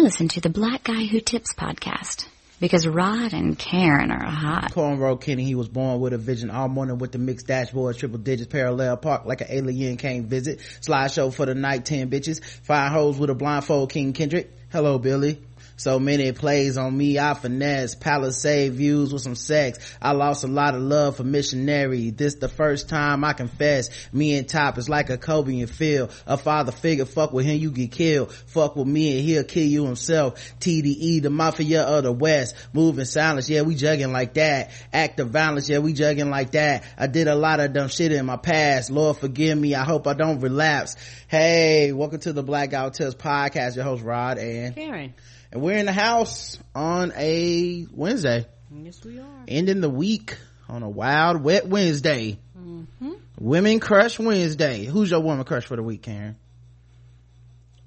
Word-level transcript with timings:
Listen 0.00 0.28
to 0.28 0.40
the 0.40 0.48
Black 0.48 0.84
Guy 0.84 1.04
Who 1.04 1.20
Tips 1.20 1.52
podcast 1.52 2.26
because 2.58 2.86
Rod 2.86 3.34
and 3.34 3.58
Karen 3.58 4.10
are 4.10 4.30
hot. 4.30 4.72
Cornrow 4.72 5.20
Kenny, 5.20 5.44
he 5.44 5.54
was 5.54 5.68
born 5.68 6.00
with 6.00 6.14
a 6.14 6.18
vision 6.18 6.50
all 6.50 6.68
morning 6.68 6.96
with 6.96 7.12
the 7.12 7.18
mixed 7.18 7.46
dashboards, 7.46 7.98
triple 7.98 8.16
digits, 8.16 8.50
parallel 8.50 8.96
park 8.96 9.26
like 9.26 9.42
an 9.42 9.48
alien 9.50 9.98
came 9.98 10.24
visit. 10.24 10.60
Slideshow 10.80 11.34
for 11.34 11.44
the 11.44 11.54
night, 11.54 11.84
10 11.84 12.08
bitches. 12.08 12.42
Five 12.42 12.92
hoes 12.92 13.18
with 13.18 13.28
a 13.28 13.34
blindfold, 13.34 13.92
King 13.92 14.14
Kendrick. 14.14 14.50
Hello, 14.72 14.98
Billy. 14.98 15.38
So 15.80 15.98
many 15.98 16.30
plays 16.32 16.76
on 16.76 16.94
me, 16.94 17.18
I 17.18 17.32
finesse, 17.32 17.94
palisade 17.94 18.74
views 18.74 19.14
with 19.14 19.22
some 19.22 19.34
sex. 19.34 19.78
I 20.02 20.12
lost 20.12 20.44
a 20.44 20.46
lot 20.46 20.74
of 20.74 20.82
love 20.82 21.16
for 21.16 21.24
missionary. 21.24 22.10
This 22.10 22.34
the 22.34 22.50
first 22.50 22.90
time 22.90 23.24
I 23.24 23.32
confess. 23.32 23.88
Me 24.12 24.36
and 24.36 24.46
Top 24.46 24.76
is 24.76 24.90
like 24.90 25.08
a 25.08 25.16
Kobe 25.16 25.58
and 25.58 25.70
Phil. 25.70 26.10
A 26.26 26.36
father 26.36 26.70
figure, 26.70 27.06
fuck 27.06 27.32
with 27.32 27.46
him, 27.46 27.58
you 27.58 27.70
get 27.70 27.92
killed. 27.92 28.30
Fuck 28.30 28.76
with 28.76 28.88
me 28.88 29.16
and 29.16 29.26
he'll 29.26 29.44
kill 29.44 29.66
you 29.66 29.86
himself. 29.86 30.38
TDE, 30.60 31.22
the 31.22 31.30
mafia 31.30 31.84
of 31.84 32.04
the 32.04 32.12
West. 32.12 32.56
Moving 32.74 33.06
silence, 33.06 33.48
yeah, 33.48 33.62
we 33.62 33.74
jugging 33.74 34.12
like 34.12 34.34
that. 34.34 34.72
Act 34.92 35.18
of 35.20 35.30
violence, 35.30 35.70
yeah, 35.70 35.78
we 35.78 35.94
jugging 35.94 36.28
like 36.28 36.50
that. 36.50 36.84
I 36.98 37.06
did 37.06 37.26
a 37.26 37.34
lot 37.34 37.58
of 37.58 37.72
dumb 37.72 37.88
shit 37.88 38.12
in 38.12 38.26
my 38.26 38.36
past. 38.36 38.90
Lord 38.90 39.16
forgive 39.16 39.56
me, 39.56 39.74
I 39.74 39.84
hope 39.84 40.06
I 40.06 40.12
don't 40.12 40.40
relapse. 40.40 40.96
Hey, 41.26 41.92
welcome 41.92 42.20
to 42.20 42.34
the 42.34 42.42
Black 42.42 42.68
Guy 42.68 42.82
Who 42.82 42.90
podcast. 42.90 43.76
Your 43.76 43.86
host 43.86 44.04
Rod 44.04 44.36
and 44.36 44.74
Karen. 44.74 45.14
And 45.52 45.62
we're 45.62 45.78
in 45.78 45.86
the 45.86 45.92
house 45.92 46.58
on 46.74 47.12
a 47.16 47.86
Wednesday. 47.92 48.46
Yes, 48.72 49.04
we 49.04 49.18
are. 49.18 49.24
Ending 49.48 49.80
the 49.80 49.90
week 49.90 50.36
on 50.68 50.82
a 50.82 50.88
wild, 50.88 51.42
wet 51.42 51.66
Wednesday. 51.66 52.38
Mm-hmm. 52.56 53.12
Women 53.40 53.80
Crush 53.80 54.18
Wednesday. 54.18 54.84
Who's 54.84 55.10
your 55.10 55.20
woman 55.20 55.44
crush 55.44 55.64
for 55.66 55.76
the 55.76 55.82
week, 55.82 56.02
Karen? 56.02 56.36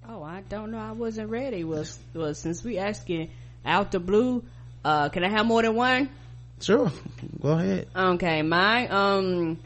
Oh, 0.08 0.24
I 0.24 0.42
don't 0.42 0.72
know. 0.72 0.78
I 0.78 0.92
wasn't 0.92 1.30
ready. 1.30 1.64
Was 1.64 1.98
was 2.14 2.38
since 2.38 2.64
we 2.64 2.78
asking 2.78 3.30
out 3.66 3.92
the 3.92 4.00
blue? 4.00 4.44
Uh, 4.84 5.08
can 5.10 5.24
I 5.24 5.30
have 5.30 5.46
more 5.46 5.62
than 5.62 5.76
one? 5.76 6.10
Sure. 6.60 6.92
Go 7.42 7.50
ahead. 7.50 7.88
Okay, 7.96 8.42
my 8.42 8.88
um 8.88 9.58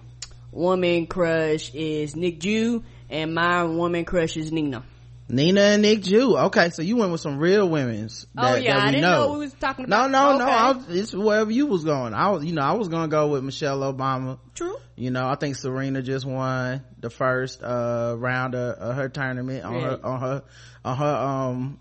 woman 0.52 1.08
crush 1.08 1.74
is 1.74 2.16
Nick 2.16 2.40
Jew, 2.40 2.84
and 3.10 3.34
my 3.34 3.64
woman 3.64 4.06
crush 4.06 4.38
is 4.38 4.52
Nina. 4.52 4.84
Nina 5.30 5.62
and 5.62 5.82
Nick 5.82 6.04
Jew. 6.04 6.38
Okay, 6.38 6.70
so 6.70 6.82
you 6.82 6.96
went 6.98 7.12
with 7.12 7.22
some 7.22 7.38
real 7.38 7.68
women's. 7.68 8.26
oh 8.38 8.42
That, 8.54 8.64
yeah, 8.64 8.76
that 8.76 8.82
we 8.84 8.88
I 8.88 8.92
didn't 8.92 9.02
know. 9.02 9.26
know. 9.28 9.34
we 9.34 9.40
was 9.40 9.54
talking 9.54 9.86
No, 9.90 10.06
about. 10.06 10.12
no, 10.12 10.38
no. 10.38 10.44
Okay. 10.46 10.54
I 10.54 10.72
was, 10.72 10.90
it's 10.90 11.14
wherever 11.14 11.52
you 11.52 11.68
was 11.68 11.84
going. 11.84 12.14
I 12.14 12.30
was, 12.32 12.46
you 12.46 12.54
know, 12.54 12.62
I 12.62 12.74
was 12.74 12.88
gonna 12.88 13.10
go 13.10 13.28
with 13.30 13.44
Michelle 13.44 13.80
Obama. 13.82 14.40
True. 14.56 14.76
You 14.96 15.12
know, 15.12 15.28
I 15.28 15.36
think 15.36 15.56
Serena 15.58 16.02
just 16.02 16.26
won 16.26 16.84
the 17.00 17.10
first 17.10 17.62
uh 17.62 18.16
round 18.18 18.56
of, 18.56 18.78
of 18.78 18.96
her 18.96 19.10
tournament 19.10 19.64
on 19.66 19.74
her 19.82 20.00
on 20.04 20.20
her 20.22 20.44
on 20.86 20.98
her 20.98 21.16
um 21.16 21.80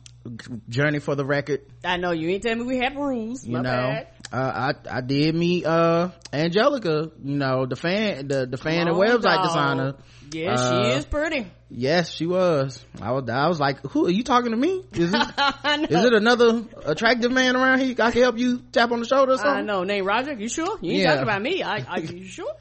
journey 0.69 0.99
for 0.99 1.15
the 1.15 1.25
record. 1.25 1.61
I 1.85 1.99
know 1.99 2.11
you 2.11 2.29
ain't 2.31 2.43
telling 2.43 2.59
me 2.59 2.65
we 2.67 2.79
have 2.79 2.97
rules. 2.97 3.47
You 3.47 3.53
My 3.53 3.63
know, 3.63 3.71
bad. 3.71 4.09
Uh, 4.33 4.73
I 4.73 4.97
I 4.99 5.01
did 5.01 5.35
meet 5.35 5.65
uh 5.67 6.11
Angelica. 6.33 7.11
You 7.23 7.37
know, 7.37 7.67
the 7.67 7.77
fan 7.77 8.29
the 8.29 8.47
the 8.47 8.57
fan 8.57 8.89
and 8.89 8.97
website 8.97 9.23
dog. 9.23 9.43
designer. 9.45 9.95
Yeah, 10.33 10.55
Uh, 10.55 10.71
she 10.71 10.91
is 10.99 11.05
pretty. 11.07 11.47
Yes, 11.71 12.11
she 12.11 12.27
was. 12.27 12.85
I 13.01 13.13
was 13.13 13.29
I 13.29 13.49
was 13.49 13.59
like, 13.61 13.81
who 13.87 14.07
are 14.07 14.11
you 14.11 14.23
talking 14.25 14.51
to 14.51 14.57
me? 14.57 14.83
Is 14.93 15.15
it 15.15 15.21
is 15.91 16.05
it 16.05 16.13
another 16.15 16.65
attractive 16.85 17.31
man 17.33 17.57
around 17.57 17.81
here? 17.81 17.95
I 18.01 18.11
can 18.11 18.23
help 18.23 18.39
you 18.39 18.59
tap 18.73 18.91
on 18.93 19.01
the 19.01 19.07
shoulder 19.07 19.33
or 19.33 19.47
I 19.47 19.63
know. 19.63 19.85
Name 19.85 20.05
Roger. 20.05 20.33
You 20.35 20.49
sure? 20.49 20.79
You 20.81 20.93
ain't 20.93 21.03
Yeah. 21.03 21.11
talking 21.11 21.23
about 21.23 21.43
me. 21.43 21.63
I, 21.63 21.77
I 21.89 21.99
you 21.99 22.25
sure? 22.27 22.53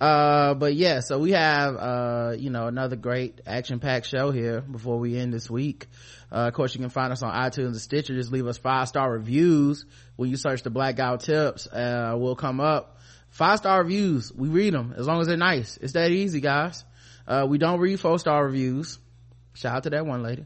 Uh 0.00 0.54
but 0.54 0.74
yeah 0.74 1.00
so 1.00 1.18
we 1.18 1.30
have 1.30 1.76
uh 1.76 2.34
you 2.36 2.50
know 2.50 2.66
another 2.66 2.96
great 2.96 3.40
action 3.46 3.78
packed 3.78 4.06
show 4.06 4.32
here 4.32 4.60
before 4.60 4.98
we 4.98 5.16
end 5.16 5.32
this 5.32 5.48
week. 5.48 5.86
Uh 6.32 6.48
of 6.48 6.54
course 6.54 6.74
you 6.74 6.80
can 6.80 6.90
find 6.90 7.12
us 7.12 7.22
on 7.22 7.32
itunes 7.32 7.66
and 7.66 7.80
stitcher. 7.80 8.14
Just 8.14 8.32
leave 8.32 8.46
us 8.46 8.58
five 8.58 8.88
star 8.88 9.10
reviews. 9.10 9.84
When 10.16 10.30
you 10.30 10.36
search 10.36 10.62
the 10.62 10.70
black 10.70 10.98
out 10.98 11.20
tips 11.20 11.66
uh 11.68 12.16
will 12.18 12.34
come 12.36 12.60
up. 12.60 12.98
Five 13.30 13.58
star 13.58 13.82
reviews. 13.82 14.32
We 14.32 14.48
read 14.48 14.74
them 14.74 14.94
as 14.96 15.06
long 15.06 15.20
as 15.20 15.28
they're 15.28 15.36
nice. 15.36 15.76
It's 15.80 15.92
that 15.92 16.10
easy 16.10 16.40
guys. 16.40 16.84
Uh 17.26 17.46
we 17.48 17.58
don't 17.58 17.78
read 17.78 18.00
four 18.00 18.18
star 18.18 18.44
reviews. 18.44 18.98
Shout 19.54 19.76
out 19.76 19.82
to 19.84 19.90
that 19.90 20.04
one 20.04 20.24
lady. 20.24 20.44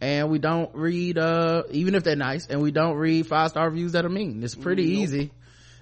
And 0.00 0.30
we 0.30 0.38
don't 0.38 0.74
read 0.74 1.18
uh 1.18 1.64
even 1.70 1.94
if 1.94 2.04
they're 2.04 2.16
nice 2.16 2.46
and 2.46 2.62
we 2.62 2.70
don't 2.70 2.96
read 2.96 3.26
five 3.26 3.50
star 3.50 3.68
reviews 3.68 3.92
that 3.92 4.06
are 4.06 4.08
mean. 4.10 4.42
It's 4.42 4.54
pretty 4.54 4.84
easy 4.84 5.30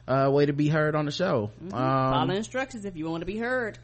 uh 0.08 0.30
way 0.32 0.46
to 0.46 0.52
be 0.52 0.68
heard 0.68 0.94
on 0.94 1.04
the 1.06 1.12
show 1.12 1.50
um 1.62 1.70
Follow 1.70 2.34
instructions 2.34 2.84
if 2.84 2.96
you 2.96 3.08
want 3.08 3.22
to 3.22 3.26
be 3.26 3.36
heard. 3.38 3.78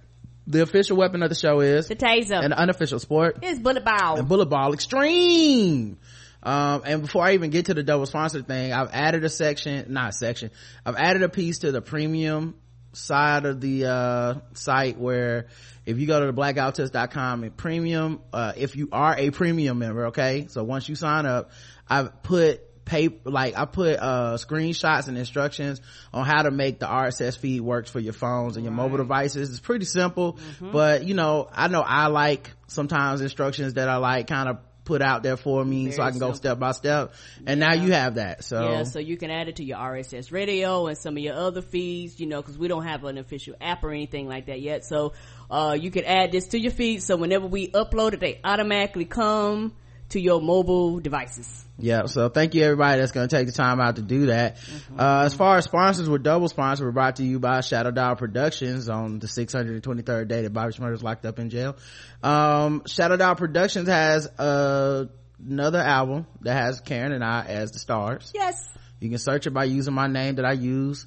the 0.46 0.62
official 0.62 0.96
weapon 0.96 1.22
of 1.22 1.28
the 1.28 1.34
show 1.34 1.60
is 1.60 1.88
The 1.88 1.96
taser. 1.96 2.44
an 2.44 2.52
unofficial 2.52 2.98
sport 2.98 3.38
It's 3.42 3.58
bullet 3.58 3.84
ball. 3.84 4.18
and 4.18 4.28
bullet 4.28 4.46
ball 4.46 4.72
extreme 4.72 5.98
um 6.42 6.82
and 6.84 7.02
before 7.02 7.24
i 7.24 7.34
even 7.34 7.50
get 7.50 7.66
to 7.66 7.74
the 7.74 7.82
double 7.82 8.06
sponsor 8.06 8.42
thing 8.42 8.72
i've 8.72 8.90
added 8.92 9.24
a 9.24 9.28
section 9.28 9.92
not 9.92 10.10
a 10.10 10.12
section 10.12 10.50
i've 10.84 10.96
added 10.96 11.22
a 11.22 11.28
piece 11.28 11.60
to 11.60 11.70
the 11.72 11.80
premium 11.80 12.54
side 12.94 13.46
of 13.46 13.60
the 13.60 13.86
uh 13.86 14.34
site 14.54 14.98
where 14.98 15.46
if 15.86 15.98
you 15.98 16.06
go 16.06 16.20
to 16.20 16.26
the 16.26 16.32
theblackguywhotips.com 16.32 17.42
and 17.44 17.56
premium 17.56 18.20
uh 18.32 18.52
if 18.56 18.76
you 18.76 18.88
are 18.92 19.16
a 19.16 19.30
premium 19.30 19.78
member 19.78 20.06
okay 20.06 20.46
so 20.48 20.62
once 20.64 20.88
you 20.88 20.94
sign 20.94 21.24
up 21.26 21.50
i've 21.88 22.22
put 22.22 22.60
paper 22.84 23.30
like 23.30 23.56
i 23.56 23.64
put 23.64 23.98
uh 23.98 24.36
screenshots 24.36 25.08
and 25.08 25.16
instructions 25.16 25.80
on 26.12 26.26
how 26.26 26.42
to 26.42 26.50
make 26.50 26.80
the 26.80 26.86
rss 26.86 27.38
feed 27.38 27.60
works 27.60 27.90
for 27.90 28.00
your 28.00 28.12
phones 28.12 28.56
and 28.56 28.64
your 28.64 28.72
mobile 28.72 28.96
devices. 28.96 29.50
It's 29.50 29.60
pretty 29.60 29.84
simple 29.84 30.38
but 30.60 31.04
you 31.04 31.14
know 31.14 31.48
i 31.52 31.68
know 31.68 31.80
i 31.80 32.08
like 32.08 32.50
sometimes 32.66 33.20
instructions 33.20 33.74
that 33.74 33.88
i 33.88 33.96
like 33.96 34.26
kind 34.26 34.48
of 34.48 34.58
put 34.84 35.00
out 35.00 35.22
there 35.22 35.36
for 35.36 35.64
me 35.64 35.90
so 35.92 36.02
i 36.02 36.10
can 36.10 36.18
go 36.18 36.32
step 36.32 36.58
by 36.58 36.72
step. 36.72 37.14
And 37.46 37.60
now 37.60 37.72
you 37.72 37.92
have 37.92 38.16
that 38.16 38.44
so. 38.44 38.70
Yeah, 38.70 38.82
so 38.84 38.98
you 38.98 39.16
can 39.16 39.30
add 39.30 39.48
it 39.48 39.56
to 39.56 39.64
your 39.64 39.78
RSS 39.78 40.32
radio 40.32 40.86
and 40.86 40.98
some 40.98 41.16
of 41.16 41.22
your 41.22 41.34
other 41.34 41.62
feeds, 41.62 42.18
you 42.18 42.26
know, 42.26 42.42
because 42.42 42.58
we 42.58 42.68
don't 42.68 42.84
have 42.84 43.04
an 43.04 43.18
official 43.18 43.54
app 43.60 43.84
or 43.84 43.90
anything 43.92 44.28
like 44.28 44.46
that 44.46 44.60
yet. 44.60 44.84
So, 44.84 45.12
uh, 45.50 45.76
you 45.78 45.90
can 45.90 46.04
add 46.04 46.32
this 46.32 46.48
to 46.48 46.58
your 46.58 46.72
feed. 46.72 47.02
So 47.02 47.16
whenever 47.16 47.46
we 47.46 47.68
upload 47.68 48.14
it, 48.14 48.20
they 48.20 48.40
automatically 48.42 49.04
come 49.04 49.74
to 50.12 50.20
your 50.20 50.40
mobile 50.40 51.00
devices. 51.00 51.64
Yeah, 51.78 52.06
so 52.06 52.28
thank 52.28 52.54
you 52.54 52.62
everybody 52.62 53.00
that's 53.00 53.12
going 53.12 53.28
to 53.28 53.36
take 53.36 53.46
the 53.46 53.52
time 53.52 53.80
out 53.80 53.96
to 53.96 54.02
do 54.02 54.26
that. 54.26 54.56
Mm-hmm. 54.56 55.00
Uh, 55.00 55.24
as 55.24 55.34
far 55.34 55.56
as 55.56 55.64
sponsors, 55.64 56.08
we're 56.08 56.18
double 56.18 56.48
sponsored. 56.48 56.86
We're 56.86 56.92
brought 56.92 57.16
to 57.16 57.24
you 57.24 57.38
by 57.38 57.60
Shadow 57.60 57.90
Dog 57.90 58.18
Productions 58.18 58.88
on 58.88 59.18
the 59.18 59.26
623rd 59.26 60.28
day 60.28 60.42
that 60.42 60.52
Bobby 60.52 60.74
is 60.74 61.02
locked 61.02 61.26
up 61.26 61.38
in 61.38 61.50
jail. 61.50 61.76
Um, 62.22 62.82
Shadow 62.86 63.16
Dog 63.16 63.38
Productions 63.38 63.88
has, 63.88 64.26
uh, 64.38 65.06
another 65.44 65.80
album 65.80 66.26
that 66.42 66.54
has 66.54 66.80
Karen 66.80 67.12
and 67.12 67.24
I 67.24 67.44
as 67.46 67.72
the 67.72 67.78
stars. 67.78 68.30
Yes. 68.34 68.68
You 69.00 69.08
can 69.08 69.18
search 69.18 69.46
it 69.46 69.50
by 69.50 69.64
using 69.64 69.94
my 69.94 70.06
name 70.06 70.36
that 70.36 70.44
I 70.44 70.52
use 70.52 71.06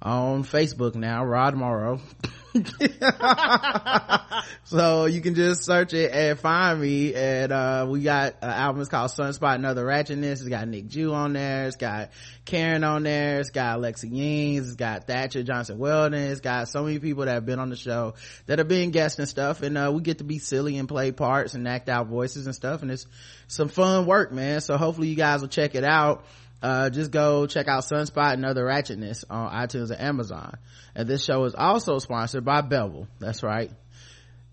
on 0.00 0.44
Facebook 0.44 0.94
now, 0.94 1.24
Rod 1.24 1.54
Morrow. 1.54 2.00
so 4.64 5.06
you 5.06 5.20
can 5.20 5.34
just 5.34 5.64
search 5.64 5.92
it 5.92 6.12
and 6.12 6.38
find 6.38 6.80
me. 6.80 7.14
And, 7.14 7.52
uh, 7.52 7.86
we 7.88 8.02
got 8.02 8.36
an 8.42 8.50
album 8.50 8.80
it's 8.80 8.90
called 8.90 9.10
Sunspot 9.10 9.56
and 9.56 9.66
Other 9.66 9.84
Ratchetness. 9.84 10.32
It's 10.32 10.48
got 10.48 10.66
Nick 10.68 10.88
Jew 10.88 11.12
on 11.12 11.32
there. 11.32 11.66
It's 11.66 11.76
got 11.76 12.10
Karen 12.44 12.84
on 12.84 13.02
there. 13.02 13.40
It's 13.40 13.50
got 13.50 13.76
Alexa 13.76 14.08
Yings. 14.08 14.68
It's 14.68 14.76
got 14.76 15.06
Thatcher 15.06 15.42
Johnson 15.42 15.78
Weldon. 15.78 16.18
It's 16.18 16.40
got 16.40 16.68
so 16.68 16.84
many 16.84 16.98
people 16.98 17.24
that 17.24 17.34
have 17.34 17.46
been 17.46 17.58
on 17.58 17.70
the 17.70 17.76
show 17.76 18.14
that 18.46 18.58
have 18.58 18.68
been 18.68 18.90
guests 18.90 19.18
and 19.18 19.28
stuff. 19.28 19.62
And, 19.62 19.76
uh, 19.76 19.92
we 19.94 20.02
get 20.02 20.18
to 20.18 20.24
be 20.24 20.38
silly 20.38 20.78
and 20.78 20.88
play 20.88 21.12
parts 21.12 21.54
and 21.54 21.66
act 21.68 21.88
out 21.88 22.06
voices 22.06 22.46
and 22.46 22.54
stuff. 22.54 22.82
And 22.82 22.90
it's 22.90 23.06
some 23.48 23.68
fun 23.68 24.06
work, 24.06 24.32
man. 24.32 24.60
So 24.60 24.76
hopefully 24.76 25.08
you 25.08 25.16
guys 25.16 25.40
will 25.40 25.48
check 25.48 25.74
it 25.74 25.84
out 25.84 26.24
uh, 26.62 26.90
just 26.90 27.10
go 27.10 27.46
check 27.46 27.68
out 27.68 27.84
Sunspot 27.84 28.34
and 28.34 28.44
Other 28.44 28.64
Ratchetness 28.64 29.24
on 29.28 29.52
iTunes 29.52 29.90
and 29.90 30.00
Amazon. 30.00 30.56
And 30.94 31.08
this 31.08 31.24
show 31.24 31.44
is 31.44 31.54
also 31.54 31.98
sponsored 31.98 32.44
by 32.44 32.62
Bevel. 32.62 33.08
That's 33.18 33.42
right. 33.42 33.70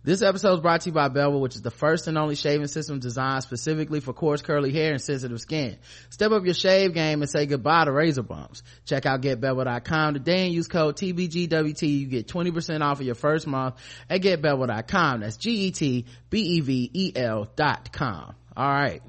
This 0.06 0.22
episode 0.22 0.56
is 0.56 0.59
brought 0.59 0.81
to 0.81 0.90
you 0.90 0.94
by 0.94 1.08
Bevel, 1.08 1.40
which 1.40 1.56
is 1.56 1.62
the 1.62 1.72
first 1.72 2.09
and 2.09 2.18
only 2.18 2.36
shaving 2.36 2.68
system 2.68 3.00
designed 3.00 3.44
specifically 3.44 4.02
for 4.02 4.12
coarse 4.12 4.41
curly 4.41 4.74
hair 4.74 4.91
and 4.91 5.02
sensitive 5.02 5.40
skin. 5.40 5.78
Step 6.09 6.34
up 6.34 6.44
your 6.44 6.53
shave 6.53 6.94
game 6.94 7.22
and 7.22 7.32
say 7.32 7.46
goodbye 7.46 7.85
to 7.85 7.91
razor 7.94 8.22
bumps. 8.22 8.64
Check 8.84 9.05
out 9.05 9.22
getbevel.com 9.22 10.16
today 10.16 10.47
and 10.47 10.53
use 10.53 10.67
code 10.67 10.97
TBGWT. 10.97 11.88
You 11.88 12.08
get 12.08 12.28
20% 12.28 12.82
off 12.82 13.00
of 13.00 13.05
your 13.05 13.16
first 13.16 13.47
month 13.47 13.76
at 14.09 14.20
getbevel.com. 14.20 15.22
That's 15.22 15.38
G-E-T-B-E-V-E-L 15.38 16.08
dot 17.55 17.94
com. 17.94 18.35
All 18.58 18.70
right. 18.70 19.02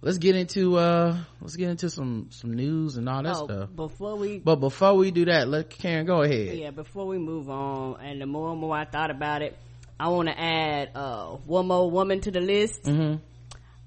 Let's 0.00 0.18
get 0.18 0.36
into, 0.36 0.76
uh, 0.76 1.16
let's 1.40 1.56
get 1.56 1.70
into 1.70 1.90
some, 1.90 2.28
some 2.30 2.54
news 2.54 2.96
and 2.96 3.08
all 3.08 3.20
that 3.24 3.34
Oh, 3.36 3.44
stuff. 3.46 3.74
before 3.74 4.14
we, 4.16 4.38
But 4.38 4.56
before 4.56 4.94
we 4.94 5.10
do 5.10 5.24
that, 5.24 5.48
let 5.48 5.70
Karen 5.70 6.06
go 6.06 6.22
ahead. 6.22 6.56
yeah, 6.56 6.70
before 6.70 7.06
we 7.06 7.18
move 7.18 7.50
on, 7.50 8.00
and 8.00 8.20
the 8.20 8.26
more 8.26 8.52
and 8.52 8.60
more 8.60 8.76
I 8.76 8.84
thought 8.84 9.10
about 9.10 9.42
it, 9.42 9.58
I 9.98 10.08
want 10.10 10.28
to 10.28 10.38
add, 10.40 10.90
uh, 10.94 11.30
one 11.46 11.66
more 11.66 11.90
woman 11.90 12.20
to 12.20 12.30
the 12.30 12.38
list. 12.40 12.84
Mm-hmm. 12.84 13.16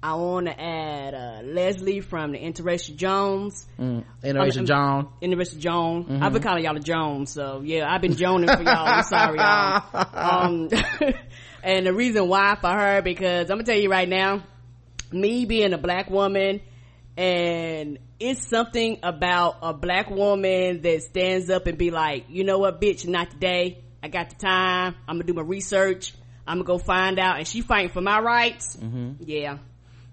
I 0.02 0.14
want 0.16 0.48
to 0.48 0.60
add, 0.60 1.14
uh, 1.14 1.40
Leslie 1.44 2.00
from 2.00 2.32
the 2.32 2.38
Interracial 2.38 2.94
Jones. 2.96 3.66
Mm. 3.78 4.04
Interracial 4.22 4.66
John. 4.66 5.08
Interracial 5.22 5.58
Joan. 5.60 6.04
Mm-hmm. 6.04 6.22
I've 6.22 6.32
been 6.34 6.42
calling 6.42 6.64
y'all 6.64 6.76
a 6.76 6.80
Jones, 6.80 7.30
so 7.32 7.62
yeah, 7.64 7.90
I've 7.90 8.02
been 8.02 8.16
joning 8.16 8.48
for 8.48 8.62
y'all. 8.62 8.86
I'm 8.86 9.02
sorry, 9.04 9.38
y'all. 9.38 10.08
Um, 10.12 10.68
and 11.62 11.86
the 11.86 11.94
reason 11.94 12.28
why 12.28 12.56
for 12.60 12.68
her, 12.70 13.00
because 13.00 13.48
I'm 13.48 13.56
gonna 13.58 13.64
tell 13.64 13.78
you 13.78 13.88
right 13.90 14.08
now, 14.08 14.42
me 15.12 15.44
being 15.44 15.72
a 15.72 15.78
black 15.78 16.10
woman, 16.10 16.60
and 17.16 17.98
it's 18.18 18.48
something 18.48 18.98
about 19.02 19.58
a 19.62 19.74
black 19.74 20.10
woman 20.10 20.82
that 20.82 21.02
stands 21.02 21.50
up 21.50 21.66
and 21.66 21.76
be 21.76 21.90
like, 21.90 22.26
you 22.28 22.44
know 22.44 22.58
what, 22.58 22.80
bitch, 22.80 23.06
not 23.06 23.30
today. 23.30 23.82
I 24.02 24.08
got 24.08 24.30
the 24.30 24.36
time. 24.36 24.94
I'm 25.06 25.16
gonna 25.16 25.24
do 25.24 25.34
my 25.34 25.42
research. 25.42 26.14
I'm 26.46 26.58
gonna 26.58 26.66
go 26.66 26.78
find 26.78 27.18
out. 27.18 27.38
And 27.38 27.46
she 27.46 27.60
fighting 27.60 27.90
for 27.90 28.00
my 28.00 28.20
rights. 28.20 28.76
Mm-hmm. 28.76 29.22
Yeah. 29.24 29.58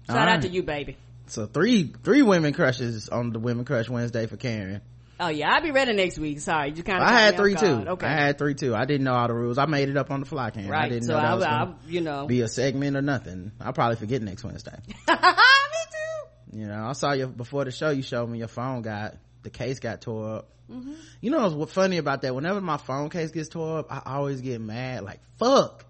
Shout 0.06 0.28
out 0.28 0.42
to 0.42 0.48
you, 0.48 0.62
baby. 0.62 0.96
So 1.26 1.46
three, 1.46 1.92
three 2.02 2.22
women 2.22 2.52
crushes 2.52 3.08
on 3.08 3.30
the 3.30 3.38
Women 3.38 3.64
Crush 3.64 3.88
Wednesday 3.88 4.26
for 4.26 4.36
Karen. 4.36 4.80
Oh 5.22 5.28
yeah, 5.28 5.52
I'll 5.52 5.62
be 5.62 5.70
ready 5.70 5.92
next 5.92 6.18
week. 6.18 6.40
Sorry, 6.40 6.72
you 6.74 6.82
kind 6.82 7.02
of. 7.02 7.08
I 7.08 7.12
had 7.12 7.36
three 7.36 7.54
too. 7.54 7.66
Okay. 7.66 8.06
I 8.06 8.10
had 8.12 8.38
three 8.38 8.54
too. 8.54 8.74
I 8.74 8.86
didn't 8.86 9.04
know 9.04 9.12
all 9.12 9.28
the 9.28 9.34
rules. 9.34 9.58
I 9.58 9.66
made 9.66 9.88
it 9.90 9.96
up 9.96 10.10
on 10.10 10.20
the 10.20 10.26
fly, 10.26 10.50
Karen. 10.50 10.68
I 10.68 10.72
right. 10.72 10.88
didn't 10.90 11.04
So 11.04 11.12
know 11.14 11.20
that 11.20 11.30
I, 11.30 11.34
was 11.34 11.44
I, 11.44 11.74
you 11.88 12.00
know. 12.00 12.26
be 12.26 12.40
a 12.40 12.48
segment 12.48 12.96
or 12.96 13.02
nothing. 13.02 13.52
I'll 13.60 13.72
probably 13.74 13.96
forget 13.96 14.22
next 14.22 14.42
Wednesday. 14.44 14.76
Me 15.08 15.14
too. 15.14 16.58
You 16.58 16.66
know, 16.66 16.86
I 16.86 16.92
saw 16.92 17.12
you 17.12 17.26
before 17.26 17.64
the 17.64 17.70
show. 17.70 17.90
You 17.90 18.02
showed 18.02 18.28
me 18.28 18.38
your 18.38 18.48
phone 18.48 18.82
got 18.82 19.16
the 19.42 19.50
case 19.50 19.78
got 19.78 20.00
tore 20.00 20.36
up. 20.36 20.48
Mm-hmm. 20.70 20.92
You 21.20 21.30
know 21.30 21.48
what's 21.50 21.72
funny 21.72 21.98
about 21.98 22.22
that? 22.22 22.34
Whenever 22.34 22.60
my 22.60 22.76
phone 22.78 23.10
case 23.10 23.30
gets 23.30 23.48
tore 23.48 23.80
up, 23.80 23.86
I 23.90 24.02
always 24.16 24.40
get 24.40 24.60
mad. 24.60 25.04
Like 25.04 25.20
fuck. 25.38 25.84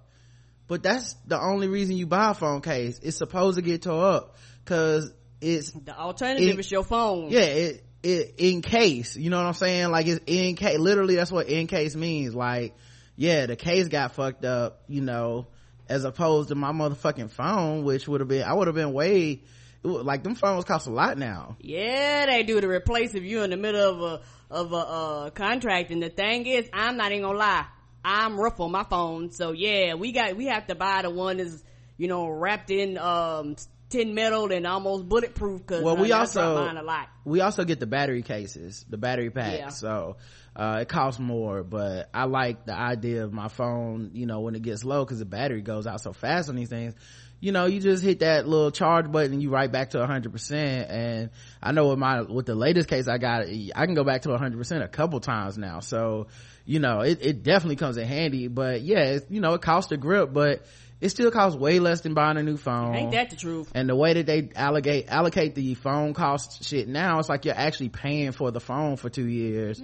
But 0.69 0.83
that's 0.83 1.15
the 1.27 1.41
only 1.41 1.69
reason 1.69 1.97
you 1.97 2.07
buy 2.07 2.31
a 2.31 2.35
phone 2.35 2.61
case. 2.63 2.99
It's 3.03 3.17
supposed 3.17 3.57
to 3.57 3.63
get 3.63 3.83
tore 3.83 4.05
up 4.07 4.37
because 4.65 5.13
it's 5.41 5.71
The 5.73 5.97
alternative 5.97 6.49
It- 6.49 6.59
is 6.61 6.71
your 6.71 6.85
phone. 6.85 7.31
yeah 7.31 7.41
it, 7.41 7.85
in 8.03 8.63
case 8.63 9.17
you 9.17 9.29
know 9.31 9.37
what 9.37 9.47
i'm 9.47 9.53
saying 9.53 9.91
like 9.91 10.07
it's 10.07 10.21
in 10.27 10.57
case 10.57 10.79
literally 10.79 11.17
that's 11.17 11.31
what 11.31 11.49
in 11.49 11.67
case 11.67 11.95
means 11.95 12.35
like 12.35 12.75
yeah 13.17 13.47
the 13.47 13.57
case 13.57 13.89
got 13.89 14.13
fucked 14.13 14.45
up 14.45 14.83
you 14.89 15.03
know 15.03 15.47
as 15.89 16.05
opposed 16.05 16.49
to 16.49 16.55
my 16.55 16.73
motherfucking 16.73 17.31
phone 17.31 17.85
which 17.85 18.09
would 18.09 18.21
have 18.21 18.29
been 18.29 18.43
i 18.43 18.55
would 18.55 18.69
have 18.69 18.77
been 18.77 18.93
way 18.93 19.43
like 19.83 20.23
them 20.23 20.35
phones 20.35 20.65
cost 20.65 20.87
a 20.87 20.91
lot 20.91 21.17
now 21.17 21.57
Yeah, 21.61 22.27
they 22.27 22.43
do 22.43 22.61
to 22.61 22.69
replace 22.69 23.15
if 23.15 23.25
you're 23.25 23.45
in 23.45 23.51
the 23.51 23.57
middle 23.57 23.81
of 23.81 24.03
a 24.03 24.21
of 24.51 24.73
a 24.73 24.77
uh, 24.77 25.31
contract. 25.31 25.91
And 25.91 26.03
the 26.03 26.11
thing 26.11 26.47
is, 26.47 26.69
I'm 26.73 26.97
not 26.97 27.13
even 27.13 27.23
gonna 27.23 27.39
lie, 27.39 27.67
I'm 28.05 28.39
rough 28.39 28.61
on 28.61 28.73
my 28.73 28.85
phone. 28.85 29.31
So 29.31 29.53
yeah, 29.53 29.95
we 29.95 30.13
got 30.13 30.37
we 30.37 30.47
have 30.47 30.67
to 30.67 30.75
buy 30.75 31.03
the 31.03 31.11
one 31.11 31.39
that's 31.39 31.65
you 31.97 32.09
know 32.09 32.29
wrapped 32.29 32.71
in 32.71 32.99
um 32.99 33.57
tin 33.91 34.15
metal 34.15 34.51
and 34.53 34.67
almost 34.67 35.09
bulletproof. 35.09 35.67
Cause 35.67 35.83
Well, 35.83 35.97
we 35.97 36.13
also- 36.13 36.65
mine 36.65 36.77
a 36.79 36.83
lot. 36.83 37.09
we 37.25 37.41
also 37.43 37.65
get 37.65 37.79
the 37.81 37.87
battery 37.87 38.23
cases 38.23 38.85
the 38.89 38.97
battery 38.97 39.31
packs 39.31 39.59
Yeah. 39.59 39.69
so 39.69 40.17
uh 40.57 40.79
it 40.81 40.89
costs 40.89 41.21
more 41.21 41.63
but 41.63 42.09
i 42.15 42.25
like 42.25 42.65
the 42.65 42.75
idea 42.75 43.25
of 43.25 43.33
my 43.33 43.49
phone 43.49 44.13
you 44.15 44.25
know 44.27 44.41
when 44.41 44.55
it 44.55 44.63
gets 44.63 44.85
low 44.85 45.05
because 45.05 45.19
the 45.19 45.25
battery 45.27 45.61
goes 45.61 45.87
out 45.87 46.01
so 46.01 46.13
fast 46.13 46.49
on 46.49 46.57
these 46.57 46.69
things 46.71 46.95
you 47.41 47.53
know 47.53 47.67
you 47.67 47.81
just 47.81 48.03
hit 48.03 48.21
that 48.21 48.49
little 48.49 48.71
charge 48.71 49.11
button 49.13 49.33
and 49.35 49.43
you 49.43 49.51
right 49.51 49.71
back 49.71 49.91
to 49.91 49.99
100% 49.99 50.53
and 50.91 51.31
i 51.63 51.73
know 51.73 51.89
with 51.89 51.99
my 51.99 52.23
with 52.23 52.47
the 52.47 52.55
latest 52.55 52.89
case 52.89 53.07
i 53.07 53.19
got 53.19 53.43
i 53.75 53.87
can 53.87 53.95
go 53.95 54.05
back 54.05 54.23
to 54.23 54.29
100% 54.31 54.83
a 54.83 54.89
couple 54.89 55.21
times 55.21 55.57
now 55.59 55.81
so 55.81 56.27
you 56.65 56.79
know 56.81 57.01
it, 57.01 57.19
it 57.23 57.43
definitely 57.43 57.77
comes 57.77 57.97
in 57.97 58.07
handy 58.07 58.49
but 58.49 58.81
yeah 58.83 59.19
you 59.29 59.41
know 59.41 59.55
it 59.55 59.63
costs 59.63 59.93
a 59.93 59.97
grip 59.97 60.33
but 60.33 60.65
it 61.01 61.09
still 61.09 61.31
costs 61.31 61.59
way 61.59 61.79
less 61.81 62.03
than 62.03 62.15
buying 62.15 62.37
a 62.37 62.43
new 62.43 62.57
phone 62.57 62.95
Ain't 62.95 63.13
that 63.13 63.31
the 63.31 63.37
truth? 63.37 63.71
and 63.75 63.89
the 63.89 63.97
way 63.97 64.15
that 64.15 64.27
they 64.27 64.51
allocate 64.55 65.09
allocate 65.09 65.55
the 65.55 65.75
phone 65.75 66.15
cost 66.15 66.65
shit 66.65 66.89
now 66.89 67.19
it's 67.19 67.29
like 67.29 67.45
you're 67.45 67.55
actually 67.57 67.89
paying 67.89 68.33
for 68.33 68.51
the 68.51 68.61
phone 68.61 68.97
for 68.97 69.09
two 69.09 69.27
years 69.27 69.83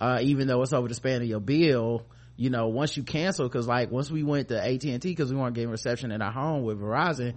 uh, 0.00 0.18
even 0.22 0.46
though 0.46 0.62
it's 0.62 0.72
over 0.72 0.88
the 0.88 0.94
span 0.94 1.22
of 1.22 1.28
your 1.28 1.40
bill 1.40 2.06
you 2.36 2.50
know 2.50 2.68
once 2.68 2.96
you 2.96 3.02
cancel 3.02 3.48
because 3.48 3.66
like 3.66 3.90
once 3.90 4.10
we 4.10 4.22
went 4.22 4.48
to 4.48 4.62
AT&T 4.62 4.98
because 4.98 5.32
we 5.32 5.38
weren't 5.38 5.54
getting 5.54 5.70
reception 5.70 6.12
in 6.12 6.22
our 6.22 6.32
home 6.32 6.62
with 6.62 6.80
Verizon 6.80 7.34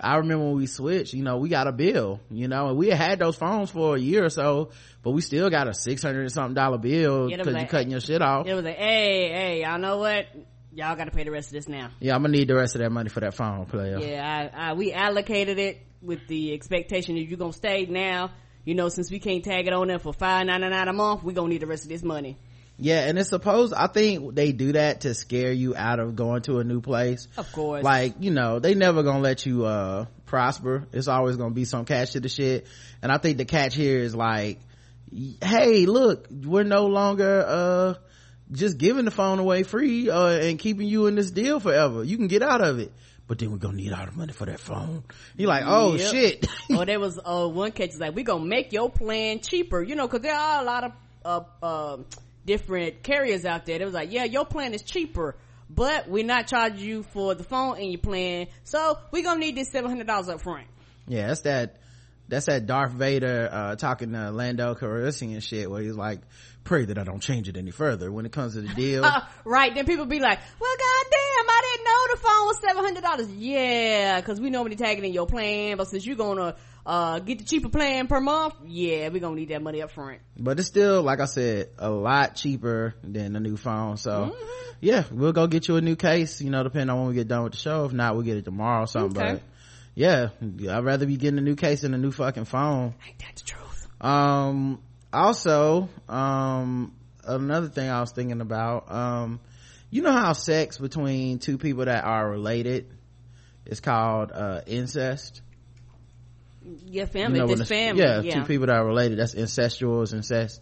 I 0.00 0.16
remember 0.16 0.46
when 0.46 0.56
we 0.56 0.66
switched, 0.66 1.14
you 1.14 1.22
know, 1.22 1.36
we 1.36 1.48
got 1.48 1.68
a 1.68 1.72
bill, 1.72 2.20
you 2.28 2.48
know, 2.48 2.66
and 2.66 2.76
we 2.76 2.88
had 2.88 3.20
those 3.20 3.36
phones 3.36 3.70
for 3.70 3.94
a 3.94 3.98
year 4.00 4.24
or 4.24 4.28
so, 4.28 4.70
but 5.04 5.12
we 5.12 5.20
still 5.20 5.48
got 5.50 5.68
a 5.68 5.72
six 5.72 6.02
hundred 6.02 6.22
and 6.22 6.32
something 6.32 6.54
dollar 6.54 6.78
bill 6.78 7.30
Yeah, 7.30 7.36
because 7.36 7.52
them 7.52 7.60
you're 7.60 7.68
cutting 7.68 7.90
your 7.92 8.00
shit 8.00 8.20
off. 8.20 8.44
It 8.44 8.54
was 8.54 8.64
like, 8.64 8.76
hey, 8.76 9.28
hey, 9.30 9.62
y'all 9.62 9.78
know 9.78 9.98
what? 9.98 10.26
Y'all 10.74 10.96
got 10.96 11.04
to 11.04 11.12
pay 11.12 11.22
the 11.22 11.30
rest 11.30 11.48
of 11.48 11.52
this 11.52 11.68
now. 11.68 11.90
Yeah, 12.00 12.16
I'm 12.16 12.22
gonna 12.22 12.36
need 12.36 12.48
the 12.48 12.56
rest 12.56 12.74
of 12.74 12.80
that 12.80 12.90
money 12.90 13.08
for 13.08 13.20
that 13.20 13.34
phone 13.34 13.66
player. 13.66 13.98
Yeah, 13.98 14.50
I, 14.52 14.70
I, 14.70 14.72
we 14.72 14.92
allocated 14.92 15.58
it 15.58 15.80
with 16.02 16.26
the 16.26 16.52
expectation 16.52 17.14
that 17.14 17.22
you're 17.22 17.38
gonna 17.38 17.52
stay 17.52 17.86
now. 17.86 18.30
You 18.64 18.74
know, 18.74 18.88
since 18.88 19.10
we 19.10 19.20
can't 19.20 19.44
tag 19.44 19.68
it 19.68 19.72
on 19.72 19.86
there 19.86 20.00
for 20.00 20.12
five 20.12 20.46
ninety 20.46 20.68
nine 20.68 20.88
a 20.88 20.92
month, 20.92 21.22
we 21.22 21.32
gonna 21.32 21.48
need 21.48 21.62
the 21.62 21.66
rest 21.66 21.84
of 21.84 21.90
this 21.90 22.02
money. 22.02 22.38
Yeah, 22.76 23.06
and 23.06 23.16
it's 23.18 23.28
supposed, 23.28 23.72
I 23.72 23.86
think 23.86 24.34
they 24.34 24.50
do 24.50 24.72
that 24.72 25.02
to 25.02 25.14
scare 25.14 25.52
you 25.52 25.76
out 25.76 26.00
of 26.00 26.16
going 26.16 26.42
to 26.42 26.58
a 26.58 26.64
new 26.64 26.80
place. 26.80 27.28
Of 27.36 27.52
course. 27.52 27.84
Like, 27.84 28.14
you 28.18 28.32
know, 28.32 28.58
they 28.58 28.74
never 28.74 29.04
gonna 29.04 29.20
let 29.20 29.46
you, 29.46 29.64
uh, 29.64 30.06
prosper. 30.26 30.88
It's 30.92 31.06
always 31.06 31.36
gonna 31.36 31.54
be 31.54 31.66
some 31.66 31.84
catch 31.84 32.12
to 32.12 32.20
the 32.20 32.28
shit. 32.28 32.66
And 33.00 33.12
I 33.12 33.18
think 33.18 33.38
the 33.38 33.44
catch 33.44 33.76
here 33.76 34.00
is 34.00 34.12
like, 34.16 34.58
hey, 35.40 35.86
look, 35.86 36.26
we're 36.30 36.64
no 36.64 36.86
longer, 36.86 37.44
uh, 37.46 37.94
just 38.52 38.78
giving 38.78 39.04
the 39.04 39.10
phone 39.10 39.38
away 39.38 39.62
free, 39.62 40.10
uh, 40.10 40.28
and 40.28 40.58
keeping 40.58 40.86
you 40.86 41.06
in 41.06 41.14
this 41.14 41.30
deal 41.30 41.60
forever. 41.60 42.04
You 42.04 42.16
can 42.16 42.28
get 42.28 42.42
out 42.42 42.60
of 42.60 42.78
it. 42.78 42.92
But 43.26 43.38
then 43.38 43.50
we're 43.52 43.56
gonna 43.56 43.76
need 43.76 43.90
all 43.92 44.04
the 44.04 44.12
money 44.12 44.34
for 44.34 44.44
that 44.44 44.60
phone. 44.60 45.02
You're 45.36 45.48
like, 45.48 45.64
oh 45.66 45.94
Yep. 45.94 46.10
shit. 46.12 46.46
or 46.76 46.84
there 46.84 47.00
was 47.00 47.18
uh, 47.24 47.48
one 47.48 47.72
catch 47.72 47.90
is 47.90 47.98
like 48.00 48.14
we're 48.14 48.22
gonna 48.24 48.44
make 48.44 48.70
your 48.72 48.90
plan 48.90 49.40
cheaper 49.40 49.82
you 49.82 49.94
know 49.96 50.06
because 50.06 50.20
there 50.20 50.34
are 50.36 50.60
a 50.60 50.64
lot 50.64 50.84
of 50.84 51.46
uh, 51.62 51.66
um 51.66 52.04
different 52.44 53.02
carriers 53.02 53.46
out 53.46 53.64
there 53.64 53.78
that 53.78 53.84
was 53.86 53.94
like 53.94 54.12
yeah 54.12 54.24
your 54.24 54.44
plan 54.44 54.74
is 54.74 54.82
cheaper 54.82 55.34
but 55.70 56.06
we're 56.06 56.22
not 56.22 56.46
charging 56.46 56.80
you 56.86 57.02
for 57.02 57.34
the 57.34 57.42
phone 57.44 57.78
in 57.78 57.90
your 57.92 57.98
plan 57.98 58.46
so 58.64 58.98
we're 59.10 59.22
gonna 59.22 59.40
need 59.40 59.56
this 59.56 59.70
$700 59.70 60.28
up 60.28 60.42
front 60.42 60.66
Yeah, 61.08 61.28
that's 61.28 61.40
that. 61.40 61.76
That's 62.28 62.46
that 62.46 62.66
Darth 62.66 62.92
Vader 62.92 63.48
uh, 63.52 63.76
talking 63.76 64.12
to 64.12 64.30
Lando 64.30 64.74
Calrissian 64.74 65.42
shit, 65.42 65.70
where 65.70 65.82
he's 65.82 65.94
like, 65.96 66.20
"Pray 66.64 66.86
that 66.86 66.98
I 66.98 67.04
don't 67.04 67.20
change 67.20 67.48
it 67.48 67.56
any 67.56 67.70
further." 67.70 68.10
When 68.10 68.24
it 68.26 68.32
comes 68.32 68.54
to 68.54 68.62
the 68.62 68.72
deal, 68.74 69.04
Uh, 69.04 69.20
right 69.44 69.74
then 69.74 69.84
people 69.84 70.06
be 70.06 70.20
like 70.20 70.38
well 70.60 70.74
goddamn 70.76 71.50
i 71.50 71.60
didn't 71.72 71.84
know 71.84 72.14
the 72.14 72.20
phone 72.20 73.16
was 73.16 73.26
$700 73.28 73.34
yeah 73.38 74.20
because 74.20 74.40
we 74.40 74.48
normally 74.50 74.76
tag 74.76 74.98
it 74.98 75.04
in 75.04 75.12
your 75.12 75.26
plan 75.26 75.76
but 75.76 75.86
since 75.88 76.06
you're 76.06 76.16
gonna 76.16 76.56
uh, 76.86 77.18
get 77.18 77.38
the 77.38 77.44
cheaper 77.44 77.68
plan 77.68 78.06
per 78.06 78.20
month 78.20 78.54
yeah 78.66 79.08
we 79.10 79.20
gonna 79.20 79.36
need 79.36 79.48
that 79.50 79.62
money 79.62 79.82
up 79.82 79.90
front 79.90 80.18
but 80.38 80.58
it's 80.58 80.68
still, 80.68 81.02
like 81.02 81.20
I 81.20 81.26
said, 81.26 81.68
a 81.78 81.90
lot 81.90 82.34
cheaper 82.36 82.94
than 83.04 83.36
a 83.36 83.40
new 83.40 83.56
phone. 83.56 83.96
So, 83.98 84.10
Mm-hmm. 84.34 84.70
yeah, 84.80 85.04
we'll 85.12 85.32
go 85.32 85.46
get 85.46 85.68
you 85.68 85.76
a 85.76 85.80
new 85.80 85.94
case. 85.96 86.40
You 86.40 86.50
know, 86.50 86.62
depending 86.64 86.90
on 86.90 86.98
when 86.98 87.08
we 87.08 87.14
get 87.14 87.28
done 87.28 87.44
with 87.44 87.52
the 87.52 87.58
show. 87.58 87.84
If 87.84 87.92
not, 87.92 88.14
we'll 88.14 88.24
get 88.24 88.36
it 88.36 88.44
tomorrow 88.44 88.82
or 88.82 88.86
something. 88.88 89.22
Okay. 89.22 89.32
But 89.34 89.42
yeah, 89.94 90.30
I'd 90.40 90.84
rather 90.84 91.06
be 91.06 91.16
getting 91.16 91.38
a 91.38 91.42
new 91.42 91.56
case 91.56 91.82
than 91.82 91.94
a 91.94 91.98
new 91.98 92.10
fucking 92.10 92.46
phone. 92.46 92.94
ain't 93.06 93.18
that 93.20 93.36
the 93.36 93.42
truth? 93.42 93.88
Um 94.00 94.80
also 95.12 95.88
um 96.08 96.92
another 97.24 97.68
thing 97.68 97.88
i 97.88 98.00
was 98.00 98.10
thinking 98.10 98.40
about 98.40 98.90
um 98.90 99.40
you 99.90 100.02
know 100.02 100.12
how 100.12 100.32
sex 100.32 100.76
between 100.76 101.38
two 101.38 101.56
people 101.56 101.84
that 101.84 102.04
are 102.04 102.28
related 102.28 102.86
is 103.64 103.80
called 103.80 104.32
uh 104.32 104.60
incest? 104.66 105.40
Yeah 106.86 107.04
family 107.04 107.38
you 107.38 107.46
know, 107.46 107.54
this 107.54 107.68
family 107.68 108.02
yeah, 108.02 108.20
yeah, 108.20 108.34
two 108.34 108.44
people 108.44 108.66
that 108.66 108.76
are 108.76 108.84
related 108.84 109.18
that's 109.18 109.34
incestual 109.34 110.02
is 110.02 110.12
incest. 110.12 110.60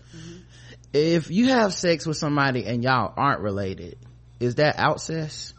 If 0.93 1.31
you 1.31 1.49
have 1.49 1.73
sex 1.73 2.05
with 2.05 2.19
somebody 2.19 2.67
and 2.67 2.85
y'all 2.85 3.13
aren't 3.17 3.41
related 3.41 3.97
is 4.39 4.57
that 4.57 4.79
outcest 4.79 5.55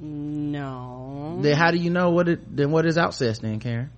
No. 0.00 1.38
then 1.42 1.56
how 1.56 1.70
do 1.70 1.76
you 1.78 1.90
know 1.90 2.10
what 2.10 2.28
it 2.28 2.56
then 2.56 2.70
what 2.70 2.86
is 2.86 2.96
outcest 2.96 3.42
then 3.42 3.58
karen 3.58 3.90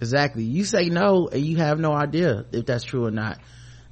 exactly 0.00 0.44
you 0.44 0.64
say 0.64 0.88
no 0.88 1.28
and 1.28 1.44
you 1.44 1.56
have 1.56 1.78
no 1.78 1.92
idea 1.92 2.44
if 2.52 2.66
that's 2.66 2.84
true 2.84 3.04
or 3.06 3.10
not 3.10 3.38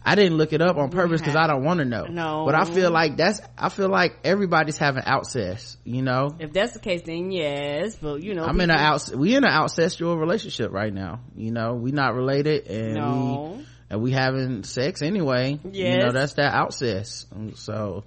i 0.04 0.14
didn't 0.14 0.36
look 0.38 0.52
it 0.52 0.62
up 0.62 0.76
on 0.76 0.90
purpose 0.90 1.20
because 1.20 1.34
i 1.34 1.46
don't 1.48 1.64
want 1.64 1.78
to 1.78 1.84
know 1.84 2.04
No. 2.04 2.44
but 2.46 2.54
i 2.54 2.64
feel 2.64 2.92
like 2.92 3.16
that's 3.16 3.40
i 3.58 3.68
feel 3.70 3.88
like 3.88 4.18
everybody's 4.22 4.76
having 4.78 5.02
outcest 5.04 5.78
you 5.84 6.02
know 6.02 6.36
If 6.38 6.52
that's 6.52 6.74
the 6.74 6.78
case, 6.78 7.02
then 7.04 7.32
yes. 7.32 7.96
But 7.96 8.22
you 8.22 8.34
know, 8.34 8.44
i'm 8.44 8.60
in 8.60 8.70
an 8.70 8.76
people- 8.76 8.86
out 8.86 9.16
we 9.16 9.34
in 9.34 9.44
an 9.44 9.50
outcestual 9.50 10.18
relationship 10.20 10.70
right 10.70 10.92
now 10.94 11.20
you 11.34 11.50
know 11.50 11.74
we 11.74 11.90
not 11.90 12.14
related 12.14 12.68
and 12.68 12.94
No. 12.94 13.54
we 13.58 13.66
and 13.90 14.02
we 14.02 14.12
having 14.12 14.62
sex 14.62 15.02
anyway 15.02 15.58
you 15.72 15.98
know 15.98 16.12
that's 16.12 16.34
that 16.34 16.52
outcest 16.54 17.26
so 17.56 18.04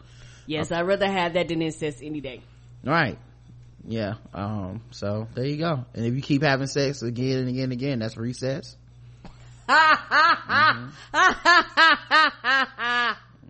Yes, 0.50 0.72
I'd 0.72 0.82
rather 0.82 1.06
have 1.08 1.34
that 1.34 1.48
than 1.48 1.62
incest 1.62 2.00
any 2.02 2.22
day. 2.22 2.42
right. 2.84 3.20
Yeah 3.88 4.16
um 4.34 4.82
so 4.90 5.28
there 5.36 5.46
you 5.46 5.58
go. 5.58 5.86
And 5.94 6.06
if 6.06 6.16
you 6.16 6.22
keep 6.22 6.42
having 6.42 6.66
sex 6.68 7.04
again 7.04 7.38
and 7.38 7.50
again 7.50 7.64
and 7.66 7.74
again 7.74 8.00
that's 8.00 8.18
recess. 8.18 8.76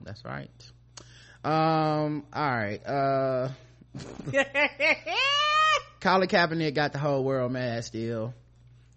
That's 0.04 0.26
right. 0.26 0.52
Um 1.46 2.26
all 2.34 2.50
right 2.50 2.86
uh 2.86 3.50
Colin 6.02 6.28
Kaepernick 6.28 6.74
got 6.76 6.92
the 6.92 7.00
whole 7.00 7.24
world 7.24 7.54
mad 7.54 7.86
still 7.86 8.34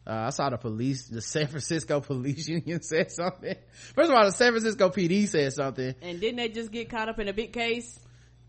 uh, 0.07 0.11
I 0.27 0.31
saw 0.31 0.51
the 0.51 0.57
police, 0.57 1.05
the 1.09 1.21
San 1.23 1.47
Francisco 1.47 2.01
police 2.11 2.49
union 2.49 2.83
said 2.83 3.11
something. 3.13 3.55
First 3.95 4.11
of 4.11 4.17
all, 4.17 4.25
the 4.25 4.33
San 4.33 4.53
Francisco 4.53 4.89
PD 4.91 5.29
said 5.29 5.53
something. 5.53 5.95
and 6.03 6.21
didn't 6.21 6.37
they 6.37 6.49
just 6.49 6.73
get 6.73 6.91
caught 6.91 7.09
up 7.09 7.19
in 7.19 7.29
a 7.29 7.33
big 7.33 7.53
case? 7.53 7.99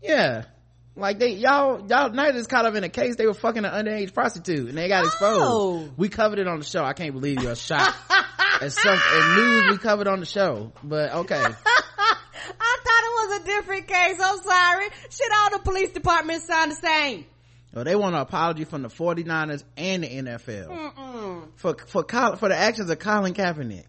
Yeah. 0.02 0.44
Like 0.96 1.18
they 1.18 1.30
y'all 1.30 1.84
y'all 1.88 2.10
night 2.10 2.36
is 2.36 2.46
caught 2.46 2.66
up 2.66 2.74
in 2.76 2.84
a 2.84 2.88
case 2.88 3.16
they 3.16 3.26
were 3.26 3.34
fucking 3.34 3.64
an 3.64 3.72
underage 3.72 4.14
prostitute 4.14 4.68
and 4.68 4.78
they 4.78 4.86
got 4.86 5.04
exposed. 5.04 5.42
Oh. 5.44 5.88
We 5.96 6.08
covered 6.08 6.38
it 6.38 6.46
on 6.46 6.60
the 6.60 6.64
show. 6.64 6.84
I 6.84 6.92
can't 6.92 7.12
believe 7.12 7.42
you're 7.42 7.56
shocked. 7.56 7.96
At 8.60 8.70
some 8.70 8.94
at 8.96 9.36
news 9.36 9.70
we 9.72 9.78
covered 9.78 10.06
on 10.06 10.20
the 10.20 10.26
show. 10.26 10.72
But 10.84 11.12
okay. 11.12 11.34
I 11.44 12.78
thought 12.84 13.02
it 13.04 13.28
was 13.28 13.40
a 13.40 13.44
different 13.44 13.88
case. 13.88 14.16
I'm 14.22 14.38
sorry. 14.42 14.88
Shit, 15.10 15.32
all 15.34 15.50
the 15.50 15.58
police 15.58 15.90
departments 15.90 16.46
sound 16.46 16.70
the 16.70 16.76
same. 16.76 17.26
Well, 17.74 17.84
they 17.84 17.96
want 17.96 18.14
an 18.14 18.20
apology 18.20 18.64
from 18.64 18.82
the 18.82 18.88
49ers 18.88 19.64
and 19.76 20.04
the 20.04 20.08
NFL 20.08 20.68
Mm-mm. 20.68 21.48
for 21.56 21.76
for 21.88 22.04
Col- 22.04 22.36
for 22.36 22.48
the 22.48 22.56
actions 22.56 22.88
of 22.88 22.98
Colin 23.00 23.34
Kaepernick. 23.34 23.86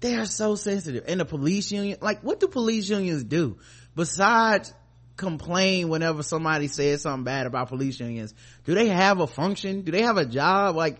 They 0.00 0.16
are 0.16 0.26
so 0.26 0.56
sensitive. 0.56 1.04
And 1.06 1.20
the 1.20 1.24
police 1.24 1.70
union, 1.72 1.98
like, 2.02 2.22
what 2.22 2.40
do 2.40 2.48
police 2.48 2.88
unions 2.90 3.22
do 3.24 3.58
besides 3.94 4.74
complain 5.16 5.88
whenever 5.88 6.22
somebody 6.22 6.66
says 6.66 7.02
something 7.02 7.24
bad 7.24 7.46
about 7.46 7.68
police 7.68 7.98
unions? 8.00 8.34
Do 8.64 8.74
they 8.74 8.88
have 8.88 9.20
a 9.20 9.26
function? 9.26 9.82
Do 9.82 9.92
they 9.92 10.02
have 10.02 10.16
a 10.16 10.26
job? 10.26 10.76
Like, 10.76 10.98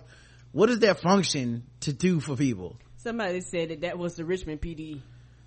what 0.53 0.71
is 0.71 0.79
their 0.79 0.95
function 0.95 1.65
to 1.81 1.93
do 1.93 2.21
for 2.21 2.37
people? 2.37 2.79
Somebody 2.99 3.41
said 3.41 3.71
that 3.71 3.81
that 3.81 3.99
was 3.99 4.15
the 4.15 4.25
Richmond 4.25 4.61
PD. 4.61 5.01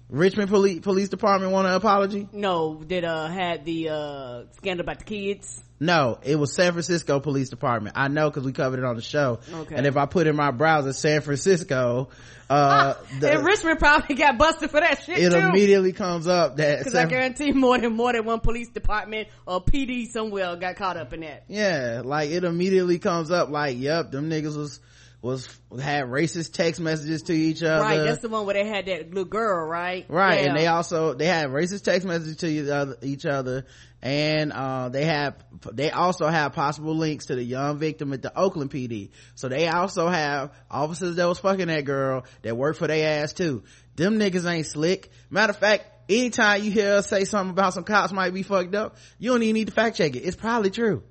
Richmond 0.09 0.49
Police 0.49 0.81
Police 0.81 1.09
Department 1.09 1.51
want 1.51 1.67
an 1.67 1.73
apology? 1.73 2.27
No, 2.31 2.83
that 2.83 3.03
uh 3.03 3.27
had 3.27 3.65
the 3.65 3.89
uh 3.89 4.43
scandal 4.57 4.83
about 4.83 4.99
the 4.99 5.05
kids. 5.05 5.63
No, 5.79 6.19
it 6.23 6.37
was 6.37 6.53
San 6.55 6.71
Francisco 6.71 7.19
Police 7.19 7.49
Department. 7.49 7.97
I 7.97 8.07
know 8.07 8.29
because 8.29 8.43
we 8.45 8.53
covered 8.53 8.79
it 8.79 8.85
on 8.85 8.95
the 8.95 9.01
show. 9.01 9.39
Okay. 9.53 9.75
And 9.75 9.85
if 9.85 9.97
I 9.97 10.05
put 10.05 10.25
in 10.25 10.35
my 10.35 10.51
browser 10.51 10.93
San 10.93 11.19
Francisco, 11.21 12.09
uh, 12.49 12.93
the- 13.19 13.33
and 13.33 13.43
Richmond 13.45 13.79
probably 13.79 14.15
got 14.15 14.37
busted 14.37 14.71
for 14.71 14.79
that 14.79 15.03
shit 15.03 15.17
it 15.17 15.31
too. 15.31 15.37
immediately 15.37 15.91
comes 15.91 16.27
up 16.27 16.57
that 16.57 16.83
Cause 16.83 16.95
I 16.95 17.05
guarantee 17.07 17.51
more 17.51 17.77
than 17.77 17.93
more 17.93 18.13
than 18.13 18.23
one 18.23 18.39
police 18.39 18.69
department 18.69 19.27
or 19.45 19.61
PD 19.61 20.07
somewhere 20.09 20.55
got 20.55 20.75
caught 20.77 20.95
up 20.95 21.11
in 21.11 21.21
that. 21.21 21.43
yeah, 21.49 22.01
like 22.05 22.29
it 22.29 22.43
immediately 22.45 22.97
comes 22.99 23.29
up 23.31 23.49
like, 23.49 23.77
yep, 23.77 24.11
them 24.11 24.29
niggas 24.29 24.55
was 24.55 24.79
was 25.21 25.49
had 25.81 26.03
racist 26.05 26.53
text 26.53 26.79
messages 26.79 27.23
to 27.23 27.33
each 27.33 27.63
other. 27.63 27.81
Right, 27.81 27.97
that's 27.97 28.21
the 28.21 28.29
one 28.29 28.45
where 28.45 28.53
they 28.53 28.67
had 28.67 28.85
that 28.85 29.07
little 29.09 29.25
girl, 29.25 29.67
right? 29.67 30.05
Right, 30.07 30.41
Yeah. 30.41 30.49
and 30.49 30.57
they 30.57 30.67
also 30.67 31.15
they 31.15 31.25
had 31.25 31.47
racist 31.47 31.81
text 31.83 32.07
messages 32.07 32.37
to 32.37 32.47
each 32.47 32.69
other, 32.69 32.95
each 33.01 33.25
other 33.25 33.65
and 34.05 34.53
uh, 34.53 34.89
they 34.89 35.03
have 35.05 35.33
they 35.73 35.89
also 35.89 36.27
have 36.27 36.53
possible 36.53 36.95
links 36.95 37.25
to 37.25 37.35
the 37.35 37.43
young 37.43 37.79
victim 37.79 38.13
at 38.13 38.21
the 38.21 38.37
Oakland 38.37 38.69
PD. 38.69 39.09
So 39.33 39.49
they 39.49 39.67
also 39.67 40.07
have 40.07 40.53
officers 40.69 41.15
that 41.15 41.27
was 41.27 41.39
fucking 41.39 41.67
that 41.67 41.85
girl 41.85 42.23
that 42.43 42.55
work 42.55 42.77
for 42.77 42.85
their 42.85 43.23
ass 43.23 43.33
too. 43.33 43.63
Them 43.95 44.19
niggas 44.19 44.47
ain't 44.47 44.67
slick. 44.67 45.09
Matter 45.31 45.49
of 45.53 45.57
fact, 45.57 45.85
anytime 46.07 46.63
you 46.63 46.69
hear 46.69 46.93
us 46.97 47.07
say 47.07 47.25
something 47.25 47.49
about 47.49 47.73
some 47.73 47.83
cops 47.83 48.13
might 48.13 48.31
be 48.31 48.43
fucked 48.43 48.75
up, 48.75 48.95
you 49.17 49.31
don't 49.31 49.41
even 49.41 49.55
need 49.55 49.67
to 49.69 49.73
fact 49.73 49.97
check 49.97 50.15
it. 50.15 50.19
It's 50.19 50.35
probably 50.35 50.69
true. 50.69 51.01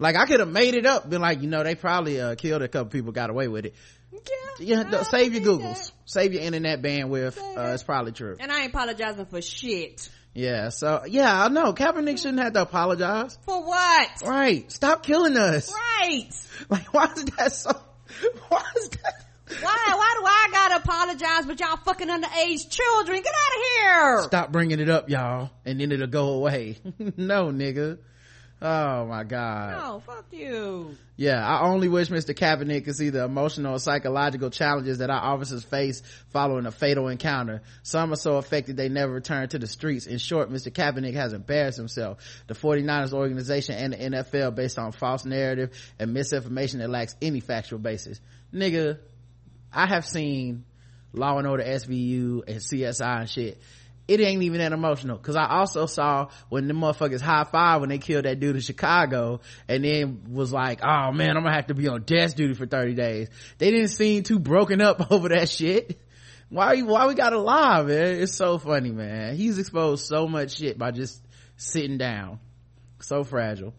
Like 0.00 0.16
I 0.16 0.26
could 0.26 0.40
have 0.40 0.50
made 0.50 0.74
it 0.74 0.84
up, 0.84 1.08
been 1.08 1.20
like, 1.22 1.42
you 1.42 1.48
know, 1.48 1.62
they 1.62 1.76
probably 1.76 2.20
uh, 2.20 2.34
killed 2.34 2.62
a 2.62 2.66
couple 2.68 2.90
people, 2.90 3.12
got 3.12 3.30
away 3.30 3.46
with 3.46 3.66
it. 3.66 3.74
Yeah, 4.12 4.18
Yeah, 4.58 4.82
no, 4.82 5.04
save 5.04 5.32
your 5.32 5.44
Googles, 5.44 5.92
save 6.06 6.32
your 6.32 6.42
internet 6.42 6.82
bandwidth. 6.82 7.38
Uh, 7.38 7.72
it's 7.72 7.84
probably 7.84 8.10
true. 8.10 8.36
And 8.40 8.50
I 8.50 8.62
ain't 8.62 8.74
apologizing 8.74 9.26
for 9.26 9.40
shit. 9.40 10.10
Yeah, 10.34 10.70
so 10.70 11.02
yeah, 11.06 11.44
I 11.44 11.48
know 11.48 11.74
Kaepernick 11.74 12.18
shouldn't 12.18 12.40
have 12.40 12.54
to 12.54 12.62
apologize. 12.62 13.38
For 13.44 13.62
what? 13.62 14.10
Right, 14.24 14.70
stop 14.72 15.02
killing 15.02 15.36
us. 15.36 15.72
Right. 15.72 16.28
Like, 16.68 16.94
why 16.94 17.06
is 17.06 17.24
that 17.24 17.50
so? 17.52 17.72
Why 18.48 18.62
is 18.76 18.88
that? 18.90 19.24
Why, 19.48 19.94
why 19.94 20.14
do 20.18 20.26
I 20.26 20.48
gotta 20.52 20.76
apologize 20.76 21.46
but 21.46 21.58
y'all 21.58 21.76
fucking 21.76 22.08
underage 22.08 22.70
children? 22.70 23.20
Get 23.20 23.32
out 23.34 23.56
of 23.56 23.62
here! 23.74 24.22
Stop 24.24 24.52
bringing 24.52 24.78
it 24.78 24.88
up, 24.88 25.10
y'all, 25.10 25.50
and 25.64 25.80
then 25.80 25.90
it'll 25.90 26.06
go 26.06 26.34
away. 26.34 26.78
no, 27.16 27.46
nigga. 27.50 27.98
Oh 28.64 29.06
my 29.06 29.24
god. 29.24 29.72
No, 29.72 30.00
fuck 30.06 30.26
you. 30.30 30.96
Yeah, 31.16 31.44
I 31.44 31.66
only 31.66 31.88
wish 31.88 32.10
Mr. 32.10 32.32
Kaepernick 32.32 32.84
could 32.84 32.94
see 32.94 33.10
the 33.10 33.24
emotional 33.24 33.72
and 33.72 33.82
psychological 33.82 34.50
challenges 34.50 34.98
that 34.98 35.10
our 35.10 35.20
officers 35.20 35.64
face 35.64 36.00
following 36.28 36.66
a 36.66 36.70
fatal 36.70 37.08
encounter. 37.08 37.62
Some 37.82 38.12
are 38.12 38.16
so 38.16 38.36
affected 38.36 38.76
they 38.76 38.88
never 38.88 39.12
return 39.12 39.48
to 39.48 39.58
the 39.58 39.66
streets. 39.66 40.06
In 40.06 40.18
short, 40.18 40.48
Mr. 40.48 40.72
Kaepernick 40.72 41.14
has 41.14 41.32
embarrassed 41.32 41.76
himself, 41.76 42.18
the 42.46 42.54
49ers 42.54 43.12
organization 43.12 43.74
and 43.74 43.92
the 43.94 43.96
NFL 44.22 44.54
based 44.54 44.78
on 44.78 44.92
false 44.92 45.24
narrative 45.24 45.72
and 45.98 46.14
misinformation 46.14 46.78
that 46.78 46.88
lacks 46.88 47.16
any 47.20 47.40
factual 47.40 47.80
basis. 47.80 48.20
Nigga, 48.54 48.98
I 49.72 49.86
have 49.86 50.06
seen 50.06 50.64
Law 51.12 51.36
and 51.38 51.48
Order 51.48 51.64
SVU 51.64 52.42
and 52.46 52.58
CSI 52.58 53.20
and 53.20 53.28
shit. 53.28 53.60
It 54.08 54.20
ain't 54.20 54.42
even 54.42 54.58
that 54.58 54.72
emotional. 54.72 55.16
Cause 55.16 55.36
I 55.36 55.46
also 55.46 55.86
saw 55.86 56.28
when 56.48 56.66
the 56.66 56.74
motherfuckers 56.74 57.20
high 57.20 57.44
five 57.44 57.80
when 57.80 57.88
they 57.88 57.98
killed 57.98 58.24
that 58.24 58.40
dude 58.40 58.56
in 58.56 58.62
Chicago 58.62 59.40
and 59.68 59.84
then 59.84 60.24
was 60.30 60.52
like, 60.52 60.80
oh 60.82 61.12
man, 61.12 61.36
I'm 61.36 61.44
gonna 61.44 61.54
have 61.54 61.68
to 61.68 61.74
be 61.74 61.88
on 61.88 62.02
desk 62.02 62.36
duty 62.36 62.54
for 62.54 62.66
30 62.66 62.94
days. 62.94 63.28
They 63.58 63.70
didn't 63.70 63.88
seem 63.88 64.24
too 64.24 64.38
broken 64.38 64.80
up 64.80 65.10
over 65.12 65.28
that 65.28 65.48
shit. 65.48 66.00
Why, 66.48 66.82
why 66.82 67.06
we 67.06 67.14
gotta 67.14 67.38
lie, 67.38 67.82
man? 67.82 68.20
It's 68.20 68.34
so 68.34 68.58
funny, 68.58 68.90
man. 68.90 69.36
He's 69.36 69.58
exposed 69.58 70.06
so 70.06 70.26
much 70.26 70.56
shit 70.58 70.76
by 70.76 70.90
just 70.90 71.22
sitting 71.56 71.96
down. 71.96 72.40
So 73.00 73.24
fragile. 73.24 73.72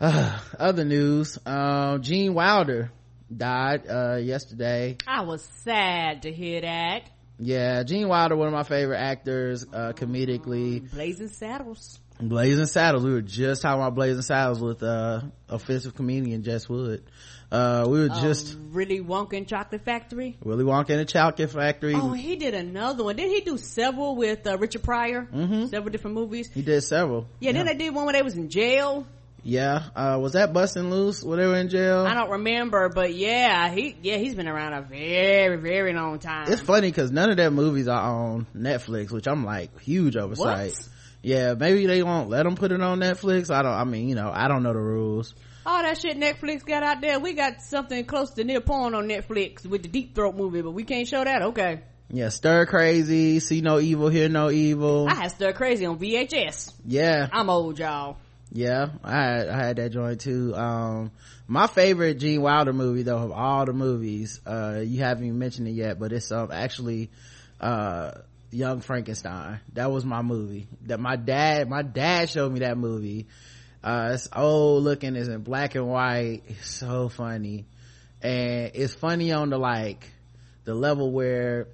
Uh, 0.00 0.38
other 0.58 0.84
news, 0.84 1.38
um, 1.46 2.02
Gene 2.02 2.34
Wilder 2.34 2.90
died, 3.34 3.88
uh, 3.88 4.16
yesterday. 4.16 4.96
I 5.06 5.22
was 5.22 5.46
sad 5.62 6.22
to 6.22 6.32
hear 6.32 6.60
that. 6.62 7.08
Yeah, 7.42 7.82
Gene 7.84 8.06
Wilder, 8.08 8.36
one 8.36 8.48
of 8.48 8.52
my 8.54 8.64
favorite 8.64 8.98
actors, 8.98 9.64
uh, 9.72 9.92
comedically. 9.94 10.90
Blazing 10.92 11.28
Saddles. 11.28 11.98
Blazing 12.20 12.66
Saddles. 12.66 13.02
We 13.02 13.12
were 13.12 13.22
just 13.22 13.62
talking 13.62 13.80
about 13.80 13.94
Blazing 13.94 14.20
Saddles 14.20 14.60
with, 14.60 14.82
uh, 14.82 15.22
offensive 15.48 15.94
comedian 15.94 16.42
Jess 16.42 16.68
Wood. 16.68 17.02
Uh, 17.50 17.86
we 17.88 17.98
were 18.00 18.08
just 18.08 18.54
Um, 18.56 18.68
really 18.72 19.00
Wonka 19.00 19.36
and 19.38 19.48
Chocolate 19.48 19.80
Factory. 19.84 20.36
Willy 20.44 20.62
Wonka 20.64 20.90
and 20.90 21.00
the 21.00 21.04
Chocolate 21.06 21.50
Factory. 21.50 21.94
Oh, 21.96 22.12
he 22.12 22.36
did 22.36 22.54
another 22.54 23.02
one. 23.04 23.16
Didn't 23.16 23.32
he 23.32 23.40
do 23.40 23.56
several 23.56 24.14
with 24.16 24.46
uh, 24.46 24.58
Richard 24.58 24.82
Pryor? 24.82 25.26
Mhm. 25.34 25.70
Several 25.70 25.90
different 25.90 26.14
movies. 26.16 26.50
He 26.52 26.62
did 26.62 26.82
several. 26.82 27.26
Yeah, 27.40 27.52
then 27.52 27.66
they 27.66 27.74
did 27.74 27.94
one 27.94 28.04
where 28.04 28.12
they 28.12 28.22
was 28.22 28.36
in 28.36 28.50
jail. 28.50 29.06
Yeah. 29.42 29.84
Uh, 29.94 30.18
was 30.20 30.32
that 30.32 30.52
Busting 30.52 30.90
Loose? 30.90 31.20
They 31.20 31.26
were 31.28 31.56
in 31.56 31.68
jail? 31.68 32.06
I 32.06 32.14
don't 32.14 32.30
remember, 32.30 32.88
but 32.88 33.14
yeah, 33.14 33.70
he 33.70 33.96
yeah 34.02 34.16
he's 34.16 34.34
been 34.34 34.48
around 34.48 34.74
a 34.74 34.82
very 34.82 35.56
very 35.56 35.92
long 35.94 36.18
time. 36.18 36.50
It's 36.52 36.60
funny 36.60 36.88
because 36.88 37.10
none 37.10 37.30
of 37.30 37.36
their 37.36 37.50
movies 37.50 37.88
are 37.88 38.00
on 38.00 38.46
Netflix, 38.54 39.10
which 39.10 39.26
I'm 39.26 39.44
like 39.44 39.80
huge 39.80 40.16
oversight. 40.16 40.72
What? 40.72 40.88
Yeah, 41.22 41.54
maybe 41.54 41.86
they 41.86 42.02
won't 42.02 42.30
let 42.30 42.44
them 42.44 42.56
put 42.56 42.72
it 42.72 42.80
on 42.80 42.98
Netflix. 43.00 43.54
I 43.54 43.62
don't. 43.62 43.72
I 43.72 43.84
mean, 43.84 44.08
you 44.08 44.14
know, 44.14 44.30
I 44.32 44.48
don't 44.48 44.62
know 44.62 44.72
the 44.72 44.80
rules. 44.80 45.34
All 45.66 45.82
that 45.82 45.98
shit 45.98 46.16
Netflix 46.18 46.64
got 46.64 46.82
out 46.82 47.02
there. 47.02 47.20
We 47.20 47.34
got 47.34 47.60
something 47.60 48.04
close 48.06 48.30
to 48.34 48.44
near 48.44 48.60
porn 48.62 48.94
on 48.94 49.06
Netflix 49.08 49.66
with 49.66 49.82
the 49.82 49.88
Deep 49.88 50.14
Throat 50.14 50.34
movie, 50.34 50.62
but 50.62 50.70
we 50.70 50.84
can't 50.84 51.06
show 51.06 51.22
that. 51.22 51.42
Okay, 51.42 51.82
Yeah, 52.08 52.30
Stir 52.30 52.64
Crazy, 52.64 53.40
See 53.40 53.60
No 53.60 53.78
Evil, 53.78 54.08
Hear 54.08 54.30
No 54.30 54.50
Evil. 54.50 55.06
I 55.08 55.14
had 55.14 55.32
Stir 55.32 55.52
Crazy 55.52 55.84
on 55.84 55.98
VHS. 55.98 56.72
Yeah, 56.86 57.28
I'm 57.30 57.50
old, 57.50 57.78
y'all. 57.78 58.16
Yeah, 58.52 58.88
I 59.04 59.12
had 59.12 59.48
I 59.48 59.66
had 59.66 59.76
that 59.76 59.90
joint 59.90 60.20
too. 60.20 60.54
Um, 60.54 61.12
my 61.46 61.66
favorite 61.66 62.14
Gene 62.14 62.42
Wilder 62.42 62.72
movie 62.72 63.02
though 63.02 63.18
of 63.18 63.32
all 63.32 63.64
the 63.64 63.72
movies, 63.72 64.40
uh, 64.46 64.80
you 64.84 65.00
haven't 65.00 65.24
even 65.24 65.38
mentioned 65.38 65.68
it 65.68 65.72
yet, 65.72 65.98
but 65.98 66.12
it's 66.12 66.30
um 66.32 66.50
actually 66.52 67.10
uh 67.60 68.12
Young 68.50 68.80
Frankenstein. 68.80 69.60
That 69.74 69.92
was 69.92 70.04
my 70.04 70.22
movie. 70.22 70.66
That 70.86 70.98
my 70.98 71.16
dad 71.16 71.68
my 71.68 71.82
dad 71.82 72.28
showed 72.28 72.52
me 72.52 72.60
that 72.60 72.76
movie. 72.76 73.28
Uh, 73.82 74.10
it's 74.14 74.28
old 74.34 74.82
looking, 74.82 75.16
it's 75.16 75.28
in 75.28 75.42
black 75.42 75.74
and 75.74 75.88
white. 75.88 76.42
It's 76.48 76.68
so 76.68 77.08
funny. 77.08 77.66
And 78.20 78.72
it's 78.74 78.94
funny 78.94 79.32
on 79.32 79.50
the 79.50 79.58
like 79.58 80.10
the 80.64 80.74
level 80.74 81.12
where 81.12 81.68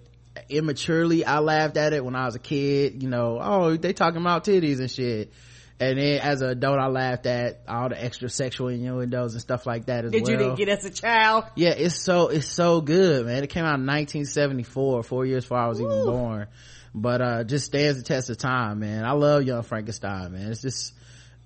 immaturely 0.49 1.25
I 1.25 1.38
laughed 1.40 1.76
at 1.76 1.92
it 1.92 2.04
when 2.04 2.14
I 2.14 2.26
was 2.26 2.35
a 2.35 2.40
kid, 2.40 3.02
you 3.02 3.09
know, 3.09 3.38
oh, 3.40 3.76
they 3.76 3.92
talking 3.92 4.21
about 4.21 4.45
titties 4.45 4.78
and 4.78 4.90
shit. 4.90 5.33
And 5.78 5.99
then 5.99 6.21
as 6.21 6.40
an 6.40 6.49
adult, 6.49 6.78
I 6.78 6.87
laughed 6.87 7.26
at 7.26 7.61
all 7.68 7.90
the 7.90 8.02
extra 8.02 8.30
sexual 8.30 8.68
innuendos 8.68 9.35
and 9.35 9.42
stuff 9.42 9.66
like 9.66 9.87
that 9.87 10.06
as 10.06 10.12
Did 10.12 10.23
well. 10.23 10.30
you 10.33 10.38
didn't 10.38 10.54
get 10.56 10.68
as 10.71 10.85
a 10.87 10.90
child? 10.90 11.45
Yeah, 11.54 11.71
it's 11.76 11.95
so 11.97 12.28
it's 12.28 12.47
so 12.47 12.80
good, 12.80 13.26
man. 13.26 13.45
It 13.45 13.49
came 13.50 13.64
out 13.64 13.78
in 13.78 13.85
1974, 13.87 15.02
four 15.02 15.26
years 15.26 15.45
before 15.45 15.59
I 15.59 15.68
was 15.68 15.80
even 15.80 16.04
born. 16.06 16.47
But 16.95 17.21
uh 17.21 17.45
just 17.45 17.66
stands 17.66 17.99
the 17.99 18.04
test 18.04 18.30
of 18.30 18.38
time, 18.38 18.78
man. 18.78 19.04
I 19.04 19.12
love 19.12 19.42
Young 19.42 19.62
Frankenstein, 19.62 20.33
man. 20.33 20.50
It's 20.50 20.62
just 20.62 20.95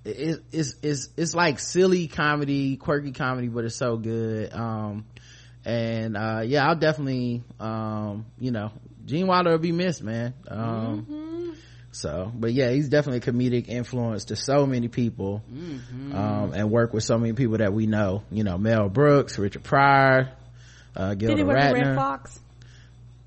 it, 0.05 0.41
it's 0.53 0.77
it's 0.81 1.09
it's 1.17 1.35
like 1.35 1.59
silly 1.59 2.07
comedy, 2.07 2.77
quirky 2.77 3.11
comedy, 3.11 3.49
but 3.49 3.65
it's 3.65 3.75
so 3.75 3.97
good. 3.97 4.53
Um 4.53 5.07
and 5.65 6.17
uh 6.17 6.43
yeah, 6.45 6.69
I'll 6.69 6.77
definitely 6.77 7.43
um 7.59 8.27
you 8.39 8.53
know, 8.53 8.71
Gene 9.07 9.27
Wilder 9.27 9.51
will 9.51 9.59
be 9.59 9.73
missed, 9.73 10.05
man. 10.05 10.35
Um 10.47 11.07
Mm-hmm. 11.11 11.30
So 11.93 12.31
but 12.35 12.53
yeah 12.53 12.71
he's 12.71 12.89
definitely 12.89 13.19
a 13.19 13.33
comedic 13.33 13.69
influence 13.69 14.27
to 14.27 14.37
so 14.37 14.65
many 14.67 14.89
people 14.89 15.43
Mm-hmm. 15.53 16.13
um 16.15 16.53
and 16.55 16.71
work 16.71 16.93
with 16.93 17.03
so 17.05 17.19
many 17.19 17.33
people 17.33 17.59
that 17.59 17.73
we 17.73 17.87
know 17.87 18.23
you 18.31 18.45
know 18.45 18.59
mel 18.59 18.89
brooks 18.89 19.39
richard 19.39 19.65
pryor 19.65 20.31
uh 20.97 21.11
Did 21.15 21.19
gilda 21.21 21.37
he 21.37 21.45
work 21.45 21.57
with 21.57 21.73
Redd 21.73 21.97
Foxx? 21.97 22.39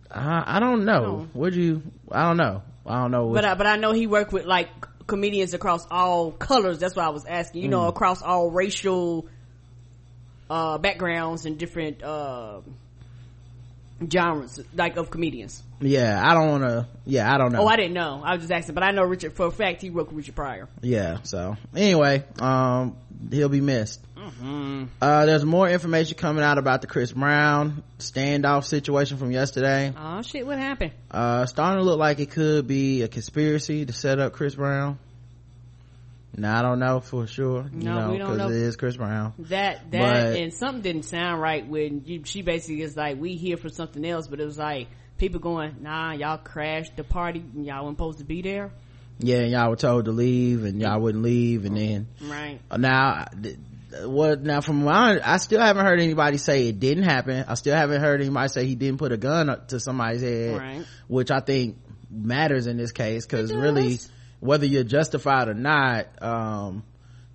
I, 0.10 0.58
I 0.58 0.60
don't 0.60 0.86
know 0.86 1.02
No. 1.02 1.28
would 1.34 1.56
you 1.56 1.82
i 2.12 2.24
don't 2.28 2.38
know 2.38 2.62
i 2.86 3.02
don't 3.02 3.12
know 3.12 3.34
But 3.34 3.46
I, 3.46 3.54
but 3.56 3.68
I 3.68 3.76
know 3.78 3.92
he 3.92 4.08
worked 4.08 4.32
with 4.32 4.46
like 4.46 4.70
comedians 5.08 5.54
across 5.54 5.86
all 5.92 6.32
colors. 6.32 6.80
That's 6.80 6.96
why 6.96 7.04
I 7.04 7.10
was 7.10 7.26
asking. 7.26 7.64
You 7.64 7.68
know, 7.68 7.82
Mm. 7.82 7.90
across 7.90 8.22
all 8.22 8.50
racial 8.52 9.28
uh, 10.50 10.78
backgrounds 10.78 11.46
and 11.46 11.58
different 11.58 12.02
uh, 12.02 12.62
genres, 14.10 14.60
like 14.74 14.96
of 14.98 15.10
comedians. 15.10 15.62
Yeah 15.86 16.22
i 16.24 16.34
don't 16.34 16.50
want 16.50 16.64
to 16.64 16.88
yeah 17.06 17.34
i 17.34 17.38
don't 17.38 17.52
know 17.52 17.62
Oh, 17.62 17.68
I 17.68 17.76
didn't 17.76 17.94
know. 17.94 18.22
I 18.24 18.34
was 18.34 18.42
just 18.42 18.52
asking, 18.52 18.76
but 18.76 18.84
I 18.84 18.92
know 18.92 19.04
Richard 19.04 19.34
for 19.34 19.46
a 19.48 19.52
fact. 19.52 19.82
He 19.82 19.90
worked 19.90 20.10
with 20.12 20.18
Richard 20.18 20.36
Pryor. 20.36 20.68
yeah 20.82 21.18
so 21.24 21.56
anyway 21.76 22.24
um 22.40 22.96
he'll 23.32 23.50
be 23.50 23.62
missed 23.62 24.00
Mm-hmm. 24.24 24.86
uh 25.02 25.26
there's 25.26 25.44
more 25.44 25.68
information 25.70 26.16
coming 26.18 26.44
out 26.46 26.58
about 26.58 26.80
the 26.80 26.88
chris 26.88 27.12
brown 27.12 27.84
standoff 28.00 28.64
situation 28.64 29.18
from 29.18 29.32
yesterday 29.32 29.92
Oh 29.98 30.22
shit! 30.22 30.46
What 30.48 30.58
happened? 30.60 30.92
uh 31.12 31.46
starting 31.46 31.80
to 31.80 31.84
look 31.84 32.00
like 32.00 32.20
it 32.22 32.32
could 32.32 32.66
be 32.66 33.02
a 33.02 33.10
conspiracy 33.10 33.86
to 33.86 33.92
set 33.92 34.20
up 34.20 34.32
chris 34.32 34.56
brown 34.56 34.98
now 36.38 36.58
i 36.58 36.62
don't 36.62 36.80
know 36.80 37.00
for 37.02 37.28
sure 37.28 37.70
you 37.74 37.84
No, 37.84 38.00
know 38.08 38.12
we 38.12 38.18
don't 38.18 38.32
because 38.38 38.50
know. 38.50 38.56
it 38.56 38.62
is 38.62 38.76
chris 38.78 38.96
brown 38.96 39.34
That 39.40 39.92
that 39.92 40.24
But- 40.32 40.38
and 40.40 40.54
something 40.54 40.82
didn't 40.82 41.04
sound 41.04 41.42
right 41.42 41.68
when 41.68 42.04
you, 42.06 42.22
she 42.24 42.42
basically 42.44 42.82
is 42.82 42.96
like, 42.96 43.20
we 43.20 43.36
here 43.36 43.58
for 43.58 43.70
something 43.70 44.04
else, 44.06 44.28
but 44.28 44.40
it 44.40 44.46
was 44.46 44.58
like 44.58 44.88
people 45.18 45.40
going, 45.40 45.78
nah, 45.82 46.12
y'all 46.14 46.38
crashed 46.38 46.96
the 46.98 47.04
party, 47.04 47.40
and 47.56 47.66
y'all 47.66 47.86
weren't 47.86 47.98
supposed 47.98 48.20
to 48.20 48.26
be 48.26 48.42
there, 48.42 48.72
yeah 49.20 49.42
y'all 49.44 49.70
were 49.70 49.76
told 49.76 50.06
to 50.06 50.12
leave 50.12 50.64
and 50.66 50.82
y'all 50.82 51.00
wouldn't 51.00 51.24
leave 51.24 51.66
and 51.66 51.78
then 51.78 52.08
right? 52.24 52.60
now 52.76 53.26
th- 53.42 53.58
what 54.06 54.42
now 54.42 54.60
from 54.60 54.84
my 54.84 55.22
i 55.24 55.38
still 55.38 55.62
haven't 55.62 55.86
heard 55.86 56.00
anybody 56.00 56.38
say 56.40 56.68
it 56.70 56.80
didn't 56.80 57.04
happen 57.04 57.46
i 57.48 57.54
still 57.54 57.76
haven't 57.76 58.02
heard 58.02 58.22
anybody 58.22 58.48
say 58.48 58.66
he 58.66 58.74
didn't 58.74 58.98
put 58.98 59.12
a 59.12 59.18
gun 59.18 59.52
up 59.52 59.68
to 59.68 59.80
somebody's 59.80 60.22
head 60.24 60.58
Right. 60.58 60.86
which 61.08 61.30
i 61.30 61.42
think 61.42 61.78
matters 62.10 62.66
in 62.66 62.76
this 62.76 62.92
case 62.92 63.24
because 63.24 63.54
really 63.54 64.00
whether 64.40 64.66
you're 64.66 64.84
justified 64.84 65.48
or 65.48 65.54
not 65.54 66.08
um 66.22 66.84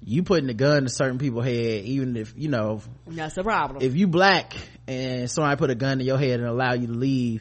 you 0.05 0.25
putting 0.25 0.49
the 0.49 0.55
gun 0.55 0.83
to 0.83 0.89
certain 0.89 1.19
people's 1.19 1.45
head 1.45 1.85
even 1.85 2.17
if 2.17 2.35
you 2.37 2.49
know 2.49 2.83
That's 3.07 3.37
a 3.39 3.45
problem. 3.45 3.83
if 3.83 3.95
you 3.95 4.09
black 4.09 4.55
and 4.89 5.31
somebody 5.31 5.57
put 5.57 5.71
a 5.71 5.77
gun 5.77 5.99
to 5.99 6.05
your 6.05 6.19
head 6.19 6.41
and 6.41 6.49
allow 6.49 6.73
you 6.73 6.89
to 6.89 6.93
leave 6.93 7.41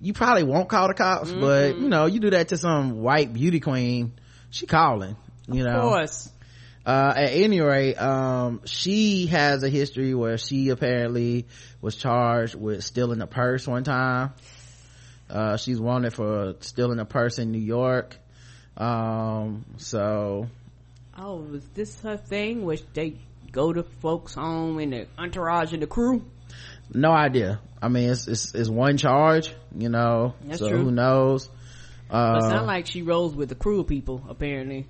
you 0.00 0.12
probably 0.12 0.42
won't 0.44 0.68
call 0.68 0.88
the 0.88 0.94
cops 0.94 1.30
but 1.30 1.72
Mm-hmm. 1.74 1.82
you 1.82 1.88
know 1.88 2.06
you 2.06 2.20
do 2.20 2.30
that 2.30 2.48
to 2.48 2.56
some 2.56 3.00
white 3.02 3.32
beauty 3.32 3.60
queen 3.60 4.12
she 4.50 4.66
calling 4.66 5.16
you 5.48 5.62
know 5.64 5.76
of 5.76 5.82
course. 5.82 6.30
uh 6.86 7.12
at 7.16 7.32
any 7.32 7.60
rate 7.60 7.96
um 7.96 8.60
she 8.64 9.26
has 9.26 9.62
a 9.62 9.68
history 9.68 10.14
where 10.14 10.38
she 10.38 10.68
apparently 10.70 11.46
was 11.80 11.96
charged 11.96 12.54
with 12.54 12.82
stealing 12.84 13.20
a 13.20 13.26
purse 13.26 13.66
one 13.66 13.84
time 13.84 14.32
uh 15.28 15.56
she's 15.56 15.80
wanted 15.80 16.12
for 16.14 16.54
stealing 16.60 16.98
a 16.98 17.04
purse 17.04 17.38
in 17.38 17.50
new 17.52 17.58
york 17.58 18.16
um 18.76 19.64
so 19.76 20.48
Oh, 21.22 21.36
was 21.36 21.66
this 21.74 22.00
her 22.00 22.16
thing? 22.16 22.64
Where 22.64 22.78
they 22.94 23.14
go 23.52 23.74
to 23.74 23.82
folks' 23.82 24.32
home 24.34 24.78
and 24.78 24.92
the 24.94 25.06
entourage 25.18 25.74
and 25.74 25.82
the 25.82 25.86
crew? 25.86 26.24
No 26.94 27.12
idea. 27.12 27.60
I 27.82 27.88
mean 27.88 28.10
it's 28.10 28.28
it's, 28.28 28.54
it's 28.54 28.68
one 28.68 28.96
charge 28.98 29.54
you 29.76 29.88
know 29.88 30.34
That's 30.44 30.58
so 30.58 30.68
true. 30.68 30.84
who 30.84 30.90
knows? 30.90 31.48
Uh 32.10 32.32
But 32.34 32.38
it 32.44 32.50
sound 32.50 32.66
like 32.66 32.86
she 32.86 33.02
rolls 33.02 33.34
with 33.34 33.48
the 33.48 33.54
crew 33.54 33.80
of 33.80 33.86
people, 33.86 34.24
apparently. 34.28 34.86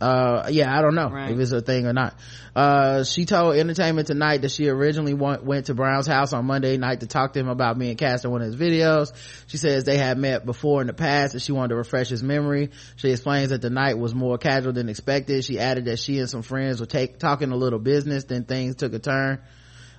uh 0.00 0.48
yeah 0.50 0.76
i 0.76 0.82
don't 0.82 0.94
know 0.96 1.08
Right. 1.10 1.30
if 1.30 1.38
it's 1.38 1.52
a 1.52 1.60
thing 1.60 1.86
or 1.86 1.92
not. 1.92 2.14
Uh 2.56 3.04
she 3.04 3.24
told 3.24 3.54
entertainment 3.56 4.08
tonight 4.08 4.42
that 4.42 4.50
she 4.50 4.68
originally 4.68 5.14
went, 5.14 5.44
went 5.44 5.66
to 5.66 5.74
brown's 5.74 6.06
house 6.08 6.32
on 6.32 6.44
monday 6.44 6.76
night 6.76 7.00
to 7.00 7.06
talk 7.06 7.34
to 7.34 7.38
him 7.40 7.48
about 7.48 7.78
being 7.78 7.96
cast 7.96 8.24
in 8.24 8.30
one 8.32 8.42
of 8.42 8.46
his 8.48 8.56
videos. 8.56 9.12
She 9.46 9.58
says 9.58 9.84
they 9.84 9.98
had 9.98 10.18
met 10.18 10.44
before 10.44 10.80
in 10.80 10.88
the 10.88 10.92
past 10.92 11.34
and 11.34 11.42
she 11.42 11.52
wanted 11.52 11.68
to 11.68 11.76
refresh 11.76 12.08
his 12.08 12.22
memory. 12.22 12.70
She 12.96 13.10
explains 13.10 13.50
that 13.50 13.62
the 13.62 13.70
night 13.70 13.96
was 13.98 14.12
more 14.14 14.38
casual 14.38 14.72
than 14.72 14.88
expected. 14.88 15.44
She 15.44 15.60
added 15.60 15.84
that 15.84 15.98
she 16.00 16.18
and 16.18 16.28
some 16.28 16.42
friends 16.42 16.80
were 16.80 16.86
take, 16.86 17.18
talking 17.18 17.52
a 17.52 17.56
little 17.56 17.78
business 17.78 18.24
then 18.24 18.44
things 18.44 18.74
took 18.76 18.92
a 18.94 18.98
turn 18.98 19.38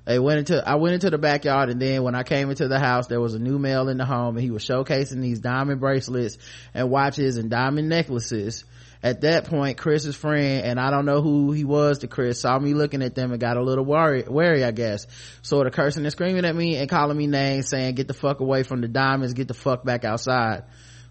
they 0.05 0.19
went 0.19 0.39
into 0.39 0.67
i 0.67 0.75
went 0.75 0.93
into 0.93 1.09
the 1.09 1.17
backyard 1.17 1.69
and 1.69 1.81
then 1.81 2.03
when 2.03 2.15
i 2.15 2.23
came 2.23 2.49
into 2.49 2.67
the 2.67 2.79
house 2.79 3.07
there 3.07 3.21
was 3.21 3.33
a 3.33 3.39
new 3.39 3.57
male 3.57 3.89
in 3.89 3.97
the 3.97 4.05
home 4.05 4.35
and 4.35 4.43
he 4.43 4.51
was 4.51 4.63
showcasing 4.63 5.21
these 5.21 5.39
diamond 5.39 5.79
bracelets 5.79 6.37
and 6.73 6.89
watches 6.89 7.37
and 7.37 7.49
diamond 7.49 7.89
necklaces. 7.89 8.65
At 9.01 9.19
that 9.21 9.47
point 9.47 9.77
chris's 9.77 10.15
friend 10.15 10.65
and 10.65 10.79
i 10.79 10.89
don't 10.89 11.05
know 11.05 11.21
who 11.21 11.51
he 11.51 11.65
was 11.65 11.99
to 11.99 12.07
chris 12.07 12.39
saw 12.39 12.57
me 12.57 12.73
looking 12.73 13.01
at 13.01 13.15
them 13.15 13.31
and 13.31 13.39
got 13.39 13.57
a 13.57 13.61
little 13.61 13.83
wary, 13.83 14.23
wary 14.25 14.63
i 14.63 14.71
guess. 14.71 15.07
Sort 15.41 15.67
of 15.67 15.73
cursing 15.73 16.05
and 16.05 16.11
screaming 16.11 16.45
at 16.45 16.55
me 16.55 16.77
and 16.77 16.89
calling 16.89 17.17
me 17.17 17.27
names 17.27 17.67
saying 17.67 17.95
get 17.95 18.07
the 18.07 18.13
fuck 18.13 18.39
away 18.39 18.63
from 18.63 18.79
the 18.79 18.87
diamonds. 18.87 19.33
Get 19.33 19.49
the 19.49 19.53
fuck 19.53 19.83
back 19.83 20.05
outside. 20.05 20.63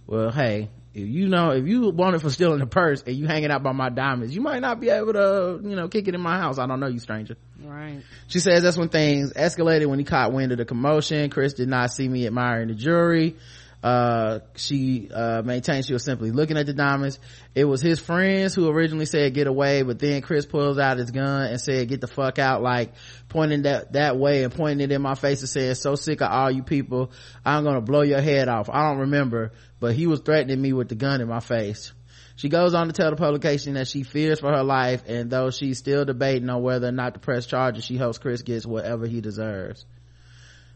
Well 0.07 0.31
hey 0.31 0.71
if 0.95 1.09
you 1.09 1.29
know 1.29 1.51
if 1.53 1.67
you 1.67 1.91
wanted 1.91 2.21
for 2.21 2.31
stealing 2.31 2.59
the 2.59 2.67
purse 2.67 3.03
and 3.07 3.17
you 3.17 3.27
hanging 3.27 3.51
out 3.51 3.63
by 3.63 3.73
my 3.73 3.89
diamonds 3.89 4.35
you 4.35 4.41
might 4.41 4.61
not 4.61 4.79
be 4.81 4.91
able 4.91 5.13
to 5.13 5.61
you 5.63 5.75
know 5.77 5.89
kick 5.89 6.07
it 6.09 6.15
in 6.15 6.21
my 6.21 6.37
house 6.39 6.59
i 6.59 6.67
don't 6.67 6.81
know 6.81 6.87
you 6.87 6.99
stranger 6.99 7.37
Right. 7.65 8.03
she 8.27 8.41
says 8.41 8.63
that's 8.65 8.77
when 8.77 8.89
things 8.89 9.33
escalated 9.33 9.87
when 9.87 9.99
he 9.99 10.05
caught 10.05 10.33
wind 10.33 10.51
of 10.51 10.59
the 10.59 10.65
commotion. 10.65 11.31
Chris 11.31 11.55
did 11.55 11.69
not 11.69 11.93
see 11.93 12.09
me 12.09 12.27
admiring 12.27 12.69
the 12.69 12.75
jury. 12.75 13.37
Uh, 13.83 14.39
she, 14.55 15.11
uh, 15.13 15.43
maintained 15.45 15.85
she 15.85 15.93
was 15.93 16.05
simply 16.05 16.31
looking 16.31 16.57
at 16.57 16.67
the 16.67 16.73
diamonds. 16.73 17.19
It 17.55 17.65
was 17.65 17.81
his 17.81 17.99
friends 17.99 18.55
who 18.55 18.69
originally 18.69 19.07
said 19.07 19.35
get 19.35 19.49
away, 19.49 19.83
but 19.83 19.99
then 19.99 20.23
Chris 20.23 20.47
pulls 20.47 20.79
out 20.79 20.99
his 20.99 21.11
gun 21.11 21.51
and 21.51 21.61
said 21.61 21.89
get 21.89 22.01
the 22.01 22.07
fuck 22.07 22.39
out, 22.39 22.63
like 22.63 22.93
pointing 23.29 23.63
that, 23.63 23.95
that 23.95 24.17
way 24.17 24.45
and 24.45 24.55
pointing 24.55 24.85
it 24.85 24.93
in 24.93 25.03
my 25.03 25.17
face 25.17 25.41
and 25.41 25.49
saying 25.49 25.75
so 25.75 25.97
sick 25.97 26.21
of 26.21 26.31
all 26.31 26.51
you 26.51 26.63
people. 26.63 27.11
I'm 27.45 27.65
gonna 27.65 27.81
blow 27.81 28.03
your 28.03 28.21
head 28.21 28.49
off. 28.49 28.71
I 28.71 28.89
don't 28.89 29.01
remember, 29.01 29.53
but 29.81 29.95
he 29.95 30.07
was 30.07 30.21
threatening 30.21 30.63
me 30.63 30.73
with 30.73 30.89
the 30.89 30.95
gun 30.95 31.21
in 31.21 31.27
my 31.27 31.41
face. 31.41 31.93
She 32.37 32.49
goes 32.49 32.75
on 32.75 32.87
to 32.87 32.93
tell 32.93 33.11
the 33.11 33.17
publication 33.17 33.75
that 33.75 33.89
she 33.89 34.05
fears 34.05 34.41
for 34.41 34.53
her 34.53 34.63
life 34.63 35.03
and 35.07 35.29
though 35.29 35.51
she's 35.51 35.79
still 35.79 36.05
debating 36.05 36.49
on 36.51 36.63
whether 36.63 36.89
or 36.89 36.93
not 36.93 37.15
to 37.15 37.21
press 37.21 37.47
charges, 37.47 37.85
she 37.85 37.97
hopes 37.97 38.19
Chris 38.19 38.43
gets 38.43 38.65
whatever 38.65 39.07
he 39.07 39.21
deserves. 39.21 39.85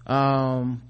Um, 0.07 0.83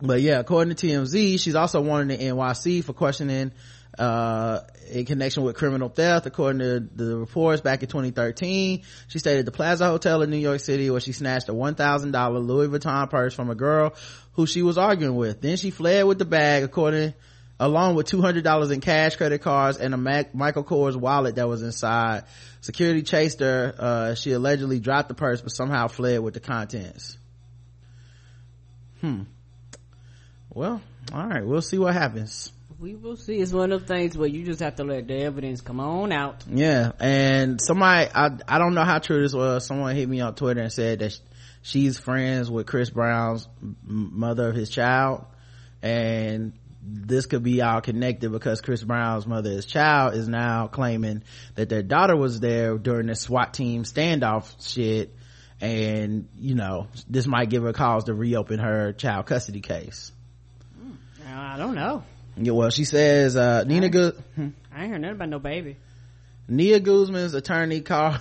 but 0.00 0.20
yeah, 0.20 0.38
according 0.38 0.74
to 0.74 0.86
TMZ, 0.86 1.40
she's 1.40 1.54
also 1.54 1.80
wanted 1.80 2.20
in 2.20 2.36
NYC 2.36 2.84
for 2.84 2.92
questioning, 2.92 3.52
uh, 3.98 4.60
in 4.90 5.06
connection 5.06 5.42
with 5.42 5.56
criminal 5.56 5.88
theft. 5.88 6.26
According 6.26 6.58
to 6.58 6.80
the 6.80 7.16
reports 7.16 7.62
back 7.62 7.82
in 7.82 7.88
2013, 7.88 8.82
she 9.08 9.18
stayed 9.18 9.38
at 9.38 9.44
the 9.46 9.52
Plaza 9.52 9.86
Hotel 9.86 10.22
in 10.22 10.30
New 10.30 10.36
York 10.36 10.60
City 10.60 10.90
where 10.90 11.00
she 11.00 11.12
snatched 11.12 11.48
a 11.48 11.52
$1,000 11.52 12.46
Louis 12.46 12.68
Vuitton 12.68 13.08
purse 13.08 13.34
from 13.34 13.50
a 13.50 13.54
girl 13.54 13.94
who 14.32 14.46
she 14.46 14.62
was 14.62 14.76
arguing 14.76 15.16
with. 15.16 15.40
Then 15.40 15.56
she 15.56 15.70
fled 15.70 16.04
with 16.04 16.18
the 16.18 16.24
bag, 16.24 16.62
according 16.62 17.14
along 17.58 17.94
with 17.94 18.06
$200 18.06 18.72
in 18.72 18.80
cash 18.80 19.16
credit 19.16 19.40
cards 19.40 19.78
and 19.78 19.94
a 19.94 19.96
Mac- 19.96 20.34
michael 20.34 20.62
kors 20.62 20.94
wallet 20.94 21.36
that 21.36 21.48
was 21.48 21.62
inside 21.62 22.24
security 22.60 23.00
chased 23.02 23.40
her 23.40 23.74
uh, 23.78 24.14
she 24.14 24.32
allegedly 24.32 24.78
dropped 24.78 25.08
the 25.08 25.14
purse 25.14 25.40
but 25.40 25.50
somehow 25.50 25.88
fled 25.88 26.20
with 26.20 26.34
the 26.34 26.40
contents 26.40 27.16
hmm 29.00 29.22
well 30.56 30.80
all 31.12 31.26
right 31.26 31.46
we'll 31.46 31.60
see 31.60 31.78
what 31.78 31.92
happens 31.92 32.50
We 32.80 32.94
will 32.94 33.16
see. 33.16 33.36
It's 33.36 33.52
one 33.52 33.72
of 33.72 33.80
those 33.80 33.88
things 33.88 34.18
where 34.18 34.28
you 34.28 34.44
just 34.44 34.60
have 34.60 34.76
to 34.76 34.84
let 34.84 35.06
the 35.06 35.18
evidence 35.20 35.60
come 35.60 35.80
on 35.80 36.12
out. 36.12 36.44
yeah 36.50 36.92
and 36.98 37.60
somebody 37.60 38.10
i 38.14 38.30
i 38.48 38.58
don't 38.58 38.74
know 38.74 38.84
how 38.84 38.98
true 38.98 39.20
this 39.22 39.34
was 39.34 39.66
someone 39.66 39.94
hit 39.94 40.08
me 40.08 40.20
on 40.22 40.34
twitter 40.34 40.62
and 40.62 40.72
said 40.72 41.00
that 41.00 41.18
she's 41.60 41.98
friends 41.98 42.50
with 42.50 42.66
chris 42.66 42.88
brown's 42.88 43.46
mother 43.84 44.48
of 44.48 44.56
his 44.56 44.70
child 44.70 45.26
and 45.82 46.54
this 46.82 47.26
could 47.26 47.42
be 47.42 47.60
all 47.60 47.82
connected 47.82 48.32
because 48.32 48.62
chris 48.62 48.82
brown's 48.82 49.26
mother's 49.26 49.66
child 49.66 50.14
is 50.14 50.26
now 50.26 50.68
claiming 50.68 51.22
that 51.54 51.68
their 51.68 51.82
daughter 51.82 52.16
was 52.16 52.40
there 52.40 52.78
during 52.78 53.08
the 53.08 53.14
swat 53.14 53.52
team 53.52 53.84
standoff 53.84 54.66
shit 54.66 55.14
and 55.60 56.28
you 56.38 56.54
know 56.54 56.86
this 57.10 57.26
might 57.26 57.50
give 57.50 57.62
her 57.62 57.74
cause 57.74 58.04
to 58.04 58.14
reopen 58.14 58.58
her 58.58 58.94
child 58.94 59.26
custody 59.26 59.60
case 59.60 60.12
I 61.26 61.56
don't 61.56 61.74
know. 61.74 62.02
yeah 62.36 62.52
well 62.52 62.70
she 62.70 62.84
says 62.84 63.36
uh 63.36 63.64
nina 63.66 63.88
good 63.88 64.22
I 64.38 64.82
ain't 64.82 64.92
heard 64.92 65.00
nothing 65.00 65.16
about 65.16 65.28
no 65.30 65.38
baby. 65.38 65.76
Nia 66.48 66.78
Guzman's 66.80 67.34
attorney 67.34 67.80
called. 67.80 68.20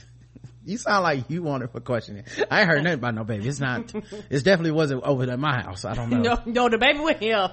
you 0.64 0.76
sound 0.78 1.02
like 1.04 1.30
you 1.30 1.42
wanted 1.42 1.70
for 1.70 1.80
questioning. 1.80 2.24
I 2.50 2.60
ain't 2.60 2.68
heard 2.68 2.84
nothing 2.84 2.98
about 2.98 3.14
no 3.14 3.24
baby. 3.24 3.48
It's 3.48 3.60
not. 3.60 3.92
It 4.30 4.44
definitely 4.44 4.72
wasn't 4.72 5.02
over 5.02 5.24
at 5.30 5.38
my 5.38 5.62
house. 5.62 5.84
I 5.84 5.94
don't 5.94 6.10
know. 6.10 6.20
No, 6.20 6.42
no, 6.46 6.68
the 6.68 6.78
baby 6.78 7.00
went 7.00 7.18
here. 7.18 7.50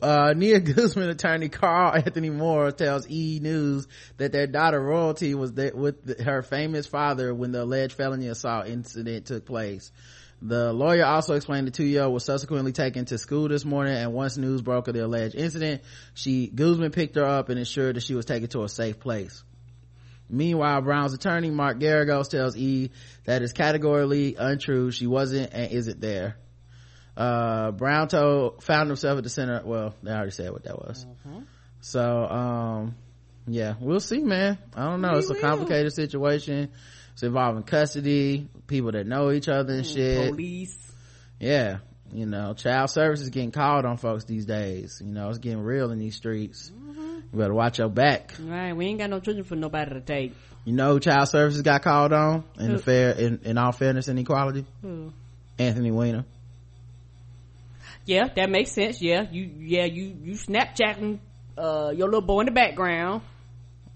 Uh, 0.00 0.32
Nia 0.36 0.60
Guzman 0.60 1.08
attorney 1.08 1.48
Carl 1.48 1.92
Anthony 1.96 2.30
Moore 2.30 2.70
tells 2.70 3.08
E 3.10 3.40
News 3.42 3.88
that 4.18 4.30
their 4.30 4.46
daughter 4.46 4.80
Royalty 4.80 5.34
was 5.34 5.52
there 5.54 5.72
with 5.74 6.04
the- 6.04 6.22
her 6.22 6.42
famous 6.42 6.86
father 6.86 7.34
when 7.34 7.50
the 7.50 7.62
alleged 7.64 7.94
felony 7.94 8.28
assault 8.28 8.68
incident 8.68 9.26
took 9.26 9.44
place. 9.44 9.90
The 10.40 10.72
lawyer 10.72 11.04
also 11.04 11.34
explained 11.34 11.66
the 11.66 11.72
two-year-old 11.72 12.14
was 12.14 12.24
subsequently 12.24 12.72
taken 12.72 13.04
to 13.06 13.18
school 13.18 13.48
this 13.48 13.64
morning 13.64 13.94
and 13.94 14.12
once 14.12 14.36
news 14.36 14.62
broke 14.62 14.86
of 14.86 14.94
the 14.94 15.04
alleged 15.04 15.34
incident, 15.34 15.82
she, 16.14 16.46
Guzman 16.46 16.92
picked 16.92 17.16
her 17.16 17.24
up 17.24 17.48
and 17.48 17.58
ensured 17.58 17.96
that 17.96 18.02
she 18.02 18.14
was 18.14 18.24
taken 18.24 18.48
to 18.50 18.62
a 18.62 18.68
safe 18.68 19.00
place. 19.00 19.42
Meanwhile, 20.30 20.82
Brown's 20.82 21.14
attorney, 21.14 21.50
Mark 21.50 21.78
Geragos, 21.78 22.28
tells 22.28 22.56
E 22.56 22.90
that 23.24 23.42
is 23.42 23.52
categorically 23.52 24.36
untrue. 24.38 24.90
She 24.90 25.06
wasn't 25.06 25.52
and 25.52 25.72
isn't 25.72 26.00
there. 26.00 26.36
Uh, 27.16 27.72
Brown 27.72 28.08
told, 28.08 28.62
found 28.62 28.88
himself 28.88 29.18
at 29.18 29.24
the 29.24 29.30
center. 29.30 29.62
Well, 29.64 29.94
they 30.02 30.12
already 30.12 30.30
said 30.30 30.52
what 30.52 30.64
that 30.64 30.78
was. 30.78 31.04
So, 31.80 32.00
um, 32.00 32.94
yeah, 33.46 33.74
we'll 33.80 34.00
see, 34.00 34.20
man. 34.20 34.58
I 34.76 34.84
don't 34.84 35.00
know. 35.00 35.12
We 35.14 35.18
it's 35.18 35.30
a 35.30 35.34
complicated 35.34 35.92
situation. 35.94 36.70
It's 37.18 37.24
involving 37.24 37.64
custody, 37.64 38.46
people 38.68 38.92
that 38.92 39.04
know 39.04 39.32
each 39.32 39.48
other 39.48 39.74
and 39.74 39.84
shit. 39.84 40.30
Police. 40.30 40.78
Yeah. 41.40 41.78
You 42.12 42.26
know, 42.26 42.54
child 42.54 42.90
services 42.90 43.28
getting 43.30 43.50
called 43.50 43.84
on 43.84 43.96
folks 43.96 44.22
these 44.22 44.46
days. 44.46 45.02
You 45.04 45.10
know, 45.10 45.28
it's 45.28 45.38
getting 45.38 45.64
real 45.64 45.90
in 45.90 45.98
these 45.98 46.14
streets. 46.14 46.70
You 46.70 47.24
better 47.34 47.52
watch 47.52 47.80
your 47.80 47.88
back. 47.88 48.34
Right, 48.38 48.72
we 48.72 48.86
ain't 48.86 49.00
got 49.00 49.10
no 49.10 49.18
children 49.18 49.44
for 49.44 49.56
nobody 49.56 49.94
to 49.94 50.00
take. 50.00 50.32
You 50.64 50.74
know 50.74 50.92
who 50.92 51.00
child 51.00 51.28
services 51.28 51.60
got 51.62 51.82
called 51.82 52.12
on 52.12 52.44
in 52.56 52.74
the 52.74 52.78
fair, 52.78 53.10
in, 53.10 53.40
in 53.42 53.58
all 53.58 53.72
fairness 53.72 54.06
and 54.06 54.16
equality? 54.16 54.64
Who? 54.82 55.12
Anthony 55.58 55.90
Weiner. 55.90 56.24
Yeah, 58.06 58.28
that 58.36 58.48
makes 58.48 58.70
sense. 58.70 59.02
Yeah, 59.02 59.26
you, 59.28 59.42
yeah, 59.58 59.86
you, 59.86 60.16
you 60.22 60.34
Snapchatting, 60.34 61.18
uh, 61.58 61.90
your 61.96 62.06
little 62.06 62.20
boy 62.20 62.42
in 62.42 62.46
the 62.46 62.52
background 62.52 63.22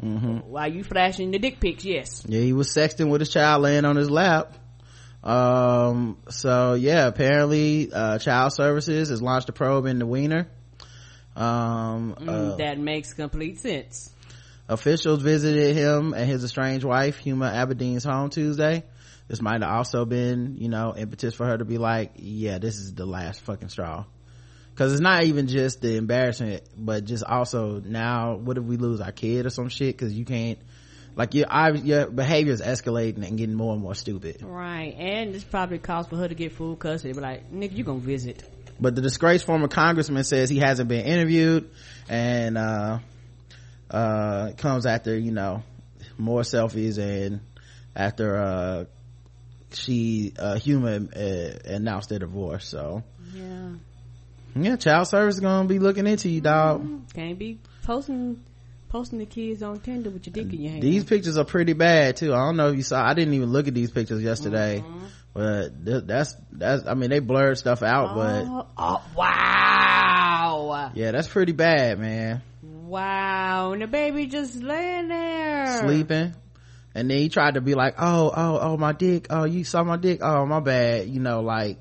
hmm 0.02 0.38
while 0.38 0.70
you 0.70 0.82
flashing 0.84 1.30
the 1.30 1.38
dick 1.38 1.60
pics. 1.60 1.84
Yes. 1.84 2.24
Yeah, 2.26 2.40
he 2.40 2.52
was 2.52 2.74
sexting 2.74 3.08
with 3.08 3.20
his 3.20 3.30
child 3.30 3.62
laying 3.62 3.84
on 3.84 3.96
his 3.96 4.10
lap. 4.10 4.54
Um, 5.22 6.18
so 6.28 6.74
yeah, 6.74 7.06
apparently, 7.06 7.92
uh, 7.92 8.18
child 8.18 8.52
services 8.52 9.08
has 9.10 9.22
launched 9.22 9.48
a 9.48 9.52
probe 9.52 9.86
into 9.86 10.04
Weiner. 10.06 10.48
Um, 11.36 12.16
Mm, 12.20 12.52
uh, 12.52 12.56
that 12.56 12.78
makes 12.78 13.14
complete 13.14 13.58
sense. 13.60 14.10
officials 14.68 15.22
visited 15.22 15.76
him 15.76 16.12
and 16.12 16.28
his 16.28 16.44
estranged 16.44 16.84
wife, 16.84 17.22
Huma 17.24 17.52
Abedin's 17.54 18.04
home 18.04 18.30
Tuesday. 18.30 18.84
This 19.28 19.40
might 19.40 19.62
have 19.62 19.70
also 19.70 20.04
been, 20.04 20.56
you 20.58 20.68
know, 20.68 20.94
impetus 20.96 21.34
for 21.34 21.46
her 21.46 21.56
to 21.56 21.64
be 21.64 21.78
like, 21.78 22.12
yeah, 22.16 22.58
this 22.58 22.76
is 22.76 22.92
the 22.94 23.06
last 23.06 23.40
fucking 23.42 23.68
straw. 23.68 24.04
Cause 24.82 24.94
it's 24.94 25.00
not 25.00 25.22
even 25.22 25.46
just 25.46 25.80
the 25.80 25.94
embarrassment, 25.94 26.64
but 26.76 27.04
just 27.04 27.22
also 27.22 27.78
now, 27.78 28.34
what 28.34 28.58
if 28.58 28.64
we 28.64 28.76
lose 28.76 29.00
our 29.00 29.12
kid 29.12 29.46
or 29.46 29.50
some 29.50 29.68
shit? 29.68 29.96
Cause 29.96 30.12
you 30.12 30.24
can't, 30.24 30.58
like 31.14 31.34
your, 31.34 31.46
I- 31.48 31.70
your 31.70 32.06
behavior 32.10 32.52
is 32.52 32.60
escalating 32.60 33.24
and 33.24 33.38
getting 33.38 33.54
more 33.54 33.74
and 33.74 33.80
more 33.80 33.94
stupid. 33.94 34.42
Right, 34.42 34.92
and 34.98 35.32
this 35.32 35.44
probably 35.44 35.78
calls 35.78 36.08
for 36.08 36.16
her 36.16 36.26
to 36.26 36.34
get 36.34 36.50
full 36.50 36.74
custody. 36.74 37.14
Be 37.14 37.20
like, 37.20 37.52
nigga, 37.52 37.76
you 37.76 37.84
gonna 37.84 38.00
visit? 38.00 38.42
But 38.80 38.96
the 38.96 39.02
disgraced 39.02 39.46
former 39.46 39.68
congressman 39.68 40.24
says 40.24 40.50
he 40.50 40.58
hasn't 40.58 40.88
been 40.88 41.06
interviewed 41.06 41.70
and, 42.08 42.58
uh, 42.58 42.98
uh, 43.88 44.50
comes 44.58 44.84
after, 44.84 45.16
you 45.16 45.30
know, 45.30 45.62
more 46.18 46.40
selfies 46.40 46.98
and 46.98 47.38
after, 47.94 48.36
uh, 48.36 48.84
she, 49.74 50.32
uh, 50.36 50.58
human, 50.58 51.12
uh, 51.14 51.56
announced 51.66 52.08
their 52.08 52.18
divorce. 52.18 52.66
So, 52.66 53.04
Yeah, 53.32 53.74
yeah, 54.54 54.76
child 54.76 55.08
service 55.08 55.34
is 55.36 55.40
gonna 55.40 55.68
be 55.68 55.78
looking 55.78 56.06
into 56.06 56.28
you, 56.28 56.40
dog. 56.40 57.12
can't 57.14 57.38
be 57.38 57.58
posting 57.84 58.42
posting 58.88 59.18
the 59.18 59.26
kids 59.26 59.62
on 59.62 59.80
Tinder 59.80 60.10
with 60.10 60.26
your 60.26 60.32
dick 60.34 60.52
in 60.52 60.60
your 60.60 60.70
hand. 60.72 60.82
These 60.82 61.04
pictures 61.04 61.38
are 61.38 61.44
pretty 61.44 61.72
bad 61.72 62.16
too. 62.16 62.34
I 62.34 62.38
don't 62.44 62.56
know 62.56 62.68
if 62.68 62.76
you 62.76 62.82
saw, 62.82 63.02
I 63.02 63.14
didn't 63.14 63.32
even 63.34 63.50
look 63.50 63.66
at 63.66 63.72
these 63.74 63.90
pictures 63.90 64.22
yesterday, 64.22 64.84
Mm-hmm. 64.86 65.04
but 65.32 65.84
th- 65.86 66.04
that's, 66.04 66.36
that's, 66.52 66.86
I 66.86 66.92
mean, 66.92 67.08
they 67.08 67.20
blurred 67.20 67.56
stuff 67.56 67.82
out, 67.82 68.14
but 68.14 68.44
oh, 68.46 68.66
oh, 68.76 69.02
wow, 69.16 70.90
yeah, 70.94 71.10
that's 71.12 71.28
pretty 71.28 71.52
bad, 71.52 71.98
man. 71.98 72.42
wow, 72.62 73.72
and 73.72 73.80
the 73.82 73.86
baby 73.86 74.26
just 74.26 74.62
laying 74.62 75.08
there 75.08 75.80
sleeping 75.80 76.34
and 76.94 77.10
then 77.10 77.16
he 77.18 77.28
tried 77.30 77.54
to 77.54 77.60
be 77.62 77.74
like 77.74 77.94
oh 77.98 78.30
oh 78.36 78.58
oh 78.60 78.76
my 78.76 78.92
dick 78.92 79.28
oh 79.30 79.44
you 79.44 79.64
saw 79.64 79.82
my 79.82 79.96
dick 79.96 80.20
oh 80.22 80.44
my 80.44 80.60
bad 80.60 81.08
you 81.08 81.20
know 81.20 81.40
like 81.40 81.78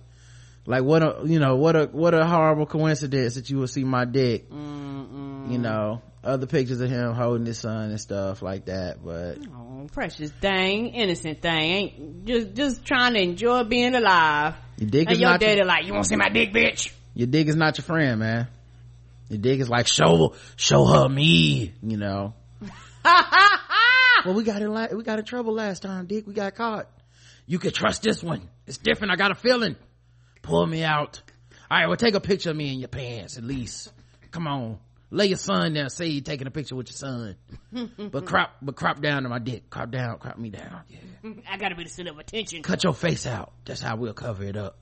like 0.65 0.83
what 0.83 1.01
a 1.03 1.21
you 1.25 1.39
know 1.39 1.55
what 1.55 1.75
a 1.75 1.85
what 1.85 2.13
a 2.13 2.25
horrible 2.25 2.65
coincidence 2.65 3.35
that 3.35 3.49
you 3.49 3.57
will 3.57 3.67
see 3.67 3.83
my 3.83 4.05
dick 4.05 4.49
Mm-mm. 4.49 5.51
you 5.51 5.57
know 5.57 6.01
other 6.23 6.45
pictures 6.45 6.79
of 6.81 6.89
him 6.89 7.13
holding 7.13 7.45
his 7.47 7.57
son 7.59 7.89
and 7.89 7.99
stuff 7.99 8.41
like 8.43 8.65
that 8.65 9.03
but 9.03 9.37
Oh, 9.83 9.87
precious 9.91 10.29
thing, 10.31 10.89
innocent 10.89 11.41
thing, 11.41 11.51
ain't 11.63 12.25
just 12.25 12.53
just 12.53 12.85
trying 12.85 13.15
to 13.15 13.19
enjoy 13.21 13.63
being 13.63 13.95
alive. 13.95 14.53
your 14.77 14.89
dick 14.91 15.07
And 15.07 15.13
is 15.15 15.19
your 15.19 15.31
not 15.31 15.39
daddy 15.39 15.57
your, 15.57 15.65
like, 15.65 15.85
you 15.87 15.93
want 15.93 16.03
to 16.05 16.09
see 16.09 16.15
my 16.15 16.29
dick, 16.29 16.53
bitch? 16.53 16.91
your 17.15 17.25
dick 17.27 17.47
is 17.47 17.55
not 17.55 17.77
your 17.79 17.83
friend 17.85 18.19
man. 18.19 18.47
Your 19.29 19.39
dick 19.39 19.59
is 19.59 19.69
like 19.69 19.87
show 19.87 20.35
show 20.55 20.85
her 20.85 21.09
me 21.09 21.73
you 21.81 21.97
know. 21.97 22.35
Well 24.25 24.35
we 24.35 24.43
got 24.43 24.61
in 24.61 24.71
la- 24.71 24.93
we 24.93 25.03
got 25.03 25.17
in 25.17 25.25
trouble 25.25 25.53
last 25.55 25.81
time 25.81 26.05
dick. 26.05 26.27
We 26.27 26.33
got 26.35 26.53
caught. 26.53 26.87
You 27.47 27.57
could 27.57 27.73
trust 27.73 28.03
this 28.03 28.21
one. 28.21 28.47
It's 28.67 28.77
different. 28.77 29.11
I 29.11 29.15
got 29.15 29.31
a 29.31 29.35
feeling 29.35 29.75
pull 30.41 30.65
me 30.65 30.83
out 30.83 31.21
all 31.69 31.77
right 31.77 31.87
well 31.87 31.97
take 31.97 32.15
a 32.15 32.19
picture 32.19 32.51
of 32.51 32.55
me 32.55 32.73
in 32.73 32.79
your 32.79 32.87
pants 32.87 33.37
at 33.37 33.43
least 33.43 33.91
come 34.31 34.47
on 34.47 34.77
lay 35.09 35.27
your 35.27 35.37
son 35.37 35.73
down 35.73 35.89
say 35.89 36.07
you're 36.07 36.23
taking 36.23 36.47
a 36.47 36.51
picture 36.51 36.75
with 36.75 36.89
your 36.89 36.95
son 36.95 37.35
but 38.11 38.25
crop 38.25 38.51
but 38.61 38.75
crop 38.75 39.01
down 39.01 39.23
to 39.23 39.29
my 39.29 39.39
dick 39.39 39.69
crop 39.69 39.91
down 39.91 40.17
crop 40.17 40.37
me 40.37 40.49
down 40.49 40.81
yeah 40.89 41.31
I 41.49 41.57
gotta 41.57 41.75
be 41.75 41.83
the 41.83 41.89
center 41.89 42.11
of 42.11 42.19
attention. 42.19 42.63
cut 42.63 42.83
your 42.83 42.93
face 42.93 43.25
out 43.25 43.53
that's 43.65 43.81
how 43.81 43.95
we'll 43.95 44.13
cover 44.13 44.43
it 44.43 44.57
up 44.57 44.77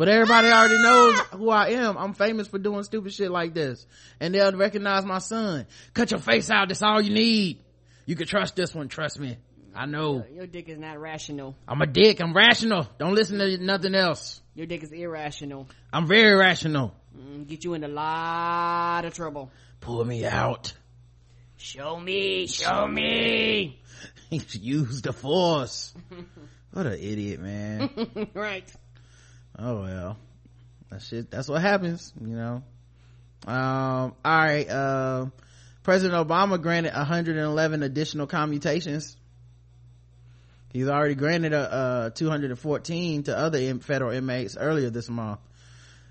but 0.00 0.08
everybody 0.08 0.48
already 0.48 0.82
knows 0.82 1.18
who 1.32 1.50
I 1.50 1.72
am. 1.72 1.98
I'm 1.98 2.14
famous 2.14 2.48
for 2.48 2.58
doing 2.58 2.84
stupid 2.84 3.12
shit 3.12 3.30
like 3.30 3.52
this. 3.52 3.86
And 4.18 4.34
they'll 4.34 4.56
recognize 4.56 5.04
my 5.04 5.18
son. 5.18 5.66
Cut 5.92 6.10
your 6.10 6.20
face 6.20 6.50
out. 6.50 6.68
That's 6.68 6.82
all 6.82 7.02
you 7.02 7.12
need. 7.12 7.58
You 8.06 8.16
can 8.16 8.26
trust 8.26 8.56
this 8.56 8.74
one. 8.74 8.88
Trust 8.88 9.20
me. 9.20 9.36
I 9.74 9.84
know. 9.84 10.24
Your 10.32 10.46
dick 10.46 10.70
is 10.70 10.78
not 10.78 10.98
rational. 10.98 11.54
I'm 11.68 11.82
a 11.82 11.86
dick. 11.86 12.18
I'm 12.20 12.32
rational. 12.34 12.88
Don't 12.98 13.14
listen 13.14 13.38
to 13.40 13.58
nothing 13.58 13.94
else. 13.94 14.39
Your 14.60 14.66
dick 14.66 14.82
is 14.82 14.92
irrational. 14.92 15.68
I'm 15.90 16.06
very 16.06 16.34
rational. 16.34 16.92
Mm, 17.16 17.46
get 17.46 17.64
you 17.64 17.72
in 17.72 17.82
a 17.82 17.88
lot 17.88 19.06
of 19.06 19.14
trouble. 19.14 19.50
Pull 19.80 20.04
me 20.04 20.26
out. 20.26 20.74
Show 21.56 21.98
me, 21.98 22.46
show 22.46 22.86
me. 22.86 23.80
Use 24.30 25.00
the 25.00 25.14
force. 25.14 25.94
What 26.72 26.86
an 26.86 26.92
idiot, 26.92 27.40
man. 27.40 27.88
right. 28.34 28.70
oh 29.58 29.80
well. 29.80 30.18
That 30.90 31.00
shit, 31.00 31.30
that's 31.30 31.48
what 31.48 31.62
happens, 31.62 32.12
you 32.20 32.36
know. 32.36 32.62
Um, 33.46 34.14
alright, 34.22 34.68
uh, 34.68 35.26
President 35.82 36.28
Obama 36.28 36.60
granted 36.60 36.92
111 36.92 37.82
additional 37.82 38.26
commutations. 38.26 39.16
He's 40.72 40.88
already 40.88 41.14
granted 41.14 41.52
a, 41.52 41.72
uh 41.72 42.10
214 42.10 43.24
to 43.24 43.36
other 43.36 43.78
federal 43.80 44.12
inmates 44.12 44.56
earlier 44.56 44.90
this 44.90 45.08
month. 45.08 45.40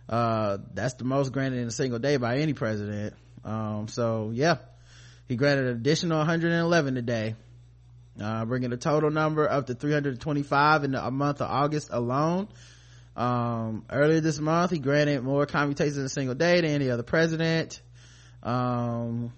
Uh, 0.07 0.57
that's 0.73 0.95
the 0.95 1.03
most 1.03 1.31
granted 1.31 1.59
in 1.59 1.67
a 1.67 1.71
single 1.71 1.99
day 1.99 2.17
by 2.17 2.39
any 2.39 2.53
president. 2.53 3.13
Um, 3.45 3.87
so 3.87 4.31
yeah, 4.33 4.57
he 5.27 5.35
granted 5.35 5.67
an 5.67 5.77
additional 5.77 6.17
111 6.17 6.95
today. 6.95 7.35
Uh, 8.19 8.43
bringing 8.43 8.69
the 8.69 8.77
total 8.77 9.09
number 9.09 9.49
up 9.49 9.67
to 9.67 9.75
325 9.75 10.83
in 10.83 10.91
the 10.91 11.05
a 11.05 11.09
month 11.09 11.39
of 11.39 11.49
August 11.49 11.89
alone. 11.89 12.49
Um, 13.15 13.85
earlier 13.89 14.19
this 14.19 14.39
month, 14.39 14.71
he 14.71 14.79
granted 14.79 15.23
more 15.23 15.45
commutations 15.45 15.97
in 15.97 16.05
a 16.05 16.09
single 16.09 16.35
day 16.35 16.59
than 16.59 16.71
any 16.71 16.89
other 16.89 17.03
president. 17.03 17.81
Um, 18.43 19.31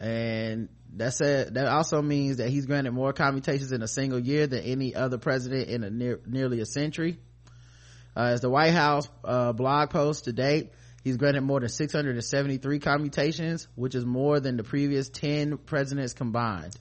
and 0.00 0.68
that's 0.92 1.16
said, 1.16 1.54
That 1.54 1.68
also 1.68 2.02
means 2.02 2.38
that 2.38 2.48
he's 2.48 2.66
granted 2.66 2.92
more 2.92 3.12
commutations 3.12 3.72
in 3.72 3.82
a 3.82 3.88
single 3.88 4.18
year 4.18 4.46
than 4.46 4.60
any 4.60 4.94
other 4.94 5.18
president 5.18 5.68
in 5.68 5.84
a 5.84 5.90
near, 5.90 6.20
nearly 6.26 6.60
a 6.60 6.66
century. 6.66 7.18
Uh, 8.16 8.30
as 8.32 8.40
the 8.40 8.48
White 8.48 8.72
House, 8.72 9.08
uh, 9.24 9.52
blog 9.52 9.90
post 9.90 10.24
to 10.24 10.32
date, 10.32 10.72
he's 11.04 11.16
granted 11.18 11.42
more 11.42 11.60
than 11.60 11.68
673 11.68 12.78
commutations, 12.78 13.68
which 13.74 13.94
is 13.94 14.06
more 14.06 14.40
than 14.40 14.56
the 14.56 14.64
previous 14.64 15.08
10 15.10 15.58
presidents 15.58 16.14
combined. 16.14 16.74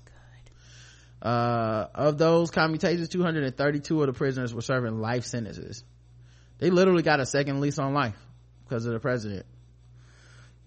Uh, 1.22 1.88
of 1.96 2.18
those 2.18 2.52
commutations, 2.52 3.10
232 3.10 4.02
of 4.02 4.08
the 4.08 4.14
prisoners 4.14 4.54
were 4.54 4.62
serving 4.62 5.00
life 5.00 5.26
sentences. 5.26 5.84
They 6.60 6.70
literally 6.70 7.04
got 7.04 7.20
a 7.20 7.26
second 7.26 7.60
lease 7.60 7.80
on 7.80 7.94
life 7.94 8.18
because 8.64 8.86
of 8.86 8.94
the 8.94 9.00
president. 9.00 9.46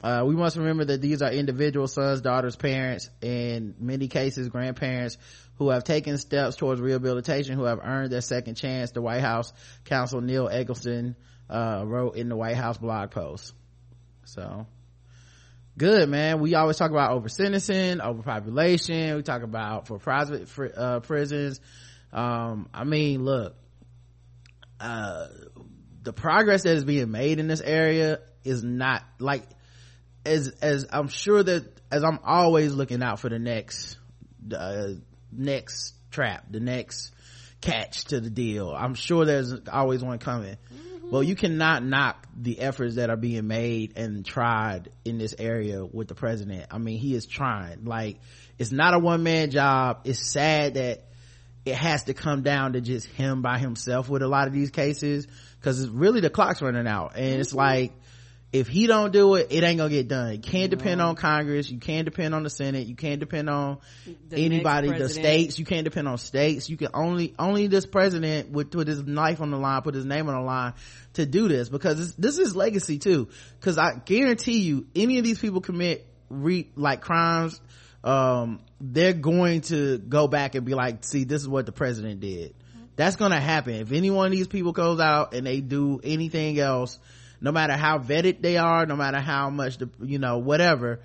Uh, 0.00 0.22
we 0.24 0.36
must 0.36 0.56
remember 0.56 0.84
that 0.84 1.00
these 1.00 1.22
are 1.22 1.30
individual 1.30 1.88
sons, 1.88 2.20
daughters, 2.20 2.54
parents, 2.54 3.10
in 3.20 3.74
many 3.80 4.06
cases, 4.08 4.48
grandparents 4.48 5.18
who 5.56 5.70
have 5.70 5.82
taken 5.82 6.16
steps 6.18 6.54
towards 6.54 6.80
rehabilitation, 6.80 7.56
who 7.56 7.64
have 7.64 7.80
earned 7.82 8.12
their 8.12 8.20
second 8.20 8.54
chance. 8.54 8.92
The 8.92 9.02
White 9.02 9.22
House 9.22 9.52
counsel 9.84 10.20
Neil 10.20 10.48
Eggleston, 10.48 11.16
uh, 11.50 11.82
wrote 11.84 12.16
in 12.16 12.28
the 12.28 12.36
White 12.36 12.56
House 12.56 12.78
blog 12.78 13.10
post. 13.10 13.52
So, 14.24 14.66
good, 15.76 16.08
man. 16.08 16.40
We 16.40 16.54
always 16.54 16.76
talk 16.76 16.90
about 16.90 17.12
over 17.12 17.28
sentencing, 17.28 18.00
overpopulation. 18.00 19.16
We 19.16 19.22
talk 19.22 19.42
about 19.42 19.88
for 19.88 19.98
private, 19.98 20.48
uh, 20.76 21.00
prisons. 21.00 21.60
Um, 22.12 22.68
I 22.72 22.84
mean, 22.84 23.24
look, 23.24 23.56
uh, 24.78 25.26
the 26.02 26.12
progress 26.12 26.62
that 26.62 26.76
is 26.76 26.84
being 26.84 27.10
made 27.10 27.40
in 27.40 27.48
this 27.48 27.60
area 27.60 28.20
is 28.44 28.62
not 28.62 29.02
like, 29.18 29.42
as 30.24 30.48
as 30.60 30.86
i'm 30.90 31.08
sure 31.08 31.42
that 31.42 31.64
as 31.90 32.04
i'm 32.04 32.18
always 32.24 32.72
looking 32.72 33.02
out 33.02 33.20
for 33.20 33.28
the 33.28 33.38
next 33.38 33.98
uh 34.56 34.88
next 35.32 35.94
trap 36.10 36.44
the 36.50 36.60
next 36.60 37.12
catch 37.60 38.04
to 38.06 38.20
the 38.20 38.30
deal. 38.30 38.70
I'm 38.70 38.94
sure 38.94 39.24
there's 39.24 39.52
always 39.70 40.02
one 40.02 40.18
coming. 40.18 40.56
Well 41.10 41.22
you 41.22 41.36
cannot 41.36 41.84
knock 41.84 42.26
the 42.36 42.60
efforts 42.60 42.96
that 42.96 43.08
are 43.08 43.16
being 43.16 43.46
made 43.46 43.96
and 43.96 44.24
tried 44.24 44.90
in 45.04 45.18
this 45.18 45.34
area 45.38 45.84
with 45.84 46.08
the 46.08 46.14
president. 46.14 46.66
I 46.70 46.78
mean 46.78 46.98
he 46.98 47.14
is 47.14 47.26
trying. 47.26 47.84
Like 47.84 48.20
it's 48.58 48.72
not 48.72 48.94
a 48.94 48.98
one-man 48.98 49.50
job. 49.50 50.02
It's 50.04 50.30
sad 50.30 50.74
that 50.74 51.04
it 51.64 51.74
has 51.74 52.04
to 52.04 52.14
come 52.14 52.42
down 52.42 52.74
to 52.74 52.80
just 52.80 53.06
him 53.06 53.42
by 53.42 53.58
himself 53.58 54.08
with 54.08 54.22
a 54.22 54.28
lot 54.28 54.46
of 54.46 54.52
these 54.52 54.70
cases 54.70 55.26
because 55.58 55.82
it's 55.82 55.90
really 55.90 56.20
the 56.20 56.30
clock's 56.30 56.62
running 56.62 56.86
out. 56.86 57.12
And 57.16 57.26
mm-hmm. 57.26 57.40
it's 57.40 57.54
like 57.54 57.92
if 58.50 58.66
he 58.66 58.86
don't 58.86 59.12
do 59.12 59.34
it, 59.34 59.48
it 59.50 59.62
ain't 59.62 59.76
gonna 59.76 59.90
get 59.90 60.08
done. 60.08 60.32
You 60.32 60.38
can't 60.38 60.70
depend 60.70 61.02
on 61.02 61.16
Congress. 61.16 61.70
You 61.70 61.78
can't 61.78 62.06
depend 62.06 62.34
on 62.34 62.44
the 62.44 62.50
Senate. 62.50 62.86
You 62.86 62.96
can't 62.96 63.20
depend 63.20 63.50
on 63.50 63.78
the 64.28 64.42
anybody, 64.42 64.90
the 64.90 65.08
states. 65.10 65.58
You 65.58 65.66
can't 65.66 65.84
depend 65.84 66.08
on 66.08 66.16
states. 66.16 66.70
You 66.70 66.78
can 66.78 66.88
only, 66.94 67.34
only 67.38 67.66
this 67.66 67.84
president 67.84 68.50
would 68.50 68.70
put 68.70 68.88
his 68.88 69.02
knife 69.02 69.42
on 69.42 69.50
the 69.50 69.58
line, 69.58 69.82
put 69.82 69.94
his 69.94 70.06
name 70.06 70.28
on 70.28 70.34
the 70.34 70.40
line 70.40 70.72
to 71.14 71.26
do 71.26 71.48
this 71.48 71.68
because 71.68 72.14
this 72.16 72.38
is 72.38 72.56
legacy 72.56 72.98
too. 72.98 73.28
Cause 73.60 73.76
I 73.76 73.96
guarantee 74.02 74.60
you, 74.60 74.86
any 74.96 75.18
of 75.18 75.24
these 75.24 75.38
people 75.38 75.60
commit 75.60 76.06
re, 76.30 76.70
like 76.74 77.02
crimes, 77.02 77.60
um, 78.02 78.60
they're 78.80 79.12
going 79.12 79.60
to 79.62 79.98
go 79.98 80.26
back 80.26 80.54
and 80.54 80.64
be 80.64 80.74
like, 80.74 81.04
see, 81.04 81.24
this 81.24 81.42
is 81.42 81.48
what 81.48 81.66
the 81.66 81.72
president 81.72 82.20
did. 82.20 82.54
That's 82.96 83.16
gonna 83.16 83.40
happen. 83.40 83.74
If 83.74 83.92
any 83.92 84.10
one 84.10 84.26
of 84.26 84.32
these 84.32 84.48
people 84.48 84.72
goes 84.72 85.00
out 85.00 85.34
and 85.34 85.46
they 85.46 85.60
do 85.60 86.00
anything 86.02 86.58
else, 86.58 86.98
no 87.40 87.52
matter 87.52 87.74
how 87.74 87.98
vetted 87.98 88.42
they 88.42 88.56
are 88.56 88.86
no 88.86 88.96
matter 88.96 89.20
how 89.20 89.50
much 89.50 89.78
the 89.78 89.88
you 90.00 90.18
know 90.18 90.38
whatever 90.38 91.00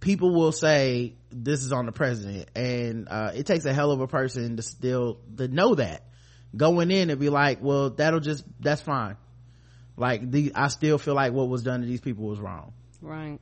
people 0.00 0.34
will 0.34 0.52
say 0.52 1.14
this 1.30 1.62
is 1.62 1.72
on 1.72 1.86
the 1.86 1.92
president. 1.92 2.48
And 2.54 3.08
uh, 3.08 3.32
it 3.34 3.46
takes 3.46 3.64
a 3.64 3.72
hell 3.72 3.90
of 3.90 4.00
a 4.00 4.06
person 4.06 4.56
to 4.56 4.62
still 4.62 5.18
to 5.36 5.48
know 5.48 5.74
that. 5.74 6.04
Going 6.56 6.90
in 6.90 7.10
and 7.10 7.20
be 7.20 7.28
like 7.28 7.58
well 7.60 7.90
that'll 7.90 8.20
just 8.20 8.44
that's 8.60 8.80
fine. 8.80 9.16
Like 9.96 10.30
the 10.30 10.52
i 10.54 10.68
still 10.68 10.98
feel 10.98 11.14
like 11.14 11.32
what 11.32 11.48
was 11.48 11.62
done 11.62 11.80
to 11.80 11.86
these 11.86 12.00
people 12.00 12.24
was 12.24 12.40
wrong. 12.40 12.72
Right. 13.02 13.38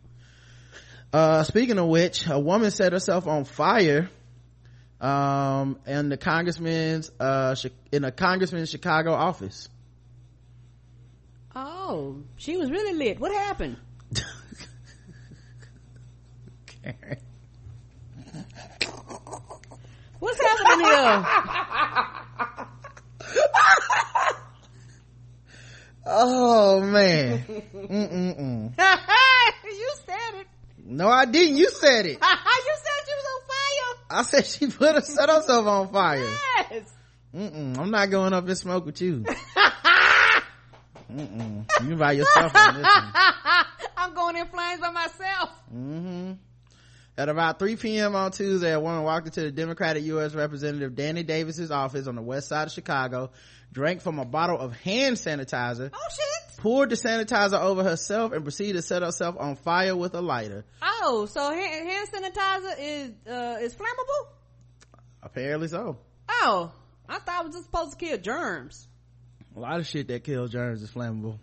Uh, 1.12 1.44
speaking 1.44 1.78
of 1.78 1.86
which 1.86 2.26
a 2.28 2.38
woman 2.38 2.70
set 2.70 2.92
herself 2.92 3.26
on 3.26 3.44
fire 3.44 4.10
um 5.00 5.78
in 5.86 6.08
the 6.08 6.16
congressman's 6.16 7.10
uh 7.20 7.54
in 7.92 8.04
a 8.04 8.12
congressman's 8.12 8.70
chicago 8.70 9.12
office 9.12 9.68
Oh, 11.56 12.16
she 12.36 12.56
was 12.56 12.70
really 12.70 12.94
lit. 12.94 13.20
What 13.20 13.32
happened? 13.32 13.76
Karen. 16.66 17.18
What's 20.18 20.40
happening 20.40 20.86
here? 20.86 21.26
oh 26.06 26.80
man. 26.80 27.44
You 29.64 29.90
said 30.06 30.40
it. 30.40 30.46
No, 30.84 31.08
I 31.08 31.24
didn't. 31.24 31.56
You 31.56 31.68
said 31.70 32.06
it. 32.06 32.12
you 32.12 32.16
said 32.16 32.22
she 33.06 33.14
was 33.14 33.26
on 33.34 33.40
fire. 33.48 34.18
I 34.18 34.22
said 34.22 34.46
she 34.46 34.66
put 34.66 34.94
her 34.94 35.00
set 35.00 35.28
herself 35.28 35.66
on 35.66 35.92
fire. 35.92 36.24
Yes. 36.70 36.92
Mm-mm. 37.34 37.78
I'm 37.78 37.90
not 37.90 38.10
going 38.10 38.32
up 38.32 38.48
in 38.48 38.54
smoke 38.54 38.86
with 38.86 39.00
you. 39.00 39.24
Mm-mm. 41.14 41.88
You 41.88 41.96
by 41.96 42.12
yourself 42.12 42.54
on 42.54 42.74
this 42.74 42.84
one. 42.84 43.12
I'm 43.96 44.14
going 44.14 44.36
in 44.36 44.46
flames 44.46 44.80
by 44.80 44.90
myself. 44.90 45.50
Mm-hmm. 45.72 46.32
At 47.16 47.28
about 47.28 47.60
3 47.60 47.76
p.m. 47.76 48.16
on 48.16 48.32
Tuesday, 48.32 48.72
a 48.72 48.80
woman 48.80 49.04
walked 49.04 49.26
into 49.26 49.42
the 49.42 49.52
Democratic 49.52 50.02
U.S. 50.04 50.34
Representative 50.34 50.96
Danny 50.96 51.22
Davis's 51.22 51.70
office 51.70 52.08
on 52.08 52.16
the 52.16 52.22
west 52.22 52.48
side 52.48 52.66
of 52.66 52.72
Chicago, 52.72 53.30
drank 53.70 54.00
from 54.00 54.18
a 54.18 54.24
bottle 54.24 54.58
of 54.58 54.74
hand 54.80 55.16
sanitizer. 55.16 55.90
Oh 55.94 56.08
shit! 56.10 56.58
Poured 56.58 56.90
the 56.90 56.96
sanitizer 56.96 57.60
over 57.60 57.84
herself 57.84 58.32
and 58.32 58.42
proceeded 58.42 58.74
to 58.74 58.82
set 58.82 59.02
herself 59.02 59.36
on 59.38 59.54
fire 59.54 59.94
with 59.94 60.14
a 60.14 60.20
lighter. 60.20 60.64
Oh, 60.82 61.28
so 61.30 61.52
hand, 61.52 61.88
hand 61.88 62.08
sanitizer 62.12 62.74
is 62.80 63.10
uh, 63.28 63.58
is 63.60 63.74
flammable? 63.74 64.26
Apparently 65.22 65.68
so. 65.68 65.98
Oh, 66.28 66.72
I 67.08 67.18
thought 67.20 67.42
it 67.42 67.46
was 67.46 67.54
just 67.54 67.66
supposed 67.66 67.92
to 67.92 67.96
kill 67.96 68.18
germs 68.18 68.88
a 69.56 69.60
lot 69.60 69.78
of 69.78 69.86
shit 69.86 70.08
that 70.08 70.24
kills 70.24 70.50
germs 70.50 70.82
is 70.82 70.90
flammable. 70.90 71.38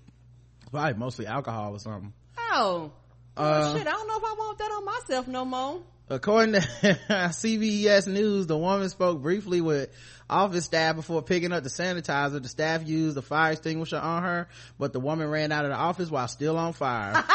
Probably 0.71 0.93
mostly 0.93 1.28
alcohol 1.28 1.76
or 1.76 1.80
something. 1.80 2.13
Oh, 2.38 2.91
uh, 3.38 3.78
shit 3.78 3.88
i 3.88 3.91
don't 3.91 4.08
know 4.10 4.17
if 4.17 4.24
i 4.26 4.34
want 4.34 4.58
that 4.58 4.71
on 4.71 4.86
myself 4.86 5.28
no 5.28 5.45
more. 5.45 5.82
According 6.10 6.54
to 6.54 6.60
cbs 7.10 8.08
news 8.08 8.47
the 8.47 8.58
woman 8.58 8.89
spoke 8.89 9.21
briefly 9.21 9.62
with 9.62 9.89
office 10.30 10.65
staff 10.65 10.97
before 10.97 11.21
picking 11.21 11.54
up 11.54 11.63
the 11.63 11.69
sanitizer. 11.69 12.41
The 12.41 12.50
staff 12.50 12.86
used 12.86 13.17
a 13.17 13.21
fire 13.21 13.54
extinguisher 13.54 13.97
on 13.97 14.24
her 14.24 14.50
but 14.78 14.91
the 14.91 15.00
woman 15.00 15.30
ran 15.30 15.52
out 15.52 15.63
of 15.65 15.71
the 15.71 15.78
office 15.78 16.10
while 16.10 16.28
still 16.28 16.58
on 16.58 16.74
fire. 16.74 17.24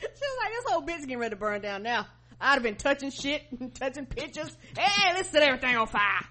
She 0.00 0.06
was 0.06 0.38
like 0.42 0.52
this 0.52 0.64
whole 0.66 0.82
bitch 0.82 1.00
getting 1.00 1.18
ready 1.18 1.30
to 1.30 1.36
burn 1.36 1.60
down 1.60 1.82
now 1.82 2.06
I'd 2.40 2.54
have 2.54 2.62
been 2.62 2.76
touching 2.76 3.10
shit, 3.10 3.42
touching 3.74 4.06
pictures. 4.06 4.56
Hey, 4.76 5.12
let's 5.14 5.30
set 5.30 5.42
everything 5.42 5.76
on 5.76 5.86
fire. 5.86 6.24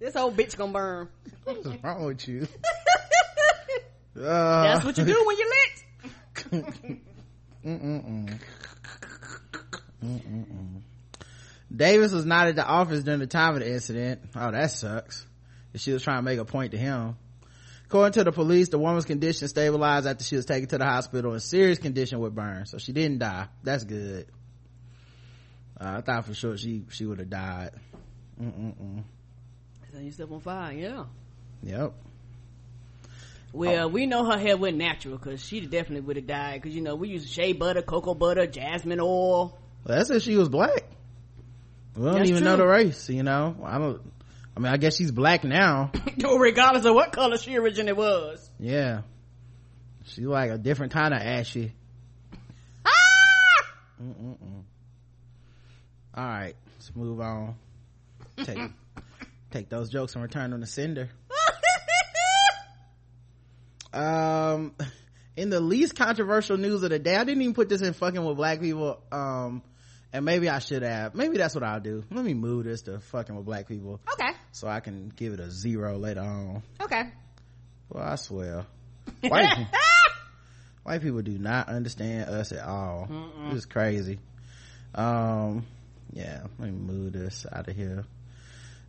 this 0.00 0.14
whole 0.14 0.32
bitch 0.32 0.56
gonna 0.56 0.72
burn. 0.72 1.08
What 1.44 1.58
is 1.58 1.82
wrong 1.82 2.04
with 2.04 2.26
you? 2.28 2.46
Uh, 4.16 4.22
That's 4.62 4.84
what 4.84 4.98
you 4.98 5.04
do 5.04 5.24
when 5.26 5.36
you're 5.38 5.48
lit. 5.48 5.84
Mm-mm-mm. 7.64 8.38
Mm-mm-mm. 10.04 10.82
Davis 11.74 12.12
was 12.12 12.24
not 12.24 12.46
at 12.48 12.56
the 12.56 12.64
office 12.66 13.02
during 13.02 13.20
the 13.20 13.26
time 13.26 13.54
of 13.54 13.60
the 13.60 13.70
incident. 13.70 14.20
Oh, 14.34 14.50
that 14.50 14.70
sucks. 14.70 15.26
She 15.74 15.92
was 15.92 16.02
trying 16.02 16.18
to 16.18 16.22
make 16.22 16.38
a 16.38 16.44
point 16.44 16.72
to 16.72 16.78
him. 16.78 17.16
According 17.88 18.12
to 18.12 18.24
the 18.24 18.32
police, 18.32 18.68
the 18.68 18.78
woman's 18.78 19.06
condition 19.06 19.48
stabilized 19.48 20.06
after 20.06 20.22
she 20.22 20.36
was 20.36 20.44
taken 20.44 20.68
to 20.68 20.76
the 20.76 20.84
hospital 20.84 21.32
in 21.32 21.40
serious 21.40 21.78
condition 21.78 22.18
with 22.18 22.34
burns. 22.34 22.70
So 22.70 22.76
she 22.76 22.92
didn't 22.92 23.18
die. 23.18 23.48
That's 23.62 23.84
good. 23.84 24.26
Uh, 25.80 25.94
I 25.96 26.00
thought 26.02 26.26
for 26.26 26.34
sure 26.34 26.58
she, 26.58 26.84
she 26.90 27.06
would 27.06 27.18
have 27.18 27.30
died. 27.30 27.70
Mm-mm-mm. 28.38 29.04
Set 29.90 30.02
yourself 30.02 30.32
on 30.32 30.40
fire, 30.40 30.72
yeah. 30.74 31.04
Yep. 31.62 31.94
Well, 33.54 33.86
oh. 33.86 33.88
we 33.88 34.04
know 34.04 34.26
her 34.26 34.38
hair 34.38 34.58
went 34.58 34.76
natural 34.76 35.16
because 35.16 35.42
she 35.42 35.60
definitely 35.62 36.02
would 36.02 36.16
have 36.16 36.26
died 36.26 36.60
because, 36.60 36.76
you 36.76 36.82
know, 36.82 36.94
we 36.94 37.08
use 37.08 37.26
shea 37.26 37.54
butter, 37.54 37.80
cocoa 37.80 38.12
butter, 38.12 38.46
jasmine 38.46 39.00
oil. 39.00 39.58
Well, 39.86 39.96
that's 39.96 40.10
if 40.10 40.24
she 40.24 40.36
was 40.36 40.50
black. 40.50 40.84
We 41.96 42.04
don't 42.04 42.16
that's 42.16 42.28
even 42.28 42.42
true. 42.42 42.50
know 42.50 42.56
the 42.58 42.66
race, 42.66 43.08
you 43.08 43.22
know. 43.22 43.56
I 43.64 43.78
don't, 43.78 44.02
I 44.58 44.60
mean, 44.60 44.72
I 44.72 44.76
guess 44.76 44.96
she's 44.96 45.12
black 45.12 45.44
now. 45.44 45.92
Regardless 46.18 46.84
of 46.84 46.92
what 46.92 47.12
color 47.12 47.38
she 47.38 47.56
originally 47.56 47.92
was. 47.92 48.50
Yeah. 48.58 49.02
She's 50.06 50.26
like 50.26 50.50
a 50.50 50.58
different 50.58 50.92
kind 50.92 51.14
of 51.14 51.20
ashy. 51.20 51.72
Ah! 52.84 52.90
Mm-mm-mm. 54.02 54.64
All 56.12 56.24
right, 56.24 56.56
let's 56.74 56.90
move 56.96 57.20
on. 57.20 57.54
Take, 58.42 58.58
take 59.52 59.68
those 59.68 59.90
jokes 59.90 60.14
and 60.14 60.24
return 60.24 60.50
them 60.50 60.60
to 60.60 60.66
sender. 60.66 61.08
um, 63.92 64.74
in 65.36 65.50
the 65.50 65.60
least 65.60 65.94
controversial 65.94 66.56
news 66.56 66.82
of 66.82 66.90
the 66.90 66.98
day, 66.98 67.14
I 67.14 67.22
didn't 67.22 67.42
even 67.42 67.54
put 67.54 67.68
this 67.68 67.82
in 67.82 67.92
fucking 67.92 68.24
with 68.24 68.36
black 68.36 68.60
people. 68.60 69.00
Um, 69.12 69.62
and 70.12 70.24
maybe 70.24 70.48
I 70.48 70.58
should 70.58 70.82
have. 70.82 71.14
Maybe 71.14 71.36
that's 71.36 71.54
what 71.54 71.64
I'll 71.64 71.80
do. 71.80 72.04
Let 72.10 72.24
me 72.24 72.34
move 72.34 72.64
this 72.64 72.82
to 72.82 73.00
fucking 73.00 73.34
with 73.34 73.44
black 73.44 73.68
people. 73.68 74.00
Okay. 74.14 74.30
So 74.52 74.68
I 74.68 74.80
can 74.80 75.12
give 75.14 75.32
it 75.32 75.40
a 75.40 75.50
zero 75.50 75.98
later 75.98 76.20
on. 76.20 76.62
Okay. 76.80 77.10
Well, 77.90 78.04
I 78.04 78.16
swear. 78.16 78.66
White, 79.20 79.66
white 80.82 81.02
people 81.02 81.22
do 81.22 81.38
not 81.38 81.68
understand 81.68 82.28
us 82.28 82.52
at 82.52 82.64
all. 82.64 83.08
Mm-mm. 83.10 83.54
It's 83.54 83.66
crazy. 83.66 84.18
Um, 84.94 85.66
yeah, 86.12 86.42
let 86.58 86.70
me 86.70 86.78
move 86.78 87.12
this 87.12 87.46
out 87.50 87.68
of 87.68 87.76
here. 87.76 88.04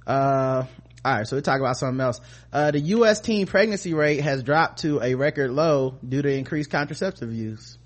Uh, 0.06 0.64
all 1.06 1.14
right, 1.14 1.28
so 1.28 1.36
we 1.36 1.42
talk 1.42 1.60
about 1.60 1.78
something 1.78 2.02
else. 2.02 2.20
Uh, 2.52 2.72
the 2.72 2.80
U.S. 2.80 3.22
teen 3.22 3.46
pregnancy 3.48 3.94
rate 3.94 4.22
has 4.22 4.44
dropped 4.44 4.82
to 4.82 5.02
a 5.02 5.16
record 5.16 5.52
low 5.52 5.96
due 6.08 6.22
to 6.22 6.30
increased 6.30 6.70
contraceptive 6.70 7.32
use. 7.34 7.78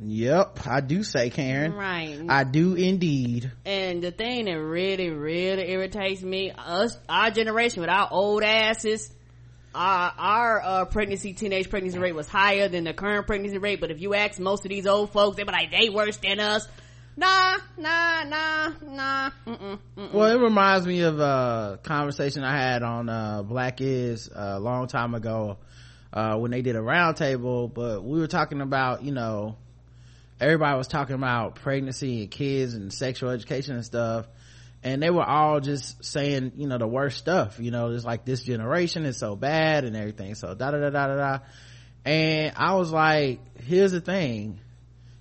Yep, 0.00 0.60
I 0.66 0.80
do 0.80 1.02
say 1.02 1.28
Karen. 1.30 1.72
Right. 1.74 2.20
I 2.28 2.44
do 2.44 2.74
indeed. 2.74 3.50
And 3.64 4.02
the 4.02 4.12
thing 4.12 4.44
that 4.44 4.52
really, 4.52 5.10
really 5.10 5.68
irritates 5.70 6.22
me, 6.22 6.52
us, 6.52 6.96
our 7.08 7.30
generation 7.32 7.80
with 7.80 7.90
our 7.90 8.08
old 8.10 8.44
asses, 8.44 9.12
our, 9.74 10.12
our 10.16 10.62
uh, 10.62 10.84
pregnancy, 10.84 11.32
teenage 11.32 11.68
pregnancy 11.68 11.98
rate 11.98 12.14
was 12.14 12.28
higher 12.28 12.68
than 12.68 12.84
the 12.84 12.94
current 12.94 13.26
pregnancy 13.26 13.58
rate. 13.58 13.80
But 13.80 13.90
if 13.90 14.00
you 14.00 14.14
ask 14.14 14.38
most 14.38 14.64
of 14.64 14.68
these 14.68 14.86
old 14.86 15.10
folks, 15.10 15.36
they 15.36 15.42
be 15.42 15.50
like, 15.50 15.72
they 15.72 15.88
worse 15.88 16.16
than 16.18 16.38
us. 16.38 16.68
Nah, 17.16 17.56
nah, 17.76 18.22
nah, 18.22 18.72
nah. 18.80 19.30
Mm-mm, 19.44 19.78
mm-mm. 19.96 20.12
Well, 20.12 20.30
it 20.30 20.40
reminds 20.40 20.86
me 20.86 21.00
of 21.00 21.18
a 21.18 21.80
conversation 21.82 22.44
I 22.44 22.56
had 22.56 22.84
on 22.84 23.08
uh, 23.08 23.42
Black 23.42 23.80
Is 23.80 24.30
a 24.32 24.60
long 24.60 24.86
time 24.86 25.14
ago 25.16 25.58
uh, 26.12 26.36
when 26.36 26.52
they 26.52 26.62
did 26.62 26.76
a 26.76 26.80
roundtable. 26.80 27.74
But 27.74 28.04
we 28.04 28.20
were 28.20 28.28
talking 28.28 28.60
about, 28.60 29.02
you 29.02 29.10
know, 29.10 29.56
everybody 30.40 30.76
was 30.76 30.88
talking 30.88 31.14
about 31.14 31.56
pregnancy 31.56 32.22
and 32.22 32.30
kids 32.30 32.74
and 32.74 32.92
sexual 32.92 33.30
education 33.30 33.74
and 33.74 33.84
stuff. 33.84 34.26
And 34.82 35.02
they 35.02 35.10
were 35.10 35.24
all 35.24 35.60
just 35.60 36.04
saying 36.04 36.52
you 36.56 36.68
know 36.68 36.78
the 36.78 36.86
worst 36.86 37.18
stuff 37.18 37.58
you 37.58 37.72
know 37.72 37.92
just 37.92 38.06
like 38.06 38.24
this 38.24 38.44
generation 38.44 39.04
is 39.04 39.16
so 39.16 39.34
bad 39.34 39.84
and 39.84 39.96
everything. 39.96 40.34
So 40.34 40.54
da 40.54 40.70
da 40.70 40.78
da 40.78 40.90
da 40.90 41.06
da 41.08 41.16
da. 41.16 41.38
And 42.04 42.52
i 42.56 42.74
was 42.74 42.92
like 42.92 43.40
here's 43.58 43.92
the 43.92 44.00
thing. 44.00 44.60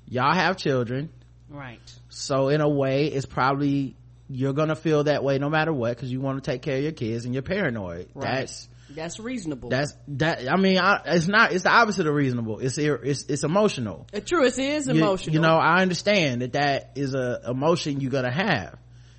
Y'all 0.08 0.34
have 0.34 0.58
children. 0.58 1.10
Right. 1.49 1.82
So 2.10 2.49
in 2.49 2.62
a 2.62 2.69
way 2.69 3.08
it's 3.08 3.25
probably 3.25 3.95
you're 4.30 4.53
gonna 4.53 4.75
feel 4.75 5.06
that 5.06 5.23
way 5.23 5.39
no 5.39 5.49
matter 5.49 5.73
what 5.73 5.95
because 5.95 6.12
you 6.12 6.21
want 6.21 6.43
to 6.43 6.51
take 6.51 6.62
care 6.62 6.77
of 6.77 6.84
your 6.84 6.91
kids 6.91 7.25
and 7.25 7.34
you're 7.34 7.43
paranoid. 7.43 8.10
Right. 8.13 8.36
that's 8.36 8.69
that's 8.98 9.20
reasonable 9.20 9.70
that's 9.70 9.94
that 10.08 10.52
i 10.52 10.58
mean 10.58 10.80
I, 10.80 11.02
it's 11.06 11.28
not 11.28 11.54
it's 11.54 11.64
the 11.64 11.72
opposite 11.72 12.08
of 12.08 12.16
reasonable 12.16 12.60
it's 12.60 12.78
it's 12.80 13.26
it's 13.30 13.44
emotional 13.44 14.08
Uh, 14.12 14.20
true 14.20 14.44
it 14.44 14.58
is 14.58 14.88
emotional 14.88 15.36
You, 15.36 15.40
know, 15.40 15.56
I 15.56 15.82
understand 15.84 16.42
that 16.42 16.54
that 16.54 16.94
is 16.96 17.14
a 17.14 17.42
emotion 17.48 18.02
you're 18.02 18.12
gonna 18.12 18.34
have. 18.34 18.78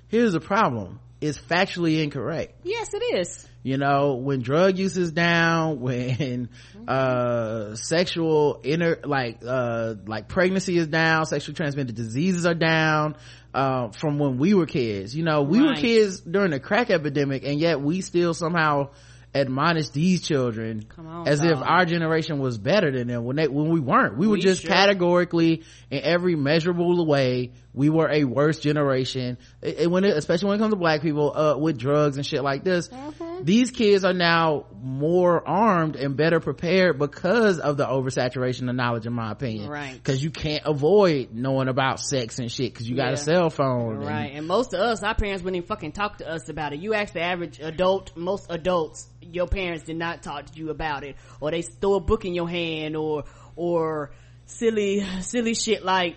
Here's 0.09 0.33
the 0.33 0.41
problem. 0.41 0.99
It's 1.21 1.37
factually 1.39 2.03
incorrect. 2.03 2.59
yes 2.63 2.93
it 2.93 3.03
is 3.19 3.47
You 3.63 3.77
know, 3.77 4.15
when 4.15 4.41
drug 4.41 4.77
use 4.77 4.97
is 4.97 5.11
down, 5.11 5.79
when, 5.85 6.49
uh, 6.87 7.75
sexual 7.75 8.59
inner, 8.63 8.99
like, 9.03 9.39
uh, 9.45 9.95
like 10.05 10.27
pregnancy 10.27 10.77
is 10.77 10.87
down, 10.87 11.25
sexually 11.25 11.55
transmitted 11.55 11.95
diseases 11.95 12.45
are 12.45 12.53
down, 12.53 13.15
uh, 13.53 13.89
from 13.89 14.17
when 14.17 14.37
we 14.37 14.53
were 14.53 14.65
kids. 14.65 15.15
You 15.15 15.23
know, 15.23 15.41
we 15.41 15.61
were 15.61 15.75
kids 15.75 16.19
during 16.21 16.51
the 16.51 16.59
crack 16.59 16.89
epidemic 16.89 17.43
and 17.45 17.59
yet 17.59 17.81
we 17.81 18.01
still 18.01 18.33
somehow 18.33 18.89
admonish 19.33 19.89
these 19.89 20.21
children 20.21 20.85
on, 20.97 21.27
as 21.27 21.43
if 21.43 21.57
our 21.57 21.85
generation 21.85 22.39
was 22.39 22.57
better 22.57 22.91
than 22.91 23.07
them. 23.07 23.23
When 23.25 23.35
they 23.35 23.47
when 23.47 23.69
we 23.69 23.79
weren't. 23.79 24.17
We 24.17 24.27
were 24.27 24.37
just 24.37 24.63
sure- 24.63 24.71
categorically 24.71 25.63
in 25.91 26.01
every 26.01 26.35
measurable 26.35 27.05
way 27.05 27.51
we 27.73 27.89
were 27.89 28.09
a 28.09 28.23
worse 28.23 28.59
generation 28.59 29.37
It- 29.61 29.79
it- 29.81 29.91
when 29.91 30.03
it, 30.03 30.17
especially 30.17 30.47
when 30.49 30.55
it 30.57 30.59
comes 30.59 30.73
to 30.73 30.77
black 30.79 31.01
people 31.01 31.31
uh, 31.37 31.55
with 31.57 31.77
drugs 31.77 32.17
and 32.17 32.25
shit 32.25 32.43
like 32.43 32.63
this 32.63 32.87
Mm-hmm. 32.89 33.43
these 33.45 33.71
kids 33.71 34.03
are 34.03 34.13
now 34.13 34.65
more 34.81 35.47
armed 35.47 35.95
and 35.95 36.17
better 36.17 36.39
prepared 36.39 36.97
because 36.97 37.59
of 37.59 37.77
the 37.77 37.85
oversaturation 37.85 38.69
of 38.69 38.75
knowledge 38.75 39.05
in 39.05 39.13
my 39.13 39.31
opinion 39.31 39.69
Right. 39.69 39.93
because 39.93 40.23
you 40.23 40.31
can't 40.31 40.63
avoid 40.65 41.29
knowing 41.33 41.67
about 41.67 41.99
sex 41.99 42.39
and 42.39 42.51
shit 42.51 42.73
because 42.73 42.89
you 42.89 42.95
got 42.95 43.07
Yeah. 43.07 43.13
a 43.13 43.17
cell 43.17 43.49
phone 43.49 43.97
and- 43.97 44.05
Right, 44.05 44.31
and 44.33 44.47
most 44.47 44.73
of 44.73 44.79
us, 44.79 45.03
our 45.03 45.13
parents 45.15 45.43
wouldn't 45.43 45.57
even 45.57 45.67
fucking 45.67 45.91
talk 45.91 46.17
to 46.19 46.27
us 46.29 46.49
about 46.49 46.73
it. 46.73 46.79
You 46.79 46.93
ask 46.95 47.13
the 47.13 47.21
average 47.21 47.59
adult, 47.59 48.17
most 48.17 48.47
adults, 48.49 49.07
your 49.21 49.47
parents 49.47 49.83
did 49.85 49.97
not 49.97 50.23
talk 50.23 50.47
to 50.47 50.57
you 50.57 50.69
about 50.71 51.03
it, 51.03 51.15
or 51.39 51.51
they 51.51 51.61
throw 51.61 51.95
a 51.95 51.99
book 51.99 52.25
in 52.25 52.33
your 52.33 52.49
hand, 52.49 52.95
or 52.95 53.25
or 53.55 54.11
silly 54.45 55.05
silly 55.21 55.53
shit 55.53 55.83
like 55.85 56.15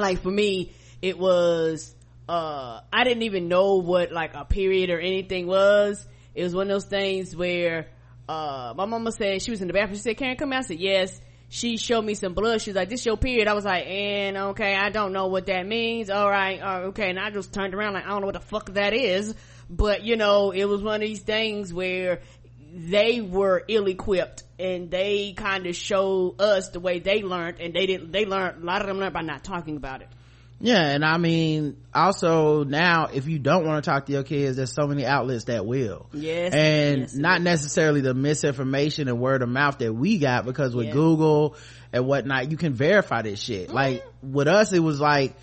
like 0.00 0.22
for 0.22 0.30
me, 0.30 0.72
it 1.02 1.18
was 1.18 1.94
uh 2.28 2.80
I 2.92 3.04
didn't 3.04 3.24
even 3.24 3.48
know 3.48 3.76
what 3.76 4.12
like 4.12 4.34
a 4.34 4.44
period 4.44 4.90
or 4.90 5.00
anything 5.00 5.46
was. 5.46 6.06
It 6.34 6.44
was 6.44 6.54
one 6.54 6.70
of 6.70 6.74
those 6.74 6.84
things 6.84 7.34
where 7.34 7.88
uh 8.28 8.74
my 8.76 8.84
mama 8.86 9.12
said 9.12 9.42
she 9.42 9.50
was 9.50 9.60
in 9.60 9.66
the 9.66 9.74
bathroom. 9.74 9.96
She 9.96 10.02
said, 10.02 10.16
"Karen, 10.16 10.36
come 10.36 10.52
out." 10.52 10.60
I 10.60 10.62
said, 10.62 10.80
"Yes." 10.80 11.20
She 11.52 11.78
showed 11.78 12.04
me 12.04 12.14
some 12.14 12.32
blood. 12.32 12.62
She 12.62 12.70
was 12.70 12.76
like, 12.76 12.88
"This 12.88 13.04
your 13.04 13.16
period." 13.16 13.48
I 13.48 13.54
was 13.54 13.64
like, 13.64 13.84
"And 13.84 14.36
okay, 14.36 14.76
I 14.76 14.90
don't 14.90 15.12
know 15.12 15.26
what 15.26 15.46
that 15.46 15.66
means." 15.66 16.08
All 16.08 16.30
right, 16.30 16.60
uh, 16.60 16.78
okay. 16.90 17.10
And 17.10 17.18
I 17.18 17.30
just 17.30 17.52
turned 17.52 17.74
around 17.74 17.94
like, 17.94 18.04
"I 18.04 18.10
don't 18.10 18.20
know 18.20 18.26
what 18.26 18.34
the 18.34 18.40
fuck 18.40 18.74
that 18.74 18.94
is." 18.94 19.34
But 19.68 20.04
you 20.04 20.16
know, 20.16 20.52
it 20.52 20.66
was 20.66 20.80
one 20.82 20.96
of 20.96 21.00
these 21.00 21.22
things 21.22 21.74
where 21.74 22.20
they 22.72 23.20
were 23.20 23.64
ill-equipped 23.68 24.44
and 24.58 24.90
they 24.90 25.32
kind 25.32 25.66
of 25.66 25.74
showed 25.74 26.40
us 26.40 26.68
the 26.70 26.80
way 26.80 26.98
they 27.00 27.22
learned 27.22 27.58
and 27.60 27.74
they 27.74 27.86
didn't 27.86 28.12
they 28.12 28.24
learned 28.26 28.62
a 28.62 28.66
lot 28.66 28.80
of 28.80 28.86
them 28.86 28.98
learned 28.98 29.14
by 29.14 29.22
not 29.22 29.42
talking 29.42 29.76
about 29.76 30.02
it 30.02 30.08
Yeah, 30.62 30.82
and 30.82 31.02
I 31.04 31.16
mean, 31.16 31.78
also 31.94 32.64
now, 32.64 33.06
if 33.10 33.26
you 33.26 33.38
don't 33.38 33.64
want 33.66 33.82
to 33.82 33.90
talk 33.90 34.04
to 34.06 34.12
your 34.12 34.24
kids, 34.24 34.58
there's 34.58 34.74
so 34.74 34.86
many 34.86 35.06
outlets 35.06 35.44
that 35.44 35.64
will. 35.64 36.10
Yes, 36.12 36.52
And 36.52 37.00
yes, 37.00 37.14
not 37.14 37.40
necessarily 37.40 38.02
the 38.02 38.12
misinformation 38.12 39.08
and 39.08 39.18
word 39.18 39.40
of 39.40 39.48
mouth 39.48 39.78
that 39.78 39.94
we 39.94 40.18
got 40.18 40.44
because 40.44 40.76
with 40.76 40.88
Yeah. 40.88 40.92
Google 40.92 41.56
and 41.94 42.06
whatnot, 42.06 42.50
you 42.50 42.58
can 42.58 42.74
verify 42.74 43.22
this 43.22 43.40
shit. 43.40 43.68
Mm-hmm. 43.68 43.74
Like, 43.74 44.04
with 44.22 44.48
us, 44.48 44.74
it 44.74 44.80
was 44.80 45.00
like, 45.00 45.34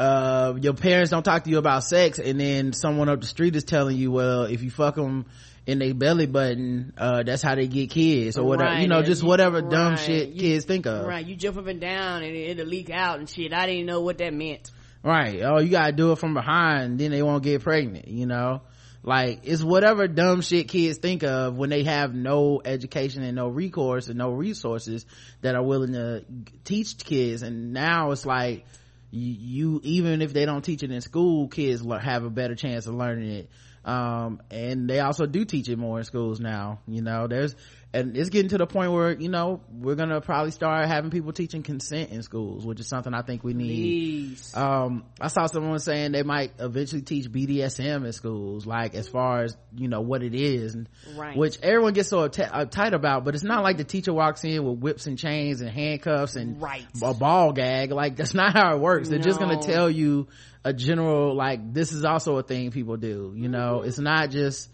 uh, 0.00 0.54
your 0.60 0.72
parents 0.74 1.10
don't 1.10 1.22
talk 1.22 1.44
to 1.44 1.50
you 1.50 1.58
about 1.58 1.84
sex 1.84 2.18
and 2.18 2.40
then 2.40 2.72
someone 2.72 3.08
up 3.08 3.20
the 3.20 3.26
street 3.26 3.54
is 3.54 3.64
telling 3.64 3.96
you, 3.96 4.10
well, 4.10 4.44
if 4.44 4.62
you 4.62 4.70
fuck 4.70 4.94
them 4.94 5.26
in 5.66 5.78
their 5.78 5.92
belly 5.92 6.26
button, 6.26 6.94
uh, 6.96 7.22
that's 7.22 7.42
how 7.42 7.54
they 7.54 7.66
get 7.66 7.90
kids 7.90 8.38
or 8.38 8.44
whatever. 8.44 8.70
Right, 8.70 8.80
You 8.82 8.88
know, 8.88 9.02
just 9.02 9.22
whatever 9.22 9.60
dumb 9.60 9.96
shit 9.98 10.30
you- 10.30 10.40
kids 10.40 10.64
think 10.64 10.86
of. 10.86 11.06
right 11.06 11.24
you 11.26 11.36
jump 11.36 11.58
up 11.58 11.66
and 11.66 11.80
down 11.80 12.22
and 12.22 12.34
it'll 12.34 12.66
leak 12.66 12.88
out 12.90 13.18
and 13.18 13.28
shit 13.28 13.52
i 13.52 13.66
didn't 13.66 13.86
know 13.86 14.00
what 14.00 14.18
that 14.18 14.32
meant 14.32 14.70
Right. 15.02 15.40
Oh, 15.42 15.58
you 15.58 15.70
gotta 15.70 15.92
do 15.92 16.12
it 16.12 16.18
from 16.18 16.34
behind, 16.34 16.98
then 16.98 17.10
they 17.10 17.22
won't 17.22 17.42
get 17.42 17.62
pregnant, 17.62 18.08
you 18.08 18.26
know? 18.26 18.60
Like, 19.02 19.40
it's 19.44 19.62
whatever 19.62 20.06
dumb 20.06 20.42
shit 20.42 20.68
kids 20.68 20.98
think 20.98 21.22
of 21.22 21.56
when 21.56 21.70
they 21.70 21.84
have 21.84 22.14
no 22.14 22.60
education 22.62 23.22
and 23.22 23.34
no 23.34 23.48
recourse 23.48 24.08
and 24.08 24.18
no 24.18 24.28
resources 24.30 25.06
that 25.40 25.54
are 25.54 25.62
willing 25.62 25.94
to 25.94 26.22
teach 26.64 26.98
kids. 27.02 27.40
And 27.40 27.72
now 27.72 28.10
it's 28.10 28.26
like, 28.26 28.66
you, 29.10 29.80
even 29.82 30.22
if 30.22 30.32
they 30.32 30.46
don't 30.46 30.62
teach 30.62 30.82
it 30.82 30.90
in 30.90 31.00
school, 31.00 31.48
kids 31.48 31.84
have 31.84 32.24
a 32.24 32.30
better 32.30 32.54
chance 32.54 32.86
of 32.86 32.94
learning 32.94 33.30
it. 33.30 33.50
Um, 33.84 34.42
and 34.50 34.88
they 34.88 35.00
also 35.00 35.26
do 35.26 35.44
teach 35.44 35.68
it 35.68 35.78
more 35.78 35.98
in 35.98 36.04
schools 36.04 36.38
now, 36.38 36.80
you 36.86 37.00
know, 37.00 37.26
there's, 37.26 37.56
and 37.92 38.16
it's 38.16 38.30
getting 38.30 38.50
to 38.50 38.58
the 38.58 38.66
point 38.66 38.92
where, 38.92 39.12
you 39.18 39.28
know, 39.28 39.60
we're 39.72 39.96
gonna 39.96 40.20
probably 40.20 40.52
start 40.52 40.86
having 40.86 41.10
people 41.10 41.32
teaching 41.32 41.62
consent 41.64 42.10
in 42.10 42.22
schools, 42.22 42.64
which 42.64 42.78
is 42.78 42.86
something 42.86 43.12
I 43.12 43.22
think 43.22 43.42
we 43.42 43.52
need 43.54 44.38
um 44.54 45.04
i 45.20 45.28
saw 45.28 45.46
someone 45.46 45.78
saying 45.78 46.12
they 46.12 46.22
might 46.22 46.52
eventually 46.58 47.02
teach 47.02 47.30
bdsm 47.30 48.04
in 48.04 48.12
schools 48.12 48.66
like 48.66 48.94
as 48.94 49.08
far 49.08 49.42
as 49.42 49.56
you 49.74 49.88
know 49.88 50.00
what 50.00 50.22
it 50.22 50.34
is 50.34 50.74
and 50.74 50.88
Right. 51.16 51.36
which 51.36 51.58
everyone 51.62 51.92
gets 51.94 52.08
so 52.08 52.28
upti- 52.28 52.48
uptight 52.50 52.92
about 52.92 53.24
but 53.24 53.34
it's 53.34 53.44
not 53.44 53.62
like 53.62 53.76
the 53.76 53.84
teacher 53.84 54.12
walks 54.12 54.44
in 54.44 54.64
with 54.64 54.78
whips 54.78 55.06
and 55.06 55.18
chains 55.18 55.60
and 55.60 55.70
handcuffs 55.70 56.36
and 56.36 56.60
Right. 56.60 56.84
a 57.02 57.14
ball 57.14 57.52
gag 57.52 57.90
like 57.92 58.16
that's 58.16 58.34
not 58.42 58.52
how 58.52 58.74
it 58.76 58.80
works 58.80 59.08
they're 59.08 59.18
just 59.18 59.38
gonna 59.40 59.60
tell 59.62 59.90
you 59.90 60.28
a 60.64 60.72
general 60.72 61.34
like 61.34 61.72
this 61.72 61.92
is 61.92 62.04
also 62.04 62.36
a 62.36 62.42
thing 62.42 62.70
people 62.70 62.96
do 62.96 63.32
you 63.36 63.48
know 63.48 63.78
Mm-hmm. 63.78 63.88
it's 63.88 63.98
not 63.98 64.30
just 64.30 64.70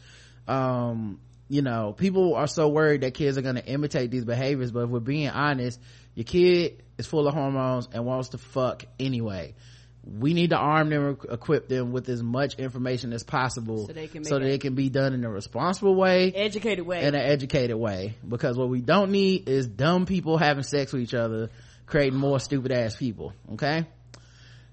um 0.48 1.20
you 1.48 1.62
know 1.62 1.92
people 1.92 2.34
are 2.34 2.46
so 2.46 2.68
worried 2.68 3.02
that 3.02 3.14
kids 3.14 3.38
are 3.38 3.42
going 3.42 3.54
to 3.56 3.66
imitate 3.66 4.10
these 4.10 4.24
behaviors 4.24 4.70
but 4.70 4.80
if 4.80 4.90
we're 4.90 5.00
being 5.00 5.28
honest 5.28 5.80
your 6.16 6.24
kid 6.24 6.82
is 6.98 7.06
full 7.06 7.28
of 7.28 7.34
hormones 7.34 7.88
and 7.92 8.04
wants 8.04 8.30
to 8.30 8.38
fuck 8.38 8.84
anyway. 8.98 9.54
We 10.02 10.34
need 10.34 10.50
to 10.50 10.56
arm 10.56 10.88
them 10.88 11.18
equip 11.30 11.68
them 11.68 11.92
with 11.92 12.08
as 12.08 12.22
much 12.22 12.54
information 12.54 13.12
as 13.12 13.22
possible 13.24 13.86
So 13.88 13.92
they 13.92 14.06
can 14.06 14.24
so 14.24 14.38
that 14.38 14.48
it 14.48 14.60
can 14.60 14.74
be 14.74 14.88
done 14.88 15.12
in 15.14 15.24
a 15.24 15.30
responsible 15.30 15.94
way 15.94 16.32
educated 16.32 16.86
way. 16.86 17.02
in 17.02 17.14
an 17.14 17.20
educated 17.20 17.76
way. 17.76 18.14
Because 18.26 18.56
what 18.56 18.68
we 18.68 18.80
don't 18.80 19.10
need 19.10 19.48
is 19.48 19.66
dumb 19.66 20.06
people 20.06 20.38
having 20.38 20.62
sex 20.62 20.92
with 20.92 21.02
each 21.02 21.14
other 21.14 21.50
creating 21.86 22.18
more 22.18 22.40
stupid 22.40 22.72
ass 22.72 22.96
people 22.96 23.32
okay? 23.54 23.84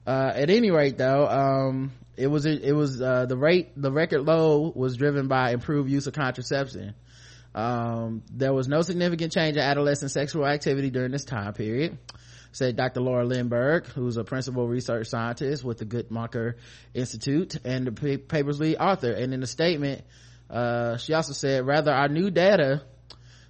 Uh 0.05 0.31
at 0.35 0.49
any 0.49 0.71
rate 0.71 0.97
though 0.97 1.27
um 1.27 1.91
it 2.15 2.27
was 2.27 2.45
it 2.45 2.75
was 2.75 3.01
uh 3.01 3.25
the 3.25 3.37
rate 3.37 3.71
the 3.75 3.91
record 3.91 4.21
low 4.21 4.71
was 4.75 4.97
driven 4.97 5.27
by 5.27 5.51
improved 5.51 5.89
use 5.89 6.07
of 6.07 6.13
contraception 6.13 6.93
um 7.55 8.23
there 8.31 8.53
was 8.53 8.67
no 8.67 8.81
significant 8.81 9.31
change 9.31 9.57
in 9.57 9.63
adolescent 9.63 10.11
sexual 10.11 10.45
activity 10.45 10.89
during 10.89 11.11
this 11.11 11.25
time 11.25 11.53
period 11.53 11.97
said 12.53 12.75
Dr. 12.75 13.01
Laura 13.01 13.25
Lindberg, 13.25 13.87
who's 13.87 14.15
a 14.17 14.23
principal 14.23 14.67
research 14.67 15.07
scientist 15.07 15.63
with 15.63 15.79
the 15.79 15.85
Guttmacher 15.85 16.53
Institute 16.93 17.57
and 17.65 17.87
the 17.87 17.91
pa- 17.91 18.23
paper's 18.27 18.59
lead 18.59 18.77
author. 18.77 19.11
And 19.11 19.33
in 19.33 19.41
a 19.41 19.47
statement, 19.47 20.03
uh, 20.49 20.97
she 20.97 21.13
also 21.13 21.33
said, 21.33 21.65
rather 21.65 21.91
our 21.91 22.07
new 22.07 22.29
data 22.29 22.83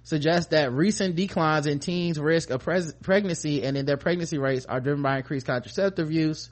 suggests 0.04 0.50
that 0.50 0.72
recent 0.72 1.16
declines 1.16 1.66
in 1.66 1.78
teens 1.78 2.18
risk 2.18 2.50
of 2.50 2.62
pres- 2.62 2.94
pregnancy 3.02 3.62
and 3.62 3.76
in 3.76 3.84
their 3.84 3.96
pregnancy 3.96 4.38
rates 4.38 4.64
are 4.66 4.80
driven 4.80 5.02
by 5.02 5.18
increased 5.18 5.46
contraceptive 5.46 6.10
use. 6.10 6.50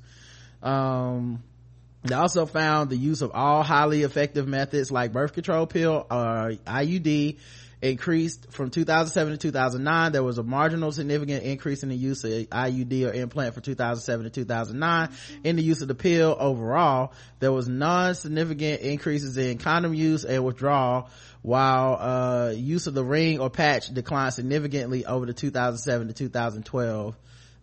Um, 0.62 1.42
they 2.04 2.14
also 2.14 2.46
found 2.46 2.90
the 2.90 2.96
use 2.96 3.22
of 3.22 3.30
all 3.32 3.62
highly 3.62 4.02
effective 4.02 4.48
methods 4.48 4.90
like 4.90 5.12
birth 5.12 5.34
control 5.34 5.66
pill 5.66 6.06
or 6.10 6.52
IUD 6.66 7.38
increased 7.82 8.52
from 8.52 8.70
2007 8.70 9.32
to 9.32 9.38
2009. 9.38 10.12
There 10.12 10.22
was 10.22 10.38
a 10.38 10.42
marginal 10.42 10.92
significant 10.92 11.42
increase 11.42 11.82
in 11.82 11.88
the 11.88 11.96
use 11.96 12.22
of 12.24 12.30
IUD 12.30 13.08
or 13.08 13.12
implant 13.12 13.54
for 13.54 13.60
2007 13.60 14.24
to 14.24 14.30
2009. 14.30 15.10
In 15.42 15.56
the 15.56 15.62
use 15.62 15.82
of 15.82 15.88
the 15.88 15.94
pill 15.94 16.36
overall, 16.38 17.12
there 17.40 17.52
was 17.52 17.68
non-significant 17.68 18.80
increases 18.82 19.36
in 19.36 19.58
condom 19.58 19.94
use 19.94 20.24
and 20.24 20.44
withdrawal 20.44 21.10
while 21.42 21.96
uh, 22.00 22.50
use 22.50 22.86
of 22.86 22.94
the 22.94 23.04
ring 23.04 23.40
or 23.40 23.50
patch 23.50 23.92
declined 23.92 24.32
significantly 24.32 25.04
over 25.04 25.26
the 25.26 25.34
2007 25.34 26.06
to 26.06 26.14
2012 26.14 27.16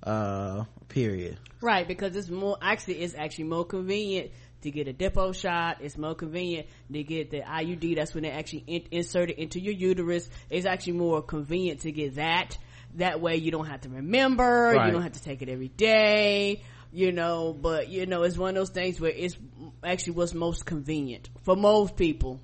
uh, 0.03 0.65
period. 0.87 1.37
Right, 1.61 1.87
because 1.87 2.15
it's 2.15 2.29
more 2.29 2.57
actually 2.61 2.95
it's 2.95 3.15
actually 3.15 3.45
more 3.45 3.65
convenient 3.65 4.31
to 4.61 4.71
get 4.71 4.87
a 4.87 4.93
Depo 4.93 5.33
shot. 5.35 5.77
It's 5.81 5.97
more 5.97 6.15
convenient 6.15 6.67
to 6.91 7.03
get 7.03 7.31
the 7.31 7.41
IUD. 7.41 7.95
That's 7.95 8.13
when 8.13 8.23
they 8.23 8.31
actually 8.31 8.63
in, 8.67 8.83
insert 8.91 9.29
it 9.29 9.37
into 9.37 9.59
your 9.59 9.73
uterus. 9.73 10.29
It's 10.49 10.65
actually 10.65 10.93
more 10.93 11.21
convenient 11.21 11.81
to 11.81 11.91
get 11.91 12.15
that 12.15 12.57
that 12.95 13.21
way 13.21 13.35
you 13.35 13.51
don't 13.51 13.67
have 13.67 13.81
to 13.81 13.89
remember 13.89 14.73
Right. 14.75 14.87
you 14.87 14.91
don't 14.91 15.03
have 15.03 15.11
to 15.11 15.21
take 15.21 15.43
it 15.43 15.47
every 15.47 15.67
day 15.67 16.63
you 16.91 17.11
know 17.11 17.53
but 17.53 17.87
you 17.87 18.07
know 18.07 18.23
it's 18.23 18.35
one 18.35 18.49
of 18.49 18.55
those 18.55 18.71
things 18.71 18.99
where 18.99 19.11
it's 19.11 19.37
actually 19.83 20.13
what's 20.13 20.33
most 20.33 20.65
convenient 20.65 21.29
for 21.43 21.55
most 21.55 21.95
people 21.95 22.41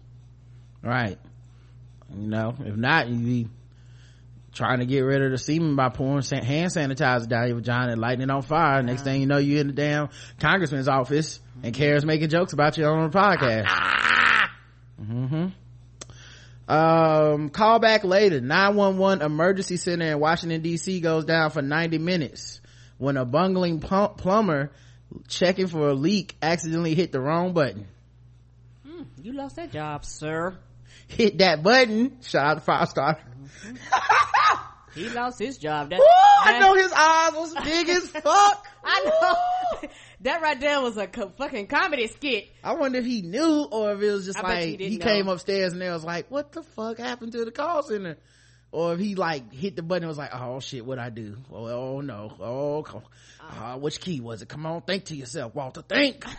Right. 0.86 1.18
You 2.16 2.28
know, 2.28 2.56
if 2.60 2.76
not, 2.76 3.10
you 3.10 3.18
be 3.18 3.50
trying 4.56 4.80
to 4.80 4.86
get 4.86 5.02
rid 5.02 5.22
of 5.22 5.32
the 5.32 5.38
semen 5.38 5.76
by 5.76 5.90
pouring 5.90 6.24
hand 6.24 6.72
sanitizer 6.72 7.28
down 7.28 7.48
your 7.48 7.58
vagina 7.58 7.92
and 7.92 8.02
lighting 8.02 8.22
it 8.22 8.32
on 8.32 8.42
fire. 8.42 8.82
Next 8.82 9.04
thing 9.04 9.22
you 9.22 9.28
know, 9.28 9.38
you're 9.38 9.62
in 9.62 9.68
the 9.68 9.74
damn 9.74 10.10
congressman's 10.40 10.88
office 10.88 11.40
and 11.62 11.76
Kara's 11.76 12.06
making 12.06 12.30
jokes 12.30 12.54
about 12.54 12.78
you 12.78 12.86
on 12.86 13.12
the 13.12 13.18
podcast. 13.18 13.68
mm-hmm. 15.02 15.48
Um, 16.68 17.50
call 17.50 17.80
back 17.80 18.04
later. 18.04 18.42
911 18.42 19.24
emergency 19.24 19.78
center 19.78 20.06
in 20.06 20.20
Washington 20.20 20.64
DC 20.64 21.04
goes 21.04 21.26
down 21.26 21.52
for 21.52 21.62
90 21.62 22.00
minutes 22.00 22.62
when 22.98 23.18
a 23.18 23.26
bungling 23.26 23.82
pump 23.82 24.18
plumber 24.18 24.72
checking 25.28 25.68
for 25.68 25.90
a 25.90 25.94
leak 25.94 26.36
accidentally 26.42 26.96
hit 26.96 27.12
the 27.12 27.20
wrong 27.20 27.54
button. 27.54 27.88
you 29.22 29.34
lost 29.34 29.58
that 29.58 29.72
job 29.72 30.04
sir 30.06 30.58
Hit 31.08 31.38
that 31.38 31.62
button. 31.64 32.18
Shout 32.22 32.46
out 32.46 32.54
to 32.56 32.62
Five 32.62 32.90
Star. 32.90 33.20
He 34.94 35.10
lost 35.10 35.40
his 35.40 35.58
job 35.58 35.90
that, 35.90 36.00
Woo, 36.00 36.06
I 36.44 36.60
know 36.60 36.74
his 36.76 36.92
eyes 36.92 37.34
was 37.34 37.54
big 37.64 37.90
as 37.90 38.08
fuck. 38.24 38.66
I 38.84 39.04
know. 39.82 39.90
that 40.22 40.42
right 40.42 40.60
there 40.60 40.82
was 40.82 40.98
a 40.98 41.08
co- 41.08 41.32
fucking 41.38 41.68
comedy 41.68 42.08
skit. 42.08 42.50
I 42.64 42.74
wonder 42.74 43.00
if 43.00 43.06
he 43.06 43.22
knew 43.22 43.68
or 43.72 43.94
if 43.94 44.02
it 44.02 44.12
was 44.12 44.26
just 44.26 44.40
I 44.40 44.42
like 44.42 44.78
didn't 44.78 44.92
he 44.92 44.98
came 44.98 45.28
upstairs 45.28 45.74
and 45.74 45.82
they 45.82 45.90
was 45.90 46.04
like, 46.04 46.30
"What 46.32 46.52
the 46.52 46.64
fuck 46.64 46.98
happened 46.98 47.34
to 47.34 47.46
the 47.46 47.52
call 47.52 47.84
center?" 47.84 48.18
Or 48.72 48.94
if 48.94 49.00
he 49.00 49.16
like 49.16 49.54
hit 49.54 49.76
the 49.76 49.84
button 49.84 50.04
and 50.04 50.10
was 50.10 50.18
like, 50.18 50.32
"Oh 50.34 50.60
shit, 50.60 50.86
what 50.86 51.00
I 51.00 51.10
do? 51.10 51.38
Oh, 51.52 51.66
oh 51.68 52.02
no, 52.02 52.34
oh, 52.40 52.84
co- 52.84 53.04
uh, 53.42 53.78
which 53.78 54.00
key 54.00 54.20
was 54.20 54.42
it? 54.42 54.50
Come 54.50 54.66
on, 54.66 54.82
think 54.82 55.06
to 55.06 55.16
yourself, 55.16 55.56
Walter. 55.56 55.82
Think." 55.82 56.26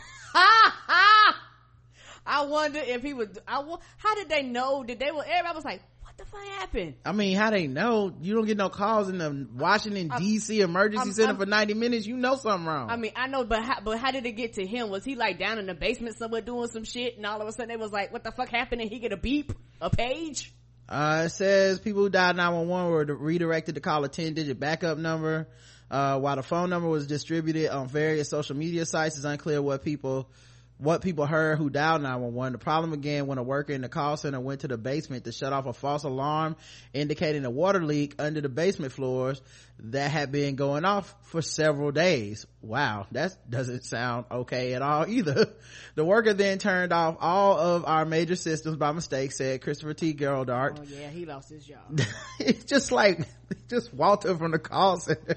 I 2.29 2.45
wonder 2.45 2.81
if 2.81 3.03
he 3.03 3.15
was. 3.15 3.29
I 3.47 3.63
how 3.97 4.15
did 4.17 4.29
they 4.29 4.43
know? 4.43 4.83
Did 4.83 4.99
they? 4.99 5.13
Were 5.13 5.25
everybody 5.25 5.55
was 5.55 5.65
like, 5.65 5.83
"What 6.17 6.25
the 6.27 6.31
fuck 6.31 6.47
happened?" 6.61 6.95
I 7.05 7.13
mean, 7.13 7.37
how 7.37 7.51
they 7.51 7.67
know 7.67 8.15
you 8.21 8.35
don't 8.35 8.47
get 8.47 8.57
no 8.57 8.69
calls 8.69 9.09
in 9.09 9.19
the 9.19 9.47
Washington 9.55 10.11
D.C. 10.19 10.61
emergency 10.61 11.09
I'm- 11.09 11.13
center 11.13 11.29
I'm- 11.29 11.37
for 11.39 11.47
ninety 11.47 11.75
minutes? 11.75 12.07
You 12.07 12.17
know 12.17 12.37
something 12.37 12.67
wrong. 12.67 12.89
I 12.91 12.97
mean, 12.97 13.13
I 13.17 13.27
know, 13.27 13.45
but 13.45 13.63
how, 13.63 13.81
but 13.85 13.99
how 13.99 14.11
did 14.11 14.25
it 14.27 14.33
get 14.33 14.55
to 14.55 14.67
him? 14.67 14.89
Was 14.91 15.05
he 15.05 15.15
like 15.15 15.39
down 15.39 15.59
in 15.59 15.67
the 15.67 15.75
basement 15.75 16.17
somewhere 16.17 16.41
doing 16.41 16.69
some 16.69 16.85
shit, 16.85 17.17
and 17.17 17.27
all 17.27 17.41
of 17.41 17.47
a 17.49 17.53
sudden 17.53 17.69
they 17.69 17.77
was 17.77 17.93
like, 17.93 18.13
"What 18.13 18.25
the 18.25 18.33
fuck 18.33 18.49
happened?" 18.49 18.81
And 18.81 18.91
he 18.91 18.99
get 18.99 19.13
a 19.13 19.17
beep, 19.17 19.53
a 19.81 19.91
page. 19.91 20.53
Uh, 20.89 21.25
it 21.27 21.31
says 21.31 21.81
people 21.81 22.03
who 22.03 22.09
dialed 22.09 22.37
911 22.37 22.91
were 22.91 23.05
redirected 23.17 23.75
to 23.75 23.81
call 23.81 24.05
a 24.05 24.09
10 24.09 24.35
digit 24.35 24.61
backup 24.61 24.99
number. 24.99 25.49
Uh, 25.91 26.19
while 26.19 26.37
the 26.37 26.43
phone 26.43 26.71
number 26.71 26.89
was 26.89 27.07
distributed 27.07 27.69
on 27.71 27.89
various 27.89 28.29
social 28.29 28.57
media 28.57 28.87
sites, 28.87 29.17
it's 29.17 29.25
unclear 29.25 29.61
what 29.63 29.85
people, 29.85 30.31
what 30.79 31.01
people 31.01 31.25
heard 31.27 31.57
who 31.59 31.71
dialed 31.71 32.03
911. 32.03 32.53
The 32.53 32.59
problem 32.59 32.93
again 32.93 33.27
when 33.27 33.39
a 33.39 33.43
worker 33.43 33.73
in 33.73 33.81
the 33.81 33.89
call 33.89 34.17
center 34.17 34.41
went 34.41 34.61
to 34.61 34.69
the 34.69 34.77
basement 34.77 35.25
to 35.25 35.33
shut 35.33 35.53
off 35.53 35.67
a 35.67 35.73
false 35.73 36.05
alarm 36.05 36.57
indicating 36.93 37.45
a 37.45 37.51
water 37.51 37.83
leak 37.83 38.15
under 38.19 38.41
the 38.41 38.49
basement 38.49 38.93
floors 38.93 39.41
that 39.79 40.11
had 40.11 40.33
been 40.33 40.57
going 40.57 40.85
off 40.85 41.15
for 41.23 41.43
several 41.43 41.93
days. 41.93 42.47
Wow, 42.63 43.07
that 43.13 43.37
doesn't 43.49 43.85
sound 43.85 44.27
okay 44.31 44.75
at 44.75 44.83
all 44.83 45.07
either. 45.09 45.47
The 45.97 46.05
worker 46.05 46.35
then 46.35 46.59
turned 46.59 46.93
off 46.93 47.17
all 47.21 47.59
of 47.59 47.87
our 47.87 48.05
major 48.05 48.37
systems 48.37 48.77
by 48.77 48.93
mistake, 48.93 49.33
said 49.33 49.63
Christopher 49.63 49.95
T. 49.95 50.13
Geldart 50.13 50.77
Oh 50.79 50.83
yeah, 50.83 51.09
he 51.09 51.25
lost 51.25 51.49
his 51.49 51.65
job. 51.65 51.99
it's 52.39 52.65
just 52.67 52.93
like 52.93 53.27
just 53.71 53.95
Walter 53.95 54.37
from 54.37 54.51
the 54.51 54.59
call 54.59 54.99
center. 54.99 55.37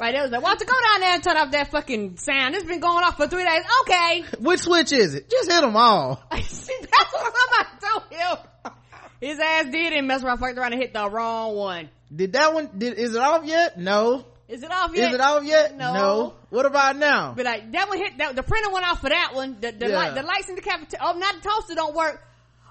right, 0.00 0.12
they 0.12 0.20
was 0.20 0.32
like, 0.32 0.42
"Walter, 0.42 0.64
go 0.64 0.72
down 0.72 1.00
there 1.00 1.14
and 1.14 1.22
turn 1.22 1.36
off 1.36 1.52
that 1.52 1.70
fucking 1.70 2.16
sound. 2.16 2.56
It's 2.56 2.64
been 2.64 2.80
going 2.80 3.04
off 3.04 3.18
for 3.18 3.28
three 3.28 3.44
days." 3.44 3.62
Okay, 3.82 4.24
Which 4.40 4.62
switch 4.62 4.90
is 4.90 5.14
it? 5.14 5.30
Just 5.30 5.48
hit 5.48 5.60
them 5.60 5.76
all. 5.76 6.20
that's 6.28 6.64
what 6.64 7.32
I'm 7.60 7.78
told 7.78 8.12
him. 8.12 8.72
His 9.20 9.38
ass 9.38 9.66
did 9.70 9.92
and 9.92 10.06
mess 10.08 10.22
around, 10.22 10.38
fucked 10.38 10.56
around 10.58 10.72
and 10.72 10.80
hit 10.82 10.94
the 10.94 11.08
wrong 11.08 11.54
one. 11.56 11.90
Did 12.14 12.32
that 12.32 12.54
one? 12.54 12.70
Did 12.76 12.94
is 12.98 13.14
it 13.14 13.20
off 13.20 13.44
yet? 13.44 13.78
No. 13.78 14.24
Is 14.48 14.62
it 14.62 14.70
off 14.72 14.90
yet? 14.96 15.08
Is 15.10 15.14
it 15.14 15.20
off 15.20 15.44
yet? 15.44 15.76
No. 15.76 16.34
What 16.48 16.66
about 16.66 16.96
now? 16.96 17.34
But 17.36 17.44
like 17.44 17.70
that 17.72 17.88
one 17.88 17.98
hit 17.98 18.18
that 18.18 18.34
the 18.34 18.42
printer 18.42 18.70
went 18.72 18.84
off 18.86 19.00
for 19.00 19.08
that 19.10 19.32
one. 19.34 19.58
The 19.60 19.70
the, 19.72 19.88
Yeah. 19.88 19.96
light, 19.96 20.14
the 20.14 20.22
lights 20.22 20.48
in 20.48 20.56
the 20.56 20.62
cafeteria. 20.62 21.04
Oh, 21.06 21.18
now 21.18 21.30
the 21.32 21.40
toaster 21.48 21.74
don't 21.74 21.94
work. 21.94 22.20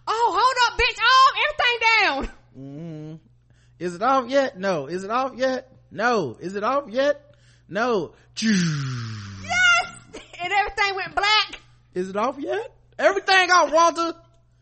Oh, 0.05 0.31
hold 0.35 0.57
up, 0.67 0.79
bitch! 0.79 0.99
Oh, 1.01 1.33
everything 1.45 2.27
down. 2.27 2.35
Mm. 2.59 3.19
Is 3.77 3.95
it 3.95 4.01
off 4.01 4.27
yet? 4.27 4.59
No. 4.59 4.87
Is 4.87 5.03
it 5.03 5.11
off 5.11 5.33
yet? 5.35 5.71
No. 5.91 6.35
Is 6.39 6.55
it 6.55 6.63
off 6.63 6.89
yet? 6.89 7.35
No. 7.69 8.13
Yes, 8.41 9.87
and 10.41 10.51
everything 10.53 10.95
went 10.95 11.15
black. 11.15 11.59
Is 11.93 12.09
it 12.09 12.15
off 12.17 12.37
yet? 12.39 12.73
Everything 12.97 13.51
off, 13.51 13.71
Walter. 13.71 14.13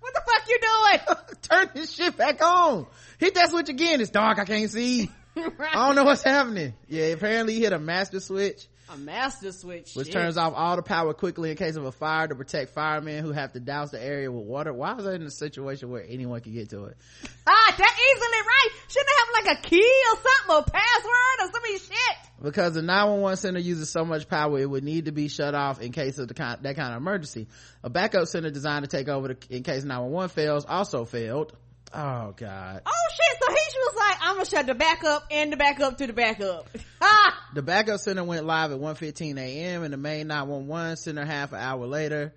What 0.07 0.13
the 0.13 0.31
fuck 0.31 0.49
you 0.49 0.59
doing? 0.61 1.37
Turn 1.41 1.69
this 1.73 1.91
shit 1.91 2.15
back 2.15 2.41
on. 2.41 2.87
Hit 3.17 3.35
that 3.35 3.49
switch 3.49 3.69
again. 3.69 3.99
It's 3.99 4.09
dark. 4.09 4.39
I 4.39 4.45
can't 4.45 4.69
see. 4.71 5.11
Right. 5.37 5.69
I 5.75 5.85
don't 5.85 5.95
know 5.95 6.03
what's 6.03 6.23
happening. 6.23 6.73
Yeah, 6.87 7.05
apparently 7.09 7.53
he 7.53 7.59
hit 7.59 7.71
a 7.71 7.77
master 7.77 8.19
switch. 8.19 8.65
A 8.89 8.97
master 8.97 9.51
switch. 9.51 9.93
which 9.95 10.07
shit. 10.07 10.13
turns 10.13 10.37
off 10.37 10.53
all 10.55 10.77
the 10.77 10.81
power 10.81 11.13
quickly 11.13 11.51
in 11.51 11.57
case 11.57 11.75
of 11.75 11.85
a 11.85 11.91
fire 11.91 12.27
to 12.27 12.35
protect 12.35 12.73
firemen 12.73 13.23
who 13.23 13.31
have 13.31 13.51
to 13.53 13.59
douse 13.59 13.91
the 13.91 14.01
area 14.01 14.31
with 14.31 14.45
water. 14.45 14.71
Why 14.73 14.95
is 14.97 15.03
that 15.03 15.15
in 15.15 15.23
a 15.23 15.31
situation 15.31 15.89
where 15.89 16.05
anyone 16.07 16.39
can 16.39 16.53
get 16.53 16.69
to 16.69 16.85
it? 16.85 16.97
Ah, 17.45 17.75
that 17.77 17.97
easily 18.15 18.41
right. 18.47 18.69
Shouldn't 18.87 19.09
have 19.19 19.45
like 19.45 19.57
a 19.57 19.69
key 19.69 20.03
or 20.11 20.17
something, 20.17 20.55
or 20.55 20.63
password 20.63 21.39
or 21.41 21.51
some 21.51 21.77
shit? 21.89 22.17
Because 22.41 22.75
the 22.75 22.81
911 22.81 23.37
center 23.37 23.59
uses 23.59 23.89
so 23.89 24.05
much 24.05 24.27
power, 24.29 24.59
it 24.59 24.69
would 24.69 24.83
need 24.83 25.05
to 25.05 25.11
be 25.11 25.27
shut 25.27 25.55
off 25.55 25.81
in 25.81 25.91
case 25.91 26.17
of 26.19 26.27
the 26.27 26.33
kind, 26.33 26.61
that 26.61 26.75
kind 26.75 26.93
of 26.93 26.97
emergency. 27.01 27.47
A 27.83 27.89
backup 27.89 28.27
center 28.27 28.51
designed 28.51 28.85
to 28.85 28.89
take 28.89 29.09
over 29.09 29.29
the, 29.29 29.37
in 29.49 29.63
case 29.63 29.83
911 29.83 30.29
fails 30.29 30.65
also 30.65 31.03
failed. 31.03 31.53
Oh 31.93 32.33
god. 32.35 32.81
Oh 32.85 33.07
shit! 33.11 33.37
So 33.41 33.47
he 33.49 33.79
was 33.79 33.95
like, 33.95 34.17
"I'm 34.21 34.35
gonna 34.35 34.45
shut 34.45 34.65
the 34.67 34.75
backup 34.75 35.25
and 35.31 35.53
the 35.53 35.57
backup 35.57 35.97
to 35.99 36.07
the 36.07 36.13
backup." 36.13 36.67
Ah, 37.01 37.43
The 37.53 37.61
backup 37.61 37.99
center 38.01 38.23
went 38.23 38.45
live 38.45 38.71
at 38.71 38.77
1.15 38.79 39.39
a.m. 39.39 39.83
and 39.83 39.93
the 39.93 39.97
main 39.97 40.27
911 40.27 40.97
center 40.97 41.25
half 41.25 41.53
an 41.53 41.59
hour 41.59 41.87
later. 41.87 42.33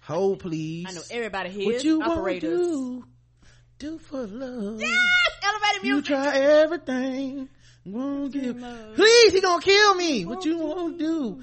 Hold 0.00 0.40
please. 0.40 0.86
I 0.88 0.92
know 0.92 1.00
everybody 1.10 1.50
here 1.50 1.72
What 1.72 1.84
you 1.84 2.02
operators. 2.02 2.60
want 2.60 3.04
to 3.80 3.88
do? 3.88 3.92
Do 3.92 3.98
for 3.98 4.26
love. 4.26 4.80
Yes! 4.80 4.92
Elevated 5.42 5.84
You 5.84 6.02
try 6.02 6.36
everything. 6.36 7.48
Won't 7.84 8.32
give. 8.32 8.58
Please, 8.94 9.32
he 9.32 9.40
gonna 9.40 9.62
kill 9.62 9.94
me. 9.94 10.24
What 10.24 10.44
you 10.44 10.58
want 10.58 10.98
to 10.98 11.04
do? 11.04 11.42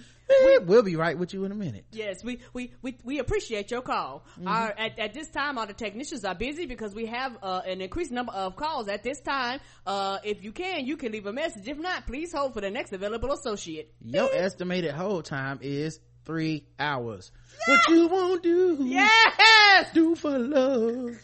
We'll 0.65 0.83
be 0.83 0.95
right 0.95 1.17
with 1.17 1.33
you 1.33 1.43
in 1.43 1.51
a 1.51 1.55
minute. 1.55 1.85
Yes, 1.91 2.23
we, 2.23 2.39
we, 2.53 2.71
we, 2.81 2.97
we 3.03 3.19
appreciate 3.19 3.69
your 3.69 3.81
call. 3.81 4.25
Mm-hmm. 4.39 4.47
Our, 4.47 4.69
at, 4.77 4.97
at 4.97 5.13
this 5.13 5.29
time, 5.29 5.57
all 5.57 5.67
the 5.67 5.73
technicians 5.73 6.23
are 6.23 6.35
busy 6.35 6.65
because 6.65 6.95
we 6.95 7.07
have 7.07 7.37
uh, 7.43 7.61
an 7.67 7.81
increased 7.81 8.11
number 8.11 8.31
of 8.31 8.55
calls 8.55 8.87
at 8.87 9.03
this 9.03 9.19
time. 9.19 9.59
Uh, 9.85 10.19
if 10.23 10.41
you 10.43 10.53
can, 10.53 10.85
you 10.85 10.95
can 10.95 11.11
leave 11.11 11.25
a 11.25 11.33
message. 11.33 11.67
If 11.67 11.77
not, 11.77 12.07
please 12.07 12.31
hold 12.31 12.53
for 12.53 12.61
the 12.61 12.71
next 12.71 12.93
available 12.93 13.33
associate. 13.33 13.93
Your 14.03 14.29
estimated 14.33 14.91
hold 14.91 15.25
time 15.25 15.59
is 15.61 15.99
three 16.25 16.65
hours. 16.79 17.31
What 17.67 17.87
you 17.89 18.07
want 18.07 18.43
to 18.43 18.77
do? 18.77 18.85
Yes! 18.85 19.87
Do 19.93 20.15
for 20.15 20.37
love. 20.39 21.19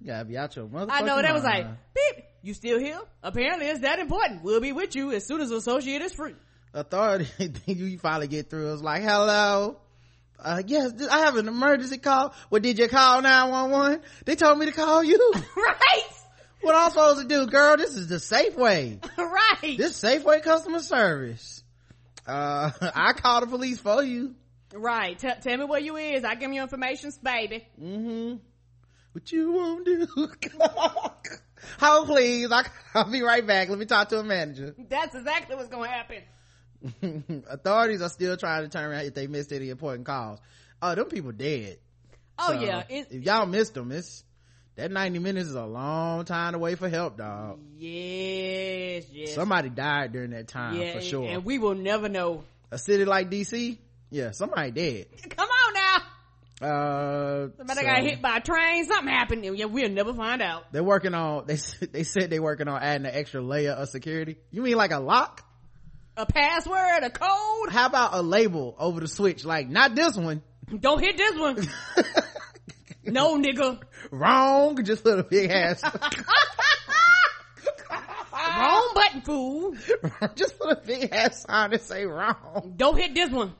You 0.00 0.06
gotta 0.06 0.24
be 0.24 0.38
out 0.38 0.56
your 0.56 0.68
mother. 0.68 0.92
I 0.92 1.02
know 1.02 1.20
that 1.20 1.34
was 1.34 1.42
like, 1.44 1.66
beep, 1.66 2.24
you 2.42 2.54
still 2.54 2.78
here? 2.78 3.00
Apparently 3.22 3.66
it's 3.66 3.80
that 3.80 3.98
important. 3.98 4.42
We'll 4.42 4.60
be 4.60 4.72
with 4.72 4.94
you 4.96 5.12
as 5.12 5.26
soon 5.26 5.40
as 5.40 5.50
associate 5.50 6.02
is 6.02 6.12
free. 6.12 6.34
authority 6.74 7.26
you 7.66 7.98
finally 7.98 8.28
get 8.28 8.48
through 8.48 8.72
it's 8.72 8.80
like 8.82 9.02
hello 9.02 9.76
uh 10.38 10.62
yes 10.64 10.92
i 11.10 11.18
have 11.20 11.34
an 11.36 11.48
emergency 11.48 11.98
call 11.98 12.32
well 12.48 12.60
did 12.60 12.78
you 12.78 12.86
call 12.88 13.20
911 13.20 14.00
they 14.24 14.36
told 14.36 14.56
me 14.56 14.66
to 14.66 14.72
call 14.72 15.02
you 15.02 15.32
right! 15.56 16.02
what 16.60 16.76
i'm 16.76 16.90
supposed 16.90 17.22
to 17.22 17.26
do 17.26 17.44
girl 17.48 17.76
this 17.76 17.96
is 17.96 18.06
the 18.06 18.16
safeway 18.16 19.02
right! 19.18 19.76
this 19.78 20.00
safeway 20.00 20.40
customer 20.42 20.78
service 20.78 21.64
uh 22.28 22.70
i 22.94 23.12
call 23.14 23.40
the 23.40 23.48
police 23.48 23.80
for 23.80 24.02
you 24.04 24.34
right. 24.72 25.18
T- 25.18 25.28
tell 25.42 25.56
me 25.58 25.64
where 25.64 25.80
you 25.80 25.96
is. 25.96 26.22
I 26.22 26.36
give 26.36 26.52
you 26.52 26.62
information, 26.62 27.10
baby. 27.24 27.66
mm-hmm 27.82 28.36
what 29.12 29.30
you 29.32 29.52
won't 29.52 29.84
do 29.84 30.06
hold 31.80 32.06
please 32.06 32.50
I, 32.50 32.64
i'll 32.94 33.10
be 33.10 33.22
right 33.22 33.46
back 33.46 33.68
let 33.68 33.78
me 33.78 33.84
talk 33.86 34.08
to 34.10 34.18
a 34.18 34.24
manager 34.24 34.74
That's 34.88 35.14
exactly 35.14 35.56
what's 35.56 35.68
gonna 35.68 35.88
happen. 35.88 36.22
authorities 37.48 38.00
are 38.02 38.08
still 38.08 38.36
trying 38.36 38.62
to 38.62 38.68
turn 38.68 38.90
around 38.90 39.04
if 39.04 39.14
they 39.14 39.26
missed 39.26 39.52
any 39.52 39.68
important 39.68 40.06
calls 40.06 40.38
oh 40.80 40.94
them 40.94 41.06
people 41.06 41.32
dead 41.32 41.78
Oh 42.42 42.54
So, 42.54 42.60
yeah, 42.60 42.84
it, 42.88 43.08
if 43.10 43.22
y'all 43.22 43.44
missed 43.44 43.74
them, 43.74 43.92
it's 43.92 44.24
that 44.76 44.90
90 44.90 45.18
minutes 45.18 45.50
is 45.50 45.54
a 45.54 45.66
long 45.66 46.24
time 46.24 46.54
to 46.54 46.58
wait 46.58 46.78
for 46.78 46.88
help, 46.88 47.18
dog. 47.18 47.58
yes, 47.76 49.04
yes. 49.12 49.34
Somebody 49.34 49.68
died 49.68 50.12
during 50.12 50.30
that 50.30 50.48
time 50.48 50.80
yeah, 50.80 50.94
for 50.94 51.02
sure. 51.02 51.28
And 51.28 51.44
we 51.44 51.58
will 51.58 51.74
never 51.74 52.08
know. 52.08 52.44
a 52.70 52.78
city 52.78 53.04
like 53.04 53.30
DC, 53.30 53.76
yeah, 54.08 54.30
somebody 54.30 54.70
dead. 54.70 55.06
Come. 55.28 55.49
Uh, 56.60 57.48
Somebody 57.56 57.80
so 57.80 57.86
got 57.86 58.02
hit 58.02 58.20
by 58.20 58.36
a 58.36 58.40
train. 58.40 58.84
Something 58.84 59.08
happened. 59.08 59.44
Yeah, 59.44 59.64
we'll 59.64 59.88
never 59.88 60.12
find 60.12 60.42
out. 60.42 60.70
They're 60.72 60.84
working 60.84 61.14
on. 61.14 61.46
They 61.46 61.56
they 61.92 62.02
said 62.02 62.28
they're 62.28 62.42
working 62.42 62.68
on 62.68 62.82
adding 62.82 63.06
an 63.06 63.14
extra 63.14 63.40
layer 63.40 63.72
of 63.72 63.88
security. 63.88 64.36
You 64.50 64.62
mean 64.62 64.76
like 64.76 64.90
a 64.92 65.00
lock? 65.00 65.42
A 66.16 66.26
password, 66.26 67.02
a 67.02 67.10
code. 67.10 67.70
How 67.70 67.86
about 67.86 68.14
a 68.14 68.20
label 68.20 68.76
over 68.78 69.00
the 69.00 69.08
switch? 69.08 69.44
Like 69.44 69.70
not 69.70 69.94
this 69.94 70.16
one. 70.16 70.42
Don't 70.78 71.00
hit 71.00 71.16
this 71.16 71.38
one. 71.38 71.66
no, 73.04 73.38
nigga. 73.38 73.80
Wrong. 74.10 74.84
Just 74.84 75.02
put 75.02 75.18
a 75.18 75.24
big 75.24 75.50
ass. 75.50 75.82
Wrong 78.58 78.90
button, 78.94 79.20
fool. 79.22 79.74
just 80.34 80.58
put 80.58 80.70
a 80.76 80.80
big 80.84 81.12
ass 81.12 81.42
sign 81.42 81.72
and 81.72 81.80
say 81.82 82.04
wrong. 82.04 82.74
Don't 82.76 82.96
hit 82.96 83.14
this 83.14 83.30
one. 83.30 83.54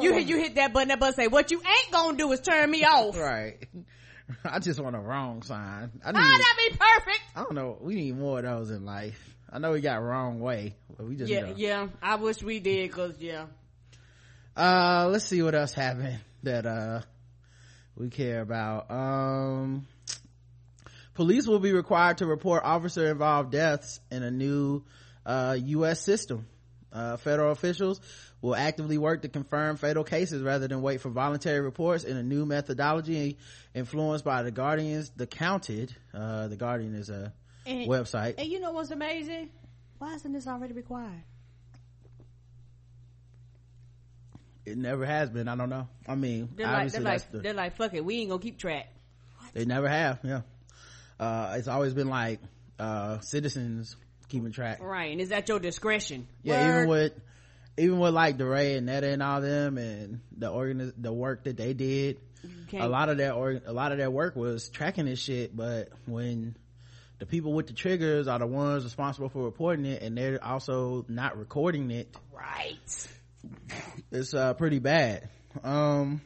You 0.00 0.12
hit, 0.12 0.26
you 0.26 0.36
hit 0.38 0.54
that 0.56 0.72
button, 0.72 0.88
that 0.88 1.00
button 1.00 1.14
say, 1.14 1.28
what 1.28 1.50
you 1.50 1.58
ain't 1.58 1.92
gonna 1.92 2.16
do 2.16 2.30
is 2.32 2.40
turn 2.40 2.70
me 2.70 2.84
off. 2.84 3.16
Right. 3.18 3.58
I 4.44 4.58
just 4.58 4.80
want 4.80 4.96
a 4.96 5.00
wrong 5.00 5.42
sign. 5.42 5.90
I 6.04 6.08
Ah, 6.08 6.12
need. 6.12 6.16
that'd 6.16 6.72
be 6.72 6.76
perfect. 6.78 7.20
I 7.36 7.42
don't 7.42 7.54
know. 7.54 7.76
We 7.80 7.94
need 7.94 8.16
more 8.18 8.38
of 8.38 8.44
those 8.44 8.70
in 8.70 8.84
life. 8.84 9.20
I 9.52 9.58
know 9.58 9.70
we 9.72 9.80
got 9.80 10.02
wrong 10.02 10.40
way, 10.40 10.74
but 10.96 11.06
we 11.06 11.14
just 11.16 11.30
Yeah, 11.30 11.52
yeah. 11.56 11.88
I 12.02 12.16
wish 12.16 12.42
we 12.42 12.58
did, 12.60 12.90
cause 12.92 13.14
yeah. 13.20 13.46
Uh, 14.56 15.08
let's 15.10 15.26
see 15.26 15.42
what 15.42 15.54
else 15.54 15.72
happened 15.72 16.18
that 16.42 16.66
uh 16.66 17.00
we 17.96 18.08
care 18.08 18.40
about. 18.40 18.90
Um, 18.90 19.86
police 21.14 21.46
will 21.46 21.58
be 21.60 21.72
required 21.72 22.18
to 22.18 22.26
report 22.26 22.62
officer 22.64 23.10
involved 23.10 23.52
deaths 23.52 24.00
in 24.10 24.22
a 24.22 24.30
new 24.30 24.82
uh 25.24 25.56
U.S. 25.60 26.00
system. 26.00 26.46
Uh, 26.92 27.16
federal 27.18 27.52
officials 27.52 28.00
will 28.46 28.54
actively 28.54 28.96
work 28.96 29.22
to 29.22 29.28
confirm 29.28 29.76
fatal 29.76 30.04
cases 30.04 30.40
rather 30.40 30.68
than 30.68 30.80
wait 30.80 31.00
for 31.00 31.08
voluntary 31.10 31.60
reports 31.60 32.04
in 32.04 32.16
a 32.16 32.22
new 32.22 32.46
methodology 32.46 33.38
influenced 33.74 34.24
by 34.24 34.44
the 34.44 34.52
Guardians, 34.52 35.10
the 35.16 35.26
Counted. 35.26 35.92
Uh, 36.14 36.46
the 36.46 36.54
Guardian 36.56 36.94
is 36.94 37.10
a 37.10 37.32
And, 37.66 37.88
website. 37.88 38.34
and 38.38 38.46
you 38.48 38.60
know 38.60 38.70
what's 38.70 38.92
amazing? 38.92 39.50
Why 39.98 40.14
isn't 40.14 40.32
this 40.32 40.46
already 40.46 40.74
required? 40.74 41.24
It 44.64 44.76
never 44.78 45.04
has 45.04 45.28
been. 45.30 45.48
I 45.48 45.56
don't 45.56 45.68
know. 45.70 45.88
I 46.08 46.14
mean, 46.14 46.48
They're 46.56 46.66
like, 46.66 46.74
obviously 46.76 47.02
they're 47.02 47.12
like, 47.12 47.32
the. 47.32 47.38
they're 47.38 47.52
like, 47.54 47.76
fuck 47.76 47.94
it, 47.94 48.04
we 48.04 48.18
ain't 48.20 48.30
gonna 48.30 48.42
keep 48.42 48.58
track. 48.58 48.86
They 49.54 49.64
never 49.64 49.88
have, 49.88 50.20
yeah. 50.22 50.42
Uh, 51.18 51.54
it's 51.58 51.66
always 51.68 51.94
been 51.94 52.08
like, 52.08 52.40
uh, 52.78 53.18
citizens 53.20 53.96
keeping 54.28 54.52
track. 54.52 54.80
Right, 54.80 55.10
and 55.12 55.20
is 55.20 55.30
that 55.30 55.48
your 55.48 55.58
discretion? 55.58 56.28
Yeah, 56.42 56.60
Word. 56.64 56.76
even 56.76 56.88
with, 56.88 57.12
even 57.76 57.98
with 57.98 58.14
like 58.14 58.38
DeRay 58.38 58.76
and 58.76 58.86
Netta 58.86 59.08
and 59.08 59.22
all 59.22 59.40
them 59.40 59.78
and 59.78 60.20
the 60.36 60.48
organ, 60.48 60.92
the 60.96 61.12
work 61.12 61.44
that 61.44 61.56
they 61.56 61.74
did, 61.74 62.18
You 62.70 62.82
a 62.82 62.88
lot 62.88 63.08
of 63.08 63.18
their, 63.18 63.32
org 63.32 63.62
a 63.66 63.72
lot 63.72 63.92
of 63.92 63.98
their 63.98 64.10
work 64.10 64.36
was 64.36 64.68
tracking 64.68 65.06
this 65.06 65.20
shit, 65.20 65.54
but 65.56 65.90
when 66.06 66.56
the 67.18 67.26
people 67.26 67.52
with 67.52 67.66
the 67.66 67.72
triggers 67.72 68.28
are 68.28 68.38
the 68.38 68.46
ones 68.46 68.84
responsible 68.84 69.28
for 69.28 69.42
reporting 69.44 69.86
it 69.86 70.02
and 70.02 70.16
they're 70.16 70.42
also 70.42 71.04
not 71.08 71.38
recording 71.38 71.90
it, 71.90 72.14
right. 72.32 73.08
it's 74.10 74.34
uh 74.34 74.54
pretty 74.54 74.78
bad 74.78 75.28
um 75.62 76.20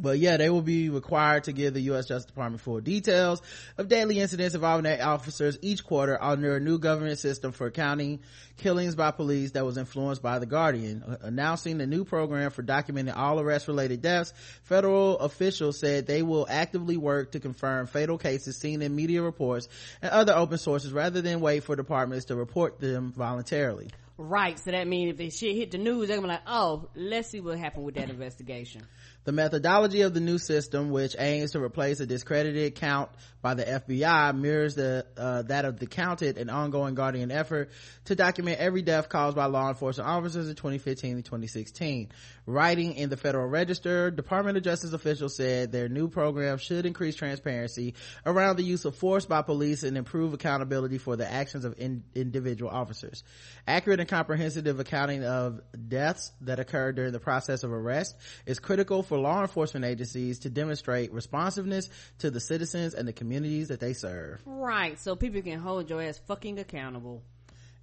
but 0.00 0.18
yeah 0.18 0.36
they 0.36 0.50
will 0.50 0.62
be 0.62 0.88
required 0.88 1.44
to 1.44 1.52
give 1.52 1.74
the 1.74 1.80
u.s 1.80 2.06
justice 2.06 2.26
department 2.26 2.60
full 2.60 2.80
details 2.80 3.42
of 3.76 3.88
daily 3.88 4.18
incidents 4.18 4.54
involving 4.54 4.84
their 4.84 5.04
officers 5.04 5.58
each 5.62 5.84
quarter 5.84 6.20
under 6.22 6.56
a 6.56 6.60
new 6.60 6.78
government 6.78 7.18
system 7.18 7.52
for 7.52 7.66
accounting 7.66 8.20
killings 8.58 8.94
by 8.94 9.10
police 9.10 9.52
that 9.52 9.64
was 9.64 9.78
influenced 9.78 10.22
by 10.22 10.38
the 10.38 10.46
guardian. 10.46 11.16
Announcing 11.22 11.78
the 11.78 11.86
new 11.86 12.04
program 12.04 12.50
for 12.50 12.62
documenting 12.62 13.16
all 13.16 13.40
arrest 13.40 13.68
related 13.68 14.02
deaths 14.02 14.32
federal 14.62 15.18
officials 15.18 15.78
said 15.78 16.06
they 16.06 16.22
will 16.22 16.46
actively 16.50 16.96
work 16.96 17.32
to 17.32 17.40
confirm 17.40 17.86
fatal 17.86 18.18
cases 18.18 18.56
seen 18.56 18.82
in 18.82 18.94
media 18.94 19.22
reports 19.22 19.68
and 20.02 20.10
other 20.10 20.34
open 20.34 20.58
sources 20.58 20.92
rather 20.92 21.22
than 21.22 21.40
wait 21.40 21.64
for 21.64 21.76
departments 21.76 22.26
to 22.26 22.36
report 22.36 22.80
them 22.80 23.12
voluntarily. 23.12 23.88
Right, 24.20 24.58
so 24.58 24.72
that 24.72 24.88
means 24.88 25.12
if 25.12 25.16
the 25.16 25.30
shit 25.30 25.54
hit 25.54 25.70
the 25.70 25.78
news, 25.78 26.08
they're 26.08 26.16
gonna 26.16 26.26
be 26.26 26.32
like, 26.32 26.42
oh, 26.48 26.88
let's 26.96 27.28
see 27.28 27.40
what 27.40 27.56
happened 27.56 27.84
with 27.84 27.94
that 27.94 28.10
investigation. 28.10 28.82
The 29.28 29.32
methodology 29.32 30.00
of 30.00 30.14
the 30.14 30.20
new 30.20 30.38
system, 30.38 30.90
which 30.90 31.14
aims 31.18 31.50
to 31.50 31.62
replace 31.62 32.00
a 32.00 32.06
discredited 32.06 32.76
count 32.76 33.10
by 33.40 33.54
the 33.54 33.64
FBI, 33.64 34.36
mirrors 34.36 34.74
the 34.74 35.06
uh, 35.16 35.42
that 35.42 35.64
of 35.64 35.78
the 35.78 35.86
counted 35.86 36.38
and 36.38 36.50
ongoing 36.50 36.94
Guardian 36.94 37.30
effort 37.30 37.70
to 38.06 38.14
document 38.16 38.58
every 38.58 38.82
death 38.82 39.08
caused 39.08 39.36
by 39.36 39.46
law 39.46 39.68
enforcement 39.68 40.08
officers 40.08 40.48
in 40.48 40.56
2015 40.56 41.16
and 41.16 41.24
2016. 41.24 42.08
Writing 42.46 42.94
in 42.94 43.10
the 43.10 43.16
Federal 43.16 43.46
Register, 43.46 44.10
Department 44.10 44.56
of 44.56 44.64
Justice 44.64 44.92
officials 44.92 45.36
said 45.36 45.70
their 45.70 45.88
new 45.88 46.08
program 46.08 46.58
should 46.58 46.86
increase 46.86 47.14
transparency 47.14 47.94
around 48.26 48.56
the 48.56 48.64
use 48.64 48.84
of 48.84 48.96
force 48.96 49.26
by 49.26 49.42
police 49.42 49.82
and 49.82 49.96
improve 49.96 50.32
accountability 50.32 50.98
for 50.98 51.14
the 51.14 51.30
actions 51.30 51.64
of 51.64 51.74
in- 51.78 52.02
individual 52.14 52.70
officers. 52.70 53.22
Accurate 53.66 54.00
and 54.00 54.08
comprehensive 54.08 54.80
accounting 54.80 55.24
of 55.24 55.60
deaths 55.88 56.32
that 56.40 56.58
occur 56.58 56.92
during 56.92 57.12
the 57.12 57.20
process 57.20 57.62
of 57.62 57.72
arrest 57.72 58.16
is 58.46 58.58
critical 58.58 59.02
for 59.02 59.18
law 59.18 59.42
enforcement 59.42 59.84
agencies 59.84 60.40
to 60.40 60.50
demonstrate 60.50 61.12
responsiveness 61.12 61.88
to 62.18 62.30
the 62.30 62.40
citizens 62.40 62.94
and 62.94 63.06
the 63.06 63.12
communities 63.28 63.68
that 63.68 63.78
they 63.78 63.92
serve. 63.92 64.40
Right, 64.46 64.98
so 64.98 65.14
people 65.14 65.42
can 65.42 65.58
hold 65.60 65.90
your 65.90 66.00
ass 66.00 66.18
fucking 66.26 66.58
accountable. 66.58 67.22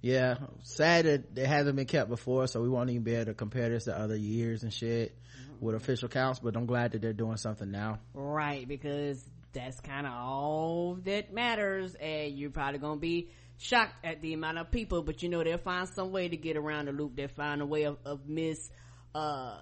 Yeah, 0.02 0.38
sad 0.64 1.04
that 1.04 1.38
it 1.38 1.46
hasn't 1.46 1.76
been 1.76 1.86
kept 1.86 2.08
before, 2.08 2.48
so 2.48 2.60
we 2.60 2.68
won't 2.68 2.90
even 2.90 3.04
be 3.04 3.14
able 3.14 3.26
to 3.26 3.34
compare 3.34 3.68
this 3.68 3.84
to 3.84 3.96
other 3.96 4.16
years 4.16 4.64
and 4.64 4.72
shit 4.72 5.16
with 5.60 5.76
official 5.76 6.08
counts, 6.08 6.40
but 6.40 6.56
I'm 6.56 6.66
glad 6.66 6.92
that 6.92 7.00
they're 7.00 7.12
doing 7.12 7.36
something 7.36 7.70
now. 7.70 8.00
Right, 8.12 8.66
because 8.66 9.24
that's 9.52 9.80
kind 9.80 10.06
of 10.06 10.12
all 10.14 10.98
that 11.04 11.32
matters, 11.32 11.94
and 11.94 12.36
you're 12.36 12.50
probably 12.50 12.80
gonna 12.80 13.00
be 13.00 13.30
shocked 13.56 14.04
at 14.04 14.20
the 14.22 14.34
amount 14.34 14.58
of 14.58 14.72
people, 14.72 15.02
but 15.02 15.22
you 15.22 15.28
know 15.28 15.44
they'll 15.44 15.58
find 15.58 15.88
some 15.88 16.10
way 16.10 16.28
to 16.28 16.36
get 16.36 16.56
around 16.56 16.86
the 16.86 16.92
loop. 16.92 17.14
They'll 17.14 17.28
find 17.28 17.62
a 17.62 17.66
way 17.66 17.84
of, 17.84 17.98
of 18.04 18.28
mis, 18.28 18.68
uh, 19.14 19.58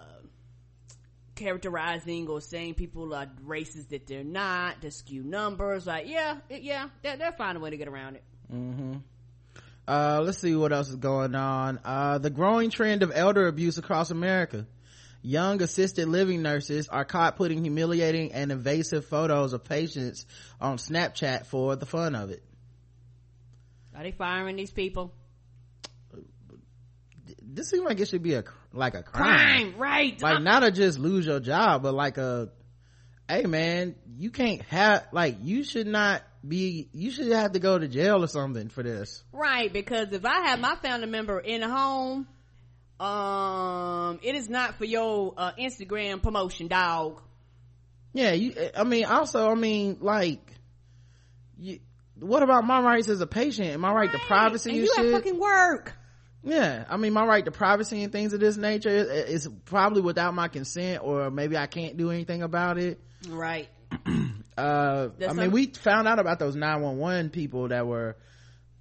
characterizing 1.35 2.29
or 2.29 2.41
saying 2.41 2.75
people 2.75 3.15
are 3.15 3.29
races 3.43 3.87
that 3.87 4.07
they're 4.07 4.25
not, 4.25 4.83
to 4.83 4.91
skew 4.91 5.23
numbers. 5.23 5.87
Like, 5.87 6.09
yeah, 6.09 6.39
yeah, 6.49 6.89
they'll, 7.03 7.17
they'll 7.17 7.33
find 7.33 7.57
a 7.57 7.61
way 7.61 7.71
to 7.71 7.77
get 7.77 7.89
around 7.89 8.17
it. 8.17 8.25
Uh, 9.87 10.23
let's 10.25 10.39
see 10.39 10.55
what 10.55 10.73
else 10.73 10.89
is 10.89 10.97
going 10.97 11.35
on. 11.35 11.79
Uh, 11.85 12.19
the 12.19 12.31
growing 12.31 12.71
trend 12.71 13.03
of 13.03 13.13
elder 13.15 13.47
abuse 13.47 13.79
across 13.79 14.11
America. 14.11 14.67
Young 15.23 15.63
assisted 15.63 16.07
living 16.07 16.43
nurses 16.43 16.89
are 16.89 17.05
caught 17.05 17.37
putting 17.37 17.63
humiliating 17.63 18.33
and 18.33 18.53
invasive 18.53 19.07
photos 19.07 19.55
of 19.55 19.65
patients 19.65 20.27
on 20.61 20.77
Snapchat 20.77 21.47
for 21.47 21.77
the 21.77 21.87
fun 21.87 22.15
of 22.15 22.31
it. 22.31 22.43
Are 23.97 24.03
they 24.03 24.13
firing 24.13 24.57
these 24.57 24.71
people? 24.71 25.15
This 27.55 27.71
seems 27.71 27.85
like 27.85 28.01
it 28.01 28.09
should 28.09 28.23
be 28.23 28.35
a, 28.35 28.45
like 28.73 28.95
a 28.95 29.03
crime. 29.03 29.73
Crime, 29.73 29.75
right? 29.79 30.21
Like 30.21 30.43
not 30.43 30.61
to 30.61 30.71
just 30.71 30.99
lose 30.99 31.27
your 31.27 31.41
job, 31.41 31.83
but 31.83 31.95
like 31.95 32.19
a, 32.19 32.51
hey 33.29 33.45
man, 33.45 33.95
you 34.19 34.31
can't 34.31 34.63
have, 34.63 35.07
like 35.13 35.37
you 35.43 35.63
should 35.63 35.87
not 35.87 36.23
be, 36.47 36.89
you 36.93 37.11
should 37.11 37.31
have 37.33 37.53
to 37.53 37.59
go 37.61 37.79
to 37.79 37.87
jail 37.89 38.25
or 38.25 38.27
something 38.29 38.69
for 38.69 38.83
this. 38.83 39.23
Right, 39.33 39.73
because 39.73 40.13
if 40.13 40.25
I 40.27 40.49
have 40.49 40.59
my 40.61 40.75
family 40.77 41.07
member 41.07 41.39
in 41.39 41.61
the 41.61 41.69
home, 41.69 42.27
um, 43.01 44.21
it 44.23 44.35
is 44.35 44.49
not 44.49 44.75
for 44.77 44.85
your 44.85 45.35
uh, 45.37 45.53
Instagram 45.59 46.23
promotion, 46.23 46.69
dog. 46.69 47.21
yeah 48.13 48.33
you 48.33 48.55
i 48.77 48.85
mean 48.85 49.05
also 49.05 49.51
i 49.51 49.55
mean 49.55 49.99
like 50.01 50.41
you, 51.59 51.81
what 52.21 52.43
about 52.45 52.65
my 52.65 52.81
rights 52.81 53.09
as 53.09 53.21
a 53.21 53.27
patient 53.27 53.69
Am 53.71 53.85
I 53.85 53.89
right, 53.89 54.09
right. 54.09 54.13
to 54.13 54.19
privacy 54.27 54.71
and, 54.71 54.79
and 54.79 54.87
you 54.87 54.95
shit? 54.95 55.13
fucking 55.13 55.39
work 55.39 55.93
yeah 56.45 56.85
i 56.89 56.97
mean 56.97 57.13
my 57.13 57.25
right 57.25 57.45
to 57.45 57.51
privacy 57.51 58.03
and 58.03 58.13
things 58.13 58.33
of 58.33 58.41
this 58.41 58.57
nature 58.57 58.91
is, 58.91 59.45
is 59.45 59.49
probably 59.65 60.03
without 60.03 60.35
my 60.35 60.49
consent 60.49 61.03
or 61.03 61.31
maybe 61.31 61.57
i 61.57 61.67
can't 61.67 61.97
do 61.97 62.11
anything 62.11 62.43
about 62.43 62.79
it. 62.79 63.01
Right. 63.29 63.69
Uh 64.57 65.09
i 65.29 65.33
mean 65.33 65.51
we 65.51 65.67
found 65.67 66.07
out 66.07 66.21
about 66.21 66.39
those 66.39 66.55
911 66.55 67.31
people 67.31 67.69
that 67.69 67.89
were 67.89 68.17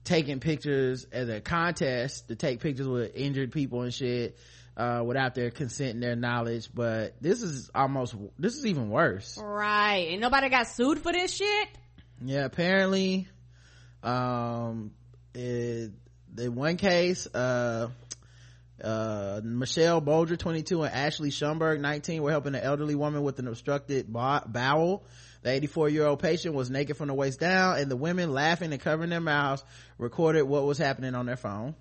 taking 0.04 0.40
pictures 0.40 1.08
as 1.12 1.30
a 1.30 1.42
contest 1.42 2.28
to 2.28 2.36
take 2.36 2.60
pictures 2.60 2.88
with 2.88 3.16
injured 3.16 3.52
people 3.52 3.82
and 3.82 3.92
shit 3.92 4.38
uh, 4.78 5.02
without 5.04 5.34
their 5.34 5.50
consent 5.50 5.96
and 5.96 6.04
their 6.04 6.16
knowledge 6.16 6.70
but 6.76 7.16
this 7.22 7.42
is 7.42 7.72
almost 7.74 8.14
this 8.38 8.56
is 8.56 8.68
even 8.68 8.90
worse. 8.92 9.36
Right. 9.42 10.10
And 10.12 10.22
nobody 10.22 10.50
got 10.50 10.68
sued 10.68 11.00
for 11.00 11.12
this 11.12 11.36
shit? 11.36 11.70
Yeah 12.24 12.46
apparently 12.46 13.28
um 14.04 14.92
it, 15.34 15.92
in 16.38 16.56
one 16.56 16.78
case 16.78 17.28
uh 17.28 17.90
uh, 18.84 19.40
Michelle 19.44 20.02
Bolger, 20.02 20.38
22, 20.38 20.84
and 20.84 20.94
Ashley 20.94 21.30
Schumberg, 21.30 21.80
19, 21.80 22.22
were 22.22 22.32
helping 22.32 22.56
an 22.56 22.62
elderly 22.62 22.96
woman 22.96 23.24
with 23.24 23.40
an 23.40 23.48
obstructed 23.48 24.12
bowel. 24.12 25.04
The 25.44 25.52
84 25.52 25.90
year 25.90 26.06
old 26.06 26.20
patient 26.20 26.54
was 26.54 26.70
naked 26.70 26.98
from 26.98 27.08
the 27.08 27.14
waist 27.14 27.40
down, 27.40 27.78
and 27.78 27.90
the 27.90 27.96
women, 27.96 28.34
laughing 28.34 28.72
and 28.74 28.82
covering 28.82 29.10
their 29.10 29.22
mouths, 29.22 29.64
recorded 29.98 30.44
what 30.44 30.66
was 30.66 30.78
happening 30.78 31.16
on 31.16 31.26
their 31.26 31.38
phone. 31.38 31.76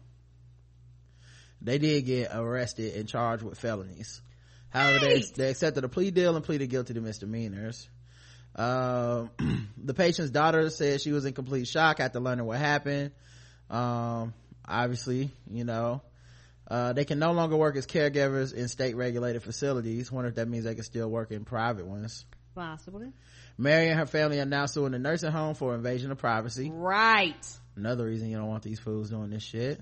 They 1.60 1.78
did 1.78 2.06
get 2.06 2.30
arrested 2.32 2.94
and 2.96 3.08
charged 3.08 3.42
with 3.42 3.58
felonies. 3.58 4.20
However, 4.68 4.98
they, 5.00 5.22
they 5.36 5.50
accepted 5.50 5.84
a 5.84 5.88
plea 5.88 6.10
deal 6.10 6.34
and 6.34 6.44
pleaded 6.44 6.70
guilty 6.70 6.94
to 6.94 7.00
misdemeanors. 7.00 7.88
Um, 8.56 9.30
the 9.76 9.94
patient's 9.94 10.30
daughter 10.30 10.70
said 10.70 11.00
she 11.00 11.12
was 11.12 11.24
in 11.24 11.34
complete 11.34 11.68
shock 11.68 12.00
after 12.00 12.20
learning 12.20 12.46
what 12.46 12.58
happened. 12.58 13.12
Um, 13.70 14.34
obviously, 14.66 15.30
you 15.50 15.64
know, 15.64 16.02
uh, 16.68 16.92
they 16.92 17.04
can 17.04 17.18
no 17.18 17.32
longer 17.32 17.56
work 17.56 17.76
as 17.76 17.86
caregivers 17.86 18.54
in 18.54 18.68
state 18.68 18.96
regulated 18.96 19.42
facilities. 19.42 20.10
Wonder 20.10 20.28
if 20.28 20.36
that 20.36 20.48
means 20.48 20.64
they 20.64 20.74
can 20.74 20.84
still 20.84 21.08
work 21.08 21.30
in 21.30 21.44
private 21.44 21.86
ones. 21.86 22.24
Possibly. 22.54 23.12
Mary 23.58 23.88
and 23.88 23.98
her 23.98 24.06
family 24.06 24.40
are 24.40 24.46
now 24.46 24.66
suing 24.66 24.92
the 24.92 24.98
nursing 24.98 25.30
home 25.30 25.54
for 25.54 25.74
invasion 25.74 26.10
of 26.10 26.18
privacy. 26.18 26.70
Right. 26.70 27.46
Another 27.76 28.04
reason 28.04 28.28
you 28.28 28.36
don't 28.36 28.48
want 28.48 28.62
these 28.62 28.78
fools 28.78 29.10
doing 29.10 29.30
this 29.30 29.42
shit. 29.42 29.80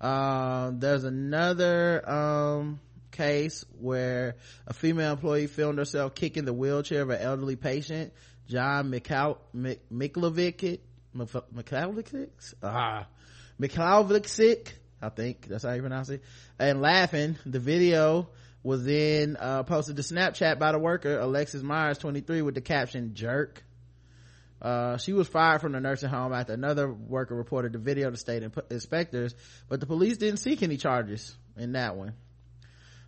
Um, 0.00 0.80
there's 0.80 1.04
another, 1.04 2.08
um, 2.08 2.80
case 3.14 3.64
where 3.78 4.36
a 4.66 4.74
female 4.74 5.12
employee 5.12 5.46
filmed 5.46 5.78
herself 5.78 6.14
kicking 6.14 6.44
the 6.44 6.52
wheelchair 6.52 7.02
of 7.02 7.10
an 7.10 7.20
elderly 7.20 7.56
patient, 7.56 8.12
John 8.48 8.90
Mikal- 8.90 9.38
Miklovic, 9.54 10.80
Miklovic, 11.16 12.54
ah, 12.62 13.06
Miklovic, 13.60 14.68
I 15.00 15.08
think 15.10 15.46
that's 15.48 15.64
how 15.64 15.72
you 15.72 15.80
pronounce 15.80 16.08
it, 16.08 16.22
and 16.58 16.80
laughing. 16.80 17.36
The 17.46 17.60
video 17.60 18.28
was 18.62 18.84
then 18.84 19.36
uh, 19.38 19.62
posted 19.62 19.96
to 19.96 20.02
Snapchat 20.02 20.58
by 20.58 20.72
the 20.72 20.78
worker, 20.78 21.18
Alexis 21.18 21.62
Myers, 21.62 21.98
23, 21.98 22.42
with 22.42 22.54
the 22.54 22.60
caption, 22.60 23.14
jerk. 23.14 23.62
Uh, 24.62 24.96
she 24.96 25.12
was 25.12 25.28
fired 25.28 25.60
from 25.60 25.72
the 25.72 25.80
nursing 25.80 26.08
home 26.08 26.32
after 26.32 26.54
another 26.54 26.90
worker 26.90 27.34
reported 27.34 27.74
the 27.74 27.78
video 27.78 28.10
to 28.10 28.16
state 28.16 28.42
inspectors, 28.70 29.34
but 29.68 29.80
the 29.80 29.86
police 29.86 30.16
didn't 30.16 30.38
seek 30.38 30.62
any 30.62 30.78
charges 30.78 31.36
in 31.58 31.72
that 31.72 31.96
one. 31.96 32.14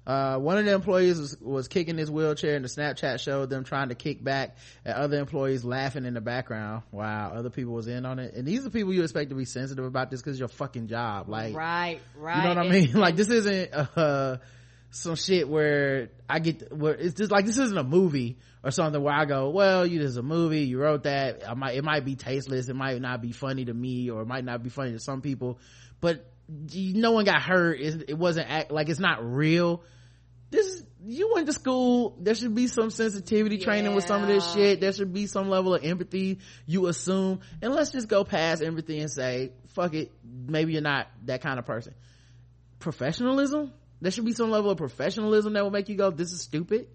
Uh, 0.07 0.39
one 0.39 0.57
of 0.57 0.65
the 0.65 0.73
employees 0.73 1.19
was, 1.19 1.37
was, 1.41 1.69
kicking 1.69 1.99
his 1.99 2.09
wheelchair 2.09 2.55
and 2.55 2.65
the 2.65 2.69
Snapchat 2.69 3.19
showed 3.19 3.51
them 3.51 3.65
trying 3.65 3.89
to 3.89 3.97
kick 3.97 4.23
back 4.23 4.57
at 4.85 4.95
other 4.95 5.19
employees 5.19 5.65
laughing 5.65 6.05
in 6.05 6.15
the 6.15 6.21
background. 6.21 6.85
Wow. 6.93 7.33
Other 7.35 7.51
people 7.51 7.75
was 7.75 7.89
in 7.89 8.07
on 8.07 8.21
it. 8.21 8.35
And 8.35 8.47
these 8.47 8.65
are 8.65 8.71
people 8.71 8.95
you 8.95 9.03
expect 9.03 9.31
to 9.31 9.37
be 9.37 9.45
sensitive 9.45 9.85
about 9.85 10.13
this 10.13 10.23
because 10.23 10.39
your 10.39 10.47
fucking 10.47 10.87
job. 10.87 11.29
Like, 11.29 11.57
right, 11.57 12.01
right. 12.17 12.37
You 12.37 12.43
know 12.43 12.49
what 12.61 12.67
I 12.67 12.71
mean? 12.71 12.93
like 12.95 13.17
this 13.17 13.29
isn't, 13.29 13.75
uh, 13.75 14.37
some 14.91 15.17
shit 15.17 15.49
where 15.49 16.11
I 16.31 16.39
get, 16.39 16.73
where 16.73 16.95
it's 16.95 17.15
just 17.15 17.33
like, 17.33 17.45
this 17.45 17.59
isn't 17.59 17.77
a 17.77 17.83
movie 17.83 18.39
or 18.63 18.71
something 18.71 19.03
where 19.03 19.13
I 19.13 19.25
go, 19.25 19.51
well, 19.51 19.85
you 19.85 19.99
just 19.99 20.17
a 20.17 20.23
movie, 20.23 20.63
you 20.63 20.79
wrote 20.79 21.03
that, 21.03 21.43
I 21.49 21.55
might, 21.55 21.75
it 21.75 21.83
might 21.83 22.05
be 22.05 22.15
tasteless, 22.15 22.69
it 22.69 22.77
might 22.77 23.01
not 23.01 23.21
be 23.21 23.33
funny 23.33 23.65
to 23.65 23.75
me, 23.75 24.09
or 24.11 24.23
it 24.23 24.27
might 24.27 24.45
not 24.45 24.63
be 24.63 24.71
funny 24.71 24.93
to 24.93 25.01
some 25.01 25.21
people, 25.21 25.59
but 26.01 26.25
no 26.49 27.11
one 27.11 27.25
got 27.25 27.43
hurt, 27.43 27.81
it 27.81 28.17
wasn't 28.17 28.49
act, 28.49 28.71
like 28.71 28.89
it's 28.89 29.01
not 29.01 29.25
real 29.25 29.83
this 30.51 30.83
you 31.05 31.33
went 31.35 31.47
to 31.47 31.53
school 31.53 32.17
there 32.21 32.35
should 32.35 32.55
be 32.55 32.67
some 32.67 32.91
sensitivity 32.91 33.57
yeah. 33.57 33.65
training 33.65 33.95
with 33.95 34.07
some 34.07 34.23
of 34.23 34.29
this 34.29 34.53
shit. 34.53 34.81
There 34.81 34.93
should 34.93 35.13
be 35.13 35.27
some 35.27 35.49
level 35.49 35.75
of 35.75 35.85
empathy 35.85 36.39
you 36.67 36.87
assume. 36.87 37.41
And 37.63 37.75
let's 37.75 37.91
just 37.91 38.09
go 38.09 38.25
past 38.25 38.63
empathy 38.63 39.01
and 39.01 39.11
say 39.11 39.53
fuck 39.69 39.95
it 39.95 40.13
maybe 40.25 40.73
you're 40.73 40.83
not 40.83 41.09
that 41.25 41.43
kind 41.43 41.59
of 41.59 41.67
person. 41.67 41.95
Professionalism? 42.79 43.73
There 44.01 44.11
should 44.11 44.25
be 44.25 44.33
some 44.33 44.51
level 44.51 44.71
of 44.71 44.79
professionalism 44.79 45.55
that 45.55 45.63
will 45.63 45.71
make 45.71 45.89
you 45.89 45.97
go 45.97 46.11
this 46.11 46.33
is 46.33 46.43
stupid. 46.43 46.89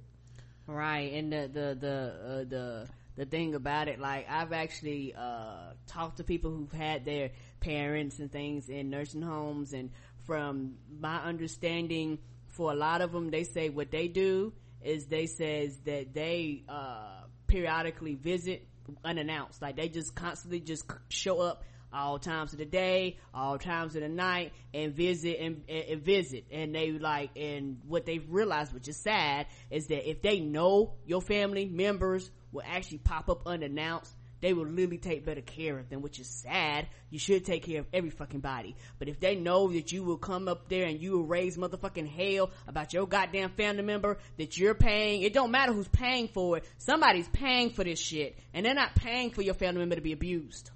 Right 0.68 1.14
and 1.14 1.32
the 1.32 1.50
the 1.52 1.78
the 1.80 2.14
uh, 2.26 2.44
the 2.50 2.88
the 3.18 3.26
thing 3.26 3.56
about 3.56 3.90
it 3.90 4.00
like 4.00 4.26
i've 4.30 4.54
actually 4.54 5.14
uh, 5.14 5.74
talked 5.86 6.18
to 6.18 6.24
people 6.24 6.50
who've 6.50 6.72
had 6.72 7.04
their 7.04 7.32
parents 7.60 8.20
and 8.20 8.32
things 8.32 8.70
in 8.70 8.90
nursing 8.90 9.22
homes 9.22 9.74
and 9.74 9.92
from 10.26 10.76
my 11.00 11.18
understanding 11.18 12.18
for 12.52 12.72
a 12.72 12.76
lot 12.76 13.02
of 13.02 13.12
them, 13.12 13.30
they 13.30 13.44
say 13.44 13.70
what 13.70 13.92
they 13.92 14.08
do 14.08 14.54
is 14.82 15.06
they 15.08 15.26
says 15.26 15.78
that 15.86 16.14
they, 16.14 16.64
uh, 16.68 17.22
periodically 17.48 18.16
visit 18.16 18.66
unannounced. 19.04 19.62
Like 19.62 19.76
they 19.76 19.90
just 19.90 20.16
constantly 20.16 20.62
just 20.62 20.86
show 21.10 21.42
up 21.42 21.64
all 21.94 22.20
times 22.20 22.54
of 22.54 22.60
the 22.60 22.66
day, 22.66 23.18
all 23.34 23.58
times 23.58 23.96
of 23.96 24.02
the 24.02 24.10
night, 24.10 24.54
and 24.74 24.94
visit 24.94 25.38
and, 25.40 25.64
and, 25.68 25.84
and, 25.90 26.02
visit. 26.02 26.46
And 26.52 26.74
they 26.74 26.92
like, 26.92 27.32
and 27.36 27.80
what 27.88 28.06
they've 28.06 28.26
realized, 28.30 28.74
which 28.74 28.88
is 28.88 28.98
sad, 28.98 29.48
is 29.70 29.88
that 29.88 30.10
if 30.10 30.22
they 30.22 30.40
know 30.40 30.94
your 31.06 31.22
family 31.22 31.66
members 31.66 32.32
will 32.52 32.64
actually 32.66 33.00
pop 33.00 33.30
up 33.30 33.46
unannounced, 33.46 34.16
they 34.42 34.54
will 34.54 34.66
literally 34.66 34.98
take 34.98 35.26
better 35.26 35.42
care 35.42 35.78
of 35.78 35.90
them, 35.90 36.02
which 36.02 36.20
is 36.20 36.28
sad. 36.28 36.88
You 37.10 37.20
should 37.20 37.46
take 37.46 37.64
care 37.64 37.80
of 37.82 37.86
every 37.94 38.10
fucking 38.10 38.40
body. 38.40 38.76
But 39.00 39.08
if 39.08 39.20
they 39.20 39.36
know 39.36 39.72
that 39.72 39.92
you 39.92 40.04
will 40.04 40.18
come 40.18 40.48
up 40.48 40.68
there 40.68 40.86
and 40.86 41.00
you 41.00 41.12
will 41.12 41.26
raise 41.26 41.58
motherfucking 41.58 42.08
hell 42.08 42.52
about 42.68 42.94
your 42.94 43.08
goddamn 43.08 43.52
family 43.52 43.84
member 43.84 44.18
that 44.38 44.58
you're 44.58 44.74
paying, 44.74 45.22
it 45.22 45.34
don't 45.34 45.52
matter 45.52 45.74
who's 45.74 45.88
paying 45.88 46.28
for 46.28 46.58
it. 46.58 46.66
Somebody's 46.80 47.28
paying 47.30 47.70
for 47.70 47.84
this 47.84 48.00
shit. 48.00 48.38
And 48.54 48.66
they're 48.66 48.74
not 48.74 48.96
paying 48.96 49.30
for 49.30 49.44
your 49.44 49.54
family 49.54 49.80
member 49.80 49.96
to 49.96 50.02
be 50.02 50.14
abused. 50.14 50.72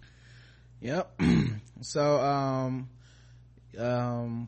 Yep. 0.82 1.20
so, 1.82 2.20
um, 2.20 2.90
um, 3.78 4.48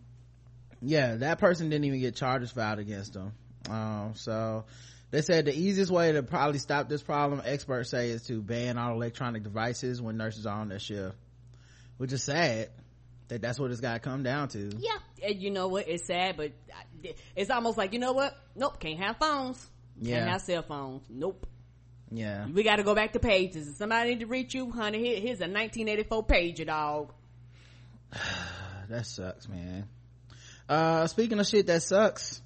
yeah, 0.82 1.16
that 1.16 1.40
person 1.40 1.70
didn't 1.70 1.86
even 1.86 2.00
get 2.00 2.16
charges 2.16 2.52
filed 2.52 2.80
against 2.80 3.14
them. 3.14 3.34
Um, 3.70 4.12
so, 4.16 4.66
they 5.10 5.22
said 5.22 5.46
the 5.46 5.58
easiest 5.58 5.92
way 5.92 6.12
to 6.12 6.24
probably 6.24 6.60
stop 6.60 6.90
this 6.90 7.02
problem, 7.02 7.42
experts 7.46 7.90
say, 7.90 8.10
is 8.10 8.24
to 8.24 8.42
ban 8.42 8.78
all 8.78 8.94
electronic 8.94 9.44
devices 9.44 10.02
when 10.02 10.18
nurses 10.18 10.46
are 10.46 10.60
on 10.60 10.70
their 10.70 10.80
shift. 10.80 11.16
Which 11.98 12.12
is 12.12 12.24
sad 12.24 12.70
that 13.30 13.42
that's 13.42 13.60
what 13.60 13.72
it's 13.72 13.82
got 13.82 13.94
to 13.94 14.00
come 14.00 14.24
down 14.24 14.50
to. 14.50 14.72
Yeah. 14.78 14.98
And 15.24 15.42
you 15.42 15.50
know 15.50 15.70
what? 15.70 15.88
It's 15.88 16.06
sad, 16.06 16.38
but 16.38 16.52
it's 17.36 17.50
almost 17.50 17.78
like, 17.78 17.94
you 17.94 18.00
know 18.00 18.14
what? 18.14 18.36
Nope. 18.56 18.80
Can't 18.80 19.00
have 19.00 19.18
phones. 19.18 19.66
Yeah. 20.00 20.18
Can't 20.18 20.30
have 20.30 20.42
cell 20.42 20.62
phones. 20.62 21.04
Nope. 21.10 21.48
Yeah. 22.12 22.46
We 22.48 22.64
got 22.64 22.78
to 22.78 22.84
go 22.84 22.94
back 22.94 23.14
to 23.14 23.20
pages. 23.20 23.68
If 23.68 23.78
somebody 23.78 24.12
need 24.12 24.20
to 24.22 24.28
reach 24.28 24.54
you, 24.54 24.72
honey, 24.72 25.20
here's 25.20 25.40
a 25.40 25.48
1984 25.48 26.26
pager, 26.26 26.66
dog. 26.66 27.14
that 28.90 29.06
sucks, 29.06 29.48
man. 29.50 29.88
Uh, 30.70 31.08
speaking 31.08 31.40
of 31.40 31.48
shit 31.48 31.68
that 31.68 31.82
sucks, 31.84 32.42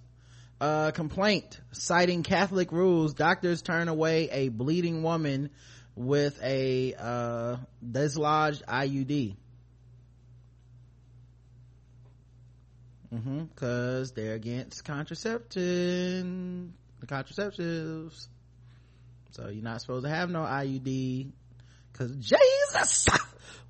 uh, 0.61 0.91
complaint 0.91 1.59
citing 1.71 2.21
Catholic 2.21 2.71
rules. 2.71 3.15
Doctors 3.15 3.63
turn 3.63 3.87
away 3.87 4.29
a 4.31 4.49
bleeding 4.49 5.01
woman 5.01 5.49
with 5.95 6.39
a 6.43 6.93
uh, 6.97 7.57
dislodged 7.83 8.63
IUD. 8.67 9.35
Mm-hmm. 13.13 13.45
Cause 13.55 14.13
they're 14.13 14.35
against 14.35 14.85
contraception, 14.85 16.73
the 16.99 17.07
contraceptives. 17.07 18.27
So 19.31 19.49
you're 19.49 19.63
not 19.63 19.81
supposed 19.81 20.05
to 20.05 20.11
have 20.11 20.29
no 20.29 20.41
IUD 20.41 21.31
cause 21.93 22.11
Jesus 22.15 23.07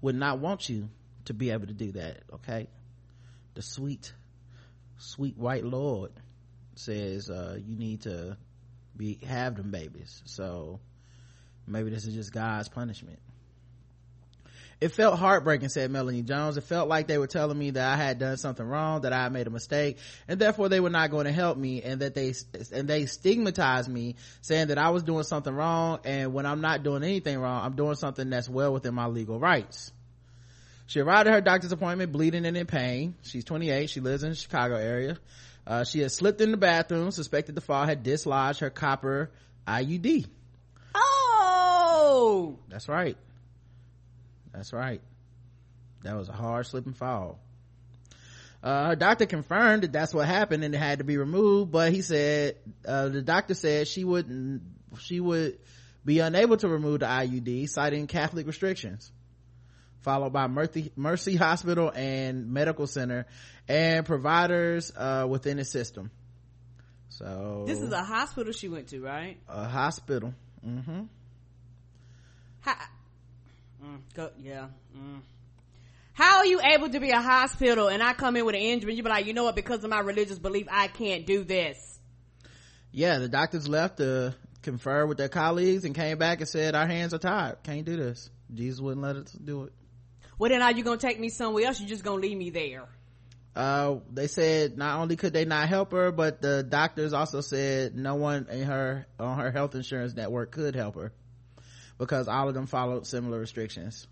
would 0.02 0.16
not 0.16 0.39
want 0.39 0.70
you 0.70 0.89
to 1.26 1.34
be 1.34 1.52
able 1.52 1.68
to 1.68 1.74
do 1.74 1.94
that. 1.94 2.24
Okay. 2.34 2.68
The 3.56 3.62
sweet, 3.62 4.14
sweet 4.98 5.38
white 5.38 5.64
Lord 5.64 6.12
says 6.76 7.30
uh, 7.30 7.57
you 7.65 7.76
need 7.76 8.01
to 8.01 8.38
be 8.95 9.19
have 9.26 9.55
them 9.55 9.72
babies. 9.72 10.22
So 10.26 10.80
maybe 11.67 11.89
this 11.89 12.05
is 12.05 12.13
just 12.13 12.34
god's 12.34 12.69
punishment. 12.69 13.19
It 14.80 14.89
felt 14.89 15.19
heartbreaking 15.19 15.69
said 15.69 15.91
melanie 15.91 16.24
jones. 16.24 16.57
It 16.57 16.63
felt 16.63 16.89
like 16.89 17.05
they 17.05 17.19
were 17.19 17.28
telling 17.28 17.57
me 17.57 17.69
that 17.72 17.88
i 17.88 17.95
had 17.95 18.17
done 18.17 18.38
something 18.38 18.65
wrong 18.65 19.01
that 19.01 19.13
i 19.13 19.30
made 19.30 19.45
a 19.45 19.51
mistake 19.51 19.99
and 20.28 20.39
therefore 20.39 20.69
they 20.69 20.80
were 20.80 20.89
not 20.89 21.11
going 21.11 21.26
to 21.26 21.32
help 21.32 21.57
me 21.57 21.84
and 21.84 22.01
that 22.01 22.15
they 22.15 22.34
and 22.74 22.88
they 22.88 23.05
stigmatized 23.05 23.88
me 23.88 24.15
saying 24.41 24.69
that 24.69 24.80
i 24.80 24.89
was 24.89 25.03
doing 25.03 25.24
something 25.24 25.53
wrong 25.53 25.99
and 26.03 26.34
when 26.34 26.47
i'm 26.47 26.61
not 26.61 26.82
doing 26.82 27.03
anything 27.03 27.38
wrong 27.39 27.63
i'm 27.63 27.76
doing 27.76 27.95
something 27.95 28.32
that's 28.32 28.49
well 28.49 28.74
within 28.74 28.93
my 28.95 29.05
legal 29.05 29.39
rights. 29.39 29.91
She 30.88 30.99
arrived 30.99 31.30
at 31.30 31.34
her 31.34 31.41
doctor's 31.41 31.72
appointment 31.72 32.11
bleeding 32.11 32.45
and 32.45 32.57
in 32.57 32.65
pain. 32.65 33.15
She's 33.22 33.45
28 33.45 33.89
she 33.89 33.99
lives 33.99 34.24
in 34.24 34.32
the 34.32 34.36
chicago 34.36 34.76
area 34.76 35.17
uh, 35.68 35.84
she 35.84 35.99
had 35.99 36.12
slipped 36.12 36.41
in 36.41 36.51
the 36.51 36.57
bathroom 36.57 37.12
suspected 37.12 37.55
the 37.55 37.62
fall 37.62 37.86
had 37.86 38.03
dislodged 38.03 38.59
her 38.59 38.70
copper 38.70 39.32
iud 39.68 40.26
Oh! 40.95 42.59
that's 42.70 42.88
right 42.88 43.18
that's 44.53 44.74
right. 44.74 45.01
That 46.03 46.16
was 46.16 46.30
a 46.30 46.34
hard 46.34 46.66
slip 46.66 46.86
and 46.86 46.97
fall. 46.97 47.39
Uh, 48.64 48.88
her 48.89 48.95
doctor 48.95 49.26
confirmed 49.26 49.84
that 49.84 49.91
that's 49.91 50.14
what 50.14 50.28
happened 50.28 50.64
and 50.64 50.76
it 50.76 50.78
had 50.78 50.99
to 50.99 51.03
be 51.03 51.18
removed, 51.18 51.72
but 51.72 51.91
he 51.91 52.01
said, 52.01 52.57
uh, 52.88 53.09
the 53.09 53.22
doctor 53.22 53.53
said 53.53 53.88
she 53.88 54.03
wouldn't, 54.03 54.62
she 54.99 55.20
would 55.20 55.57
be 56.05 56.20
unable 56.20 56.57
to 56.57 56.68
remove 56.68 56.99
the 56.99 57.07
IUD, 57.07 57.70
citing 57.70 58.07
Catholic 58.07 58.45
restrictions. 58.45 59.12
Followed 60.02 60.34
by 60.34 60.47
Mercy, 60.47 60.91
Mercy 60.95 61.36
Hospital 61.36 61.91
and 61.93 62.52
Medical 62.52 62.88
Center 62.88 63.28
and 63.68 64.06
providers, 64.06 64.91
uh, 64.95 65.28
within 65.30 65.58
the 65.58 65.66
system. 65.66 66.10
So. 67.10 67.66
This 67.68 67.80
is 67.80 67.91
a 67.91 68.04
hospital 68.04 68.52
she 68.52 68.68
went 68.68 68.88
to, 68.89 68.99
right? 69.02 69.38
A 69.47 69.68
hospital. 69.68 70.34
Mm-hmm. 70.66 71.04
How, 72.62 72.76
mm, 73.84 73.99
go, 74.16 74.32
yeah. 74.39 74.68
Mm. 74.97 75.22
How 76.14 76.38
are 76.38 76.45
you 76.45 76.60
able 76.62 76.89
to 76.89 76.99
be 76.99 77.12
a 77.12 77.22
hospital 77.22 77.88
and 77.88 78.02
I 78.02 78.14
come 78.14 78.36
in 78.36 78.45
with 78.45 78.56
an 78.56 78.62
injury 78.62 78.91
and 78.91 78.97
you 78.97 79.04
be 79.04 79.10
like, 79.10 79.26
you 79.26 79.34
know 79.34 79.43
what, 79.43 79.56
because 79.56 79.84
of 79.84 79.89
my 79.89 79.99
religious 79.99 80.39
belief, 80.39 80.68
I 80.70 80.88
can't 80.88 81.26
do 81.26 81.43
this. 81.43 81.99
Yeah, 82.91 83.20
the 83.20 83.30
doctors 83.30 83.68
left 83.68 83.97
to 83.97 84.36
confer 84.62 85.06
with 85.06 85.18
their 85.18 85.30
colleagues 85.30 85.86
and 85.86 85.95
came 85.95 86.18
back 86.18 86.39
and 86.39 86.49
said, 86.49 86.76
our 86.76 86.88
hands 86.88 87.14
are 87.14 87.20
tied. 87.20 87.64
Can't 87.64 87.86
do 87.86 87.97
this. 87.97 88.30
Jesus 88.54 88.80
wouldn't 88.80 89.02
let 89.02 89.16
us 89.16 89.32
do 89.32 89.64
it. 89.64 89.74
Well, 90.42 90.50
then 90.50 90.64
are 90.64 90.72
you 90.72 90.84
gonna 90.84 90.98
take 90.98 91.20
me 91.20 91.30
somewhere 91.30 91.68
else? 91.68 91.80
You're 91.80 91.88
just 91.88 92.04
gonna 92.04 92.20
leave 92.20 92.36
me 92.36 92.50
there? 92.50 92.86
Uh, 93.56 93.98
they 94.12 94.26
said 94.26 94.76
not 94.76 95.00
only 95.00 95.16
could 95.16 95.34
they 95.34 95.46
not 95.46 95.70
help 95.70 95.92
her, 95.92 96.12
but 96.12 96.42
the 96.42 96.64
doctors 96.64 97.14
also 97.14 97.42
said 97.42 97.96
no 97.96 98.16
one 98.16 98.48
in 98.50 98.64
her, 98.64 99.06
on 99.20 99.38
her 99.38 99.52
health 99.52 99.76
insurance 99.76 100.16
network 100.16 100.52
could 100.52 100.74
help 100.76 100.96
her 100.96 101.14
because 102.00 102.28
all 102.28 102.48
of 102.48 102.56
them 102.56 102.66
followed 102.66 103.06
similar 103.06 103.39
restrictions. 103.39 104.08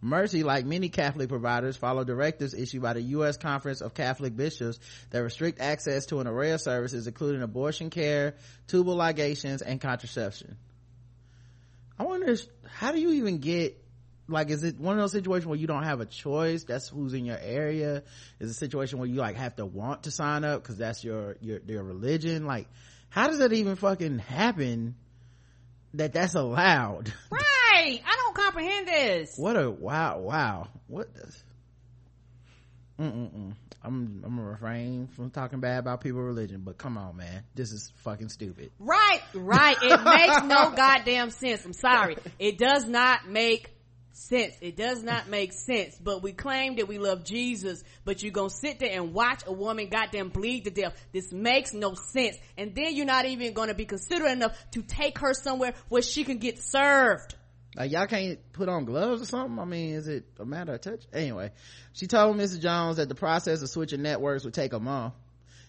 Mercy, 0.00 0.44
like 0.44 0.64
many 0.64 0.88
Catholic 0.88 1.30
providers, 1.30 1.76
follow 1.76 2.04
directives 2.04 2.54
issued 2.54 2.82
by 2.82 2.92
the 2.92 3.02
U.S. 3.02 3.36
Conference 3.36 3.80
of 3.80 3.92
Catholic 3.92 4.36
Bishops 4.36 4.78
that 5.10 5.18
restrict 5.18 5.60
access 5.60 6.06
to 6.06 6.20
an 6.20 6.28
array 6.28 6.52
of 6.52 6.60
services, 6.60 7.08
including 7.08 7.42
abortion 7.42 7.90
care, 7.90 8.36
tubal 8.68 8.94
ligations, 8.94 9.62
and 9.62 9.80
contraception. 9.80 10.56
I 11.98 12.04
wonder, 12.04 12.36
how 12.68 12.92
do 12.92 13.00
you 13.00 13.10
even 13.14 13.38
get, 13.38 13.82
like, 14.28 14.50
is 14.50 14.64
it 14.64 14.78
one 14.78 14.96
of 14.96 15.02
those 15.02 15.12
situations 15.12 15.46
where 15.46 15.58
you 15.58 15.66
don't 15.66 15.84
have 15.84 16.00
a 16.00 16.06
choice? 16.06 16.64
That's 16.64 16.88
who's 16.88 17.14
in 17.14 17.24
your 17.24 17.38
area? 17.38 18.02
Is 18.40 18.48
it 18.48 18.52
a 18.52 18.54
situation 18.54 18.98
where 18.98 19.08
you, 19.08 19.16
like, 19.16 19.36
have 19.36 19.56
to 19.56 19.66
want 19.66 20.04
to 20.04 20.10
sign 20.10 20.44
up 20.44 20.62
because 20.62 20.78
that's 20.78 21.04
your, 21.04 21.36
your, 21.40 21.60
your 21.66 21.82
religion? 21.82 22.46
Like, 22.46 22.68
how 23.08 23.28
does 23.28 23.38
that 23.38 23.52
even 23.52 23.76
fucking 23.76 24.18
happen 24.18 24.96
that 25.94 26.12
that's 26.12 26.34
allowed? 26.34 27.12
Right! 27.76 28.00
I 28.06 28.16
don't 28.16 28.34
comprehend 28.34 28.88
this. 28.88 29.34
What 29.36 29.54
a 29.54 29.70
wow, 29.70 30.18
wow. 30.18 30.68
What 30.86 31.12
does? 31.12 31.44
Mm-mm-mm. 32.98 33.52
I'm 33.84 34.22
I'm 34.24 34.36
gonna 34.36 34.48
refrain 34.48 35.08
from 35.08 35.30
talking 35.30 35.60
bad 35.60 35.78
about 35.80 36.00
people's 36.00 36.24
religion, 36.24 36.62
but 36.64 36.78
come 36.78 36.96
on, 36.96 37.16
man, 37.16 37.44
this 37.54 37.72
is 37.72 37.92
fucking 37.98 38.30
stupid. 38.30 38.70
Right, 38.78 39.20
right. 39.34 39.76
It 39.82 40.04
makes 40.04 40.42
no 40.44 40.70
goddamn 40.76 41.30
sense. 41.30 41.64
I'm 41.64 41.74
sorry. 41.74 42.16
It 42.38 42.56
does 42.56 42.86
not 42.86 43.28
make 43.28 43.75
sense. 44.16 44.54
It 44.60 44.76
does 44.76 45.02
not 45.02 45.28
make 45.28 45.52
sense. 45.52 45.96
But 46.02 46.22
we 46.22 46.32
claim 46.32 46.76
that 46.76 46.88
we 46.88 46.98
love 46.98 47.24
Jesus, 47.24 47.82
but 48.04 48.22
you're 48.22 48.32
gonna 48.32 48.50
sit 48.50 48.78
there 48.80 48.92
and 48.92 49.12
watch 49.12 49.42
a 49.46 49.52
woman 49.52 49.88
goddamn 49.88 50.30
bleed 50.30 50.64
to 50.64 50.70
death. 50.70 50.94
This 51.12 51.32
makes 51.32 51.72
no 51.72 51.94
sense. 51.94 52.36
And 52.56 52.74
then 52.74 52.94
you're 52.96 53.06
not 53.06 53.26
even 53.26 53.52
gonna 53.52 53.74
be 53.74 53.84
considerate 53.84 54.32
enough 54.32 54.56
to 54.72 54.82
take 54.82 55.18
her 55.18 55.34
somewhere 55.34 55.74
where 55.88 56.02
she 56.02 56.24
can 56.24 56.38
get 56.38 56.62
served. 56.62 57.34
Like 57.76 57.92
y'all 57.92 58.06
can't 58.06 58.38
put 58.52 58.68
on 58.70 58.86
gloves 58.86 59.22
or 59.22 59.26
something? 59.26 59.58
I 59.58 59.66
mean, 59.66 59.94
is 59.94 60.08
it 60.08 60.24
a 60.40 60.46
matter 60.46 60.74
of 60.74 60.80
touch? 60.80 61.04
Anyway, 61.12 61.50
she 61.92 62.06
told 62.06 62.36
Mrs. 62.36 62.60
Jones 62.60 62.96
that 62.96 63.08
the 63.08 63.14
process 63.14 63.60
of 63.60 63.68
switching 63.68 64.02
networks 64.02 64.44
would 64.44 64.54
take 64.54 64.72
a 64.72 64.80
month 64.80 65.12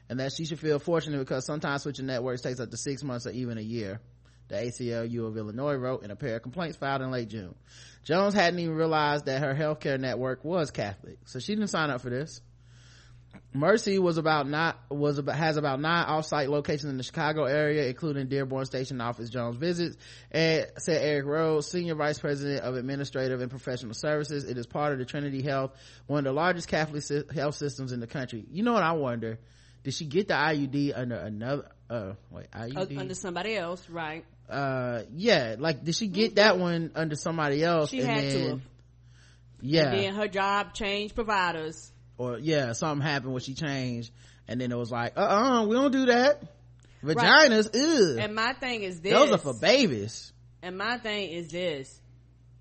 and 0.10 0.22
that 0.22 0.32
she 0.32 0.46
should 0.46 0.60
feel 0.60 0.80
fortunate 0.80 1.20
because 1.20 1.46
sometimes 1.46 1.84
switching 1.84 2.06
networks 2.06 2.42
takes 2.42 2.62
up 2.62 2.72
to 2.72 2.78
six 2.78 3.04
months 3.04 3.28
or 3.28 3.32
even 3.32 3.58
a 3.58 3.62
year. 3.62 4.00
The 4.48 4.56
ACLU 4.56 5.28
of 5.28 5.38
Illinois 5.38 5.76
wrote 5.76 6.04
in 6.04 6.12
a 6.12 6.16
pair 6.16 6.38
of 6.38 6.42
complaints 6.42 6.78
filed 6.78 7.02
in 7.02 7.12
late 7.12 7.30
June. 7.30 7.56
Jones 8.04 8.34
hadn't 8.34 8.60
even 8.60 8.76
realized 8.76 9.26
that 9.26 9.42
her 9.42 9.54
healthcare 9.54 10.00
network 10.00 10.46
was 10.46 10.72
Catholic, 10.72 11.20
so 11.26 11.40
she 11.40 11.54
didn't 11.56 11.68
sign 11.68 11.90
up 11.90 12.02
for 12.02 12.10
this. 12.10 12.42
Mercy 13.54 13.98
was 13.98 14.18
about 14.18 14.48
not 14.48 14.78
was 14.90 15.18
about 15.18 15.36
has 15.36 15.58
about 15.58 15.80
nine 15.80 16.06
off-site 16.06 16.50
locations 16.50 16.86
in 16.86 16.98
the 16.98 17.04
Chicago 17.04 17.46
area, 17.46 17.88
including 17.88 18.28
Dearborn 18.28 18.66
Station 18.66 19.02
office 19.02 19.30
Jones 19.30 19.58
visits. 19.58 19.98
And 20.32 20.68
said 20.78 21.02
Eric 21.02 21.26
Rose, 21.26 21.70
senior 21.70 21.96
vice 21.96 22.20
president 22.20 22.62
of 22.62 22.76
administrative 22.76 23.42
and 23.42 23.50
professional 23.50 23.94
services. 23.94 24.44
It 24.44 24.58
is 24.58 24.68
part 24.68 24.94
of 24.94 25.00
the 25.00 25.06
Trinity 25.06 25.42
Health, 25.42 25.72
one 26.08 26.20
of 26.20 26.24
the 26.26 26.34
largest 26.34 26.68
Catholic 26.68 27.04
health 27.34 27.56
systems 27.56 27.92
in 27.92 28.00
the 28.00 28.08
country. 28.08 28.46
You 28.52 28.64
know 28.64 28.74
what 28.74 28.84
I 28.84 28.94
wonder? 28.94 29.40
Did 29.84 29.94
she 29.94 30.06
get 30.06 30.28
the 30.28 30.34
IUD 30.34 30.98
under 30.98 31.16
another? 31.16 31.70
Uh, 31.90 32.14
wait, 32.30 32.52
IUD 32.52 32.98
under 32.98 33.16
somebody 33.16 33.56
else, 33.56 33.90
right? 33.90 34.26
Uh, 34.50 35.04
yeah. 35.14 35.56
Like, 35.58 35.84
did 35.84 35.96
she 35.96 36.08
get 36.08 36.36
that 36.36 36.58
one 36.58 36.92
under 36.96 37.16
somebody 37.16 37.64
else? 37.64 37.90
She 37.90 38.02
had 38.02 38.24
then, 38.24 38.34
to 38.34 38.50
have. 38.50 38.62
Yeah. 39.62 39.90
And 39.90 40.00
then 40.00 40.16
her 40.16 40.28
job 40.28 40.74
changed 40.74 41.16
providers 41.16 41.92
or 42.18 42.40
yeah 42.40 42.74
something 42.74 43.06
happened 43.06 43.32
when 43.32 43.42
she 43.42 43.54
changed 43.54 44.12
and 44.48 44.60
then 44.60 44.72
it 44.72 44.78
was 44.78 44.92
like 44.92 45.14
uh-uh 45.18 45.66
we 45.66 45.76
don't 45.76 45.92
do 45.92 46.06
that 46.08 46.42
vaginas 47.04 47.74
right. 47.74 48.24
and 48.24 48.36
my 48.36 48.54
thing 48.54 48.84
is 48.84 49.00
this 49.02 49.14
those 49.14 49.32
are 49.32 49.38
for 49.38 49.54
babies 49.54 50.34
and 50.62 50.78
my 50.78 50.98
thing 50.98 51.30
is 51.30 51.52
this 51.52 52.00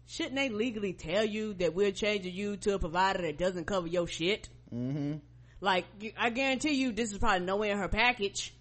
shouldn't 0.06 0.36
they 0.36 0.50
legally 0.50 0.92
tell 0.92 1.24
you 1.24 1.54
that 1.54 1.74
we're 1.74 1.90
changing 1.90 2.34
you 2.34 2.56
to 2.56 2.74
a 2.74 2.78
provider 2.78 3.22
that 3.22 3.38
doesn't 3.38 3.66
cover 3.66 3.86
your 3.86 4.06
shit 4.06 4.48
mm-hmm. 4.72 5.14
like 5.60 5.84
i 6.18 6.30
guarantee 6.30 6.74
you 6.74 6.92
this 6.92 7.12
is 7.12 7.18
probably 7.18 7.44
nowhere 7.44 7.72
in 7.72 7.78
her 7.78 7.88
package 7.88 8.54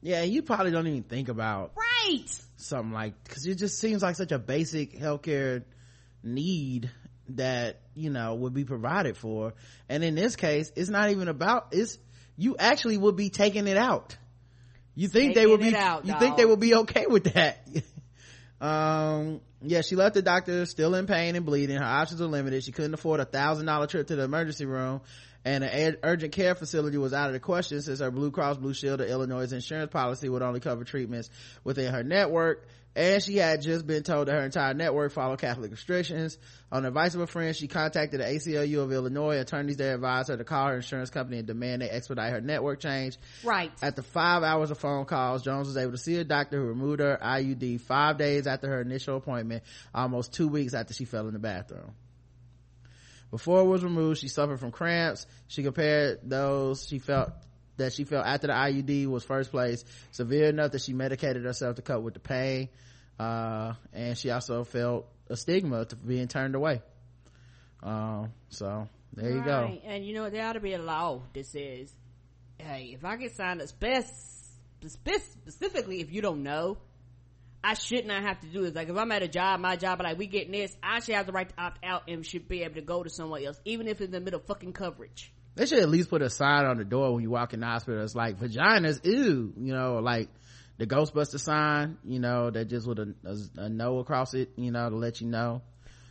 yeah 0.00 0.22
you 0.22 0.42
probably 0.42 0.70
don't 0.70 0.86
even 0.86 1.02
think 1.02 1.28
about 1.28 1.72
right 1.76 2.40
something 2.60 2.92
like 2.92 3.22
because 3.24 3.46
it 3.46 3.56
just 3.56 3.78
seems 3.78 4.02
like 4.02 4.16
such 4.16 4.32
a 4.32 4.38
basic 4.38 4.98
healthcare 4.98 5.64
need 6.22 6.90
that 7.30 7.80
you 7.94 8.10
know 8.10 8.34
would 8.34 8.54
be 8.54 8.64
provided 8.64 9.16
for. 9.16 9.54
And 9.88 10.04
in 10.04 10.14
this 10.14 10.36
case 10.36 10.72
it's 10.76 10.90
not 10.90 11.10
even 11.10 11.28
about 11.28 11.68
it's 11.72 11.98
you 12.36 12.56
actually 12.58 12.98
would 12.98 13.16
be 13.16 13.30
taking 13.30 13.66
it 13.66 13.76
out. 13.76 14.16
You 14.94 15.08
think 15.08 15.34
taking 15.34 15.42
they 15.42 15.46
would 15.46 15.60
be 15.60 15.74
out, 15.74 16.04
you 16.04 16.12
dog. 16.12 16.20
think 16.20 16.36
they 16.36 16.46
would 16.46 16.60
be 16.60 16.74
okay 16.76 17.06
with 17.08 17.32
that? 17.34 17.66
Um 18.60 19.40
yeah 19.62 19.80
she 19.80 19.96
left 19.96 20.12
the 20.12 20.20
doctor 20.20 20.66
still 20.66 20.94
in 20.94 21.06
pain 21.06 21.34
and 21.34 21.46
bleeding. 21.46 21.78
Her 21.78 21.84
options 21.84 22.20
were 22.20 22.26
limited. 22.26 22.62
She 22.62 22.72
couldn't 22.72 22.92
afford 22.92 23.20
a 23.20 23.24
thousand 23.24 23.64
dollar 23.64 23.86
trip 23.86 24.06
to 24.08 24.16
the 24.16 24.24
emergency 24.24 24.66
room 24.66 25.00
and 25.44 25.64
an 25.64 25.96
urgent 26.02 26.32
care 26.32 26.54
facility 26.54 26.98
was 26.98 27.12
out 27.12 27.28
of 27.28 27.32
the 27.32 27.40
question 27.40 27.80
since 27.80 28.00
her 28.00 28.10
blue 28.10 28.30
cross 28.30 28.56
blue 28.56 28.74
shield 28.74 29.00
of 29.00 29.08
illinois 29.08 29.52
insurance 29.52 29.90
policy 29.90 30.28
would 30.28 30.42
only 30.42 30.60
cover 30.60 30.84
treatments 30.84 31.30
within 31.64 31.92
her 31.92 32.02
network 32.02 32.66
and 32.96 33.22
she 33.22 33.36
had 33.36 33.62
just 33.62 33.86
been 33.86 34.02
told 34.02 34.26
that 34.26 34.32
her 34.32 34.44
entire 34.44 34.74
network 34.74 35.12
followed 35.12 35.38
Catholic 35.38 35.70
restrictions. 35.70 36.36
On 36.72 36.82
the 36.82 36.88
advice 36.88 37.14
of 37.14 37.20
a 37.20 37.26
friend, 37.26 37.54
she 37.54 37.68
contacted 37.68 38.20
the 38.20 38.24
ACLU 38.24 38.82
of 38.82 38.90
Illinois. 38.90 39.38
Attorneys 39.38 39.76
there 39.76 39.94
advised 39.94 40.28
her 40.28 40.36
to 40.36 40.44
call 40.44 40.66
her 40.66 40.76
insurance 40.76 41.10
company 41.10 41.38
and 41.38 41.46
demand 41.46 41.82
they 41.82 41.90
expedite 41.90 42.32
her 42.32 42.40
network 42.40 42.80
change. 42.80 43.16
Right. 43.44 43.70
After 43.80 44.02
five 44.02 44.42
hours 44.42 44.72
of 44.72 44.78
phone 44.78 45.04
calls, 45.04 45.42
Jones 45.42 45.68
was 45.68 45.76
able 45.76 45.92
to 45.92 45.98
see 45.98 46.16
a 46.16 46.24
doctor 46.24 46.58
who 46.58 46.66
removed 46.66 46.98
her 47.00 47.16
IUD 47.22 47.80
five 47.82 48.18
days 48.18 48.48
after 48.48 48.68
her 48.68 48.80
initial 48.80 49.16
appointment, 49.16 49.62
almost 49.94 50.32
two 50.32 50.48
weeks 50.48 50.74
after 50.74 50.92
she 50.92 51.04
fell 51.04 51.28
in 51.28 51.34
the 51.34 51.38
bathroom. 51.38 51.94
Before 53.30 53.60
it 53.60 53.64
was 53.64 53.84
removed, 53.84 54.20
she 54.20 54.28
suffered 54.28 54.58
from 54.58 54.72
cramps. 54.72 55.26
She 55.46 55.62
compared 55.62 56.28
those 56.28 56.86
she 56.86 56.98
felt 56.98 57.32
that 57.76 57.92
she 57.92 58.04
felt 58.04 58.26
after 58.26 58.48
the 58.48 58.52
IUD 58.52 59.06
was 59.06 59.24
first 59.24 59.50
place 59.50 59.84
severe 60.10 60.48
enough 60.48 60.72
that 60.72 60.82
she 60.82 60.92
medicated 60.92 61.44
herself 61.44 61.76
to 61.76 61.82
cope 61.82 62.02
with 62.02 62.14
the 62.14 62.20
pain. 62.20 62.68
Uh, 63.18 63.74
and 63.92 64.16
she 64.16 64.30
also 64.30 64.64
felt 64.64 65.06
a 65.28 65.36
stigma 65.36 65.84
to 65.84 65.96
being 65.96 66.28
turned 66.28 66.54
away. 66.54 66.82
Um, 67.82 68.32
so 68.48 68.88
there 69.14 69.30
you 69.30 69.42
go. 69.42 69.78
And 69.84 70.04
you 70.04 70.14
know, 70.14 70.28
there 70.30 70.46
ought 70.46 70.54
to 70.54 70.60
be 70.60 70.74
a 70.74 70.82
law 70.82 71.22
that 71.32 71.46
says, 71.46 71.92
hey, 72.58 72.92
if 72.94 73.04
I 73.04 73.16
get 73.16 73.34
signed 73.34 73.62
up, 73.62 73.68
spec- 73.68 74.06
specifically 74.86 76.00
if 76.00 76.12
you 76.12 76.22
don't 76.22 76.42
know, 76.42 76.78
I 77.62 77.74
should 77.74 78.06
not 78.06 78.22
have 78.22 78.40
to 78.40 78.46
do 78.46 78.62
this. 78.62 78.74
Like 78.74 78.88
if 78.88 78.96
I'm 78.96 79.12
at 79.12 79.22
a 79.22 79.28
job, 79.28 79.60
my 79.60 79.76
job, 79.76 80.00
like 80.02 80.18
we 80.18 80.26
getting 80.26 80.52
this, 80.52 80.74
I 80.82 81.00
should 81.00 81.14
have 81.14 81.26
the 81.26 81.32
right 81.32 81.48
to 81.48 81.54
opt 81.62 81.84
out 81.84 82.04
and 82.08 82.24
should 82.24 82.48
be 82.48 82.62
able 82.62 82.76
to 82.76 82.82
go 82.82 83.02
to 83.02 83.10
somewhere 83.10 83.42
else, 83.46 83.60
even 83.64 83.86
if 83.86 84.00
it's 84.00 84.06
in 84.06 84.12
the 84.12 84.20
middle 84.20 84.40
of 84.40 84.46
fucking 84.46 84.72
coverage. 84.72 85.32
They 85.56 85.66
should 85.66 85.80
at 85.80 85.88
least 85.88 86.08
put 86.08 86.22
a 86.22 86.30
sign 86.30 86.64
on 86.64 86.78
the 86.78 86.84
door 86.84 87.12
when 87.12 87.22
you 87.22 87.30
walk 87.30 87.52
in 87.52 87.60
the 87.60 87.66
hospital. 87.66 88.02
It's 88.02 88.14
like 88.14 88.38
vaginas, 88.38 89.04
ew, 89.04 89.52
you 89.58 89.74
know, 89.74 89.98
like 90.02 90.28
the 90.78 90.86
Ghostbuster 90.86 91.38
sign, 91.38 91.98
you 92.04 92.18
know, 92.18 92.50
that 92.50 92.66
just 92.66 92.86
with 92.86 92.98
a, 92.98 93.14
a, 93.24 93.64
a 93.64 93.68
no 93.68 93.98
across 93.98 94.32
it, 94.32 94.52
you 94.56 94.70
know, 94.70 94.88
to 94.88 94.96
let 94.96 95.20
you 95.20 95.26
know. 95.26 95.60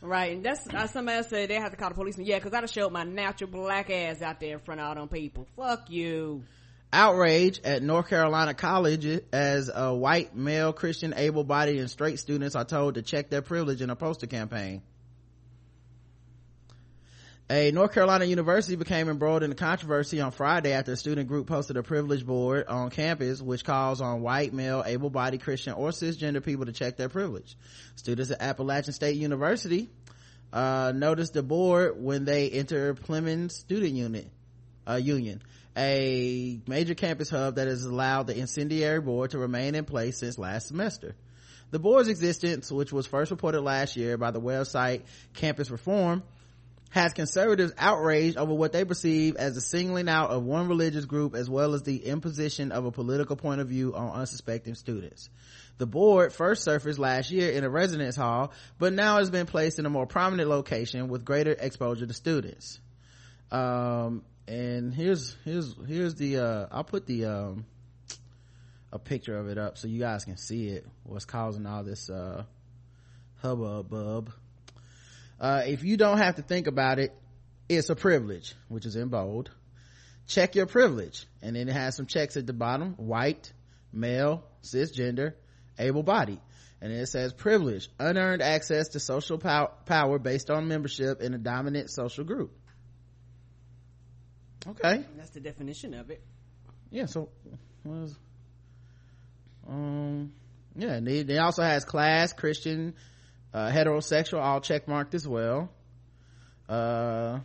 Right, 0.02 0.34
and 0.34 0.46
that's 0.46 0.66
uh, 0.74 0.88
somebody 0.88 1.18
else 1.18 1.30
said 1.30 1.50
they 1.50 1.56
have 1.56 1.72
to 1.72 1.78
call 1.78 1.90
the 1.90 1.96
police. 1.96 2.18
And 2.18 2.28
yeah, 2.28 2.38
because 2.38 2.54
I'd 2.54 2.62
have 2.62 2.70
showed 2.70 2.92
my 2.92 3.04
natural 3.04 3.50
black 3.50 3.90
ass 3.90 4.22
out 4.22 4.40
there 4.40 4.54
in 4.54 4.60
front 4.60 4.80
of 4.80 4.88
all 4.88 4.96
them 4.96 5.10
people. 5.10 5.48
Fuck 5.58 5.90
you. 5.90 6.44
Outrage 6.92 7.62
at 7.64 7.84
North 7.84 8.10
Carolina 8.10 8.56
College 8.56 9.22
as 9.32 9.70
a 9.74 9.94
white 9.94 10.36
male 10.36 10.74
Christian 10.74 11.14
able-bodied 11.16 11.80
and 11.80 11.90
straight 11.90 12.18
students 12.18 12.56
are 12.56 12.66
told 12.66 12.96
to 12.96 13.04
check 13.04 13.30
their 13.30 13.44
privilege 13.44 13.82
in 13.82 13.92
a 13.92 13.96
poster 13.96 14.26
campaign. 14.26 14.82
A 17.52 17.72
North 17.72 17.94
Carolina 17.94 18.26
university 18.26 18.76
became 18.76 19.10
embroiled 19.10 19.44
in 19.44 19.52
a 19.52 19.56
controversy 19.56 20.22
on 20.22 20.32
Friday 20.32 20.72
after 20.72 20.94
a 20.94 20.96
student 20.96 21.28
group 21.28 21.48
posted 21.48 21.78
a 21.78 21.84
privilege 21.84 22.26
board 22.26 22.68
on 22.68 22.90
campus 22.90 23.42
which 23.42 23.64
calls 23.64 24.02
on 24.02 24.22
white, 24.22 24.54
male, 24.54 24.84
able-bodied 24.86 25.42
Christian 25.42 25.74
or 25.74 25.90
cisgender 25.90 26.44
people 26.44 26.66
to 26.66 26.72
check 26.72 26.98
their 26.98 27.10
privilege. 27.10 27.56
Students 27.96 28.32
at 28.32 28.42
Appalachian 28.42 28.94
State 28.94 29.18
University 29.18 29.90
uh, 30.54 30.92
noticed 30.96 31.34
the 31.34 31.44
board 31.44 32.02
when 32.02 32.26
they 32.26 32.50
enter 32.50 32.96
Plemmons 32.96 33.52
Student 33.52 33.94
Unit 33.94 34.28
uh, 34.88 34.96
Union 34.96 35.42
a 35.78 36.60
major 36.68 36.96
campus 36.96 37.30
hub 37.30 37.56
that 37.56 37.68
has 37.68 37.86
allowed 37.86 38.28
the 38.28 38.38
incendiary 38.38 39.02
board 39.02 39.32
to 39.32 39.38
remain 39.38 39.76
in 39.76 39.86
place 39.86 40.20
since 40.20 40.38
last 40.38 40.68
semester. 40.68 41.16
The 41.72 41.80
board's 41.80 42.10
existence, 42.10 42.72
which 42.72 42.92
was 42.92 43.06
first 43.06 43.32
reported 43.32 43.62
last 43.62 43.96
year 43.96 44.18
by 44.18 44.32
the 44.32 44.42
website 44.42 45.04
Campus 45.34 45.70
Reform, 45.70 46.24
has 46.90 47.14
conservatives 47.14 47.72
outraged 47.78 48.38
over 48.38 48.54
what 48.54 48.72
they 48.72 48.84
perceive 48.84 49.36
as 49.36 49.54
the 49.54 49.62
singling 49.62 50.10
out 50.10 50.32
of 50.32 50.44
one 50.44 50.68
religious 50.68 51.06
group 51.06 51.36
as 51.36 51.48
well 51.48 51.76
as 51.76 51.84
the 51.84 52.04
imposition 52.06 52.72
of 52.72 52.86
a 52.86 52.92
political 52.92 53.36
point 53.36 53.62
of 53.62 53.68
view 53.68 53.94
on 53.94 54.10
unsuspecting 54.10 54.74
students. 54.74 55.30
The 55.78 55.86
board 55.86 56.34
first 56.34 56.64
surfaced 56.64 56.98
last 56.98 57.30
year 57.30 57.52
in 57.52 57.64
a 57.64 57.70
residence 57.70 58.16
hall, 58.16 58.52
but 58.80 58.92
now 58.92 59.20
has 59.20 59.30
been 59.30 59.46
placed 59.46 59.78
in 59.78 59.86
a 59.86 59.90
more 59.90 60.08
prominent 60.08 60.50
location 60.50 61.08
with 61.08 61.24
greater 61.24 61.52
exposure 61.52 62.08
to 62.08 62.14
students. 62.14 62.80
Um, 63.52 64.24
and 64.50 64.94
here's 64.94 65.36
here's 65.46 65.76
here's 65.88 66.16
the 66.16 66.38
uh 66.38 66.68
i'll 66.72 66.84
put 66.84 67.06
the 67.06 67.26
um 67.26 67.66
a 68.92 69.00
picture 69.00 69.38
of 69.38 69.48
it 69.48 69.58
up 69.58 69.78
so 69.78 69.88
you 69.88 70.00
guys 70.00 70.26
can 70.26 70.36
see 70.36 70.68
it 70.68 70.86
what's 71.04 71.26
causing 71.26 71.66
all 71.66 71.84
this 71.84 72.10
uh 72.10 72.44
hubbub 73.42 74.32
uh 75.40 75.62
if 75.66 75.84
you 75.84 75.96
don't 75.96 76.18
have 76.18 76.36
to 76.36 76.42
think 76.42 76.68
about 76.68 77.00
it 77.00 77.14
it's 77.70 77.92
a 77.92 77.96
privilege 77.96 78.56
which 78.68 78.86
is 78.88 78.96
in 78.96 79.10
bold. 79.10 79.52
Check 80.28 80.56
your 80.56 80.66
privilege. 80.66 81.26
And 81.42 81.56
then 81.56 81.70
it 81.70 81.74
has 81.74 81.96
some 81.96 82.08
checks 82.08 82.36
at 82.36 82.48
the 82.48 82.54
bottom 82.54 82.96
white 82.98 83.54
male 83.94 84.44
cisgender 84.64 85.34
able-bodied. 85.78 86.42
And 86.82 86.92
it 86.92 87.08
says 87.08 87.32
privilege 87.32 87.90
unearned 88.00 88.42
access 88.42 88.90
to 88.90 89.00
social 89.00 89.38
pow- 89.38 89.72
power 89.86 90.18
based 90.18 90.50
on 90.50 90.68
membership 90.68 91.22
in 91.22 91.34
a 91.34 91.38
dominant 91.38 91.92
social 91.92 92.24
group 92.24 92.52
okay 94.68 95.04
That's 95.18 95.30
the 95.32 95.40
definition 95.40 95.94
of 95.94 96.10
it. 96.10 96.22
yeah 96.92 97.06
so 97.06 97.30
was 97.86 98.16
um 99.68 100.32
yeah 100.76 101.00
they, 101.02 101.24
they 101.24 101.38
also 101.38 101.64
has 101.64 101.86
class 101.86 102.34
christian 102.34 102.94
uh 103.54 103.70
heterosexual 103.72 104.42
all 104.42 104.62
check 104.62 104.88
marked 104.88 105.14
as 105.16 105.28
well 105.28 105.70
uh 106.68 107.40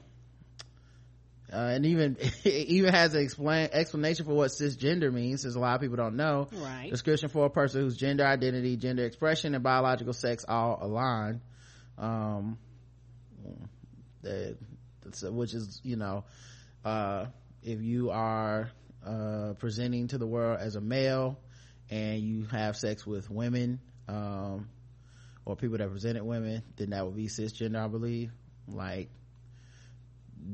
uh, 1.53 1.57
and 1.57 1.87
even 1.87 2.17
it 2.45 2.47
even 2.69 2.93
has 2.93 3.15
an 3.15 3.23
explain 3.23 3.69
explanation 3.73 4.25
for 4.27 4.33
what 4.35 4.51
cisgender 4.51 5.13
means 5.13 5.43
since 5.43 5.55
a 5.55 5.59
lot 5.61 5.75
of 5.77 5.81
people 5.81 5.97
don't 5.97 6.17
know 6.17 6.49
Right. 6.53 6.91
description 6.91 7.29
for 7.29 7.47
a 7.47 7.51
person 7.51 7.83
whose 7.83 7.97
gender 7.97 8.27
identity 8.27 8.77
gender 8.77 9.05
expression 9.05 9.55
and 9.55 9.63
biological 9.63 10.13
sex 10.15 10.45
all 10.49 10.79
align 10.83 11.41
um 11.97 12.59
that 14.23 14.57
which 15.31 15.55
is 15.55 15.81
you 15.85 15.97
know 15.97 16.25
uh 16.85 17.27
if 17.63 17.81
you 17.81 18.11
are 18.11 18.71
uh 19.07 19.55
presenting 19.59 20.09
to 20.09 20.19
the 20.19 20.27
world 20.27 20.59
as 20.61 20.77
a 20.77 20.81
male 20.81 21.39
and 21.91 22.21
you 22.21 22.45
have 22.47 22.77
sex 22.77 23.07
with 23.07 23.31
women 23.31 23.81
um 24.09 24.69
or 25.45 25.57
people 25.57 25.79
that 25.79 25.91
presented 25.91 26.23
women 26.25 26.63
then 26.77 26.91
that 26.91 27.05
would 27.05 27.17
be 27.17 27.27
cisgender 27.27 27.83
i 27.83 27.89
believe 27.89 28.31
like 28.69 29.09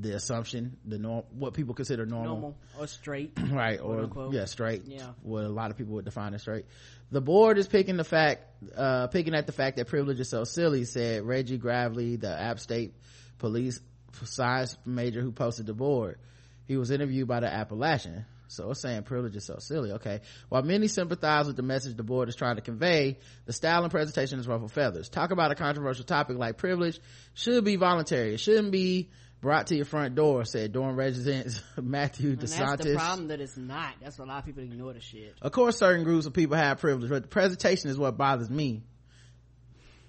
the 0.01 0.13
assumption 0.15 0.77
the 0.85 0.99
norm 0.99 1.25
what 1.33 1.53
people 1.55 1.75
consider 1.75 2.07
Normal 2.07 2.57
or 2.79 2.87
straight. 2.87 3.33
right 3.51 3.81
or 3.81 4.01
unquote. 4.05 4.33
yeah 4.33 4.45
straight 4.45 4.85
Yeah. 4.87 5.09
what 5.23 5.45
a 5.45 5.49
lot 5.49 5.73
of 5.73 5.77
people 5.77 5.95
would 5.95 6.05
define 6.05 6.33
as 6.35 6.43
straight 6.43 6.65
the 7.11 7.21
board 7.21 7.59
is 7.59 7.67
picking 7.67 7.97
the 7.97 8.05
fact 8.05 8.45
uh 8.77 9.09
picking 9.09 9.35
at 9.35 9.47
the 9.47 9.53
fact 9.53 9.79
that 9.79 9.89
privilege 9.89 10.21
is 10.21 10.29
so 10.29 10.45
silly 10.45 10.85
said 10.85 11.25
reggie 11.25 11.59
gravely 11.59 12.15
the 12.17 12.29
app 12.31 12.61
state 12.61 12.95
police 13.39 13.81
science 14.25 14.77
major 14.85 15.21
who 15.21 15.33
posted 15.33 15.67
the 15.67 15.75
board. 15.75 16.19
He 16.67 16.77
was 16.77 16.91
interviewed 16.91 17.29
by 17.29 17.41
the 17.41 17.53
appalachian. 17.53 18.27
So 18.49 18.71
it's 18.71 18.81
saying 18.81 19.05
privilege 19.05 19.37
is 19.37 19.45
so 19.47 19.57
silly. 19.59 19.93
Okay. 19.93 20.21
While 20.49 20.63
many 20.63 20.89
sympathize 20.89 21.47
with 21.47 21.57
the 21.57 21.63
message 21.63 21.97
the 21.97 22.03
board 22.03 22.29
is 22.29 22.35
trying 22.35 22.57
to 22.57 22.63
convey 22.63 23.19
the 23.47 23.53
style 23.53 23.83
and 23.83 23.91
presentation 23.93 24.41
is 24.41 24.49
ruffle 24.49 24.69
feathers. 24.69 25.09
Talk 25.09 25.31
about 25.31 25.53
a 25.53 25.55
controversial 25.55 26.05
topic 26.05 26.37
like 26.37 26.57
privilege 26.57 26.99
should 27.35 27.65
be 27.65 27.77
voluntary. 27.77 28.35
It 28.35 28.41
shouldn't 28.41 28.73
be 28.73 29.11
brought 29.41 29.69
to 29.69 29.77
your 29.77 29.85
front 29.87 30.17
door 30.17 30.45
said 30.45 30.73
Durham 30.73 30.97
resident 30.97 31.63
matthew 31.81 32.31
And 32.31 32.41
that's 32.41 32.55
the 32.57 32.65
desantis. 32.65 32.97
problem 32.97 33.29
that 33.29 33.41
it's 33.41 33.57
not. 33.57 33.95
That's 34.03 34.19
why 34.19 34.25
a 34.27 34.29
lot 34.29 34.39
of 34.41 34.45
people 34.45 34.63
ignore 34.63 34.93
the 34.93 35.01
shit. 35.01 35.35
of 35.41 35.51
course 35.53 35.79
certain 35.79 36.05
groups 36.05 36.27
of 36.27 36.35
people 36.35 36.57
have 36.57 36.79
privilege 36.79 37.09
but 37.09 37.23
the 37.23 37.29
presentation 37.29 37.89
is 37.89 37.97
what 37.97 38.19
bothers 38.19 38.51
me 38.51 38.83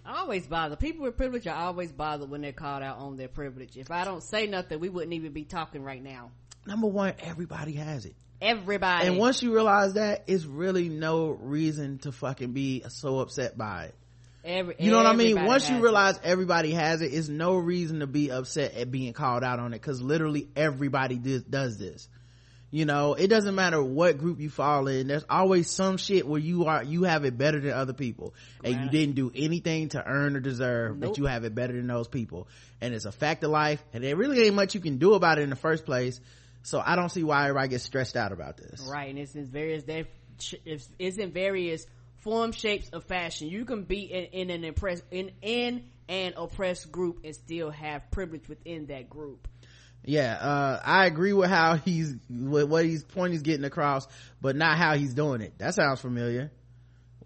I 0.06 0.20
always 0.22 0.48
bother. 0.48 0.76
People 0.76 1.04
with 1.04 1.16
privilege 1.18 1.46
are 1.48 1.56
always 1.56 1.92
bothered 1.92 2.30
when 2.30 2.42
they're 2.42 2.52
called 2.54 2.82
out 2.84 2.98
on 2.98 3.18
their 3.18 3.28
privilege. 3.28 3.78
If 3.78 3.92
I 3.92 4.04
don't 4.04 4.24
say 4.24 4.48
nothing, 4.48 4.80
we 4.80 4.90
wouldn't 4.90 5.14
even 5.14 5.32
be 5.32 5.44
talking 5.44 5.84
right 5.84 6.02
now. 6.04 6.32
number 6.66 6.88
one 6.88 7.14
everybody 7.20 7.74
has 7.74 8.06
it 8.06 8.16
Everybody. 8.42 9.08
and 9.08 9.18
once 9.18 9.44
you 9.44 9.54
realize 9.54 9.94
that 9.94 10.24
it's 10.28 10.46
really 10.46 10.90
no 10.90 11.30
reason 11.30 12.00
to 12.00 12.12
fucking 12.12 12.54
be 12.54 12.84
so 12.90 13.20
upset 13.20 13.56
by 13.58 13.86
it 13.86 13.96
Every, 14.44 14.76
you 14.80 14.90
know 14.90 14.98
what 14.98 15.06
i 15.06 15.14
mean 15.14 15.46
once 15.46 15.70
you 15.70 15.80
realize 15.80 16.20
everybody 16.24 16.72
has 16.72 17.02
it 17.02 17.14
it's 17.14 17.28
no 17.30 17.56
reason 17.58 18.00
to 18.00 18.08
be 18.08 18.32
upset 18.32 18.74
at 18.74 18.90
being 18.90 19.14
called 19.14 19.44
out 19.44 19.60
on 19.60 19.74
it 19.74 19.80
because 19.82 20.02
literally 20.02 20.50
everybody 20.56 21.16
does, 21.20 21.44
does 21.44 21.78
this 21.78 22.10
you 22.72 22.86
know 22.86 23.14
it 23.14 23.28
doesn't 23.28 23.54
matter 23.54 23.82
what 23.82 24.18
group 24.18 24.40
you 24.40 24.50
fall 24.50 24.88
in 24.88 25.08
there's 25.08 25.26
always 25.30 25.70
some 25.70 25.98
shit 25.98 26.28
where 26.28 26.40
you 26.40 26.66
are 26.66 26.84
you 26.84 27.04
have 27.04 27.26
it 27.26 27.38
better 27.38 27.60
than 27.60 27.72
other 27.72 27.94
people 27.94 28.34
and 28.64 28.74
you 28.74 28.90
didn't 28.90 29.16
do 29.16 29.32
anything 29.36 29.90
to 29.90 30.04
earn 30.04 30.36
or 30.36 30.40
deserve 30.40 30.98
Nope. 30.98 31.12
that 31.12 31.18
you 31.20 31.26
have 31.26 31.44
it 31.44 31.54
better 31.54 31.74
than 31.74 31.88
those 31.88 32.08
people 32.08 32.48
and 32.80 32.94
it's 32.94 33.06
a 33.06 33.12
fact 33.12 33.44
of 33.44 33.52
life 33.52 33.84
and 33.94 34.04
there 34.04 34.16
really 34.16 34.46
ain't 34.46 34.56
much 34.56 34.74
you 34.74 34.82
can 34.82 34.98
do 34.98 35.14
about 35.14 35.38
it 35.38 35.42
in 35.42 35.50
the 35.50 35.56
first 35.56 35.86
place 35.86 36.20
so 36.64 36.82
i 36.84 36.96
don't 36.96 37.10
see 37.10 37.24
why 37.24 37.44
everybody 37.44 37.68
gets 37.70 37.84
stressed 37.84 38.16
out 38.16 38.32
about 38.32 38.58
this 38.58 38.82
Right, 38.90 39.10
and 39.10 39.20
it's 39.20 39.36
in 39.36 39.46
various 39.46 39.84
it's, 40.66 40.90
it's 40.98 41.18
in 41.18 41.32
various 41.32 41.86
form, 42.22 42.52
shapes 42.52 42.90
of 42.90 43.04
fashion. 43.04 43.50
You 43.50 43.66
can 43.66 43.84
be 43.84 44.02
in, 44.02 44.26
in 44.26 44.50
an 44.50 44.64
impress 44.64 45.02
in 45.12 45.32
in 45.42 45.84
an 46.08 46.34
oppressed 46.38 46.92
group 46.92 47.22
and 47.24 47.36
still 47.36 47.70
have 47.72 48.10
privilege 48.12 48.48
within 48.48 48.88
that 48.88 49.10
group. 49.10 49.48
Yeah 50.04 50.34
uh 50.36 50.80
i 50.84 51.06
agree 51.06 51.34
with 51.34 51.50
how 51.50 51.76
he's 51.76 52.16
with 52.30 52.68
what 52.70 52.86
he's 52.86 53.04
point 53.04 53.34
he's 53.34 53.44
getting 53.44 53.66
across 53.66 54.08
but 54.42 54.56
not 54.56 54.78
how 54.78 54.96
he's 54.96 55.14
doing 55.14 55.42
it. 55.42 55.54
That 55.60 55.76
sounds 55.76 56.02
familiar. 56.02 56.52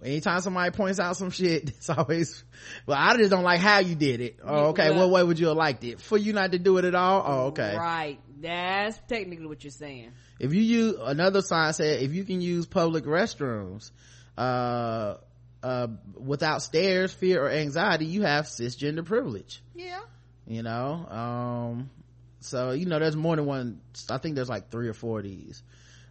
Anytime 0.03 0.41
somebody 0.41 0.69
points 0.71 0.99
out 0.99 1.15
some 1.17 1.31
shit 1.31 1.69
it's 1.69 1.89
always 1.89 2.43
well 2.85 2.97
i 2.99 3.15
just 3.17 3.31
don't 3.31 3.43
like 3.43 3.59
how 3.61 3.79
you 3.79 3.95
did 3.95 4.19
it. 4.21 4.39
Oh 4.43 4.67
okay 4.67 4.89
Well- 4.91 5.09
what 5.09 5.09
way 5.11 5.23
would 5.23 5.39
you 5.39 5.47
have 5.47 5.57
liked 5.57 5.83
it? 5.83 6.01
For 6.01 6.17
you 6.17 6.33
not 6.33 6.51
to 6.51 6.59
do 6.59 6.77
it 6.77 6.85
at 6.85 6.95
all? 6.95 7.23
Oh 7.25 7.45
okay. 7.47 7.75
Right, 7.75 8.19
that's 8.41 8.99
technically 9.07 9.47
what 9.47 9.63
you're 9.63 9.71
saying. 9.71 10.11
if 10.39 10.53
you 10.53 10.61
use 10.61 10.95
another 11.01 11.41
sign 11.41 11.73
said 11.73 12.01
if 12.03 12.13
you 12.13 12.23
can 12.25 12.41
use 12.41 12.65
public 12.65 13.05
restrooms 13.05 13.91
uh 14.37 15.15
uh 15.63 15.87
without 16.17 16.61
stairs 16.61 17.13
fear 17.13 17.43
or 17.45 17.49
anxiety 17.49 18.05
you 18.05 18.23
have 18.23 18.45
cisgender 18.45 19.05
privilege. 19.05 19.63
Yeah. 19.73 20.01
you 20.45 20.61
know 20.61 21.07
um 21.09 21.89
so 22.45 22.71
you 22.71 22.85
know 22.85 22.99
there's 22.99 23.15
more 23.15 23.35
than 23.35 23.45
one 23.45 23.81
i 24.09 24.17
think 24.17 24.35
there's 24.35 24.49
like 24.49 24.69
three 24.69 24.87
or 24.87 24.93
four 24.93 25.19
of 25.19 25.25
these. 25.25 25.63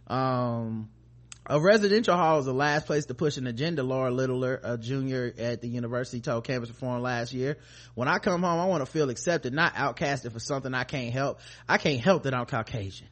Um 0.07 0.89
a 1.47 1.59
residential 1.59 2.15
hall 2.15 2.39
is 2.39 2.45
the 2.45 2.53
last 2.53 2.87
place 2.87 3.05
to 3.05 3.13
push 3.13 3.37
an 3.37 3.45
agenda 3.45 3.83
laura 3.83 4.09
littler 4.09 4.59
a 4.63 4.77
junior 4.79 5.31
at 5.37 5.61
the 5.61 5.67
university 5.67 6.19
told 6.19 6.43
campus 6.43 6.69
reform 6.69 7.01
last 7.01 7.33
year. 7.33 7.57
When 7.93 8.07
i 8.07 8.19
come 8.19 8.43
home 8.43 8.59
i 8.59 8.65
want 8.65 8.85
to 8.85 8.91
feel 8.91 9.09
accepted 9.09 9.53
not 9.53 9.73
outcasted 9.75 10.31
for 10.31 10.39
something 10.39 10.73
i 10.73 10.83
can't 10.83 11.13
help. 11.13 11.39
I 11.67 11.77
can't 11.77 11.99
help 12.01 12.23
that 12.23 12.33
i'm 12.33 12.45
caucasian. 12.45 13.07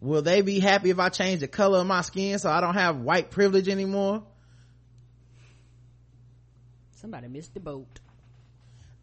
Will 0.00 0.22
they 0.22 0.42
be 0.42 0.60
happy 0.60 0.90
if 0.90 0.98
i 0.98 1.08
change 1.08 1.40
the 1.40 1.48
color 1.48 1.78
of 1.78 1.86
my 1.86 2.02
skin 2.02 2.38
so 2.38 2.50
i 2.50 2.60
don't 2.60 2.74
have 2.74 3.00
white 3.00 3.30
privilege 3.30 3.68
anymore? 3.68 4.24
Somebody 6.96 7.28
missed 7.28 7.54
the 7.54 7.60
boat 7.60 8.00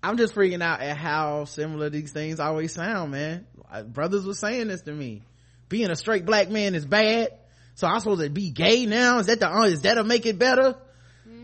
i'm 0.04 0.18
just 0.18 0.34
freaking 0.36 0.62
out 0.62 0.82
at 0.82 0.98
how 0.98 1.46
similar 1.46 1.90
these 1.90 2.12
things 2.12 2.40
always 2.40 2.74
sound 2.74 3.12
man 3.12 3.46
brothers 3.88 4.26
were 4.26 4.34
saying 4.34 4.68
this 4.68 4.82
to 4.82 4.92
me 4.92 5.22
being 5.70 5.90
a 5.90 5.96
straight 5.96 6.26
black 6.26 6.50
man 6.50 6.76
is 6.76 6.86
bad 6.86 7.30
so 7.76 7.88
i'm 7.88 8.00
supposed 8.00 8.22
to 8.22 8.30
be 8.30 8.50
gay 8.50 8.86
now 8.86 9.20
is 9.20 9.28
that 9.28 9.40
the 9.40 9.50
uh, 9.50 9.64
is 9.66 9.82
that'll 9.82 10.04
make 10.04 10.26
it 10.26 10.38
better 10.38 10.76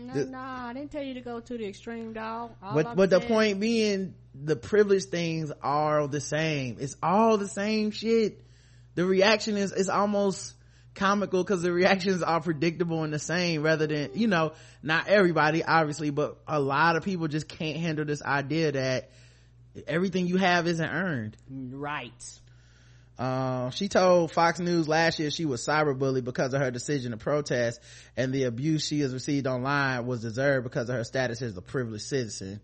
no, 0.08 0.14
the, 0.14 0.24
no, 0.24 0.38
I 0.38 0.72
didn't 0.72 0.90
tell 0.90 1.02
you 1.02 1.14
to 1.14 1.20
go 1.20 1.40
to 1.40 1.58
the 1.58 1.66
extreme, 1.66 2.14
dog. 2.14 2.52
All 2.62 2.74
but 2.74 2.96
but 2.96 3.10
the 3.10 3.20
point 3.20 3.60
being, 3.60 4.14
the 4.34 4.56
privilege 4.56 5.04
things 5.04 5.52
are 5.62 6.06
the 6.08 6.20
same. 6.20 6.78
It's 6.80 6.96
all 7.02 7.36
the 7.36 7.48
same 7.48 7.90
shit. 7.90 8.42
The 8.94 9.04
reaction 9.04 9.58
is 9.58 9.72
is 9.72 9.90
almost 9.90 10.54
comical 10.98 11.42
because 11.42 11.62
the 11.62 11.72
reactions 11.72 12.22
are 12.22 12.40
predictable 12.40 13.04
and 13.04 13.12
the 13.12 13.18
same 13.18 13.62
rather 13.62 13.86
than 13.86 14.10
you 14.14 14.26
know 14.26 14.52
not 14.82 15.08
everybody 15.08 15.64
obviously 15.64 16.10
but 16.10 16.36
a 16.46 16.60
lot 16.60 16.96
of 16.96 17.04
people 17.04 17.28
just 17.28 17.48
can't 17.48 17.78
handle 17.78 18.04
this 18.04 18.22
idea 18.22 18.72
that 18.72 19.10
everything 19.86 20.26
you 20.26 20.36
have 20.36 20.66
isn't 20.66 20.90
earned 20.90 21.36
right 21.48 22.40
uh, 23.18 23.70
she 23.70 23.88
told 23.88 24.30
Fox 24.30 24.60
News 24.60 24.86
last 24.86 25.18
year 25.18 25.30
she 25.32 25.44
was 25.44 25.66
cyberbullied 25.66 26.22
because 26.22 26.54
of 26.54 26.60
her 26.60 26.70
decision 26.70 27.10
to 27.10 27.16
protest 27.16 27.80
and 28.16 28.32
the 28.32 28.44
abuse 28.44 28.86
she 28.86 29.00
has 29.00 29.12
received 29.12 29.48
online 29.48 30.06
was 30.06 30.20
deserved 30.20 30.62
because 30.62 30.88
of 30.88 30.94
her 30.94 31.02
status 31.02 31.42
as 31.42 31.56
a 31.56 31.62
privileged 31.62 32.04
citizen. 32.04 32.60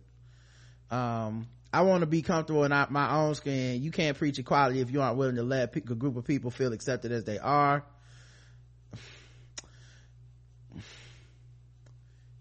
Um, 0.93 1.49
I 1.73 1.83
want 1.83 2.03
to 2.03 2.07
be 2.07 2.23
comfortable 2.23 2.63
in 2.63 2.71
my 2.71 3.17
own 3.17 3.35
skin. 3.35 3.83
You 3.83 3.91
can't 3.91 4.17
preach 4.17 4.39
equality 4.39 4.79
if 4.79 4.93
you 4.93 5.03
aren't 5.03 5.19
willing 5.19 5.35
to 5.37 5.43
let 5.43 5.75
a 5.75 5.81
group 5.81 6.17
of 6.17 6.25
people 6.25 6.53
feel 6.53 6.73
accepted 6.73 7.11
as 7.11 7.25
they 7.25 7.41
are. 7.41 7.85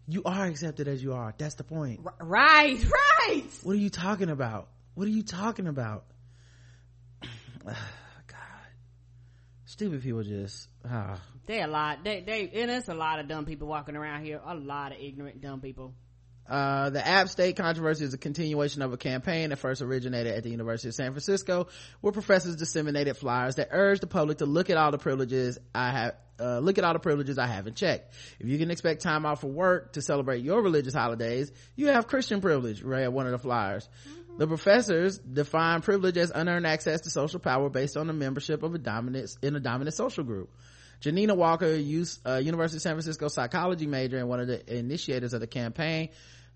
You 0.08 0.24
are 0.26 0.46
accepted 0.46 0.88
as 0.88 1.02
you 1.02 1.14
are. 1.14 1.34
That's 1.38 1.56
the 1.56 1.64
point. 1.64 2.02
Right, 2.20 2.84
right. 2.84 3.44
What 3.64 3.74
are 3.74 3.80
you 3.80 3.90
talking 3.90 4.30
about? 4.30 4.68
What 4.96 5.08
are 5.08 5.12
you 5.12 5.24
talking 5.24 5.68
about? 5.68 6.06
God 7.66 7.76
stupid 9.74 10.04
people 10.04 10.22
just 10.22 10.68
ah. 10.88 11.20
they 11.48 11.60
a 11.60 11.68
lot 11.68 12.04
they 12.04 12.22
they 12.22 12.48
and 12.54 12.70
there's 12.70 12.90
a 12.90 12.94
lot 12.94 13.18
of 13.18 13.28
dumb 13.28 13.44
people 13.44 13.68
walking 13.68 13.96
around 13.96 14.24
here 14.24 14.40
a 14.46 14.54
lot 14.54 14.92
of 14.92 15.00
ignorant 15.00 15.42
dumb 15.42 15.62
people 15.62 15.96
uh, 16.48 16.90
the 16.90 17.06
App 17.06 17.30
State 17.30 17.56
controversy 17.56 18.04
is 18.04 18.14
a 18.14 18.18
continuation 18.18 18.82
of 18.82 18.92
a 18.92 18.98
campaign 18.98 19.50
that 19.50 19.56
first 19.58 19.82
originated 19.82 20.34
at 20.34 20.44
the 20.44 20.50
University 20.50 20.90
of 20.90 20.94
San 20.94 21.12
Francisco, 21.12 21.68
where 22.02 22.12
professors 22.12 22.58
disseminated 22.58 23.16
flyers 23.16 23.56
that 23.56 23.70
urged 23.72 24.02
the 24.02 24.08
public 24.08 24.40
to 24.40 24.46
look 24.46 24.70
at 24.70 24.76
all 24.76 24.92
the 24.92 24.98
privileges 24.98 25.58
I 25.74 25.92
have, 25.92 26.16
uh, 26.40 26.60
look 26.60 26.78
at 26.78 26.84
all 26.84 26.94
the 26.94 27.00
privileges 27.00 27.38
I 27.38 27.48
haven't 27.48 27.76
checked. 27.76 28.14
If 28.40 28.48
you 28.48 28.58
can 28.58 28.72
expect 28.72 29.02
time 29.02 29.26
off 29.26 29.42
for 29.42 29.48
work 29.48 29.94
to 29.94 30.02
celebrate 30.02 30.44
your 30.44 30.62
religious 30.62 30.94
holidays, 30.94 31.52
you 31.76 31.88
have 31.88 32.08
Christian 32.08 32.42
privilege, 32.42 32.82
read 32.82 33.08
one 33.10 33.26
of 33.26 33.32
the 33.32 33.40
flyers. 33.40 33.88
Mm-hmm. 34.08 34.38
The 34.40 34.48
professors 34.48 35.20
define 35.20 35.82
privilege 35.82 36.18
as 36.18 36.32
unearned 36.34 36.66
access 36.66 37.02
to 37.02 37.10
social 37.10 37.40
power 37.40 37.70
based 37.70 37.98
on 37.98 38.08
the 38.08 38.14
membership 38.14 38.64
of 38.64 38.74
a 38.74 38.80
dominant, 38.80 39.36
in 39.42 39.56
a 39.56 39.60
dominant 39.60 39.96
social 39.96 40.24
group. 40.24 40.50
Janina 41.02 41.36
Walker, 41.36 41.66
uh, 41.66 41.76
University 41.76 42.78
of 42.78 42.82
San 42.82 42.94
Francisco 42.94 43.28
psychology 43.28 43.88
major 43.88 44.18
and 44.18 44.30
one 44.30 44.40
of 44.40 44.48
the 44.48 44.78
initiators 44.78 45.34
of 45.34 45.42
the 45.42 45.48
campaign, 45.48 46.10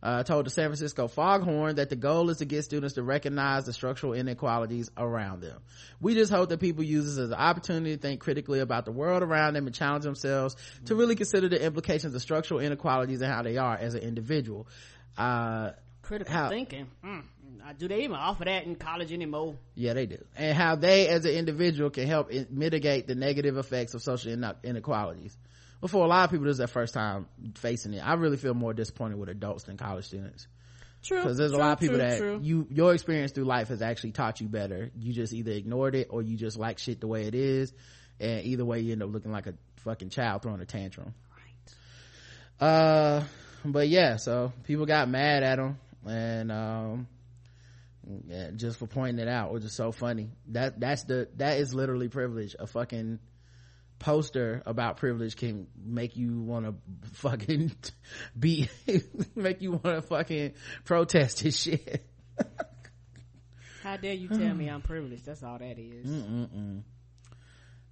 uh, 0.03 0.23
told 0.23 0.45
the 0.45 0.49
San 0.49 0.65
Francisco 0.65 1.07
Foghorn 1.07 1.75
that 1.75 1.89
the 1.89 1.95
goal 1.95 2.29
is 2.29 2.37
to 2.37 2.45
get 2.45 2.63
students 2.63 2.95
to 2.95 3.03
recognize 3.03 3.65
the 3.65 3.73
structural 3.73 4.13
inequalities 4.13 4.91
around 4.97 5.41
them. 5.41 5.59
We 5.99 6.13
just 6.13 6.31
hope 6.31 6.49
that 6.49 6.59
people 6.59 6.83
use 6.83 7.05
this 7.05 7.17
as 7.17 7.31
an 7.31 7.37
opportunity 7.37 7.95
to 7.95 8.01
think 8.01 8.21
critically 8.21 8.59
about 8.59 8.85
the 8.85 8.91
world 8.91 9.23
around 9.23 9.53
them 9.53 9.65
and 9.65 9.75
challenge 9.75 10.03
themselves 10.03 10.55
to 10.85 10.95
really 10.95 11.15
consider 11.15 11.49
the 11.49 11.63
implications 11.63 12.13
of 12.13 12.21
structural 12.21 12.59
inequalities 12.59 13.21
and 13.21 13.31
how 13.31 13.41
they 13.41 13.57
are 13.57 13.75
as 13.75 13.95
an 13.95 14.01
individual. 14.01 14.67
Uh, 15.17 15.71
critical 16.03 16.33
how, 16.33 16.49
thinking. 16.49 16.87
Mm. 17.03 17.23
Do 17.77 17.87
they 17.87 18.03
even 18.03 18.15
offer 18.15 18.45
that 18.45 18.65
in 18.65 18.75
college 18.75 19.11
anymore? 19.11 19.55
Yeah, 19.75 19.93
they 19.93 20.05
do. 20.05 20.23
And 20.37 20.57
how 20.57 20.75
they, 20.75 21.09
as 21.09 21.25
an 21.25 21.31
individual, 21.31 21.89
can 21.89 22.07
help 22.07 22.31
mitigate 22.49 23.07
the 23.07 23.15
negative 23.15 23.57
effects 23.57 23.93
of 23.93 24.01
social 24.01 24.31
inequalities. 24.63 25.37
But 25.79 25.91
for 25.91 26.03
a 26.03 26.07
lot 26.07 26.25
of 26.25 26.31
people, 26.31 26.45
this 26.45 26.53
is 26.53 26.57
their 26.57 26.67
first 26.67 26.93
time 26.93 27.27
facing 27.55 27.93
it. 27.93 27.99
I 27.99 28.13
really 28.15 28.37
feel 28.37 28.53
more 28.53 28.73
disappointed 28.73 29.19
with 29.19 29.29
adults 29.29 29.63
than 29.65 29.77
college 29.77 30.05
students. 30.05 30.47
True. 31.03 31.17
Because 31.17 31.37
there's 31.37 31.51
true, 31.51 31.59
a 31.59 31.61
lot 31.61 31.73
of 31.73 31.79
people 31.79 31.97
true, 31.97 32.07
that 32.07 32.17
true. 32.17 32.39
you, 32.41 32.67
your 32.71 32.93
experience 32.93 33.31
through 33.31 33.45
life 33.45 33.67
has 33.67 33.81
actually 33.81 34.11
taught 34.11 34.41
you 34.41 34.47
better. 34.47 34.89
You 34.97 35.13
just 35.13 35.33
either 35.33 35.51
ignored 35.51 35.95
it 35.95 36.07
or 36.09 36.21
you 36.21 36.35
just 36.35 36.57
like 36.57 36.79
shit 36.79 36.99
the 36.99 37.07
way 37.07 37.25
it 37.25 37.35
is. 37.35 37.71
And 38.19 38.43
either 38.45 38.65
way, 38.65 38.79
you 38.79 38.93
end 38.93 39.03
up 39.03 39.11
looking 39.13 39.31
like 39.31 39.45
a 39.45 39.53
fucking 39.77 40.09
child 40.09 40.41
throwing 40.41 40.59
a 40.59 40.65
tantrum. 40.65 41.13
Right. 42.59 42.67
Uh, 42.67 43.23
but 43.63 43.87
yeah, 43.87 44.17
so 44.17 44.51
people 44.63 44.87
got 44.87 45.07
mad 45.07 45.43
at 45.43 45.59
him 45.59 45.77
and, 46.05 46.51
um, 46.51 47.07
yeah, 48.27 48.49
just 48.55 48.79
for 48.79 48.87
pointing 48.87 49.19
it 49.19 49.29
out, 49.29 49.53
which 49.53 49.63
is 49.63 49.75
so 49.75 49.91
funny. 49.91 50.31
That, 50.47 50.79
that's 50.79 51.03
the, 51.03 51.27
that 51.35 51.59
is 51.59 51.75
literally 51.75 52.07
privilege. 52.07 52.55
A 52.57 52.65
fucking, 52.65 53.19
poster 53.99 54.61
about 54.65 54.97
privilege 54.97 55.35
can 55.35 55.67
make 55.83 56.15
you 56.15 56.41
want 56.41 56.65
to 56.65 56.75
fucking 57.13 57.71
be 58.39 58.69
make 59.35 59.61
you 59.61 59.71
want 59.71 59.83
to 59.83 60.01
fucking 60.01 60.53
protest 60.85 61.39
his 61.39 61.59
shit. 61.59 62.05
How 63.83 63.97
dare 63.97 64.13
you 64.13 64.27
tell 64.27 64.53
me 64.53 64.69
i'm 64.69 64.81
privileged? 64.81 65.25
That's 65.25 65.43
all 65.43 65.57
that 65.57 65.79
is. 65.79 66.09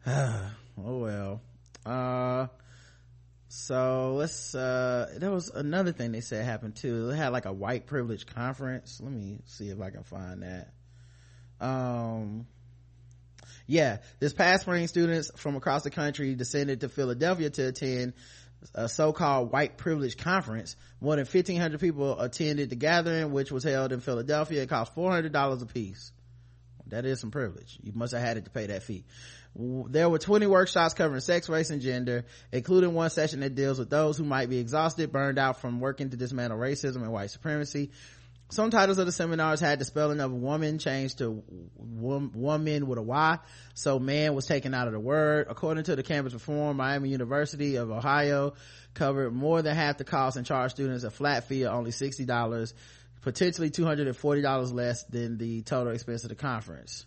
oh 0.08 0.98
well. 0.98 1.42
Uh 1.86 2.48
so 3.48 4.16
let's 4.18 4.54
uh 4.54 5.14
there 5.18 5.32
was 5.32 5.50
another 5.50 5.92
thing 5.92 6.12
they 6.12 6.22
said 6.22 6.46
happened 6.46 6.76
too. 6.76 7.08
They 7.08 7.16
had 7.16 7.30
like 7.30 7.46
a 7.46 7.54
white 7.54 7.88
privilege 7.88 8.26
conference. 8.26 9.00
Let 9.02 9.12
me 9.12 9.40
see 9.46 9.70
if 9.70 9.80
i 9.82 9.90
can 9.90 10.04
find 10.04 10.44
that. 10.44 10.74
Um 11.60 12.48
yeah 13.68 13.98
this 14.20 14.34
past 14.34 14.64
spring 14.64 14.88
students 14.88 15.32
from 15.38 15.56
across 15.56 15.84
the 15.84 15.92
country 15.92 16.36
descended 16.36 16.82
to 16.82 16.90
philadelphia 16.90 17.50
to 17.50 17.68
attend 17.68 18.14
a 18.74 18.90
so-called 18.90 19.52
white 19.52 19.78
privilege 19.78 20.18
conference. 20.18 20.76
More 21.02 21.16
than 21.16 21.26
1500 21.26 21.80
people 21.80 22.20
attended 22.20 22.70
the 22.70 22.76
gathering 22.76 23.32
which 23.32 23.52
was 23.52 23.64
held 23.64 23.92
in 23.92 24.00
philadelphia. 24.00 24.64
It 24.64 24.70
cost 24.70 24.96
$400 24.96 25.62
a 25.62 25.66
piece 25.66 26.12
that 26.88 27.06
is 27.06 27.20
some 27.20 27.32
privilege. 27.32 27.80
You 27.82 27.94
must 27.96 28.14
have 28.14 28.22
had 28.22 28.38
it 28.38 28.46
to 28.46 28.52
pay 28.52 28.68
that 28.68 28.84
fee. 28.84 29.06
There 29.56 30.10
were 30.10 30.20
20 30.20 30.48
workshops 30.48 30.94
covering 30.94 31.22
sex 31.22 31.48
race 31.48 31.70
and 31.70 31.82
gender 31.82 32.26
including 32.52 32.94
one 32.94 33.10
session 33.10 33.40
that 33.40 33.56
deals 33.56 33.80
with 33.80 33.90
those 33.90 34.18
who 34.18 34.26
might 34.26 34.50
be 34.50 34.58
exhausted 34.58 35.12
burned 35.12 35.40
out 35.40 35.62
from 35.62 35.80
working 35.80 36.10
to 36.10 36.18
dismantle 36.18 36.60
racism 36.60 36.98
and 36.98 37.12
white 37.12 37.32
supremacy 37.32 37.92
some 38.50 38.70
titles 38.70 39.00
of 39.00 39.08
the 39.08 39.12
seminars 39.12 39.60
had 39.60 39.80
the 39.80 39.86
spelling 39.86 40.20
of 40.20 40.32
woman 40.32 40.78
changed 40.78 41.18
to 41.18 41.44
woman 41.78 42.88
with 42.88 43.00
a 43.00 43.02
Y. 43.02 43.40
So 43.74 43.98
man 43.98 44.36
was 44.36 44.46
taken 44.46 44.74
out 44.74 44.88
of 44.88 44.94
the 44.94 45.00
word. 45.00 45.48
According 45.50 45.86
to 45.86 45.96
the 45.96 46.04
campus 46.04 46.34
reform, 46.34 46.78
Miami 46.78 47.10
University 47.10 47.78
of 47.78 47.90
Ohio 47.90 48.54
covered 48.94 49.34
more 49.34 49.62
than 49.64 49.76
half 49.76 49.98
the 49.98 50.04
cost 50.04 50.38
and 50.38 50.46
charged 50.46 50.76
students 50.76 51.04
a 51.04 51.10
flat 51.10 51.48
fee 51.48 51.64
of 51.64 51.74
only 51.74 51.92
$60, 51.92 52.74
potentially 53.22 53.72
$240 53.72 54.74
less 54.74 55.04
than 55.06 55.38
the 55.40 55.64
total 55.64 55.94
expense 55.94 56.24
of 56.24 56.30
the 56.30 56.36
conference. 56.36 57.06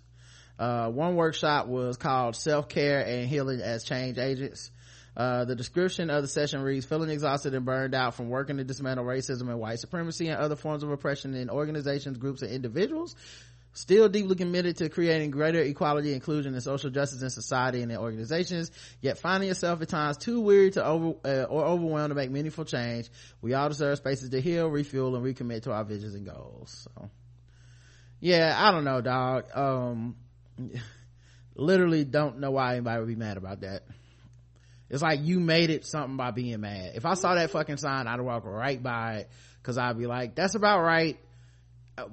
Uh, 0.59 0.91
one 0.91 1.15
workshop 1.15 1.69
was 1.69 1.97
called 1.97 2.35
self-care 2.35 3.07
and 3.07 3.29
healing 3.29 3.61
as 3.61 3.85
change 3.85 4.19
agents. 4.19 4.73
Uh, 5.19 5.45
the 5.45 5.57
description 5.57 6.11
of 6.11 6.23
the 6.23 6.29
session 6.29 6.63
reads, 6.63 6.87
feeling 6.87 7.11
exhausted 7.11 7.53
and 7.53 7.65
burned 7.65 7.93
out 7.93 8.15
from 8.15 8.29
working 8.29 8.59
to 8.59 8.65
dismantle 8.65 9.05
racism 9.05 9.49
and 9.49 9.59
white 9.59 9.81
supremacy 9.81 10.29
and 10.29 10.39
other 10.39 10.55
forms 10.55 10.85
of 10.85 10.93
oppression 10.93 11.35
in 11.35 11.51
organizations, 11.51 12.17
groups, 12.19 12.41
and 12.43 12.53
individuals. 12.53 13.17
Still 13.73 14.09
deeply 14.09 14.37
committed 14.37 14.77
to 14.77 14.89
creating 14.89 15.33
greater 15.33 15.59
equality, 15.59 16.13
inclusion, 16.13 16.55
and 16.55 16.63
social 16.63 16.91
justice 16.91 17.21
in 17.21 17.31
society 17.31 17.83
and 17.83 17.91
in 17.91 17.99
organizations, 17.99 18.71
yet 19.01 19.19
finding 19.19 19.49
yourself 19.49 19.83
at 19.83 19.89
times 19.89 20.19
too 20.19 20.41
weary 20.41 20.71
to 20.71 20.85
over, 20.85 21.15
uh, 21.25 21.43
or 21.45 21.65
overwhelmed 21.65 22.11
to 22.11 22.15
make 22.15 22.31
meaningful 22.31 22.65
change. 22.65 23.11
We 23.43 23.55
all 23.55 23.69
deserve 23.69 23.99
spaces 23.99 24.31
to 24.31 24.41
heal, 24.41 24.69
refuel, 24.69 25.17
and 25.17 25.25
recommit 25.25 25.65
to 25.65 25.73
our 25.73 25.85
visions 25.85 26.15
and 26.15 26.27
goals. 26.27 26.87
So, 26.97 27.11
yeah, 28.21 28.55
I 28.57 28.71
don't 28.71 28.85
know, 28.85 29.01
dog. 29.01 29.47
Um, 29.53 30.17
literally 31.57 32.05
don't 32.05 32.39
know 32.39 32.53
why 32.53 32.75
anybody 32.75 33.01
would 33.01 33.09
be 33.09 33.17
mad 33.17 33.37
about 33.37 33.61
that. 33.61 33.83
It's 34.91 35.03
like 35.03 35.21
you 35.23 35.39
made 35.41 35.71
it 35.71 35.85
something 35.85 36.17
by 36.17 36.31
being 36.31 36.61
mad. 36.61 36.93
If 36.95 37.05
I 37.05 37.15
saw 37.15 37.35
that 37.35 37.51
fucking 37.51 37.77
sign, 37.77 38.07
I'd 38.07 38.21
walk 38.21 38.45
right 38.45 38.83
by 38.83 39.17
it 39.17 39.31
because 39.61 39.77
I'd 39.77 39.99
be 39.99 40.07
like, 40.07 40.35
that's 40.35 40.55
about 40.55 40.81
right. 40.83 41.19
Uh, 41.97 42.05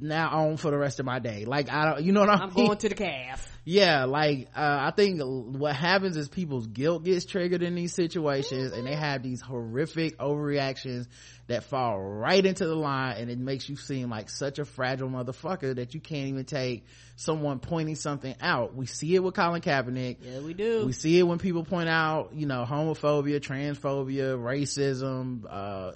now 0.00 0.30
on 0.46 0.56
for 0.56 0.70
the 0.70 0.78
rest 0.78 1.00
of 1.00 1.06
my 1.06 1.18
day. 1.18 1.44
Like 1.44 1.70
I 1.70 1.84
don't, 1.90 2.04
you 2.04 2.12
know 2.12 2.20
what 2.20 2.28
I 2.30 2.34
I'm 2.34 2.54
mean? 2.54 2.66
going 2.66 2.78
to 2.78 2.88
the 2.88 2.94
calf. 2.94 3.57
Yeah, 3.70 4.06
like 4.06 4.48
uh, 4.56 4.78
I 4.80 4.92
think 4.96 5.20
what 5.20 5.76
happens 5.76 6.16
is 6.16 6.26
people's 6.26 6.66
guilt 6.66 7.04
gets 7.04 7.26
triggered 7.26 7.62
in 7.62 7.74
these 7.74 7.92
situations, 7.92 8.72
and 8.72 8.86
they 8.86 8.94
have 8.94 9.22
these 9.22 9.42
horrific 9.42 10.16
overreactions 10.16 11.06
that 11.48 11.64
fall 11.64 12.00
right 12.00 12.42
into 12.46 12.66
the 12.66 12.74
line, 12.74 13.18
and 13.18 13.30
it 13.30 13.38
makes 13.38 13.68
you 13.68 13.76
seem 13.76 14.08
like 14.08 14.30
such 14.30 14.58
a 14.58 14.64
fragile 14.64 15.10
motherfucker 15.10 15.76
that 15.76 15.92
you 15.92 16.00
can't 16.00 16.28
even 16.28 16.46
take 16.46 16.86
someone 17.16 17.58
pointing 17.58 17.96
something 17.96 18.34
out. 18.40 18.74
We 18.74 18.86
see 18.86 19.14
it 19.14 19.22
with 19.22 19.34
Colin 19.34 19.60
Kaepernick. 19.60 20.16
Yeah, 20.22 20.40
we 20.40 20.54
do. 20.54 20.86
We 20.86 20.92
see 20.92 21.18
it 21.18 21.24
when 21.24 21.38
people 21.38 21.62
point 21.62 21.90
out, 21.90 22.30
you 22.32 22.46
know, 22.46 22.64
homophobia, 22.66 23.38
transphobia, 23.38 24.38
racism, 24.38 25.44
uh, 25.46 25.92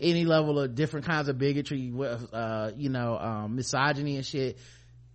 any 0.00 0.24
level 0.24 0.58
of 0.58 0.74
different 0.74 1.06
kinds 1.06 1.28
of 1.28 1.38
bigotry 1.38 1.90
uh 2.32 2.70
you 2.76 2.90
know 2.90 3.16
um 3.16 3.56
misogyny 3.56 4.16
and 4.16 4.26
shit 4.26 4.58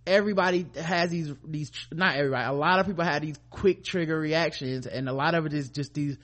everybody 0.08 0.66
has 0.76 1.12
these 1.12 1.34
these 1.46 1.72
not 1.92 2.16
everybody 2.16 2.46
a 2.48 2.52
lot 2.52 2.80
of 2.80 2.88
people 2.88 3.04
have 3.04 3.22
these 3.22 3.38
quick 3.50 3.84
trigger 3.84 4.20
reactions 4.20 4.88
and 4.88 5.08
a 5.08 5.14
lot 5.14 5.36
of 5.36 5.46
it 5.46 5.54
is 5.54 5.70
just 5.70 5.94
these 5.94 6.18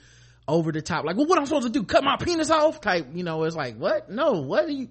over 0.48 0.72
the 0.72 0.82
top 0.82 1.04
like 1.04 1.16
well 1.16 1.26
what 1.26 1.38
i'm 1.38 1.46
supposed 1.46 1.66
to 1.66 1.72
do? 1.72 1.84
Cut 1.84 2.02
my 2.02 2.16
penis 2.16 2.50
off? 2.50 2.80
Type 2.80 3.08
you 3.14 3.22
know 3.22 3.44
it's 3.44 3.54
like 3.54 3.76
what? 3.76 4.10
No 4.10 4.40
what 4.42 4.64
are 4.64 4.70
you 4.70 4.88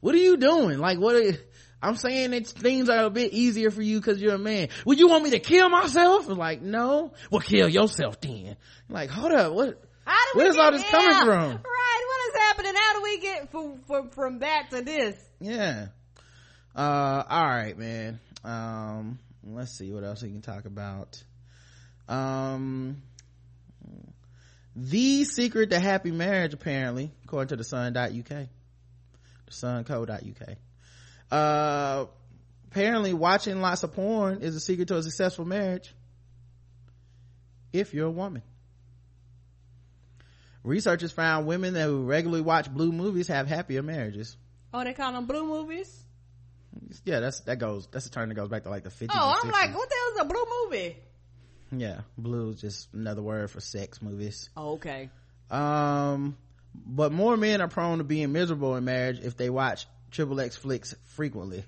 what 0.00 0.14
are 0.14 0.18
you 0.18 0.36
doing? 0.36 0.78
Like 0.78 0.98
what 0.98 1.16
are, 1.16 1.32
i'm 1.80 1.94
saying 1.96 2.32
that 2.32 2.46
things 2.48 2.88
are 2.88 3.04
a 3.04 3.10
bit 3.10 3.32
easier 3.32 3.70
for 3.70 3.80
you 3.80 3.98
because 3.98 4.20
you're 4.20 4.34
a 4.34 4.38
man. 4.38 4.68
Would 4.84 4.98
you 4.98 5.08
want 5.08 5.24
me 5.24 5.30
to 5.30 5.38
kill 5.38 5.68
myself? 5.68 6.28
Like 6.28 6.60
no. 6.62 7.12
Well 7.30 7.40
kill 7.40 7.68
yourself 7.68 8.20
then. 8.20 8.56
Like 8.88 9.08
hold 9.10 9.32
up 9.32 9.52
what 9.52 9.80
How 10.04 10.32
do 10.32 10.38
we 10.38 10.44
where's 10.44 10.56
all 10.56 10.72
this 10.72 10.82
there? 10.82 10.90
coming 10.90 11.16
from? 11.24 11.50
Right, 11.52 12.04
what 12.06 12.34
is 12.34 12.42
happening? 12.42 12.72
How 12.74 12.94
do 12.94 13.02
we 13.02 13.18
get 13.20 13.50
from 13.50 13.80
from, 13.86 14.10
from 14.10 14.38
that 14.40 14.70
to 14.70 14.82
this? 14.82 15.16
yeah 15.40 15.86
uh 16.74 17.24
all 17.28 17.46
right 17.46 17.76
man. 17.78 18.20
Um 18.44 19.18
let's 19.44 19.76
see 19.76 19.92
what 19.92 20.04
else 20.04 20.22
we 20.22 20.30
can 20.30 20.42
talk 20.42 20.64
about. 20.64 21.22
Um 22.08 23.02
the 24.74 25.24
secret 25.24 25.70
to 25.70 25.80
happy 25.80 26.10
marriage 26.12 26.54
apparently 26.54 27.10
according 27.24 27.48
to 27.48 27.56
the 27.56 27.64
sun.uk 27.64 28.28
the 28.28 28.48
sun.co.uk 29.48 30.56
uh 31.32 32.06
apparently 32.70 33.12
watching 33.12 33.60
lots 33.60 33.82
of 33.82 33.92
porn 33.92 34.42
is 34.42 34.54
a 34.54 34.60
secret 34.60 34.88
to 34.88 34.96
a 34.96 35.02
successful 35.02 35.44
marriage 35.44 35.92
if 37.72 37.94
you're 37.94 38.06
a 38.06 38.10
woman. 38.10 38.42
Researchers 40.64 41.12
found 41.12 41.46
women 41.46 41.74
that 41.74 41.84
who 41.84 42.04
regularly 42.04 42.42
watch 42.42 42.70
blue 42.70 42.92
movies 42.92 43.28
have 43.28 43.46
happier 43.46 43.82
marriages. 43.82 44.36
Oh, 44.72 44.84
they 44.84 44.92
call 44.92 45.12
them 45.12 45.26
blue 45.26 45.46
movies. 45.46 46.04
Yeah 47.04 47.20
that's 47.20 47.40
that 47.40 47.58
goes 47.58 47.88
that's 47.90 48.06
a 48.06 48.10
term 48.10 48.28
that 48.28 48.34
goes 48.34 48.48
back 48.48 48.62
to 48.64 48.70
like 48.70 48.84
the 48.84 48.90
50s 48.90 49.08
Oh, 49.10 49.40
I'm 49.42 49.50
like, 49.50 49.74
what 49.74 49.88
the 49.88 49.94
hell 49.94 50.12
is 50.14 50.20
a 50.20 50.24
blue 50.24 50.44
movie? 50.64 50.96
yeah 51.72 52.00
blue 52.16 52.50
is 52.50 52.60
just 52.60 52.88
another 52.94 53.22
word 53.22 53.50
for 53.50 53.60
sex 53.60 54.00
movies 54.00 54.48
Oh, 54.56 54.74
okay. 54.74 55.10
um 55.50 56.36
but 56.74 57.12
more 57.12 57.36
men 57.36 57.60
are 57.60 57.68
prone 57.68 57.98
to 57.98 58.04
being 58.04 58.32
miserable 58.32 58.76
in 58.76 58.84
marriage 58.84 59.18
if 59.20 59.36
they 59.36 59.50
watch 59.50 59.86
triple 60.10 60.40
x 60.40 60.56
flicks 60.56 60.94
frequently 61.16 61.64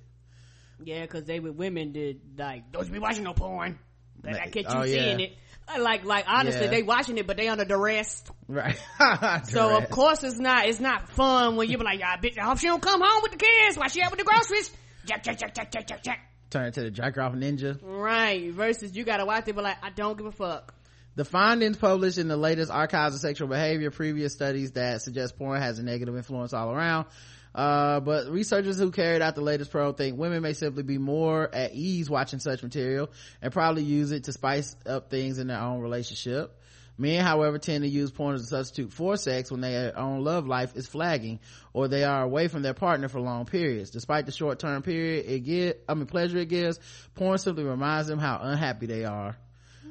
Yeah, 0.84 1.02
because 1.02 1.24
they 1.24 1.40
with 1.40 1.56
women 1.56 1.92
did 1.92 2.20
like, 2.38 2.70
don't 2.72 2.86
you 2.86 2.92
be 2.92 2.98
watching 2.98 3.24
no 3.24 3.34
porn. 3.34 3.78
But 4.22 4.34
I 4.34 4.46
catch 4.48 4.64
you 4.64 4.68
oh, 4.68 4.82
yeah. 4.84 5.02
seeing 5.02 5.20
it. 5.20 5.32
Uh, 5.68 5.80
Like, 5.82 6.04
like 6.04 6.24
honestly, 6.28 6.64
Yeah. 6.64 6.70
they 6.70 6.82
watching 6.82 7.18
it, 7.18 7.26
but 7.26 7.36
they 7.36 7.48
under 7.48 7.64
duress. 7.66 8.22
right 8.48 8.78
So 9.48 9.76
of 9.76 9.90
course 9.90 10.22
it's 10.22 10.38
not, 10.38 10.66
it's 10.66 10.80
not 10.80 11.08
fun 11.10 11.56
when 11.56 11.68
you 11.70 11.76
be 11.78 11.84
like, 11.84 12.00
ah, 12.04 12.16
bitch, 12.22 12.38
I 12.38 12.44
hope 12.44 12.58
she 12.58 12.66
don't 12.66 12.80
come 12.82 13.00
home 13.02 13.22
with 13.22 13.32
the 13.32 13.38
kids 13.38 13.76
while 13.76 13.88
she 13.88 14.00
out 14.02 14.10
with 14.10 14.18
the 14.20 14.24
groceries. 14.24 14.70
Jack, 15.06 15.22
jack, 15.22 15.38
jack, 15.38 15.54
jack, 15.54 15.70
jack, 15.70 15.86
jack, 15.86 16.02
jack. 16.02 16.20
turn 16.50 16.66
into 16.66 16.82
the 16.82 16.90
jack 16.90 17.16
off 17.18 17.32
ninja 17.32 17.78
Right. 17.82 18.50
Versus 18.52 18.96
you 18.96 19.04
gotta 19.04 19.24
watch 19.24 19.48
it, 19.48 19.54
but 19.54 19.64
like, 19.64 19.82
I 19.82 19.90
don't 19.90 20.16
give 20.16 20.26
a 20.26 20.32
fuck. 20.32 20.74
The 21.16 21.24
findings 21.24 21.76
published 21.76 22.18
in 22.18 22.28
the 22.28 22.36
latest 22.36 22.70
archives 22.70 23.14
of 23.14 23.20
sexual 23.20 23.48
behavior, 23.48 23.90
previous 23.90 24.32
studies 24.32 24.72
that 24.72 25.02
suggest 25.02 25.36
porn 25.36 25.60
has 25.60 25.78
a 25.78 25.82
negative 25.82 26.16
influence 26.16 26.52
all 26.52 26.70
around. 26.70 27.06
Uh, 27.52 27.98
but 28.00 28.28
researchers 28.30 28.78
who 28.78 28.92
carried 28.92 29.20
out 29.22 29.34
the 29.34 29.40
latest 29.40 29.72
probe 29.72 29.96
think 29.96 30.16
women 30.16 30.40
may 30.40 30.52
simply 30.52 30.84
be 30.84 30.98
more 30.98 31.52
at 31.52 31.74
ease 31.74 32.08
watching 32.08 32.38
such 32.38 32.62
material 32.62 33.10
and 33.42 33.52
probably 33.52 33.82
use 33.82 34.12
it 34.12 34.24
to 34.24 34.32
spice 34.32 34.76
up 34.86 35.10
things 35.10 35.38
in 35.38 35.48
their 35.48 35.60
own 35.60 35.80
relationship. 35.80 36.56
Men, 37.00 37.24
however, 37.24 37.58
tend 37.58 37.82
to 37.82 37.88
use 37.88 38.10
porn 38.10 38.34
as 38.34 38.42
a 38.42 38.46
substitute 38.46 38.92
for 38.92 39.16
sex 39.16 39.50
when 39.50 39.62
their 39.62 39.98
own 39.98 40.22
love 40.22 40.46
life 40.46 40.76
is 40.76 40.86
flagging 40.86 41.40
or 41.72 41.88
they 41.88 42.04
are 42.04 42.22
away 42.22 42.46
from 42.48 42.60
their 42.60 42.74
partner 42.74 43.08
for 43.08 43.20
long 43.20 43.46
periods. 43.46 43.88
Despite 43.88 44.26
the 44.26 44.32
short-term 44.32 44.82
period 44.82 45.24
it 45.26 45.40
give, 45.40 45.76
I 45.88 45.94
mean 45.94 46.04
pleasure 46.04 46.36
it 46.36 46.50
gives, 46.50 46.78
porn 47.14 47.38
simply 47.38 47.64
reminds 47.64 48.06
them 48.06 48.18
how 48.18 48.38
unhappy 48.42 48.84
they 48.84 49.06
are. 49.06 49.38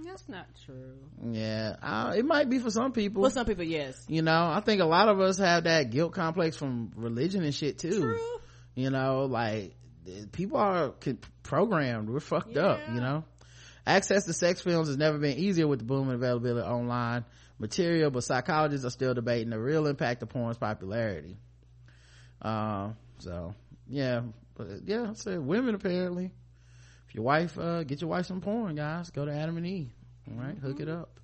That's 0.05 0.30
not 0.30 0.45
true. 0.66 0.99
Yeah, 1.32 1.78
uh, 1.82 2.14
it 2.16 2.26
might 2.26 2.47
be 2.47 2.60
for 2.60 2.70
some 2.70 2.91
people. 2.91 3.24
Well, 3.24 3.32
some 3.32 3.47
people, 3.47 3.64
yes. 3.64 4.05
you 4.07 4.22
know, 4.22 4.45
I 4.45 4.60
think 4.60 4.80
a 4.80 4.86
lot 4.86 5.10
of 5.10 5.20
us 5.20 5.39
have 5.39 5.64
that 5.64 5.89
guilt 5.89 6.14
complex 6.14 6.57
from 6.57 6.91
religion 6.95 7.43
and 7.43 7.55
shit 7.55 7.80
too. 7.80 8.01
True. 8.01 8.20
You 8.76 8.91
know, 8.91 9.26
like 9.26 9.74
people 10.32 10.57
are 10.60 10.93
programmed. 11.41 12.07
We're 12.07 12.20
fucked 12.20 12.57
up. 12.57 12.80
You 12.93 13.01
know, 13.01 13.24
access 13.89 14.25
to 14.25 14.33
sex 14.33 14.61
films 14.61 14.87
has 14.87 14.97
never 14.97 15.17
been 15.17 15.37
easier 15.37 15.67
with 15.67 15.79
the 15.79 15.85
boom 15.85 16.09
and 16.09 16.15
availability 16.15 16.61
of 16.61 16.67
online 16.67 17.25
material, 17.57 18.11
but 18.11 18.23
psychologists 18.23 18.85
are 18.85 18.91
still 18.91 19.13
debating 19.13 19.49
the 19.49 19.59
real 19.59 19.87
impact 19.87 20.23
of 20.23 20.29
porn's 20.29 20.57
popularity. 20.57 21.37
Uh, 22.41 22.91
so 23.19 23.53
yeah, 23.87 24.21
but 24.55 24.67
yeah, 24.85 25.07
I 25.09 25.13
said 25.13 25.39
women 25.39 25.75
apparently. 25.75 26.31
If 27.07 27.15
your 27.15 27.23
wife, 27.23 27.57
uh, 27.57 27.83
get 27.83 28.01
your 28.01 28.11
wife 28.11 28.27
some 28.27 28.39
porn, 28.39 28.75
guys. 28.75 29.09
Go 29.09 29.25
to 29.25 29.33
Adam 29.33 29.57
and 29.57 29.65
Eve. 29.65 29.91
All 30.29 30.41
right, 30.41 30.57
hook 30.57 30.79
it 30.79 30.87
up. 30.87 31.19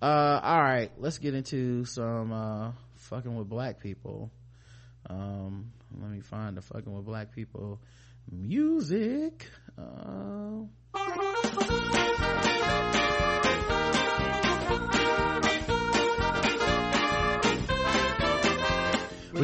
Uh, 0.00 0.40
all 0.42 0.62
right, 0.62 0.92
let's 0.98 1.18
get 1.18 1.34
into 1.34 1.84
some 1.84 2.32
uh 2.32 2.72
fucking 2.94 3.34
with 3.34 3.48
black 3.48 3.80
people. 3.80 4.30
Um, 5.08 5.72
let 6.00 6.10
me 6.10 6.20
find 6.20 6.56
the 6.56 6.62
fucking 6.62 6.92
with 6.92 7.04
black 7.04 7.34
people 7.34 7.80
music. 8.30 9.48
We're 9.78 10.68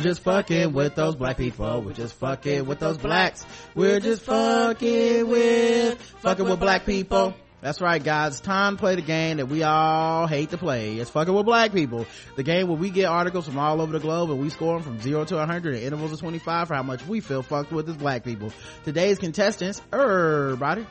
just 0.01 0.23
fucking 0.23 0.73
with 0.73 0.95
those 0.95 1.17
black 1.17 1.37
people. 1.37 1.83
We're 1.83 1.93
just 1.93 2.15
fucking 2.15 2.65
with 2.65 2.79
those 2.79 2.97
blacks. 2.97 3.45
We're 3.75 4.01
just 4.01 4.23
fucking 4.23 5.29
with 5.29 6.01
fucking 6.01 6.47
with 6.47 6.61
black 6.61 6.87
people. 6.87 7.35
That's 7.63 7.81
right, 7.81 8.03
guys. 8.03 8.33
It's 8.33 8.41
time 8.41 8.77
to 8.77 8.81
play 8.81 8.97
the 8.97 9.03
game 9.03 9.37
that 9.37 9.47
we 9.47 9.63
all 9.63 10.27
hate 10.27 10.51
to 10.51 10.59
play. 10.59 10.97
It's 10.97 11.11
fucking 11.11 11.33
with 11.33 11.47
black 11.47 11.73
people. 11.73 12.07
The 12.35 12.43
game 12.43 12.67
where 12.67 12.77
we 12.77 12.91
get 12.91 13.05
articles 13.05 13.47
from 13.47 13.57
all 13.57 13.81
over 13.81 13.93
the 13.93 14.01
globe 14.01 14.31
and 14.31 14.41
we 14.41 14.51
score 14.51 14.75
them 14.75 14.83
from 14.83 15.01
zero 15.01 15.25
to 15.25 15.37
100 15.37 15.77
in 15.77 15.83
intervals 15.83 16.11
of 16.11 16.19
25 16.19 16.67
for 16.67 16.75
how 16.75 16.83
much 16.83 17.07
we 17.07 17.21
feel 17.21 17.45
fucked 17.45 17.71
with 17.71 17.89
as 17.89 17.97
black 17.97 18.25
people. 18.25 18.53
Today's 18.85 19.21
contestants, 19.21 19.81
everybody. 19.93 20.85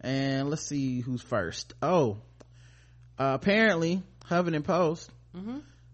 And 0.00 0.48
let's 0.48 0.62
see 0.62 1.00
who's 1.00 1.20
first. 1.20 1.74
Oh, 1.82 2.16
uh, 3.18 3.32
apparently 3.34 4.02
Huffington 4.30 4.64
Post 4.64 5.10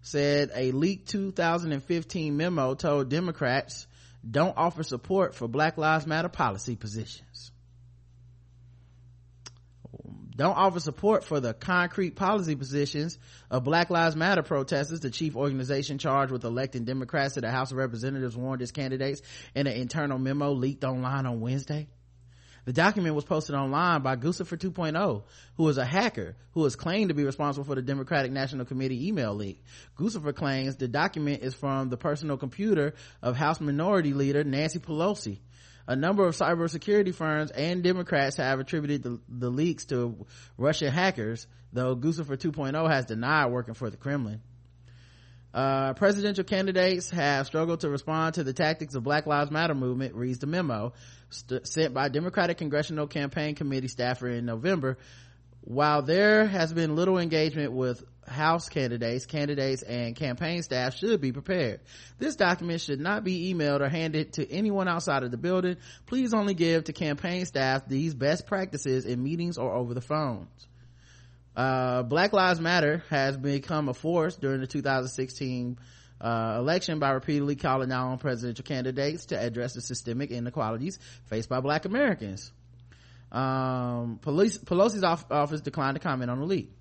said 0.02 0.52
a 0.54 0.70
leaked 0.70 1.08
2015 1.08 2.36
memo 2.36 2.74
told 2.74 3.08
Democrats 3.08 3.88
don't 4.28 4.56
offer 4.56 4.84
support 4.84 5.34
for 5.34 5.48
Black 5.48 5.76
Lives 5.76 6.06
Matter 6.06 6.28
policy 6.28 6.76
positions. 6.76 7.50
Don't 10.38 10.56
offer 10.56 10.78
support 10.78 11.24
for 11.24 11.40
the 11.40 11.52
concrete 11.52 12.14
policy 12.14 12.54
positions 12.54 13.18
of 13.50 13.64
Black 13.64 13.90
Lives 13.90 14.14
Matter 14.14 14.44
protesters. 14.44 15.00
The 15.00 15.10
chief 15.10 15.34
organization 15.34 15.98
charged 15.98 16.30
with 16.30 16.44
electing 16.44 16.84
Democrats 16.84 17.34
to 17.34 17.40
the 17.40 17.50
House 17.50 17.72
of 17.72 17.76
Representatives 17.76 18.36
warned 18.36 18.62
its 18.62 18.70
candidates 18.70 19.20
in 19.56 19.66
an 19.66 19.72
internal 19.72 20.16
memo 20.16 20.52
leaked 20.52 20.84
online 20.84 21.26
on 21.26 21.40
Wednesday. 21.40 21.88
The 22.66 22.72
document 22.72 23.16
was 23.16 23.24
posted 23.24 23.56
online 23.56 24.02
by 24.02 24.14
Guccifer 24.14 24.56
2.0, 24.56 25.24
who 25.56 25.68
is 25.68 25.76
a 25.76 25.84
hacker 25.84 26.36
who 26.52 26.64
is 26.66 26.76
claimed 26.76 27.08
to 27.08 27.14
be 27.14 27.24
responsible 27.24 27.64
for 27.64 27.74
the 27.74 27.82
Democratic 27.82 28.30
National 28.30 28.64
Committee 28.64 29.08
email 29.08 29.34
leak. 29.34 29.64
Guccifer 29.98 30.36
claims 30.36 30.76
the 30.76 30.86
document 30.86 31.42
is 31.42 31.54
from 31.54 31.88
the 31.88 31.96
personal 31.96 32.36
computer 32.36 32.94
of 33.22 33.36
House 33.36 33.60
Minority 33.60 34.12
Leader 34.12 34.44
Nancy 34.44 34.78
Pelosi. 34.78 35.40
A 35.88 35.96
number 35.96 36.26
of 36.26 36.36
cybersecurity 36.36 37.14
firms 37.14 37.50
and 37.50 37.82
Democrats 37.82 38.36
have 38.36 38.60
attributed 38.60 39.02
the, 39.02 39.20
the 39.26 39.48
leaks 39.48 39.86
to 39.86 40.26
Russian 40.58 40.92
hackers, 40.92 41.46
though 41.72 41.96
Guccifer 41.96 42.36
2.0 42.36 42.90
has 42.90 43.06
denied 43.06 43.50
working 43.50 43.72
for 43.72 43.88
the 43.88 43.96
Kremlin. 43.96 44.42
Uh, 45.54 45.94
presidential 45.94 46.44
candidates 46.44 47.08
have 47.08 47.46
struggled 47.46 47.80
to 47.80 47.88
respond 47.88 48.34
to 48.34 48.44
the 48.44 48.52
tactics 48.52 48.94
of 48.94 49.02
Black 49.02 49.24
Lives 49.24 49.50
Matter 49.50 49.74
movement, 49.74 50.14
reads 50.14 50.40
the 50.40 50.46
memo, 50.46 50.92
st- 51.30 51.66
sent 51.66 51.94
by 51.94 52.10
Democratic 52.10 52.58
Congressional 52.58 53.06
Campaign 53.06 53.54
Committee 53.54 53.88
staffer 53.88 54.28
in 54.28 54.44
November. 54.44 54.98
While 55.68 56.00
there 56.00 56.46
has 56.46 56.72
been 56.72 56.96
little 56.96 57.18
engagement 57.18 57.72
with 57.74 58.02
House 58.26 58.70
candidates, 58.70 59.26
candidates 59.26 59.82
and 59.82 60.16
campaign 60.16 60.62
staff 60.62 60.96
should 60.96 61.20
be 61.20 61.30
prepared. 61.30 61.80
This 62.18 62.36
document 62.36 62.80
should 62.80 63.00
not 63.00 63.22
be 63.22 63.52
emailed 63.52 63.82
or 63.82 63.88
handed 63.90 64.32
to 64.34 64.50
anyone 64.50 64.88
outside 64.88 65.24
of 65.24 65.30
the 65.30 65.36
building. 65.36 65.76
Please 66.06 66.32
only 66.32 66.54
give 66.54 66.84
to 66.84 66.94
campaign 66.94 67.44
staff 67.44 67.86
these 67.86 68.14
best 68.14 68.46
practices 68.46 69.04
in 69.04 69.22
meetings 69.22 69.58
or 69.58 69.74
over 69.74 69.92
the 69.92 70.00
phones. 70.00 70.48
Uh, 71.54 72.02
Black 72.02 72.32
Lives 72.32 72.60
Matter 72.60 73.04
has 73.10 73.36
become 73.36 73.90
a 73.90 73.94
force 73.94 74.36
during 74.36 74.62
the 74.62 74.66
2016 74.66 75.78
uh, 76.18 76.56
election 76.58 76.98
by 76.98 77.10
repeatedly 77.10 77.56
calling 77.56 77.92
out 77.92 78.08
on 78.08 78.16
presidential 78.16 78.64
candidates 78.64 79.26
to 79.26 79.38
address 79.38 79.74
the 79.74 79.82
systemic 79.82 80.30
inequalities 80.30 80.98
faced 81.26 81.50
by 81.50 81.60
black 81.60 81.84
Americans. 81.84 82.52
Um, 83.30 84.18
police, 84.22 84.58
Pelosi's 84.58 85.04
off, 85.04 85.30
office 85.30 85.60
declined 85.60 85.96
to 85.96 86.00
comment 86.00 86.30
on 86.30 86.40
the 86.40 86.46
leak. 86.46 86.72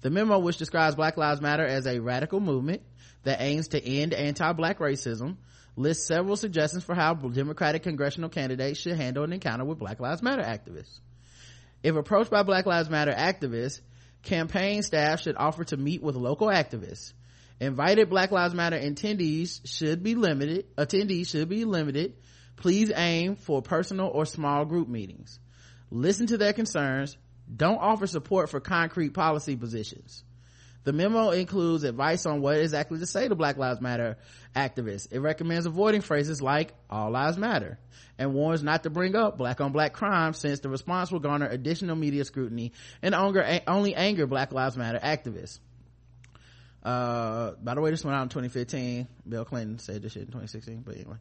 The 0.00 0.10
memo, 0.10 0.38
which 0.40 0.56
describes 0.56 0.96
Black 0.96 1.16
Lives 1.16 1.40
Matter 1.40 1.64
as 1.64 1.86
a 1.86 2.00
radical 2.00 2.40
movement 2.40 2.82
that 3.22 3.40
aims 3.40 3.68
to 3.68 3.82
end 3.82 4.12
anti-black 4.12 4.78
racism, 4.80 5.36
lists 5.76 6.06
several 6.06 6.36
suggestions 6.36 6.82
for 6.82 6.94
how 6.94 7.14
Democratic 7.14 7.84
congressional 7.84 8.28
candidates 8.28 8.80
should 8.80 8.96
handle 8.96 9.22
an 9.22 9.32
encounter 9.32 9.64
with 9.64 9.78
Black 9.78 10.00
Lives 10.00 10.22
Matter 10.22 10.42
activists. 10.42 10.98
If 11.82 11.94
approached 11.94 12.30
by 12.30 12.42
Black 12.42 12.66
Lives 12.66 12.90
Matter 12.90 13.12
activists, 13.12 13.80
campaign 14.22 14.82
staff 14.82 15.20
should 15.20 15.36
offer 15.36 15.64
to 15.64 15.76
meet 15.76 16.02
with 16.02 16.16
local 16.16 16.48
activists. 16.48 17.12
Invited 17.60 18.10
Black 18.10 18.32
Lives 18.32 18.54
Matter 18.54 18.78
attendees 18.78 19.60
should 19.64 20.02
be 20.02 20.16
limited, 20.16 20.74
attendees 20.76 21.28
should 21.28 21.48
be 21.48 21.64
limited. 21.64 22.14
Please 22.56 22.92
aim 22.94 23.36
for 23.36 23.62
personal 23.62 24.08
or 24.08 24.24
small 24.24 24.64
group 24.64 24.88
meetings. 24.88 25.38
Listen 25.92 26.26
to 26.28 26.38
their 26.38 26.54
concerns. 26.54 27.18
Don't 27.54 27.76
offer 27.76 28.06
support 28.06 28.48
for 28.48 28.60
concrete 28.60 29.12
policy 29.12 29.56
positions. 29.56 30.24
The 30.84 30.92
memo 30.92 31.30
includes 31.30 31.84
advice 31.84 32.24
on 32.24 32.40
what 32.40 32.56
exactly 32.56 32.98
to 32.98 33.06
say 33.06 33.28
to 33.28 33.34
Black 33.34 33.58
Lives 33.58 33.80
Matter 33.80 34.16
activists. 34.56 35.06
It 35.12 35.20
recommends 35.20 35.66
avoiding 35.66 36.00
phrases 36.00 36.40
like 36.40 36.72
all 36.88 37.10
lives 37.10 37.36
matter 37.36 37.78
and 38.18 38.32
warns 38.32 38.62
not 38.62 38.82
to 38.84 38.90
bring 38.90 39.14
up 39.14 39.36
black 39.36 39.60
on 39.60 39.72
black 39.72 39.92
crime 39.92 40.32
since 40.32 40.60
the 40.60 40.68
response 40.68 41.12
will 41.12 41.20
garner 41.20 41.46
additional 41.46 41.94
media 41.94 42.24
scrutiny 42.24 42.72
and 43.02 43.14
only 43.14 43.94
anger 43.94 44.26
Black 44.26 44.52
Lives 44.52 44.76
Matter 44.76 44.98
activists. 44.98 45.60
Uh, 46.82 47.52
by 47.62 47.74
the 47.74 47.80
way, 47.80 47.92
this 47.92 48.04
went 48.04 48.16
out 48.16 48.24
in 48.24 48.28
2015. 48.28 49.06
Bill 49.28 49.44
Clinton 49.44 49.78
said 49.78 50.02
this 50.02 50.12
shit 50.12 50.22
in 50.22 50.28
2016, 50.28 50.82
but 50.84 50.96
anyway. 50.96 51.16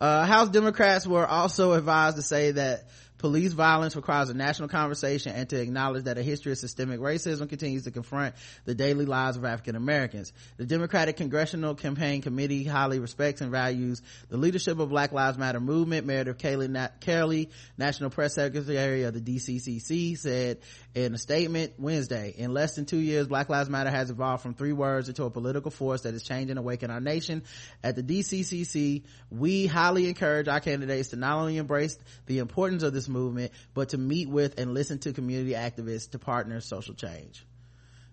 Uh, 0.00 0.26
House 0.26 0.48
Democrats 0.48 1.06
were 1.06 1.24
also 1.24 1.72
advised 1.72 2.16
to 2.16 2.22
say 2.22 2.50
that 2.50 2.88
police 3.24 3.54
violence 3.54 3.96
requires 3.96 4.28
a 4.28 4.34
national 4.34 4.68
conversation 4.68 5.32
and 5.32 5.48
to 5.48 5.58
acknowledge 5.58 6.04
that 6.04 6.18
a 6.18 6.22
history 6.22 6.52
of 6.52 6.58
systemic 6.58 7.00
racism 7.00 7.48
continues 7.48 7.84
to 7.84 7.90
confront 7.90 8.34
the 8.66 8.74
daily 8.74 9.06
lives 9.06 9.38
of 9.38 9.46
African 9.46 9.76
Americans. 9.76 10.30
The 10.58 10.66
Democratic 10.66 11.16
Congressional 11.16 11.74
Campaign 11.74 12.20
Committee 12.20 12.64
highly 12.64 12.98
respects 12.98 13.40
and 13.40 13.50
values 13.50 14.02
the 14.28 14.36
leadership 14.36 14.78
of 14.78 14.90
Black 14.90 15.12
Lives 15.12 15.38
Matter 15.38 15.58
movement. 15.58 16.04
Meredith 16.04 16.36
Kelly, 16.36 16.68
Kelly 17.00 17.48
National 17.78 18.10
Press 18.10 18.34
Secretary 18.34 19.04
of 19.04 19.14
the 19.14 19.22
DCCC, 19.22 20.18
said 20.18 20.58
in 20.94 21.14
a 21.14 21.18
statement 21.18 21.72
Wednesday, 21.78 22.34
in 22.36 22.52
less 22.52 22.74
than 22.74 22.84
two 22.84 22.98
years, 22.98 23.26
Black 23.26 23.48
Lives 23.48 23.70
Matter 23.70 23.88
has 23.88 24.10
evolved 24.10 24.42
from 24.42 24.52
three 24.52 24.74
words 24.74 25.08
into 25.08 25.24
a 25.24 25.30
political 25.30 25.70
force 25.70 26.02
that 26.02 26.12
is 26.12 26.24
changing 26.24 26.50
and 26.50 26.58
awakening 26.58 26.92
our 26.92 27.00
nation. 27.00 27.42
At 27.82 27.96
the 27.96 28.02
DCCC, 28.02 29.04
we 29.30 29.64
highly 29.64 30.10
encourage 30.10 30.46
our 30.46 30.60
candidates 30.60 31.08
to 31.08 31.16
not 31.16 31.38
only 31.38 31.56
embrace 31.56 31.98
the 32.26 32.40
importance 32.40 32.82
of 32.82 32.92
this 32.92 33.08
movement, 33.14 33.52
but 33.72 33.90
to 33.90 33.98
meet 33.98 34.28
with 34.28 34.58
and 34.58 34.74
listen 34.74 34.98
to 35.00 35.12
community 35.12 35.52
activists 35.52 36.10
to 36.10 36.18
partner 36.18 36.60
social 36.60 36.94
change. 36.94 37.46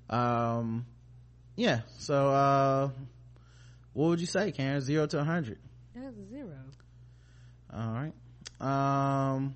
Um, 0.09 0.85
yeah. 1.55 1.81
So, 1.99 2.29
uh, 2.29 2.89
what 3.93 4.07
would 4.09 4.21
you 4.21 4.27
say, 4.27 4.51
Karen? 4.51 4.81
Zero 4.81 5.07
to 5.07 5.19
a 5.19 5.23
hundred? 5.23 5.59
That's 5.93 6.15
a 6.17 6.29
zero. 6.29 6.55
All 7.73 7.91
right. 7.91 8.13
Um, 8.59 9.55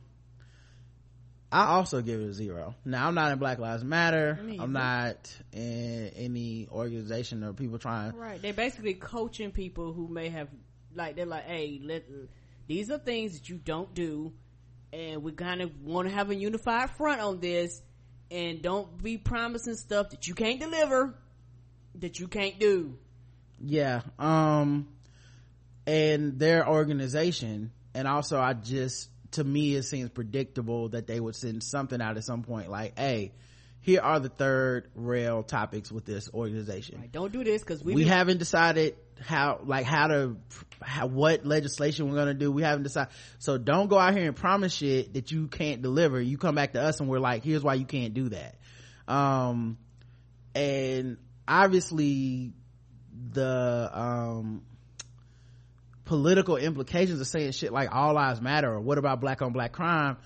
I 1.52 1.68
also 1.68 2.02
give 2.02 2.20
it 2.20 2.30
a 2.30 2.34
zero. 2.34 2.76
Now 2.84 3.08
I'm 3.08 3.16
not 3.16 3.32
in 3.32 3.40
Black 3.40 3.60
Lives 3.60 3.84
Matter. 3.84 4.40
I'm 4.60 4.74
not 4.74 5.34
in 5.54 6.12
any 6.16 6.68
organization 6.70 7.44
or 7.44 7.54
people 7.54 7.80
trying. 7.80 8.14
Right. 8.14 8.42
They're 8.42 8.54
basically 8.54 8.96
coaching 8.96 9.52
people 9.52 9.94
who 9.94 10.08
may 10.08 10.30
have 10.30 10.50
like 10.94 11.16
they're 11.16 11.26
like, 11.26 11.46
hey, 11.46 11.80
let 11.84 12.06
these 12.68 12.90
are 12.90 12.98
things 12.98 13.40
that 13.40 13.48
you 13.48 13.58
don't 13.58 13.94
do, 13.94 14.34
and 14.94 15.24
we 15.24 15.32
kind 15.32 15.62
of 15.62 15.82
want 15.82 16.08
to 16.08 16.14
have 16.14 16.30
a 16.30 16.36
unified 16.36 16.92
front 16.92 17.22
on 17.22 17.40
this, 17.40 17.82
and 18.32 18.62
don't 18.62 19.02
be 19.02 19.18
promising 19.18 19.76
stuff 19.76 20.10
that 20.12 20.28
you 20.28 20.34
can't 20.34 20.60
deliver, 20.60 21.16
that 21.96 22.20
you 22.20 22.28
can't 22.28 22.60
do. 22.60 22.98
Yeah. 23.60 24.02
Um, 24.20 24.88
and 25.88 26.40
their 26.40 26.68
organization, 26.68 27.72
and 27.94 28.08
also 28.08 28.40
I 28.40 28.54
just 28.54 29.10
to 29.32 29.44
me 29.44 29.76
it 29.76 29.84
seems 29.84 30.10
predictable 30.10 30.90
that 30.90 31.08
they 31.08 31.20
would 31.20 31.36
send 31.36 31.62
something 31.64 32.02
out 32.02 32.18
at 32.18 32.24
some 32.24 32.44
point 32.44 32.70
like, 32.70 32.98
hey 32.98 33.34
here 33.86 34.02
are 34.02 34.20
the 34.20 34.30
third 34.30 34.90
rail 34.96 35.44
topics 35.44 35.92
with 35.92 36.06
this 36.06 36.28
organization. 36.34 37.02
Right, 37.02 37.12
don't 37.12 37.32
do 37.32 37.44
this 37.44 37.62
because 37.62 37.84
we 37.84 37.94
we 37.94 38.06
haven't 38.06 38.40
decided 38.40 38.96
how 39.22 39.60
like 39.64 39.86
how 39.86 40.08
to 40.08 40.38
how 40.82 41.06
what 41.06 41.46
legislation 41.46 42.10
we're 42.10 42.16
gonna 42.16 42.34
do. 42.34 42.52
We 42.52 42.64
haven't 42.64 42.82
decided. 42.82 43.14
So 43.38 43.60
don't 43.60 43.88
go 43.88 44.00
out 44.00 44.16
here 44.16 44.26
and 44.26 44.36
promise 44.36 44.74
shit 44.74 45.14
that 45.14 45.32
you 45.32 45.46
can't 45.46 45.84
deliver. 45.84 46.20
You 46.20 46.40
come 46.40 46.56
back 46.56 46.74
to 46.74 46.82
us 46.82 47.00
and 47.00 47.08
we're 47.08 47.20
like, 47.20 47.44
here's 47.44 47.62
why 47.62 47.76
you 47.76 47.86
can't 47.86 48.16
do 48.16 48.30
that. 48.30 48.56
Um, 49.08 49.78
and 50.56 51.18
obviously 51.48 52.54
the 53.34 53.92
um 53.94 54.64
political 56.06 56.58
implications 56.58 57.22
of 57.22 57.28
saying 57.28 57.52
shit 57.52 57.72
like 57.72 57.94
all 57.94 58.16
lives 58.16 58.42
matter 58.42 58.74
or 58.74 58.80
what 58.80 58.98
about 58.98 59.22
black 59.22 59.44
on 59.44 59.54
black 59.54 59.74
crime 59.74 60.18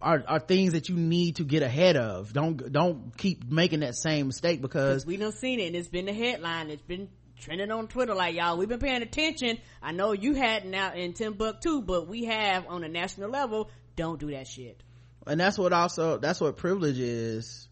are, 0.00 0.22
are 0.26 0.38
things 0.38 0.72
that 0.72 0.88
you 0.88 0.96
need 0.96 1.36
to 1.36 1.44
get 1.44 1.62
ahead 1.62 1.96
of. 1.96 2.32
Don't 2.32 2.72
don't 2.72 3.16
keep 3.16 3.50
making 3.50 3.80
that 3.80 3.94
same 3.94 4.26
mistake 4.26 4.60
because 4.60 5.06
we 5.06 5.16
don't 5.16 5.34
seen 5.34 5.60
it 5.60 5.68
and 5.68 5.76
it's 5.76 5.88
been 5.88 6.06
the 6.06 6.12
headline. 6.12 6.70
It's 6.70 6.82
been 6.82 7.08
trending 7.38 7.70
on 7.70 7.88
Twitter 7.88 8.14
like 8.14 8.34
y'all. 8.34 8.56
We've 8.56 8.68
been 8.68 8.80
paying 8.80 9.02
attention. 9.02 9.58
I 9.82 9.92
know 9.92 10.12
you 10.12 10.34
hadn't 10.34 10.74
out 10.74 10.96
in 10.96 11.12
Timbuktu, 11.12 11.82
but 11.82 12.08
we 12.08 12.24
have 12.24 12.66
on 12.68 12.84
a 12.84 12.88
national 12.88 13.30
level. 13.30 13.70
Don't 13.94 14.18
do 14.18 14.30
that 14.32 14.46
shit. 14.46 14.82
And 15.26 15.40
that's 15.40 15.58
what 15.58 15.72
also 15.72 16.18
that's 16.18 16.40
what 16.40 16.56
privilege 16.56 16.98
is. 16.98 17.68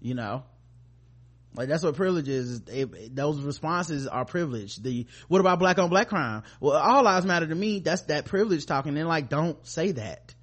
You 0.00 0.14
know, 0.14 0.44
like 1.54 1.68
that's 1.68 1.82
what 1.82 1.96
privilege 1.96 2.28
is. 2.28 2.62
It, 2.68 3.16
those 3.16 3.40
responses 3.40 4.06
are 4.06 4.24
privilege. 4.24 4.76
The 4.76 5.06
what 5.28 5.40
about 5.40 5.58
black 5.58 5.78
on 5.78 5.88
black 5.88 6.08
crime? 6.08 6.42
Well, 6.60 6.76
all 6.76 7.02
lives 7.02 7.26
matter 7.26 7.46
to 7.46 7.54
me. 7.54 7.80
That's 7.80 8.02
that 8.02 8.26
privilege 8.26 8.66
talking. 8.66 8.96
And 8.96 9.08
like, 9.08 9.28
don't 9.28 9.66
say 9.66 9.92
that 9.92 10.34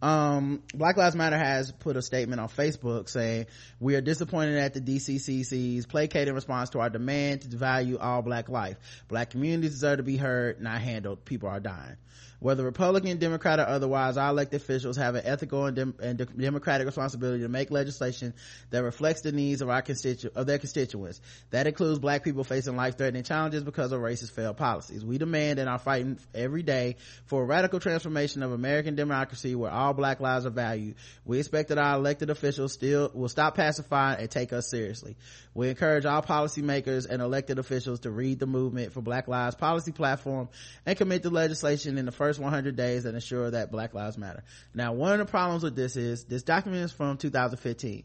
um, 0.00 0.62
black 0.74 0.96
lives 0.96 1.16
matter 1.16 1.36
has 1.36 1.72
put 1.72 1.96
a 1.96 2.02
statement 2.02 2.40
on 2.40 2.48
facebook 2.48 3.08
saying 3.08 3.46
we 3.80 3.96
are 3.96 4.00
disappointed 4.00 4.56
at 4.56 4.74
the 4.74 4.80
dcc's 4.80 5.86
placating 5.86 6.34
response 6.34 6.70
to 6.70 6.80
our 6.80 6.90
demand 6.90 7.42
to 7.42 7.56
value 7.56 7.98
all 7.98 8.22
black 8.22 8.48
life. 8.48 8.76
Black 9.08 9.30
communities 9.30 9.72
deserve 9.72 9.98
to 9.98 10.02
be 10.02 10.16
heard 10.16 10.60
not 10.60 10.80
handled. 10.80 11.24
People 11.24 11.48
are 11.48 11.60
dying 11.60 11.96
whether 12.40 12.64
Republican, 12.64 13.18
Democrat, 13.18 13.58
or 13.58 13.66
otherwise, 13.66 14.16
our 14.16 14.30
elected 14.30 14.60
officials 14.60 14.96
have 14.96 15.14
an 15.14 15.22
ethical 15.24 15.66
and, 15.66 15.76
dem- 15.76 15.94
and 16.00 16.18
de- 16.18 16.24
democratic 16.26 16.86
responsibility 16.86 17.42
to 17.42 17.48
make 17.48 17.70
legislation 17.70 18.34
that 18.70 18.84
reflects 18.84 19.22
the 19.22 19.32
needs 19.32 19.60
of 19.60 19.68
our 19.68 19.82
constitu- 19.82 20.34
of 20.36 20.46
their 20.46 20.58
constituents. 20.58 21.20
That 21.50 21.66
includes 21.66 21.98
black 21.98 22.22
people 22.22 22.44
facing 22.44 22.76
life-threatening 22.76 23.24
challenges 23.24 23.64
because 23.64 23.90
of 23.92 24.00
racist 24.00 24.32
failed 24.32 24.56
policies. 24.56 25.04
We 25.04 25.18
demand 25.18 25.58
and 25.58 25.68
are 25.68 25.78
fighting 25.78 26.18
every 26.34 26.62
day 26.62 26.96
for 27.26 27.42
a 27.42 27.46
radical 27.46 27.80
transformation 27.80 28.42
of 28.42 28.52
American 28.52 28.94
democracy 28.94 29.54
where 29.54 29.70
all 29.70 29.92
black 29.92 30.20
lives 30.20 30.46
are 30.46 30.50
valued. 30.50 30.94
We 31.24 31.38
expect 31.38 31.70
that 31.70 31.78
our 31.78 31.96
elected 31.96 32.30
officials 32.30 32.72
still 32.72 33.10
will 33.14 33.28
stop 33.28 33.56
pacifying 33.56 34.20
and 34.20 34.30
take 34.30 34.52
us 34.52 34.70
seriously. 34.70 35.16
We 35.54 35.70
encourage 35.70 36.06
all 36.06 36.22
policymakers 36.22 37.08
and 37.08 37.20
elected 37.20 37.58
officials 37.58 38.00
to 38.00 38.10
read 38.10 38.38
the 38.38 38.46
movement 38.46 38.92
for 38.92 39.00
Black 39.00 39.26
Lives 39.26 39.56
policy 39.56 39.90
platform 39.90 40.48
and 40.86 40.96
commit 40.96 41.22
to 41.24 41.30
legislation 41.30 41.98
in 41.98 42.04
the 42.04 42.12
first 42.12 42.27
100 42.36 42.74
days 42.74 43.04
that 43.04 43.14
ensure 43.14 43.52
that 43.52 43.70
Black 43.70 43.94
Lives 43.94 44.18
Matter. 44.18 44.42
Now, 44.74 44.92
one 44.92 45.12
of 45.12 45.18
the 45.18 45.24
problems 45.30 45.62
with 45.62 45.76
this 45.76 45.96
is 45.96 46.24
this 46.24 46.42
document 46.42 46.82
is 46.82 46.92
from 46.92 47.16
2015. 47.16 48.02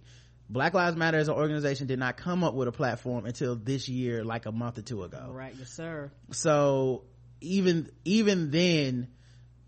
Black 0.49 0.75
Lives 0.75 0.95
Matter 0.95 1.17
as 1.17 1.29
an 1.29 1.33
organization 1.33 1.87
did 1.87 1.97
not 1.97 2.17
come 2.17 2.43
up 2.43 2.53
with 2.53 2.67
a 2.67 2.71
platform 2.71 3.25
until 3.25 3.55
this 3.55 3.89
year, 3.89 4.23
like 4.23 4.45
a 4.45 4.51
month 4.51 4.77
or 4.77 4.83
two 4.83 5.01
ago. 5.03 5.29
Right, 5.31 5.55
yes, 5.57 5.71
sir. 5.71 6.11
So 6.31 7.05
even 7.41 7.89
even 8.05 8.51
then, 8.51 9.07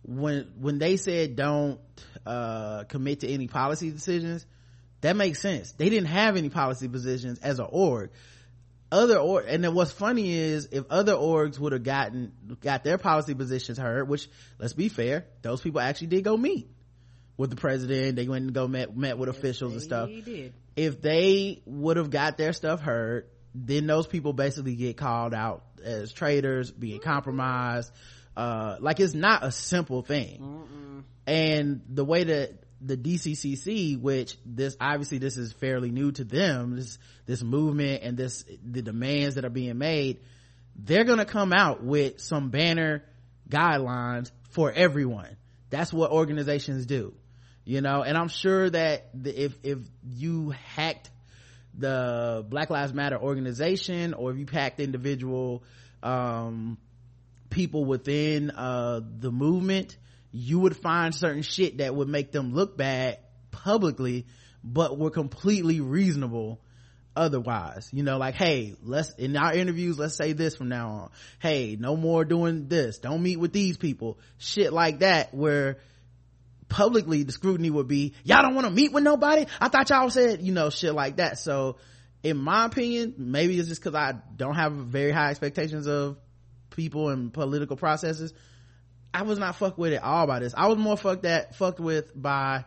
when 0.03 0.52
when 0.60 0.77
they 0.77 0.98
said 0.98 1.36
don't 1.36 1.80
uh, 2.26 2.84
commit 2.84 3.22
to 3.22 3.27
any 3.27 3.48
policy 3.48 3.90
decisions, 3.90 4.45
that 5.02 5.15
makes 5.15 5.40
sense 5.40 5.72
they 5.73 5.90
didn't 5.90 6.07
have 6.07 6.36
any 6.36 6.49
policy 6.49 6.88
positions 6.88 7.40
as 7.40 7.60
an 7.60 7.68
org 7.69 8.11
other 8.95 9.17
or 9.17 9.41
and 9.41 9.63
then 9.63 9.73
what's 9.73 9.91
funny 9.91 10.34
is 10.34 10.69
if 10.72 10.85
other 10.89 11.13
orgs 11.13 11.59
would 11.59 11.73
have 11.73 11.84
gotten 11.84 12.31
got 12.61 12.84
their 12.84 12.97
policy 12.97 13.34
positions 13.34 13.77
heard 13.77 14.07
which 14.07 14.27
let's 14.59 14.73
be 14.73 14.89
fair 14.89 15.26
those 15.41 15.61
people 15.61 15.81
actually 15.81 16.07
did 16.07 16.23
go 16.23 16.38
meet 16.38 16.69
with 17.38 17.49
the 17.49 17.55
president. 17.55 18.15
They 18.15 18.27
went 18.27 18.45
and 18.45 18.53
go 18.53 18.67
met 18.67 18.95
met 18.95 19.17
with 19.17 19.30
yes, 19.30 19.38
officials 19.38 19.73
and 19.73 19.81
stuff. 19.81 20.09
did. 20.09 20.53
if 20.76 21.01
they 21.01 21.61
would 21.65 21.97
have 21.97 22.09
got 22.09 22.38
their 22.38 22.53
stuff 22.53 22.81
heard 22.81 23.27
then 23.55 23.88
those 23.88 24.05
people 24.05 24.34
basically 24.34 24.76
get 24.76 24.97
called 24.97 25.34
out 25.34 25.63
as 25.84 26.11
traitors 26.11 26.72
being 26.72 26.99
compromised. 26.99 27.91
Uh, 28.35 28.76
like 28.81 28.99
it's 28.99 29.13
not 29.13 29.45
a 29.45 29.51
simple 29.51 30.01
thing. 30.01 30.41
Mm-mm. 30.41 31.03
and 31.26 31.81
the 31.88 32.03
way 32.03 32.26
that 32.26 32.65
the 32.86 32.98
DCCC, 32.98 33.99
which 33.99 34.38
this 34.45 34.78
obviously 34.80 35.18
this 35.18 35.38
is 35.38 35.53
fairly 35.53 35.91
new 35.91 36.12
to 36.14 36.24
them, 36.24 36.76
this 36.76 36.98
this 37.26 37.41
movement 37.41 38.03
and 38.03 38.18
this 38.18 38.45
the 38.64 38.82
demands 38.82 39.36
that 39.36 39.45
are 39.45 39.49
being 39.49 39.78
made, 39.78 40.20
they're 40.76 41.03
gonna 41.03 41.26
come 41.26 41.53
out 41.53 41.84
with 41.84 42.20
some 42.20 42.49
banner 42.49 43.03
guidelines 43.49 44.32
for 44.52 44.72
everyone. 44.72 45.36
That's 45.70 45.91
what 45.91 46.12
organizations 46.12 46.86
do, 46.86 47.14
you 47.64 47.82
know. 47.82 48.03
And 48.03 48.18
I'm 48.18 48.30
sure 48.30 48.70
that 48.70 49.10
the, 49.14 49.45
if 49.45 49.57
if 49.64 49.80
you 50.03 50.52
hacked 50.52 51.10
the 51.78 52.45
black 52.48 52.70
lives 52.70 52.94
matter 52.94 53.18
organization 53.18 54.14
or 54.14 54.32
if 54.32 54.38
you 54.38 54.45
hacked 54.49 54.80
individual 54.80 55.64
um, 56.02 56.78
people 57.49 57.84
within 57.84 58.52
uh, 58.52 59.02
the 59.20 59.32
movement 59.32 59.98
you 60.36 60.60
would 60.60 60.76
find 60.76 61.16
certain 61.16 61.44
shit 61.44 61.78
that 61.78 61.95
would 61.95 62.10
make 62.10 62.34
them 62.34 62.53
look 62.53 62.76
bad 62.76 63.20
publicly 63.52 64.26
but 64.64 64.98
were 64.98 65.10
completely 65.10 65.80
reasonable 65.80 66.60
otherwise. 67.16 67.90
You 67.94 68.03
know 68.03 68.18
like 68.18 68.36
hey 68.36 68.76
let's 68.84 69.12
in 69.12 69.38
our 69.38 69.53
interviews 69.53 69.98
let's 69.98 70.16
say 70.16 70.34
this 70.34 70.57
from 70.57 70.68
now 70.68 70.90
on. 70.90 71.12
Hey 71.40 71.78
no 71.80 71.95
more 71.95 72.26
doing 72.26 72.68
this. 72.68 72.98
Don't 72.98 73.24
meet 73.24 73.38
with 73.40 73.53
these 73.53 73.78
people. 73.78 74.20
Shit 74.38 74.74
like 74.74 74.99
that 74.99 75.34
where 75.34 75.78
publicly 76.68 77.24
the 77.24 77.32
scrutiny 77.32 77.70
would 77.70 77.88
be 77.88 78.14
y'all 78.26 78.41
don't 78.41 78.56
want 78.56 78.68
to 78.68 78.74
meet 78.74 78.91
with 78.91 79.03
nobody? 79.03 79.45
I 79.62 79.70
thought 79.70 79.90
y'all 79.90 80.10
said 80.10 80.41
you 80.41 80.52
know 80.52 80.70
shit 80.70 80.94
like 80.94 81.18
that. 81.18 81.40
So 81.40 81.78
in 82.24 82.36
my 82.36 82.66
opinion 82.66 83.14
maybe 83.18 83.57
it's 83.57 83.70
just 83.70 83.82
because 83.82 83.95
i 83.95 84.12
don't 84.36 84.56
have 84.56 84.74
very 84.74 85.12
high 85.12 85.30
expectations 85.30 85.88
of 85.88 86.18
people 86.72 87.10
and 87.10 87.32
political 87.32 87.78
processes 87.78 88.34
i 89.16 89.24
was 89.24 89.40
not 89.40 89.56
fucked 89.56 89.78
with 89.78 89.94
at 89.94 90.04
all 90.04 90.28
by 90.28 90.40
this. 90.40 90.54
I 90.56 90.68
was 90.68 90.78
more 90.78 90.98
fucked 90.98 91.24
that 91.24 91.56
fucked 91.56 91.80
with 91.80 92.12
by 92.20 92.66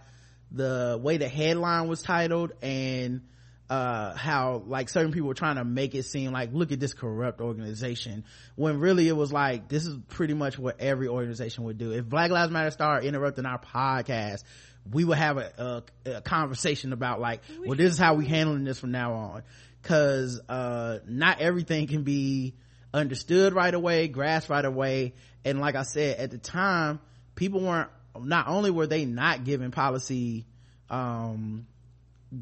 the 0.51 0.99
way 1.01 1.19
the 1.19 1.29
headline 1.29 1.89
was 1.89 2.03
titled 2.03 2.53
and 2.63 3.21
uh, 3.69 4.17
how 4.17 4.63
like 4.67 4.89
certain 4.89 5.13
people 5.13 5.29
were 5.29 5.35
trying 5.35 5.57
to 5.57 5.65
make 5.65 5.95
it 5.95 6.05
seem 6.05 6.33
like 6.33 6.55
look 6.55 6.73
at 6.73 6.81
this 6.81 6.95
corrupt 6.95 7.43
organization 7.43 8.25
when 8.57 8.81
really 8.81 9.07
it 9.09 9.13
was 9.13 9.31
like 9.31 9.69
this 9.69 9.87
is 9.87 9.95
pretty 10.09 10.33
much 10.33 10.59
what 10.59 10.81
every 10.81 11.07
organization 11.07 11.65
would 11.65 11.77
do. 11.77 11.93
If 11.93 12.09
black 12.09 12.31
lives 12.31 12.51
matter 12.51 12.71
started 12.71 13.07
interrupting 13.07 13.45
our 13.45 13.59
podcast 13.59 14.43
we 14.91 15.05
would 15.05 15.19
have 15.19 15.37
a, 15.37 15.85
a, 16.07 16.13
a 16.13 16.21
conversation 16.23 16.95
about 16.95 17.21
like 17.21 17.43
well 17.67 17.77
this 17.77 17.93
is 17.93 17.99
how 17.99 18.15
we 18.15 18.27
handling 18.27 18.65
this 18.65 18.79
from 18.79 18.91
now 18.91 19.13
on. 19.13 19.43
Because 19.83 20.41
uh, 20.49 20.99
not 21.07 21.41
everything 21.41 21.87
can 21.87 22.03
be 22.03 22.55
understood 22.93 23.53
right 23.53 23.75
away 23.75 24.09
grasped 24.09 24.51
right 24.51 24.65
away 24.65 25.13
and 25.45 25.61
like 25.61 25.75
i 25.75 25.83
said 25.83 26.19
at 26.19 26.31
the 26.31 26.39
time 26.39 27.01
people 27.35 27.61
weren't 27.61 27.91
not 28.19 28.49
only 28.49 28.71
were 28.71 28.87
they 28.87 29.05
not 29.05 29.45
giving 29.45 29.71
policy 29.71 30.47
um, 30.91 31.67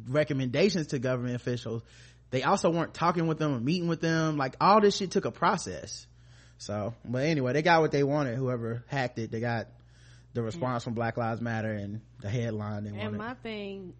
recommendations 0.08 0.88
to 0.88 0.98
government 0.98 1.34
officials 1.34 1.82
they 2.30 2.42
also 2.42 2.70
weren't 2.70 2.94
talking 2.94 3.26
with 3.26 3.38
them 3.38 3.54
or 3.54 3.60
meeting 3.60 3.88
with 3.88 4.00
them. 4.00 4.36
Like 4.36 4.56
all 4.60 4.80
this 4.80 4.96
shit 4.96 5.10
took 5.10 5.24
a 5.24 5.30
process. 5.30 6.06
So 6.58 6.94
but 7.04 7.24
anyway 7.24 7.52
they 7.52 7.62
got 7.62 7.80
what 7.80 7.92
they 7.92 8.02
wanted 8.02 8.36
whoever 8.36 8.84
hacked 8.88 9.18
it. 9.18 9.30
They 9.30 9.40
got 9.40 9.68
the 10.32 10.42
response 10.42 10.84
from 10.84 10.94
black 10.94 11.16
lives 11.16 11.40
matter 11.40 11.72
and 11.72 12.00
the 12.20 12.28
headline 12.28 12.84
they 12.84 12.90
And 12.90 12.98
wanted. 12.98 13.18
my 13.18 13.34
thing, 13.34 13.94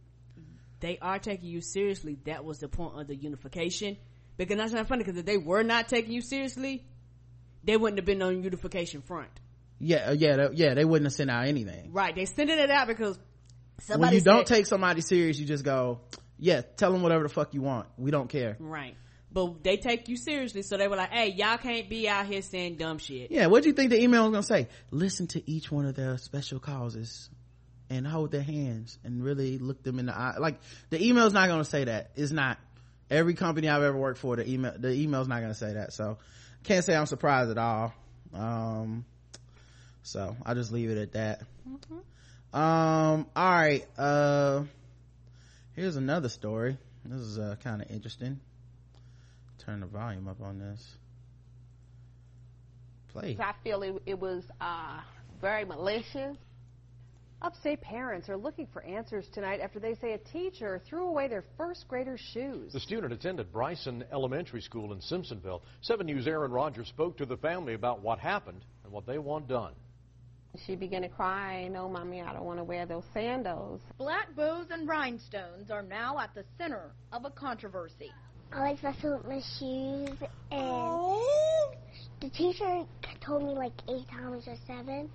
they 0.80 0.98
are 1.00 1.18
taking 1.18 1.48
you 1.48 1.60
seriously. 1.60 2.18
That 2.24 2.44
was 2.44 2.58
the 2.58 2.68
point 2.68 3.00
of 3.00 3.06
the 3.06 3.16
unification. 3.16 3.96
Because 4.36 4.58
that's 4.58 4.72
not 4.72 4.86
funny, 4.86 5.02
because 5.02 5.18
if 5.18 5.24
they 5.24 5.38
were 5.38 5.62
not 5.62 5.88
taking 5.88 6.12
you 6.12 6.20
seriously, 6.20 6.84
they 7.66 7.76
wouldn't 7.76 7.98
have 7.98 8.06
been 8.06 8.22
on 8.22 8.42
unification 8.42 9.02
front. 9.02 9.28
yeah 9.78 10.08
uh, 10.08 10.12
yeah 10.12 10.36
they, 10.36 10.48
yeah 10.54 10.74
they 10.74 10.84
wouldn't 10.84 11.06
have 11.06 11.12
sent 11.12 11.30
out 11.30 11.46
anything 11.46 11.92
Right. 11.92 12.14
They 12.14 12.24
sent 12.24 12.48
it 12.48 12.70
out 12.70 12.86
because 12.86 13.16
when 13.16 13.84
somebody 13.86 14.16
you 14.16 14.22
don't 14.22 14.46
take 14.46 14.66
somebody 14.66 15.02
serious 15.02 15.38
you 15.38 15.44
just 15.46 15.64
go 15.64 16.00
yeah 16.38 16.62
tell 16.76 16.92
them 16.92 17.02
whatever 17.02 17.24
the 17.24 17.28
fuck 17.28 17.52
you 17.52 17.62
want 17.62 17.86
we 17.98 18.10
don't 18.10 18.28
care 18.28 18.56
Right. 18.58 18.94
But 19.32 19.62
they 19.62 19.76
take 19.76 20.08
you 20.08 20.16
seriously, 20.16 20.62
so 20.62 20.78
they 20.78 20.88
were 20.88 20.96
like, 20.96 21.10
hey, 21.10 21.28
y'all 21.28 21.58
can't 21.58 21.90
be 21.90 22.08
out 22.08 22.24
here 22.24 22.40
saying 22.40 22.76
dumb 22.76 22.96
shit. 22.96 23.30
Yeah, 23.30 23.48
what 23.48 23.62
do 23.62 23.68
you 23.68 23.74
think 23.74 23.90
the 23.90 24.00
email 24.00 24.22
was 24.22 24.30
gonna 24.30 24.42
say? 24.42 24.68
Listen 24.90 25.26
to 25.26 25.50
each 25.50 25.70
one 25.70 25.84
of 25.84 25.94
their 25.94 26.16
special 26.16 26.58
causes 26.58 27.28
and 27.90 28.06
hold 28.06 28.30
their 28.30 28.40
hands 28.42 28.98
and 29.04 29.22
really 29.22 29.58
look 29.58 29.82
them 29.82 29.98
in 29.98 30.06
the 30.06 30.16
eye. 30.16 30.36
Like 30.38 30.58
the 30.88 31.04
email's 31.04 31.34
not 31.34 31.48
gonna 31.48 31.64
say 31.64 31.84
that. 31.84 32.12
It's 32.16 32.32
not. 32.32 32.56
Every 33.10 33.34
company 33.34 33.68
I've 33.68 33.82
ever 33.82 33.98
worked 33.98 34.18
for, 34.20 34.36
the 34.36 34.48
email 34.48 34.72
the 34.78 34.92
email's 34.92 35.28
not 35.28 35.42
gonna 35.42 35.54
say 35.54 35.74
that. 35.74 35.92
So 35.92 36.16
can't 36.66 36.84
say 36.84 36.94
I'm 36.94 37.06
surprised 37.06 37.50
at 37.50 37.58
all. 37.58 37.94
Um 38.34 39.04
so 40.02 40.36
I'll 40.44 40.54
just 40.54 40.72
leave 40.72 40.90
it 40.90 40.98
at 40.98 41.12
that. 41.12 41.42
Um 42.52 43.26
all 43.34 43.50
right, 43.52 43.86
uh 43.96 44.64
here's 45.74 45.96
another 45.96 46.28
story. 46.28 46.76
This 47.04 47.20
is 47.20 47.38
uh 47.38 47.56
kind 47.62 47.82
of 47.82 47.90
interesting. 47.90 48.40
Turn 49.58 49.80
the 49.80 49.86
volume 49.86 50.28
up 50.28 50.40
on 50.40 50.58
this. 50.58 50.96
Play. 53.08 53.36
I 53.40 53.52
feel 53.64 53.82
it, 53.82 54.00
it 54.06 54.18
was 54.18 54.44
uh, 54.60 55.00
very 55.40 55.64
malicious. 55.64 56.36
Upstate 57.42 57.82
parents 57.82 58.28
are 58.30 58.36
looking 58.36 58.66
for 58.72 58.82
answers 58.82 59.26
tonight 59.32 59.60
after 59.60 59.78
they 59.78 59.94
say 59.96 60.12
a 60.12 60.18
teacher 60.18 60.80
threw 60.88 61.06
away 61.06 61.28
their 61.28 61.44
first 61.58 61.86
grader's 61.86 62.20
shoes. 62.32 62.72
The 62.72 62.80
student 62.80 63.12
attended 63.12 63.52
Bryson 63.52 64.04
Elementary 64.10 64.62
School 64.62 64.92
in 64.92 65.00
Simpsonville. 65.00 65.60
7 65.82 66.06
News' 66.06 66.26
Aaron 66.26 66.50
Rogers 66.50 66.88
spoke 66.88 67.18
to 67.18 67.26
the 67.26 67.36
family 67.36 67.74
about 67.74 68.00
what 68.00 68.18
happened 68.18 68.64
and 68.84 68.92
what 68.92 69.06
they 69.06 69.18
want 69.18 69.48
done. 69.48 69.74
She 70.66 70.74
began 70.76 71.02
to 71.02 71.08
cry, 71.10 71.68
no, 71.68 71.86
mommy, 71.90 72.22
I 72.22 72.32
don't 72.32 72.44
want 72.44 72.58
to 72.58 72.64
wear 72.64 72.86
those 72.86 73.04
sandals. 73.12 73.82
Black 73.98 74.34
bows 74.34 74.68
and 74.70 74.88
rhinestones 74.88 75.70
are 75.70 75.82
now 75.82 76.18
at 76.18 76.34
the 76.34 76.44
center 76.56 76.92
of 77.12 77.26
a 77.26 77.30
controversy. 77.30 78.12
I 78.50 78.60
like 78.60 78.82
messing 78.82 79.10
with 79.10 79.26
my 79.26 79.40
shoes, 79.58 80.16
and 80.50 81.20
the 82.22 82.30
teacher 82.30 82.84
told 83.20 83.42
me 83.42 83.54
like 83.54 83.72
eight 83.88 84.08
times 84.08 84.46
or 84.46 84.56
seven, 84.66 85.10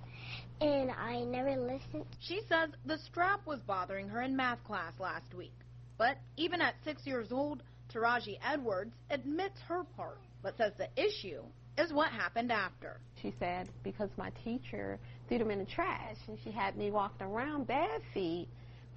and 0.62 0.90
I 0.92 1.20
never 1.24 1.56
listened. 1.56 2.06
She 2.20 2.40
says 2.48 2.70
the 2.86 2.98
strap 2.98 3.46
was 3.46 3.60
bothering 3.60 4.08
her 4.08 4.22
in 4.22 4.36
math 4.36 4.62
class 4.64 4.92
last 5.00 5.34
week. 5.34 5.54
But 5.98 6.18
even 6.36 6.60
at 6.60 6.74
six 6.84 7.06
years 7.06 7.32
old, 7.32 7.62
Taraji 7.92 8.38
Edwards 8.44 8.94
admits 9.10 9.60
her 9.68 9.84
part, 9.96 10.18
but 10.42 10.56
says 10.56 10.72
the 10.78 10.88
issue 10.96 11.42
is 11.78 11.92
what 11.92 12.10
happened 12.10 12.52
after. 12.52 13.00
She 13.20 13.32
said, 13.38 13.68
because 13.82 14.10
my 14.16 14.30
teacher 14.44 14.98
threw 15.28 15.38
them 15.38 15.50
in 15.50 15.58
the 15.58 15.64
trash, 15.64 16.16
and 16.28 16.38
she 16.44 16.50
had 16.50 16.76
me 16.76 16.90
walking 16.90 17.26
around 17.26 17.66
bare 17.66 17.98
feet 18.14 18.48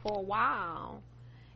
for 0.04 0.20
a 0.20 0.22
while. 0.22 1.02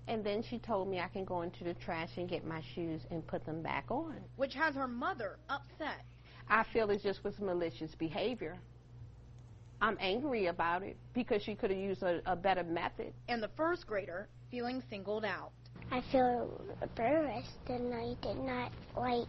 And 0.08 0.24
then 0.24 0.44
she 0.50 0.58
told 0.58 0.90
me 0.90 1.00
I 1.00 1.08
can 1.08 1.24
go 1.24 1.44
into 1.44 1.64
the 1.64 1.76
trash 1.76 2.10
and 2.18 2.28
get 2.28 2.46
my 2.46 2.62
shoes 2.74 3.02
and 3.12 3.26
put 3.28 3.46
them 3.46 3.62
back 3.62 3.86
on. 3.90 4.16
which 4.38 4.56
has 4.56 4.74
her 4.76 4.88
mother 4.88 5.38
upset. 5.50 6.04
I 6.50 6.66
feel 6.74 6.90
it 6.90 7.02
just 7.04 7.24
was 7.24 7.38
malicious 7.40 7.92
behavior. 8.00 8.58
I'm 9.82 9.98
angry 10.00 10.48
about 10.48 10.84
it 10.84 10.98
because 11.14 11.42
she 11.42 11.56
could 11.56 11.70
have 11.70 11.80
used 11.80 12.04
a, 12.04 12.22
a 12.26 12.36
better 12.36 12.64
method. 12.64 13.14
And 13.28 13.42
the 13.42 13.50
first 13.56 13.88
grader 13.88 14.28
feeling 14.52 14.84
singled 14.90 15.26
out. 15.26 15.52
I 15.92 16.02
feel 16.12 16.62
embarrassed, 16.82 17.50
and 17.68 17.94
I 17.94 18.16
did 18.22 18.38
not 18.38 18.72
like 18.96 19.28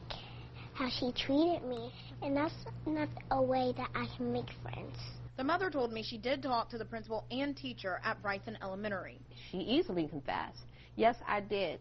how 0.74 0.88
she 0.88 1.12
treated 1.12 1.64
me, 1.64 1.92
and 2.22 2.36
that's 2.36 2.54
not 2.86 3.08
a 3.30 3.42
way 3.42 3.72
that 3.76 3.88
I 3.94 4.06
can 4.16 4.32
make 4.32 4.48
friends. 4.62 4.96
The 5.36 5.44
mother 5.44 5.70
told 5.70 5.92
me 5.92 6.02
she 6.02 6.18
did 6.18 6.42
talk 6.42 6.68
to 6.70 6.78
the 6.78 6.84
principal 6.84 7.24
and 7.30 7.56
teacher 7.56 8.00
at 8.04 8.20
Bryson 8.20 8.58
Elementary. 8.62 9.20
She 9.50 9.58
easily 9.58 10.06
confessed. 10.06 10.64
Yes, 10.96 11.16
I 11.26 11.40
did. 11.40 11.80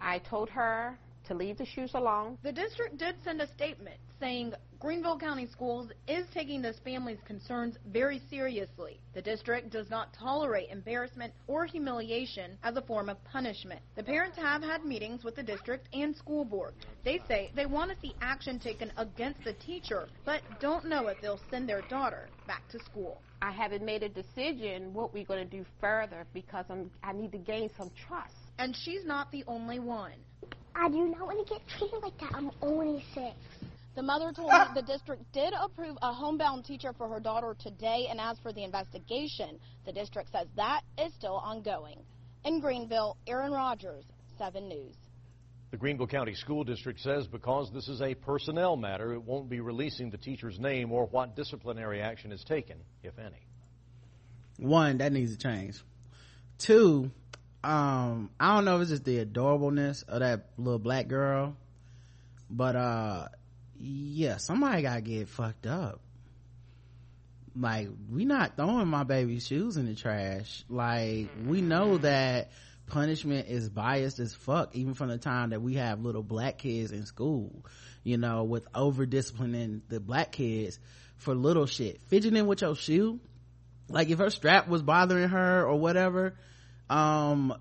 I 0.00 0.18
told 0.18 0.48
her 0.50 0.98
to 1.26 1.34
leave 1.34 1.58
the 1.58 1.66
shoes 1.66 1.92
alone. 1.94 2.38
The 2.42 2.52
district 2.52 2.98
did 2.98 3.16
send 3.22 3.40
a 3.40 3.46
statement 3.52 3.98
saying 4.18 4.54
Greenville 4.80 5.18
County 5.18 5.48
Schools 5.50 5.90
is 6.06 6.24
taking 6.32 6.62
this 6.62 6.78
family's 6.84 7.18
concerns 7.26 7.76
very 7.88 8.22
seriously. 8.30 9.00
The 9.12 9.20
district 9.20 9.70
does 9.70 9.90
not 9.90 10.12
tolerate 10.12 10.70
embarrassment 10.70 11.32
or 11.48 11.66
humiliation 11.66 12.56
as 12.62 12.76
a 12.76 12.82
form 12.82 13.08
of 13.08 13.22
punishment. 13.24 13.80
The 13.96 14.04
parents 14.04 14.36
have 14.36 14.62
had 14.62 14.84
meetings 14.84 15.24
with 15.24 15.34
the 15.34 15.42
district 15.42 15.88
and 15.92 16.16
school 16.16 16.44
board. 16.44 16.74
They 17.04 17.20
say 17.26 17.50
they 17.56 17.66
want 17.66 17.90
to 17.90 17.96
see 18.00 18.14
action 18.20 18.60
taken 18.60 18.92
against 18.96 19.42
the 19.42 19.54
teacher, 19.54 20.06
but 20.24 20.42
don't 20.60 20.84
know 20.84 21.08
if 21.08 21.20
they'll 21.20 21.40
send 21.50 21.68
their 21.68 21.82
daughter 21.90 22.28
back 22.46 22.62
to 22.68 22.78
school. 22.84 23.20
I 23.42 23.50
haven't 23.50 23.84
made 23.84 24.04
a 24.04 24.08
decision 24.08 24.94
what 24.94 25.12
we're 25.12 25.24
going 25.24 25.44
to 25.44 25.56
do 25.56 25.64
further 25.80 26.24
because 26.32 26.66
I'm, 26.70 26.88
I 27.02 27.12
need 27.12 27.32
to 27.32 27.38
gain 27.38 27.68
some 27.76 27.90
trust. 28.06 28.34
And 28.60 28.76
she's 28.76 29.04
not 29.04 29.32
the 29.32 29.42
only 29.48 29.80
one. 29.80 30.12
I 30.76 30.88
do 30.88 31.08
not 31.08 31.26
want 31.26 31.44
to 31.44 31.52
get 31.52 31.66
treated 31.66 32.00
like 32.00 32.16
that. 32.20 32.30
I'm 32.32 32.52
only 32.62 33.04
six. 33.12 33.34
The 33.98 34.04
mother 34.04 34.30
told 34.32 34.52
me 34.52 34.58
the 34.76 34.82
district 34.82 35.24
did 35.32 35.52
approve 35.60 35.98
a 36.02 36.12
homebound 36.12 36.64
teacher 36.64 36.92
for 36.96 37.08
her 37.08 37.18
daughter 37.18 37.56
today, 37.58 38.06
and 38.08 38.20
as 38.20 38.38
for 38.38 38.52
the 38.52 38.62
investigation, 38.62 39.58
the 39.86 39.92
district 39.92 40.30
says 40.30 40.46
that 40.54 40.82
is 40.96 41.12
still 41.14 41.34
ongoing. 41.34 41.98
In 42.44 42.60
Greenville, 42.60 43.16
Aaron 43.26 43.50
Rogers, 43.50 44.04
7 44.38 44.68
News. 44.68 44.94
The 45.72 45.78
Greenville 45.78 46.06
County 46.06 46.34
School 46.36 46.62
District 46.62 47.00
says 47.00 47.26
because 47.26 47.72
this 47.74 47.88
is 47.88 48.00
a 48.00 48.14
personnel 48.14 48.76
matter, 48.76 49.14
it 49.14 49.22
won't 49.24 49.50
be 49.50 49.58
releasing 49.58 50.10
the 50.10 50.16
teacher's 50.16 50.60
name 50.60 50.92
or 50.92 51.06
what 51.06 51.34
disciplinary 51.34 52.00
action 52.00 52.30
is 52.30 52.44
taken, 52.44 52.76
if 53.02 53.18
any. 53.18 53.48
one 54.58 54.98
that 54.98 55.10
needs 55.10 55.36
to 55.36 55.38
change 55.38 55.74
two 56.58 57.10
um 57.64 58.30
i 58.38 58.54
don't 58.54 58.64
know 58.64 58.76
if 58.76 58.82
it's 58.82 58.90
just 58.90 59.04
the 59.04 59.24
adorableness 59.24 60.04
of 60.08 60.20
that 60.20 60.46
little 60.56 60.78
black 60.78 61.08
girl 61.08 61.56
but 62.50 62.74
uh 62.76 63.26
yeah 63.78 64.36
somebody 64.36 64.82
gotta 64.82 65.00
get 65.00 65.28
fucked 65.28 65.66
up. 65.66 66.00
Like 67.56 67.88
we 68.10 68.24
not 68.24 68.56
throwing 68.56 68.88
my 68.88 69.04
baby's 69.04 69.46
shoes 69.46 69.76
in 69.76 69.86
the 69.86 69.94
trash. 69.94 70.64
Like 70.68 71.28
we 71.46 71.60
know 71.60 71.98
that 71.98 72.50
punishment 72.86 73.48
is 73.48 73.68
biased 73.68 74.18
as 74.18 74.34
fuck 74.34 74.74
even 74.74 74.94
from 74.94 75.08
the 75.08 75.18
time 75.18 75.50
that 75.50 75.60
we 75.60 75.74
have 75.74 76.00
little 76.00 76.22
black 76.22 76.56
kids 76.56 76.90
in 76.90 77.04
school 77.04 77.62
you 78.02 78.16
know 78.16 78.44
with 78.44 78.66
over 78.74 79.04
disciplining 79.04 79.82
the 79.90 80.00
black 80.00 80.32
kids 80.32 80.78
for 81.16 81.34
little 81.34 81.66
shit. 81.66 82.00
Fidgeting 82.06 82.46
with 82.46 82.62
your 82.62 82.74
shoe 82.74 83.20
like 83.90 84.08
if 84.08 84.18
her 84.18 84.30
strap 84.30 84.68
was 84.68 84.82
bothering 84.82 85.28
her 85.28 85.66
or 85.66 85.76
whatever 85.76 86.34
um 86.88 87.54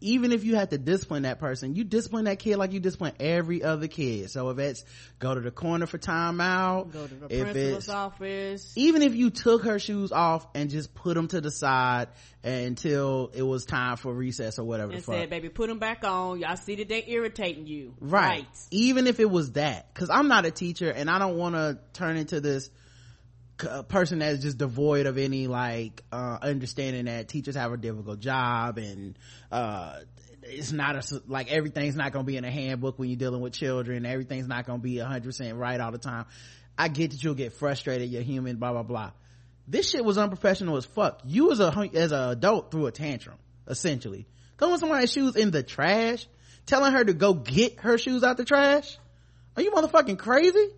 even 0.00 0.30
if 0.32 0.44
you 0.44 0.54
had 0.56 0.70
to 0.70 0.78
discipline 0.78 1.22
that 1.22 1.40
person, 1.40 1.74
you 1.74 1.82
discipline 1.82 2.26
that 2.26 2.38
kid 2.38 2.56
like 2.58 2.72
you 2.72 2.80
discipline 2.80 3.14
every 3.18 3.62
other 3.62 3.88
kid. 3.88 4.30
So 4.30 4.50
if 4.50 4.58
it's 4.58 4.84
go 5.18 5.34
to 5.34 5.40
the 5.40 5.50
corner 5.50 5.86
for 5.86 5.98
timeout, 5.98 6.92
Go 6.92 7.06
to 7.06 7.14
the 7.14 7.26
if 7.26 7.42
principal's 7.42 7.76
it's 7.84 7.88
office. 7.88 8.72
even 8.76 9.02
if 9.02 9.14
you 9.14 9.30
took 9.30 9.64
her 9.64 9.78
shoes 9.78 10.12
off 10.12 10.46
and 10.54 10.68
just 10.70 10.94
put 10.94 11.14
them 11.14 11.28
to 11.28 11.40
the 11.40 11.50
side 11.50 12.08
until 12.44 13.30
it 13.34 13.42
was 13.42 13.64
time 13.64 13.96
for 13.96 14.12
recess 14.12 14.58
or 14.58 14.64
whatever 14.64 14.92
And 14.92 15.00
the 15.00 15.04
fuck. 15.04 15.14
said, 15.16 15.30
baby, 15.30 15.48
put 15.48 15.68
them 15.68 15.78
back 15.78 16.04
on. 16.04 16.38
Y'all 16.40 16.56
see 16.56 16.76
that 16.76 16.88
they 16.88 17.04
irritating 17.06 17.66
you. 17.66 17.94
right. 18.00 18.46
Even 18.70 19.06
if 19.06 19.18
it 19.20 19.30
was 19.30 19.52
that, 19.52 19.92
cause 19.94 20.10
I'm 20.10 20.28
not 20.28 20.44
a 20.46 20.50
teacher 20.50 20.90
and 20.90 21.10
I 21.10 21.18
don't 21.18 21.36
want 21.36 21.54
to 21.54 21.78
turn 21.92 22.16
into 22.16 22.40
this 22.40 22.70
uh, 23.64 23.82
person 23.82 24.18
that's 24.18 24.42
just 24.42 24.58
devoid 24.58 25.06
of 25.06 25.18
any 25.18 25.46
like 25.46 26.02
uh 26.12 26.38
understanding 26.42 27.06
that 27.06 27.28
teachers 27.28 27.56
have 27.56 27.72
a 27.72 27.76
difficult 27.76 28.20
job 28.20 28.78
and 28.78 29.18
uh 29.50 29.98
it's 30.42 30.72
not 30.72 30.96
a 30.96 31.22
like 31.26 31.50
everything's 31.50 31.96
not 31.96 32.12
going 32.12 32.24
to 32.24 32.26
be 32.26 32.36
in 32.36 32.44
a 32.44 32.50
handbook 32.50 32.98
when 32.98 33.08
you're 33.08 33.18
dealing 33.18 33.40
with 33.40 33.52
children. 33.52 34.06
Everything's 34.06 34.46
not 34.46 34.64
going 34.64 34.78
to 34.78 34.82
be 34.82 35.00
a 35.00 35.04
100% 35.04 35.58
right 35.58 35.80
all 35.80 35.90
the 35.90 35.98
time. 35.98 36.26
I 36.78 36.86
get 36.86 37.10
that 37.10 37.24
you'll 37.24 37.34
get 37.34 37.52
frustrated. 37.54 38.10
You're 38.10 38.22
human 38.22 38.56
blah 38.56 38.72
blah 38.72 38.84
blah. 38.84 39.10
This 39.66 39.90
shit 39.90 40.04
was 40.04 40.18
unprofessional 40.18 40.76
as 40.76 40.84
fuck. 40.84 41.20
You 41.24 41.50
as 41.50 41.58
a 41.58 41.72
as 41.94 42.12
an 42.12 42.30
adult 42.30 42.70
threw 42.70 42.86
a 42.86 42.92
tantrum 42.92 43.38
essentially. 43.66 44.26
Throwing 44.58 44.78
somebody's 44.78 45.12
shoes 45.12 45.36
in 45.36 45.50
the 45.50 45.62
trash 45.62 46.26
telling 46.66 46.92
her 46.92 47.04
to 47.04 47.14
go 47.14 47.34
get 47.34 47.80
her 47.80 47.96
shoes 47.96 48.22
out 48.22 48.36
the 48.36 48.44
trash? 48.44 48.98
Are 49.56 49.62
you 49.62 49.70
motherfucking 49.70 50.18
crazy 50.18 50.68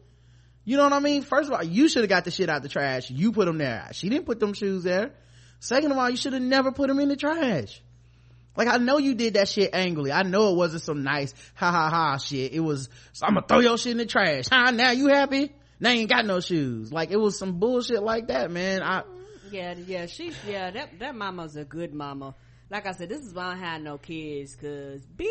you 0.69 0.77
know 0.77 0.83
what 0.83 0.93
I 0.93 1.01
mean? 1.01 1.23
First 1.23 1.49
of 1.49 1.55
all, 1.55 1.65
you 1.65 1.89
should 1.89 2.03
have 2.03 2.11
got 2.11 2.27
the 2.27 2.31
shit 2.31 2.51
out 2.51 2.63
the 2.63 2.69
trash. 2.69 3.11
You 3.11 3.33
put 3.33 3.47
them 3.47 3.57
there. 3.57 3.89
She 3.93 4.11
didn't 4.11 4.27
put 4.27 4.39
them 4.39 4.53
shoes 4.53 4.83
there. 4.83 5.13
Second 5.61 5.93
of 5.93 5.97
all, 5.97 6.11
you 6.11 6.19
should 6.19 6.35
have 6.35 6.43
never 6.43 6.73
put 6.73 6.89
them 6.89 7.01
in 7.01 7.09
the 7.09 7.17
trash. 7.17 7.81
Like 8.55 8.69
I 8.69 8.77
know 8.77 8.99
you 8.99 9.15
did 9.15 9.33
that 9.33 9.49
shit 9.49 9.71
angrily. 9.73 10.13
I 10.13 10.25
know 10.25 10.53
it 10.53 10.57
wasn't 10.57 10.83
some 10.83 11.03
nice 11.03 11.33
ha 11.55 11.73
ha 11.73 11.89
ha 11.89 12.19
shit. 12.19 12.53
It 12.53 12.61
was 12.61 12.91
I'm 13.23 13.33
gonna 13.33 13.47
throw 13.47 13.61
your 13.61 13.79
shit 13.79 13.93
in 13.93 13.97
the 13.97 14.05
trash. 14.05 14.45
Huh? 14.53 14.71
Now 14.73 14.91
you 14.91 15.09
happy? 15.09 15.55
Now 15.81 15.93
you 15.93 16.01
ain't 16.01 16.11
got 16.11 16.27
no 16.27 16.41
shoes. 16.41 16.93
Like 16.93 17.13
it 17.13 17.19
was 17.19 17.39
some 17.39 17.59
bullshit 17.59 18.03
like 18.03 18.29
that, 18.29 18.51
man. 18.51 18.83
I 18.83 19.05
Yeah, 19.51 19.75
yeah, 19.87 20.05
she's, 20.05 20.37
yeah, 20.47 20.71
that, 20.71 20.99
that 20.99 21.15
mama's 21.15 21.57
a 21.57 21.65
good 21.65 21.95
mama. 21.95 22.35
Like 22.69 22.87
I 22.87 22.93
said, 22.93 23.09
this 23.09 23.21
is 23.23 23.33
why 23.33 23.55
I 23.55 23.57
have 23.57 23.81
no 23.81 23.97
kids, 23.97 24.55
cause 24.55 25.01
bitch, 25.17 25.27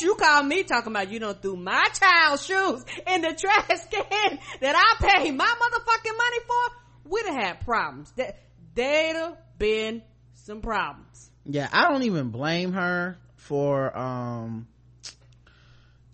you 0.00 0.14
call 0.14 0.42
me 0.42 0.62
talking 0.64 0.92
about 0.92 1.10
you 1.10 1.18
don't 1.18 1.40
threw 1.40 1.56
my 1.56 1.86
child's 1.98 2.44
shoes 2.46 2.84
in 3.06 3.22
the 3.22 3.34
trash 3.34 3.80
can 3.90 4.38
that 4.60 4.74
I 4.76 5.06
pay 5.06 5.30
my 5.30 5.44
motherfucking 5.44 6.16
money 6.16 6.38
for, 6.46 7.10
we'd 7.10 7.26
have 7.26 7.34
had 7.44 7.60
problems. 7.64 8.12
That, 8.16 8.38
they'd 8.74 9.14
have 9.14 9.36
been 9.58 10.02
some 10.34 10.60
problems. 10.60 11.30
yeah, 11.44 11.68
I 11.72 11.88
don't 11.90 12.02
even 12.04 12.30
blame 12.30 12.72
her 12.72 13.16
for 13.36 13.96
um 13.96 14.66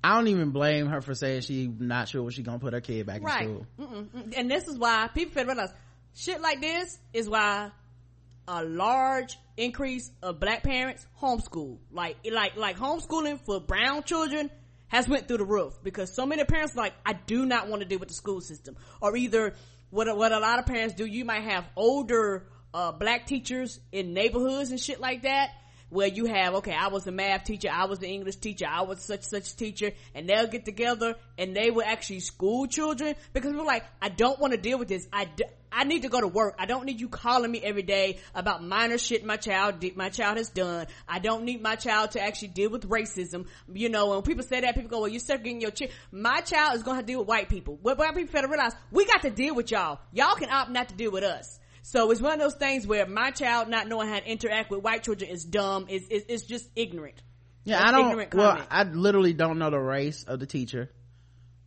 I 0.05 0.17
don't 0.17 0.29
even 0.29 0.51
blame 0.51 0.87
her 0.89 1.01
for 1.01 1.15
saying 1.15 1.43
she 1.43 1.67
not 1.79 2.09
sure 2.09 2.23
what 2.23 2.35
she 2.35 2.43
gonna 2.43 2.59
put 2.59 2.73
her 2.73 2.81
kid 2.81 3.07
back 3.07 3.23
Right. 3.23 3.43
in 3.49 3.55
school. 3.55 3.67
Mm-mm, 3.87 4.09
mm. 4.09 4.35
And 4.37 4.51
this 4.51 4.67
is 4.67 4.77
why 4.79 5.09
people 5.15 5.33
fail 5.35 5.47
realize 5.47 5.73
shit 6.15 6.41
like 6.41 6.61
this 6.61 6.99
is 7.13 7.29
why 7.29 7.71
a 8.49 8.65
large 8.65 9.39
increase 9.57 10.11
of 10.23 10.41
black 10.41 10.63
parents 10.63 11.07
homeschool. 11.21 11.79
Like, 11.91 12.17
like, 12.31 12.57
like 12.57 12.77
homeschooling 12.77 13.41
for 13.41 13.61
brown 13.61 14.03
children 14.03 14.51
has 14.89 15.09
went 15.09 15.29
through 15.29 15.39
the 15.39 15.45
roof 15.45 15.75
because 15.83 16.15
so 16.15 16.27
many 16.27 16.45
parents 16.45 16.75
are 16.75 16.81
like, 16.81 16.95
I 17.05 17.15
do 17.15 17.47
not 17.47 17.69
want 17.69 17.83
to 17.83 17.89
deal 17.89 17.99
with 17.99 18.09
the 18.09 18.15
school 18.15 18.41
system. 18.41 18.77
Or 19.01 19.17
either 19.17 19.55
what, 19.91 20.15
what 20.17 20.33
a 20.33 20.39
lot 20.39 20.59
of 20.59 20.67
parents 20.67 20.95
do, 20.95 21.07
you 21.07 21.25
might 21.25 21.45
have 21.45 21.65
older, 21.77 22.47
uh, 22.75 22.93
black 22.93 23.27
teachers 23.27 23.81
in 23.91 24.15
neighborhoods 24.15 24.71
and 24.71 24.81
shit 24.81 25.01
like 25.01 25.23
that 25.23 25.51
where 25.93 26.09
you 26.09 26.25
have 26.25 26.55
okay 26.55 26.73
i 26.75 26.89
was 26.89 27.07
a 27.07 27.13
math 27.13 27.45
teacher 27.45 27.69
i 27.71 27.85
was 27.85 27.99
an 27.99 28.07
english 28.07 28.37
teacher 28.37 28.67
i 28.67 28.81
was 28.81 29.01
such 29.03 29.23
such 29.25 29.55
teacher 29.57 29.93
and 30.15 30.27
they'll 30.29 30.47
get 30.47 30.65
together 30.65 31.15
and 31.37 31.55
they 31.55 31.71
will 31.71 31.85
actually 31.85 32.19
school 32.21 32.67
children 32.67 33.15
because 33.35 33.53
we're 33.55 33.63
like 33.63 33.85
i 34.01 34.09
don't 34.09 34.41
want 34.41 34.53
to 34.53 34.59
deal 34.59 34.79
with 34.79 34.89
this 34.89 35.07
i 35.13 35.27
d- 35.27 35.45
I 35.75 35.85
need 35.85 36.03
to 36.03 36.11
go 36.11 36.21
to 36.21 36.29
work. 36.29 36.57
I 36.59 36.67
don't 36.67 36.85
need 36.85 37.01
you 37.01 37.09
calling 37.09 37.51
me 37.51 37.59
every 37.63 37.83
day 37.83 38.19
about 38.35 38.63
minor 38.63 38.99
shit 38.99 39.25
my 39.25 39.39
child 39.39 39.81
did, 39.81 39.97
my 39.97 40.11
child 40.11 40.37
has 40.37 40.51
done. 40.51 40.87
I 41.09 41.19
don't 41.19 41.45
need 41.45 41.63
my 41.63 41.77
child 41.77 42.11
to 42.11 42.21
actually 42.21 42.49
deal 42.49 42.69
with 42.69 42.87
racism. 42.91 43.47
You 43.73 43.89
know, 43.89 44.11
when 44.11 44.21
people 44.21 44.45
say 44.45 44.61
that, 44.61 44.75
people 44.75 44.91
go, 44.91 45.01
well, 45.01 45.09
you're 45.09 45.21
getting 45.39 45.63
your 45.63 45.71
chick. 45.71 45.91
My 46.11 46.43
child 46.43 46.77
is 46.77 46.83
going 46.83 46.97
to 46.97 46.97
have 46.97 47.07
to 47.07 47.13
deal 47.13 47.21
with 47.21 47.29
white 47.29 47.49
people. 47.49 47.79
What 47.81 47.97
white 47.97 48.15
people 48.15 48.33
better 48.35 48.49
realize, 48.49 48.75
we 48.91 49.07
got 49.07 49.23
to 49.23 49.31
deal 49.31 49.55
with 49.55 49.71
y'all. 49.71 49.99
Y'all 50.13 50.35
can 50.35 50.51
opt 50.51 50.71
not 50.71 50.91
to 50.91 50.95
deal 50.95 51.11
with 51.11 51.25
us. 51.25 51.59
So 51.83 52.11
it's 52.11 52.21
one 52.21 52.35
of 52.35 52.39
those 52.39 52.55
things 52.55 52.87
where 52.87 53.07
my 53.07 53.31
child 53.33 53.69
not 53.69 53.89
knowing 53.89 54.09
how 54.09 54.21
to 54.21 54.31
interact 54.31 54.71
with 54.71 54.83
white 54.83 55.03
children 55.03 55.31
is 55.31 55.45
dumb. 55.45 55.87
Is 55.89 56.07
is 56.09 56.25
it's 56.29 56.45
just 56.45 56.71
ignorant. 56.77 57.21
Yeah, 57.65 57.79
That's 57.79 57.89
I 57.89 57.93
don't. 57.93 58.11
ignorant 58.11 58.35
Well. 58.35 58.67
I 58.71 58.85
literally 58.85 59.33
don't 59.33 59.59
know 59.59 59.71
the 59.71 59.79
race 59.79 60.25
of 60.25 60.41
the 60.41 60.47
teacher, 60.47 60.91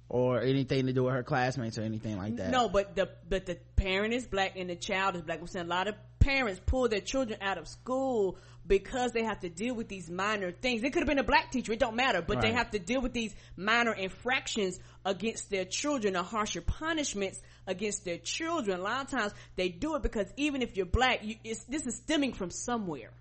or 0.10 0.42
anything 0.42 0.88
to 0.88 0.94
do 0.94 1.04
with 1.04 1.14
her 1.14 1.24
classmates 1.24 1.78
or 1.78 1.82
anything 1.82 2.18
like 2.18 2.38
that. 2.38 2.52
No, 2.52 2.70
but 2.70 2.96
the 2.96 3.10
but 3.28 3.46
the 3.46 3.58
parent 3.76 4.14
is 4.14 4.26
black 4.26 4.54
and 4.56 4.70
the 4.70 4.76
child 4.76 5.16
is 5.16 5.22
black. 5.22 5.40
I'm 5.42 5.48
saying 5.48 5.66
a 5.66 5.70
lot 5.70 5.88
of 5.88 5.96
parents 6.20 6.62
pull 6.66 6.88
their 6.88 7.02
children 7.02 7.40
out 7.42 7.58
of 7.58 7.68
school 7.68 8.38
because 8.68 9.12
they 9.12 9.24
have 9.24 9.40
to 9.42 9.50
deal 9.50 9.76
with 9.76 9.88
these 9.88 10.10
minor 10.10 10.52
things. 10.52 10.84
It 10.84 10.92
could 10.92 11.02
have 11.02 11.08
been 11.08 11.20
a 11.20 11.24
black 11.24 11.52
teacher, 11.52 11.74
it 11.74 11.80
don't 11.80 11.96
matter, 11.96 12.22
but 12.22 12.42
they 12.42 12.52
have 12.54 12.72
to 12.72 12.80
deal 12.80 13.02
with 13.02 13.14
these 13.14 13.34
minor 13.56 13.94
infractions 13.94 14.80
against 15.06 15.50
their 15.50 15.66
children 15.66 16.16
or 16.16 16.24
harsher 16.24 16.62
punishments 16.62 17.40
against 17.68 18.06
their 18.06 18.18
children. 18.18 18.80
A 18.80 18.84
lot 18.84 19.06
of 19.06 19.12
times 19.12 19.34
they 19.56 19.70
do 19.70 19.96
it 19.96 20.02
because 20.02 20.28
even 20.38 20.62
if 20.62 20.78
you're 20.78 20.86
black, 20.86 21.24
you, 21.24 21.36
it's, 21.44 21.64
this 21.66 21.86
is 21.86 21.96
stemming 21.98 22.34
from 22.34 22.50
somewhere. 22.50 23.12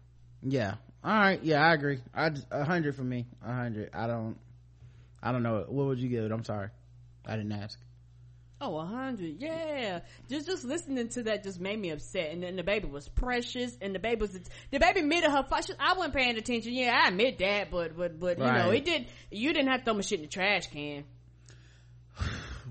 Yeah. 0.43 0.75
All 1.03 1.12
right. 1.12 1.43
Yeah, 1.43 1.62
I 1.62 1.75
agree. 1.75 2.01
I 2.15 2.31
just- 2.31 2.51
hundred 2.51 2.97
for 2.97 3.05
me. 3.05 3.27
A 3.43 3.53
hundred. 3.53 3.91
I 3.95 4.07
don't. 4.07 4.39
I 5.23 5.33
don't 5.33 5.43
know. 5.43 5.65
What 5.69 5.87
would 5.87 5.99
you 5.99 6.09
give 6.09 6.25
it? 6.25 6.33
I'm 6.33 6.45
sorry. 6.45 6.69
I 7.27 7.37
didn't 7.37 7.53
ask. 7.53 7.79
Oh, 8.60 8.78
a 8.78 8.86
hundred, 8.86 9.40
yeah. 9.40 10.01
Just 10.28 10.47
just 10.47 10.64
listening 10.64 11.09
to 11.10 11.24
that 11.24 11.43
just 11.43 11.60
made 11.60 11.78
me 11.78 11.90
upset. 11.90 12.31
And 12.31 12.43
then 12.43 12.56
the 12.56 12.62
baby 12.62 12.86
was 12.89 13.09
precious, 13.09 13.76
and 13.81 13.94
the 13.94 13.98
baby 13.98 14.20
was 14.20 14.31
the 14.70 14.78
baby 14.78 15.01
admitted 15.01 15.31
her 15.31 15.43
fault. 15.43 15.70
I 15.78 15.94
wasn't 15.94 16.14
paying 16.14 16.36
attention. 16.36 16.72
Yeah, 16.72 16.93
I 17.05 17.09
admit 17.09 17.39
that, 17.39 17.70
but 17.70 17.97
but 17.97 18.18
but 18.18 18.39
you 18.39 18.44
know, 18.44 18.70
it 18.70 18.85
did. 18.85 19.06
You 19.31 19.52
didn't 19.52 19.68
have 19.68 19.81
to 19.81 19.85
throw 19.85 19.94
my 19.94 20.01
shit 20.02 20.20
in 20.20 20.26
the 20.26 20.31
trash 20.31 20.68
can. 20.68 21.05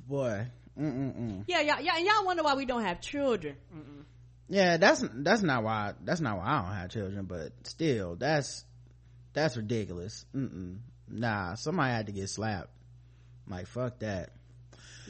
Boy. 0.07 0.47
Mm-mm-mm. 0.79 1.43
Yeah, 1.47 1.61
y'all, 1.61 1.81
y'all, 1.81 1.99
y'all 1.99 2.25
wonder 2.25 2.41
why 2.41 2.55
we 2.55 2.65
don't 2.65 2.83
have 2.83 2.99
children. 2.99 3.55
Mm-mm. 3.71 4.05
Yeah, 4.49 4.77
that's 4.77 5.03
that's 5.13 5.43
not 5.43 5.63
why. 5.63 5.93
That's 6.03 6.21
not 6.21 6.37
why 6.37 6.45
I 6.45 6.61
don't 6.61 6.75
have 6.75 6.89
children. 6.89 7.25
But 7.25 7.51
still, 7.63 8.15
that's 8.15 8.65
that's 9.33 9.55
ridiculous. 9.57 10.25
Mm-mm. 10.35 10.79
Nah, 11.07 11.55
somebody 11.55 11.93
had 11.93 12.07
to 12.07 12.11
get 12.11 12.29
slapped. 12.29 12.69
Like 13.47 13.67
fuck 13.67 13.99
that. 13.99 14.31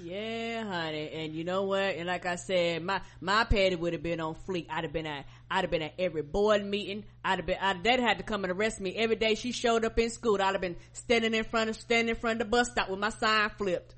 Yeah, 0.01 0.63
honey. 0.65 1.09
And 1.11 1.33
you 1.33 1.43
know 1.43 1.63
what? 1.63 1.79
And 1.81 2.07
like 2.07 2.25
I 2.25 2.35
said, 2.35 2.83
my 2.83 3.01
my 3.21 3.43
patty 3.43 3.75
would 3.75 3.93
have 3.93 4.03
been 4.03 4.19
on 4.19 4.35
fleek. 4.47 4.67
I'd 4.69 4.83
have 4.83 4.93
been 4.93 5.05
at 5.05 5.25
I'd 5.51 5.61
have 5.61 5.71
been 5.71 5.81
at 5.81 5.93
every 5.99 6.21
board 6.21 6.65
meeting. 6.65 7.03
I'd 7.23 7.39
have 7.39 7.45
been 7.45 7.57
I'd 7.61 7.83
that 7.83 7.99
had 7.99 8.17
to 8.17 8.23
come 8.23 8.43
and 8.43 8.51
arrest 8.53 8.79
me 8.79 8.95
every 8.95 9.15
day 9.15 9.35
she 9.35 9.51
showed 9.51 9.85
up 9.85 9.97
in 9.99 10.09
school. 10.09 10.41
I'd 10.41 10.53
have 10.53 10.61
been 10.61 10.77
standing 10.93 11.33
in 11.33 11.43
front 11.43 11.69
of 11.69 11.75
standing 11.75 12.09
in 12.09 12.15
front 12.15 12.41
of 12.41 12.47
the 12.47 12.51
bus 12.51 12.71
stop 12.71 12.89
with 12.89 12.99
my 12.99 13.09
sign 13.09 13.49
flipped. 13.51 13.95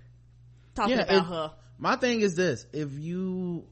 Talking 0.76 1.00
about 1.00 1.10
it- 1.16 1.24
her. 1.24 1.52
my 1.78 1.96
thing 1.96 2.22
is 2.22 2.36
this 2.36 2.66
if 2.74 2.92
you 2.94 3.66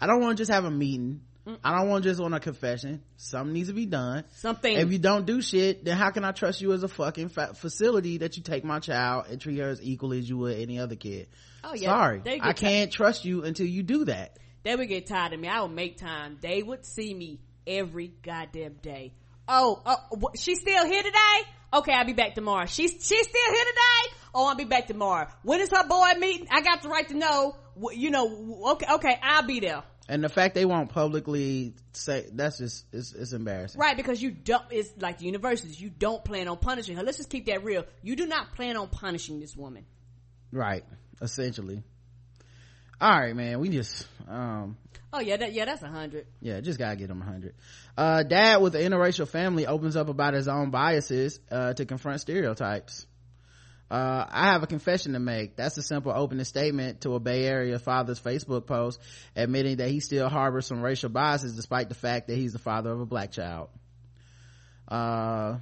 i 0.00 0.06
don't 0.06 0.20
want 0.20 0.36
to 0.36 0.40
just 0.40 0.50
have 0.50 0.64
a 0.64 0.70
meeting 0.70 1.20
i 1.64 1.78
don't 1.78 1.88
want 1.88 2.04
just 2.04 2.20
on 2.20 2.32
a 2.34 2.40
confession 2.40 3.02
something 3.16 3.52
needs 3.52 3.68
to 3.68 3.74
be 3.74 3.86
done 3.86 4.24
Something 4.36 4.76
if 4.76 4.90
you 4.92 4.98
don't 4.98 5.26
do 5.26 5.40
shit 5.42 5.84
then 5.84 5.96
how 5.96 6.10
can 6.10 6.24
i 6.24 6.32
trust 6.32 6.60
you 6.60 6.72
as 6.72 6.82
a 6.82 6.88
fucking 6.88 7.28
fa- 7.30 7.54
facility 7.54 8.18
that 8.18 8.36
you 8.36 8.42
take 8.42 8.64
my 8.64 8.78
child 8.80 9.26
and 9.30 9.40
treat 9.40 9.58
her 9.58 9.68
as 9.68 9.82
equally 9.82 10.18
as 10.18 10.28
you 10.28 10.38
would 10.38 10.58
any 10.58 10.78
other 10.78 10.96
kid 10.96 11.28
Oh, 11.62 11.74
yeah. 11.74 11.88
sorry 11.90 12.22
i 12.42 12.52
can't 12.52 12.90
trust 12.92 13.24
you 13.24 13.44
until 13.44 13.66
you 13.66 13.82
do 13.82 14.04
that 14.06 14.36
they 14.62 14.76
would 14.76 14.88
get 14.88 15.06
tired 15.06 15.32
of 15.32 15.40
me. 15.40 15.48
I 15.48 15.62
would 15.62 15.70
make 15.70 15.96
time. 15.96 16.36
They 16.40 16.62
would 16.62 16.84
see 16.84 17.14
me 17.14 17.40
every 17.66 18.08
goddamn 18.22 18.74
day. 18.82 19.14
Oh, 19.48 19.80
oh, 19.86 20.30
she's 20.36 20.60
still 20.60 20.84
here 20.86 21.02
today? 21.02 21.40
Okay, 21.72 21.92
I'll 21.92 22.04
be 22.04 22.12
back 22.12 22.34
tomorrow. 22.34 22.66
She's, 22.66 22.90
she's 22.90 23.26
still 23.26 23.52
here 23.54 23.64
today? 23.64 24.14
Oh, 24.34 24.46
I'll 24.46 24.56
be 24.56 24.64
back 24.64 24.86
tomorrow. 24.86 25.28
When 25.42 25.60
is 25.60 25.70
her 25.70 25.86
board 25.88 26.18
meeting? 26.18 26.46
I 26.50 26.60
got 26.60 26.82
the 26.82 26.88
right 26.88 27.08
to 27.08 27.14
know. 27.14 27.56
You 27.94 28.10
know, 28.10 28.60
okay, 28.72 28.86
okay, 28.96 29.18
I'll 29.22 29.46
be 29.46 29.60
there. 29.60 29.82
And 30.10 30.24
the 30.24 30.28
fact 30.28 30.56
they 30.56 30.64
won't 30.64 30.90
publicly 30.90 31.72
say 31.92 32.26
that's 32.32 32.58
just 32.58 32.84
it's, 32.92 33.12
it's 33.12 33.32
embarrassing 33.32 33.80
Right, 33.80 33.96
because 33.96 34.20
you 34.20 34.32
don't, 34.32 34.64
it's 34.70 34.90
like 35.00 35.18
the 35.18 35.24
universities, 35.24 35.80
you 35.80 35.88
don't 35.88 36.24
plan 36.24 36.48
on 36.48 36.58
punishing 36.58 36.96
her. 36.96 37.02
Let's 37.04 37.18
just 37.18 37.30
keep 37.30 37.46
that 37.46 37.62
real. 37.64 37.84
You 38.02 38.16
do 38.16 38.26
not 38.26 38.52
plan 38.56 38.76
on 38.76 38.88
punishing 38.88 39.40
this 39.40 39.56
woman. 39.56 39.86
right 40.52 40.84
essentially 41.22 41.82
all 43.00 43.10
right 43.10 43.36
man 43.36 43.60
we 43.60 43.68
just 43.68 44.06
um 44.28 44.76
Oh 45.12 45.18
yeah, 45.18 45.36
that, 45.38 45.52
yeah, 45.52 45.64
that's 45.64 45.82
a 45.82 45.88
hundred. 45.88 46.28
Yeah, 46.40 46.60
just 46.60 46.78
gotta 46.78 46.94
get 46.94 47.10
him 47.10 47.20
a 47.20 47.24
hundred. 47.24 47.54
Uh, 47.96 48.22
dad 48.22 48.62
with 48.62 48.76
an 48.76 48.82
interracial 48.82 49.26
family 49.26 49.66
opens 49.66 49.96
up 49.96 50.08
about 50.08 50.34
his 50.34 50.46
own 50.46 50.70
biases, 50.70 51.40
uh, 51.50 51.72
to 51.74 51.84
confront 51.84 52.20
stereotypes. 52.20 53.06
Uh, 53.90 54.24
I 54.30 54.52
have 54.52 54.62
a 54.62 54.68
confession 54.68 55.14
to 55.14 55.18
make. 55.18 55.56
That's 55.56 55.76
a 55.76 55.82
simple 55.82 56.12
opening 56.14 56.44
statement 56.44 57.00
to 57.00 57.14
a 57.14 57.20
Bay 57.20 57.44
Area 57.44 57.78
father's 57.80 58.20
Facebook 58.20 58.66
post 58.66 59.00
admitting 59.34 59.78
that 59.78 59.90
he 59.90 59.98
still 59.98 60.28
harbors 60.28 60.66
some 60.66 60.80
racial 60.80 61.08
biases 61.08 61.56
despite 61.56 61.88
the 61.88 61.96
fact 61.96 62.28
that 62.28 62.36
he's 62.36 62.52
the 62.52 62.60
father 62.60 62.92
of 62.92 63.00
a 63.00 63.06
black 63.06 63.32
child. 63.32 63.68
Uh, 64.86 65.58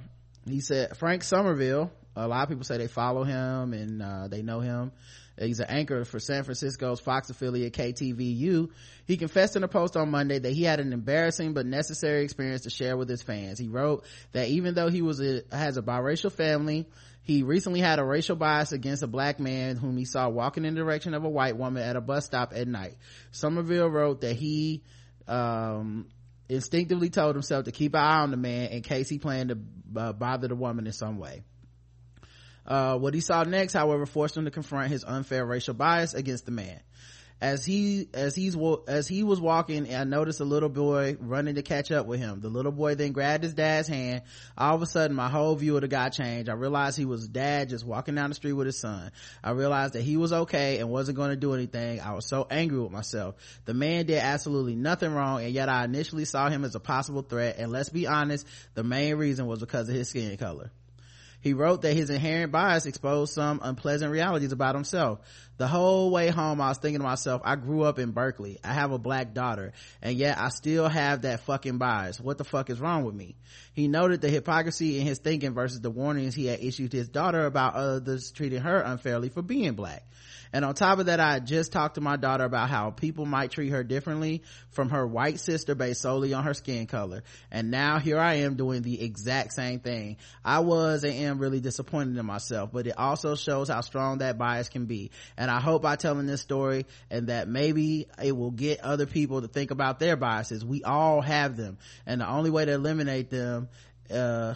he 0.47 0.61
said, 0.61 0.95
Frank 0.97 1.23
Somerville, 1.23 1.91
a 2.15 2.27
lot 2.27 2.43
of 2.43 2.49
people 2.49 2.63
say 2.63 2.77
they 2.77 2.87
follow 2.87 3.23
him 3.23 3.73
and, 3.73 4.01
uh, 4.01 4.27
they 4.27 4.43
know 4.43 4.59
him. 4.59 4.91
He's 5.39 5.59
an 5.59 5.67
anchor 5.69 6.03
for 6.03 6.19
San 6.19 6.43
Francisco's 6.43 6.99
Fox 6.99 7.29
affiliate 7.29 7.73
KTVU. 7.73 8.69
He 9.05 9.17
confessed 9.17 9.55
in 9.55 9.63
a 9.63 9.69
post 9.69 9.95
on 9.95 10.11
Monday 10.11 10.37
that 10.37 10.51
he 10.51 10.63
had 10.63 10.79
an 10.81 10.91
embarrassing 10.91 11.53
but 11.53 11.65
necessary 11.65 12.23
experience 12.23 12.63
to 12.63 12.69
share 12.69 12.97
with 12.97 13.07
his 13.07 13.23
fans. 13.23 13.57
He 13.57 13.69
wrote 13.69 14.03
that 14.33 14.49
even 14.49 14.73
though 14.73 14.89
he 14.89 15.01
was 15.01 15.21
a, 15.21 15.43
has 15.51 15.77
a 15.77 15.81
biracial 15.81 16.31
family, 16.31 16.87
he 17.29 17.43
recently 17.43 17.79
had 17.79 17.99
a 17.99 18.03
racial 18.03 18.35
bias 18.35 18.71
against 18.71 19.03
a 19.03 19.07
black 19.07 19.39
man 19.39 19.77
whom 19.77 19.95
he 19.95 20.03
saw 20.03 20.27
walking 20.27 20.65
in 20.65 20.73
the 20.73 20.81
direction 20.81 21.13
of 21.13 21.23
a 21.23 21.29
white 21.29 21.55
woman 21.55 21.83
at 21.83 21.95
a 21.95 22.01
bus 22.01 22.25
stop 22.25 22.53
at 22.55 22.67
night. 22.67 22.95
Somerville 23.31 23.87
wrote 23.87 24.21
that 24.21 24.35
he, 24.35 24.81
um, 25.27 26.07
instinctively 26.49 27.11
told 27.11 27.35
himself 27.35 27.65
to 27.65 27.71
keep 27.71 27.93
an 27.93 28.01
eye 28.01 28.21
on 28.21 28.31
the 28.31 28.37
man 28.37 28.71
in 28.71 28.81
case 28.81 29.07
he 29.07 29.19
planned 29.19 29.49
to 29.49 29.99
uh, 30.01 30.11
bother 30.11 30.47
the 30.47 30.55
woman 30.55 30.87
in 30.87 30.91
some 30.91 31.19
way. 31.19 31.43
Uh, 32.65 32.97
what 32.97 33.13
he 33.13 33.21
saw 33.21 33.43
next, 33.43 33.73
however, 33.73 34.07
forced 34.07 34.35
him 34.35 34.45
to 34.45 34.51
confront 34.51 34.89
his 34.89 35.03
unfair 35.03 35.45
racial 35.45 35.75
bias 35.75 36.15
against 36.15 36.45
the 36.45 36.51
man. 36.51 36.81
As 37.41 37.63
he, 37.63 38.09
as 38.13 38.35
he's, 38.35 38.57
as 38.87 39.07
he 39.07 39.23
was 39.23 39.39
walking, 39.39 39.93
I 39.95 40.03
noticed 40.03 40.41
a 40.41 40.45
little 40.45 40.67
boy 40.67 41.15
running 41.21 41.55
to 41.55 41.61
catch 41.61 41.89
up 41.89 42.05
with 42.05 42.19
him. 42.19 42.41
The 42.41 42.49
little 42.49 42.73
boy 42.73 42.95
then 42.95 43.13
grabbed 43.13 43.43
his 43.43 43.53
dad's 43.53 43.87
hand. 43.87 44.23
All 44.57 44.75
of 44.75 44.81
a 44.81 44.85
sudden, 44.85 45.15
my 45.15 45.29
whole 45.29 45.55
view 45.55 45.75
of 45.75 45.81
the 45.81 45.87
guy 45.87 46.09
changed. 46.09 46.49
I 46.49 46.53
realized 46.53 46.97
he 46.97 47.05
was 47.05 47.29
dad 47.29 47.69
just 47.69 47.85
walking 47.85 48.15
down 48.15 48.29
the 48.29 48.35
street 48.35 48.53
with 48.53 48.65
his 48.65 48.77
son. 48.77 49.11
I 49.41 49.51
realized 49.51 49.93
that 49.93 50.01
he 50.01 50.17
was 50.17 50.33
okay 50.33 50.79
and 50.79 50.89
wasn't 50.89 51.15
going 51.15 51.29
to 51.29 51.37
do 51.37 51.53
anything. 51.53 52.01
I 52.01 52.13
was 52.13 52.25
so 52.25 52.45
angry 52.49 52.79
with 52.79 52.91
myself. 52.91 53.35
The 53.63 53.73
man 53.73 54.05
did 54.05 54.17
absolutely 54.17 54.75
nothing 54.75 55.13
wrong, 55.13 55.41
and 55.41 55.53
yet 55.53 55.69
I 55.69 55.85
initially 55.85 56.25
saw 56.25 56.49
him 56.49 56.65
as 56.65 56.75
a 56.75 56.79
possible 56.81 57.21
threat. 57.21 57.55
And 57.57 57.71
let's 57.71 57.89
be 57.89 58.05
honest, 58.05 58.45
the 58.73 58.83
main 58.83 59.15
reason 59.15 59.47
was 59.47 59.59
because 59.59 59.87
of 59.87 59.95
his 59.95 60.09
skin 60.09 60.35
color. 60.35 60.71
He 61.41 61.53
wrote 61.53 61.83
that 61.83 61.95
his 61.95 62.09
inherent 62.09 62.51
bias 62.51 62.85
exposed 62.85 63.33
some 63.33 63.61
unpleasant 63.63 64.11
realities 64.11 64.51
about 64.51 64.75
himself. 64.75 65.19
The 65.57 65.67
whole 65.67 66.11
way 66.11 66.29
home, 66.29 66.59
I 66.59 66.69
was 66.69 66.77
thinking 66.77 66.99
to 66.99 67.05
myself, 67.05 67.41
I 67.45 67.55
grew 67.55 67.83
up 67.83 67.97
in 67.97 68.11
Berkeley. 68.11 68.59
I 68.63 68.73
have 68.73 68.91
a 68.91 68.97
black 68.97 69.33
daughter, 69.33 69.73
and 70.01 70.17
yet 70.17 70.37
I 70.37 70.49
still 70.49 70.87
have 70.87 71.21
that 71.21 71.41
fucking 71.41 71.77
bias. 71.77 72.19
What 72.19 72.37
the 72.37 72.43
fuck 72.43 72.69
is 72.69 72.79
wrong 72.79 73.03
with 73.05 73.15
me? 73.15 73.35
He 73.73 73.87
noted 73.87 74.21
the 74.21 74.29
hypocrisy 74.29 74.99
in 74.99 75.07
his 75.07 75.19
thinking 75.19 75.53
versus 75.53 75.81
the 75.81 75.89
warnings 75.89 76.35
he 76.35 76.45
had 76.45 76.59
issued 76.59 76.91
his 76.91 77.07
daughter 77.07 77.45
about 77.45 77.75
others 77.75 78.31
treating 78.31 78.61
her 78.61 78.79
unfairly 78.79 79.29
for 79.29 79.41
being 79.41 79.73
black. 79.73 80.05
And 80.51 80.65
on 80.65 80.73
top 80.73 80.99
of 80.99 81.05
that, 81.05 81.19
I 81.19 81.39
just 81.39 81.71
talked 81.71 81.95
to 81.95 82.01
my 82.01 82.15
daughter 82.15 82.43
about 82.43 82.69
how 82.69 82.89
people 82.89 83.25
might 83.25 83.51
treat 83.51 83.69
her 83.69 83.83
differently 83.83 84.41
from 84.71 84.89
her 84.89 85.05
white 85.05 85.39
sister 85.39 85.75
based 85.75 86.01
solely 86.01 86.33
on 86.33 86.43
her 86.43 86.53
skin 86.53 86.87
color. 86.87 87.23
And 87.51 87.69
now 87.69 87.99
here 87.99 88.19
I 88.19 88.35
am 88.35 88.55
doing 88.55 88.81
the 88.81 89.01
exact 89.01 89.53
same 89.53 89.79
thing. 89.79 90.17
I 90.43 90.59
was 90.59 91.03
and 91.03 91.13
am 91.13 91.39
really 91.39 91.59
disappointed 91.59 92.17
in 92.17 92.25
myself, 92.25 92.71
but 92.71 92.87
it 92.87 92.97
also 92.97 93.35
shows 93.35 93.69
how 93.69 93.81
strong 93.81 94.19
that 94.19 94.37
bias 94.37 94.69
can 94.69 94.85
be. 94.85 95.11
And 95.37 95.51
I 95.51 95.59
hope 95.59 95.83
by 95.83 95.95
telling 95.95 96.25
this 96.25 96.41
story 96.41 96.85
and 97.11 97.27
that 97.27 97.47
maybe 97.47 98.07
it 98.21 98.35
will 98.35 98.51
get 98.51 98.79
other 98.81 99.05
people 99.05 99.41
to 99.41 99.47
think 99.47 99.71
about 99.71 99.99
their 99.99 100.15
biases. 100.15 100.65
We 100.65 100.83
all 100.83 101.21
have 101.21 101.57
them. 101.57 101.77
And 102.05 102.21
the 102.21 102.29
only 102.29 102.49
way 102.49 102.65
to 102.65 102.71
eliminate 102.71 103.29
them, 103.29 103.69
uh, 104.09 104.55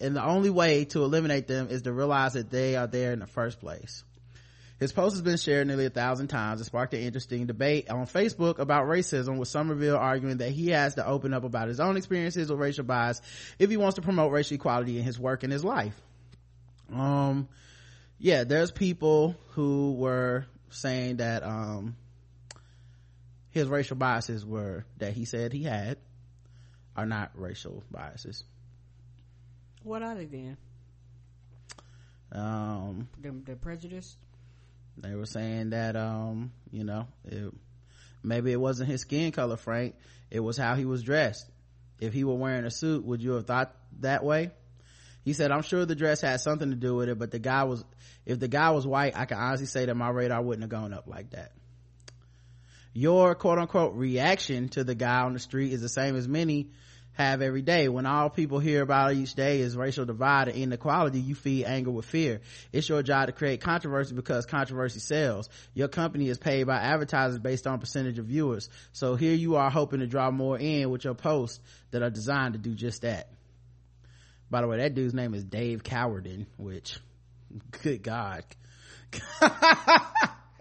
and 0.00 0.16
the 0.16 0.24
only 0.24 0.50
way 0.50 0.84
to 0.86 1.02
eliminate 1.04 1.46
them 1.46 1.68
is 1.68 1.82
to 1.82 1.92
realize 1.92 2.34
that 2.34 2.50
they 2.50 2.76
are 2.76 2.86
there 2.86 3.12
in 3.12 3.20
the 3.20 3.26
first 3.26 3.60
place. 3.60 4.04
His 4.78 4.92
post 4.92 5.14
has 5.14 5.22
been 5.22 5.38
shared 5.38 5.66
nearly 5.66 5.86
a 5.86 5.90
thousand 5.90 6.28
times. 6.28 6.60
It 6.60 6.64
sparked 6.64 6.92
an 6.92 7.00
interesting 7.00 7.46
debate 7.46 7.88
on 7.88 8.06
Facebook 8.06 8.58
about 8.58 8.86
racism 8.86 9.38
with 9.38 9.48
Somerville 9.48 9.96
arguing 9.96 10.38
that 10.38 10.50
he 10.50 10.70
has 10.70 10.96
to 10.96 11.06
open 11.06 11.32
up 11.32 11.44
about 11.44 11.68
his 11.68 11.80
own 11.80 11.96
experiences 11.96 12.50
with 12.50 12.60
racial 12.60 12.84
bias 12.84 13.22
if 13.58 13.70
he 13.70 13.78
wants 13.78 13.94
to 13.96 14.02
promote 14.02 14.32
racial 14.32 14.56
equality 14.56 14.98
in 14.98 15.04
his 15.04 15.18
work 15.18 15.44
and 15.44 15.52
his 15.52 15.64
life. 15.64 15.98
Um, 16.92 17.48
yeah, 18.18 18.44
there's 18.44 18.70
people 18.70 19.36
who 19.52 19.94
were 19.94 20.46
saying 20.68 21.16
that, 21.16 21.42
um, 21.42 21.96
his 23.56 23.68
racial 23.68 23.96
biases 23.96 24.44
were 24.44 24.84
that 24.98 25.14
he 25.14 25.24
said 25.24 25.50
he 25.50 25.62
had 25.62 25.96
are 26.94 27.06
not 27.06 27.30
racial 27.34 27.82
biases. 27.90 28.44
What 29.82 30.02
are 30.02 30.14
they 30.14 30.26
then? 30.26 30.58
Um, 32.32 33.08
they're, 33.18 33.32
they're 33.32 33.56
prejudiced. 33.56 34.18
They 34.98 35.14
were 35.14 35.26
saying 35.26 35.70
that, 35.70 35.96
um, 35.96 36.52
you 36.70 36.84
know, 36.84 37.06
it, 37.24 37.52
maybe 38.22 38.52
it 38.52 38.60
wasn't 38.60 38.90
his 38.90 39.02
skin 39.02 39.32
color, 39.32 39.56
Frank. 39.56 39.94
It 40.30 40.40
was 40.40 40.56
how 40.56 40.74
he 40.74 40.84
was 40.84 41.02
dressed. 41.02 41.48
If 42.00 42.12
he 42.12 42.24
were 42.24 42.34
wearing 42.34 42.64
a 42.64 42.70
suit, 42.70 43.04
would 43.04 43.22
you 43.22 43.32
have 43.32 43.46
thought 43.46 43.74
that 44.00 44.24
way? 44.24 44.50
He 45.24 45.32
said, 45.32 45.50
I'm 45.50 45.62
sure 45.62 45.84
the 45.84 45.96
dress 45.96 46.20
had 46.20 46.40
something 46.40 46.70
to 46.70 46.76
do 46.76 46.94
with 46.94 47.08
it, 47.08 47.18
but 47.18 47.30
the 47.30 47.38
guy 47.38 47.64
was, 47.64 47.84
if 48.24 48.38
the 48.38 48.48
guy 48.48 48.70
was 48.70 48.86
white, 48.86 49.16
I 49.16 49.24
can 49.24 49.38
honestly 49.38 49.66
say 49.66 49.86
that 49.86 49.94
my 49.94 50.08
radar 50.08 50.40
wouldn't 50.40 50.62
have 50.62 50.70
gone 50.70 50.92
up 50.92 51.06
like 51.06 51.30
that. 51.30 51.52
Your 52.92 53.34
quote 53.34 53.58
unquote 53.58 53.94
reaction 53.94 54.68
to 54.70 54.84
the 54.84 54.94
guy 54.94 55.20
on 55.20 55.34
the 55.34 55.38
street 55.38 55.72
is 55.72 55.82
the 55.82 55.88
same 55.88 56.16
as 56.16 56.26
many 56.26 56.70
have 57.16 57.42
every 57.42 57.62
day. 57.62 57.88
When 57.88 58.06
all 58.06 58.30
people 58.30 58.58
hear 58.58 58.82
about 58.82 59.14
each 59.14 59.34
day 59.34 59.60
is 59.60 59.76
racial 59.76 60.04
divide 60.04 60.48
and 60.48 60.56
inequality, 60.56 61.20
you 61.20 61.34
feed 61.34 61.64
anger 61.64 61.90
with 61.90 62.04
fear. 62.04 62.40
It's 62.72 62.88
your 62.88 63.02
job 63.02 63.26
to 63.26 63.32
create 63.32 63.60
controversy 63.60 64.14
because 64.14 64.46
controversy 64.46 65.00
sells. 65.00 65.48
Your 65.74 65.88
company 65.88 66.28
is 66.28 66.38
paid 66.38 66.64
by 66.64 66.76
advertisers 66.76 67.38
based 67.38 67.66
on 67.66 67.80
percentage 67.80 68.18
of 68.18 68.26
viewers. 68.26 68.68
So 68.92 69.16
here 69.16 69.34
you 69.34 69.56
are 69.56 69.70
hoping 69.70 70.00
to 70.00 70.06
draw 70.06 70.30
more 70.30 70.58
in 70.58 70.90
with 70.90 71.04
your 71.04 71.14
posts 71.14 71.58
that 71.90 72.02
are 72.02 72.10
designed 72.10 72.54
to 72.54 72.58
do 72.58 72.74
just 72.74 73.02
that. 73.02 73.28
By 74.50 74.60
the 74.60 74.68
way, 74.68 74.78
that 74.78 74.94
dude's 74.94 75.14
name 75.14 75.34
is 75.34 75.42
Dave 75.42 75.82
Cowardin, 75.82 76.46
which, 76.56 76.98
good 77.82 78.02
God. 78.02 78.44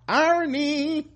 Irony! 0.07 1.07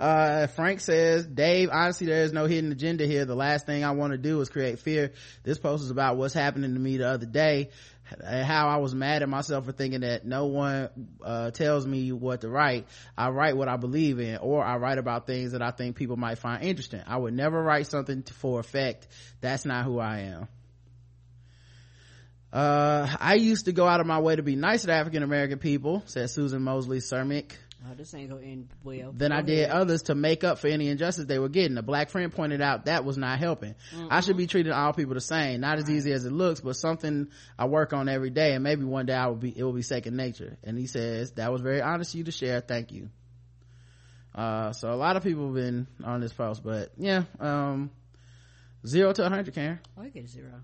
Uh, 0.00 0.46
Frank 0.48 0.80
says, 0.80 1.26
Dave, 1.26 1.68
honestly, 1.70 2.06
there 2.06 2.24
is 2.24 2.32
no 2.32 2.46
hidden 2.46 2.72
agenda 2.72 3.06
here. 3.06 3.26
The 3.26 3.36
last 3.36 3.66
thing 3.66 3.84
I 3.84 3.90
want 3.90 4.12
to 4.12 4.18
do 4.18 4.40
is 4.40 4.48
create 4.48 4.78
fear. 4.78 5.12
This 5.44 5.58
post 5.58 5.84
is 5.84 5.90
about 5.90 6.16
what's 6.16 6.34
happening 6.34 6.72
to 6.72 6.80
me 6.80 6.96
the 6.96 7.08
other 7.08 7.26
day 7.26 7.70
how 8.20 8.68
I 8.68 8.76
was 8.78 8.94
mad 8.94 9.22
at 9.22 9.28
myself 9.28 9.66
for 9.66 9.72
thinking 9.72 10.00
that 10.00 10.24
no 10.24 10.46
one, 10.46 10.88
uh, 11.22 11.50
tells 11.50 11.86
me 11.86 12.12
what 12.12 12.42
to 12.42 12.48
write. 12.48 12.86
I 13.16 13.30
write 13.30 13.56
what 13.56 13.68
I 13.68 13.76
believe 13.76 14.18
in, 14.18 14.38
or 14.38 14.64
I 14.64 14.76
write 14.76 14.98
about 14.98 15.26
things 15.26 15.52
that 15.52 15.62
I 15.62 15.70
think 15.70 15.96
people 15.96 16.16
might 16.16 16.38
find 16.38 16.62
interesting. 16.62 17.02
I 17.06 17.16
would 17.16 17.34
never 17.34 17.62
write 17.62 17.86
something 17.86 18.22
for 18.22 18.60
effect. 18.60 19.06
That's 19.40 19.64
not 19.64 19.84
who 19.84 19.98
I 19.98 20.20
am. 20.20 20.48
Uh, 22.52 23.08
I 23.20 23.34
used 23.34 23.66
to 23.66 23.72
go 23.72 23.86
out 23.86 24.00
of 24.00 24.06
my 24.06 24.18
way 24.18 24.34
to 24.34 24.42
be 24.42 24.56
nice 24.56 24.82
to 24.82 24.92
African 24.92 25.22
American 25.22 25.58
people, 25.58 26.02
said 26.06 26.30
Susan 26.30 26.62
Mosley 26.62 26.98
Cermick. 26.98 27.52
Oh, 27.82 27.94
this 27.94 28.12
ain't 28.12 28.28
gonna 28.28 28.42
end 28.42 28.68
well. 28.84 29.12
Then 29.16 29.32
I 29.32 29.40
did 29.40 29.70
others 29.70 30.02
to 30.02 30.14
make 30.14 30.44
up 30.44 30.58
for 30.58 30.66
any 30.66 30.88
injustice 30.88 31.24
they 31.24 31.38
were 31.38 31.48
getting. 31.48 31.78
A 31.78 31.82
black 31.82 32.10
friend 32.10 32.30
pointed 32.30 32.60
out 32.60 32.84
that 32.84 33.06
was 33.06 33.16
not 33.16 33.38
helping. 33.38 33.74
Mm-hmm. 33.94 34.08
I 34.10 34.20
should 34.20 34.36
be 34.36 34.46
treating 34.46 34.72
all 34.72 34.92
people 34.92 35.14
the 35.14 35.20
same. 35.20 35.60
Not 35.60 35.78
as 35.78 35.88
easy 35.88 36.12
as 36.12 36.26
it 36.26 36.32
looks, 36.32 36.60
but 36.60 36.76
something 36.76 37.28
I 37.58 37.66
work 37.66 37.94
on 37.94 38.08
every 38.08 38.30
day 38.30 38.52
and 38.52 38.62
maybe 38.62 38.84
one 38.84 39.06
day 39.06 39.14
I 39.14 39.28
will 39.28 39.36
be, 39.36 39.56
it 39.56 39.62
will 39.62 39.72
be 39.72 39.82
second 39.82 40.16
nature. 40.16 40.58
And 40.62 40.78
he 40.78 40.86
says, 40.86 41.32
that 41.32 41.50
was 41.50 41.62
very 41.62 41.80
honest 41.80 42.12
of 42.12 42.18
you 42.18 42.24
to 42.24 42.32
share. 42.32 42.60
Thank 42.60 42.92
you. 42.92 43.08
Uh, 44.34 44.72
so 44.72 44.92
a 44.92 44.94
lot 44.94 45.16
of 45.16 45.22
people 45.22 45.46
have 45.46 45.54
been 45.54 45.86
on 46.04 46.20
this 46.20 46.32
post, 46.32 46.62
but 46.62 46.92
yeah, 46.98 47.24
um, 47.40 47.90
zero 48.86 49.12
to 49.12 49.24
a 49.24 49.28
hundred, 49.28 49.54
Karen. 49.54 49.80
Oh, 49.96 50.02
I 50.02 50.08
get 50.08 50.28
zero 50.28 50.62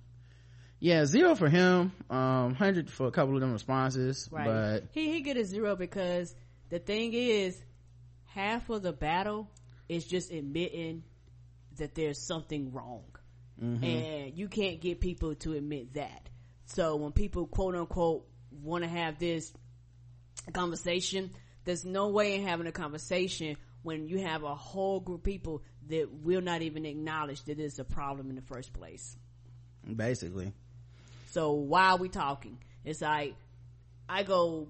yeah 0.78 1.06
zero 1.06 1.34
for 1.34 1.48
him 1.48 1.90
um 2.10 2.48
100 2.48 2.90
for 2.90 3.06
a 3.06 3.10
couple 3.10 3.34
of 3.34 3.40
them 3.40 3.52
responses 3.52 4.28
right 4.30 4.44
but 4.44 4.84
he 4.92 5.10
he 5.10 5.22
get 5.22 5.38
a 5.38 5.44
zero 5.44 5.74
because 5.74 6.34
the 6.68 6.78
thing 6.78 7.12
is 7.12 7.60
half 8.24 8.68
of 8.70 8.82
the 8.82 8.92
battle 8.92 9.50
is 9.88 10.06
just 10.06 10.30
admitting 10.32 11.02
that 11.78 11.94
there's 11.94 12.20
something 12.20 12.72
wrong 12.72 13.04
mm-hmm. 13.62 13.84
and 13.84 14.36
you 14.36 14.48
can't 14.48 14.80
get 14.80 15.00
people 15.00 15.34
to 15.34 15.52
admit 15.54 15.94
that 15.94 16.28
so 16.66 16.96
when 16.96 17.12
people 17.12 17.46
quote 17.46 17.74
unquote 17.74 18.26
want 18.62 18.82
to 18.82 18.88
have 18.90 19.18
this 19.18 19.52
conversation 20.52 21.30
there's 21.64 21.84
no 21.84 22.08
way 22.08 22.34
in 22.34 22.46
having 22.46 22.66
a 22.66 22.72
conversation 22.72 23.56
when 23.82 24.08
you 24.08 24.18
have 24.18 24.42
a 24.42 24.54
whole 24.54 25.00
group 25.00 25.18
of 25.18 25.24
people 25.24 25.62
that 25.88 26.12
will 26.12 26.40
not 26.40 26.62
even 26.62 26.84
acknowledge 26.84 27.42
that 27.44 27.58
it's 27.60 27.78
a 27.78 27.84
problem 27.84 28.30
in 28.30 28.36
the 28.36 28.42
first 28.42 28.72
place 28.72 29.16
basically 29.94 30.52
so 31.36 31.52
why 31.52 31.90
are 31.90 31.98
we 31.98 32.08
talking? 32.08 32.56
It's 32.82 33.02
like, 33.02 33.34
I 34.08 34.22
go, 34.22 34.68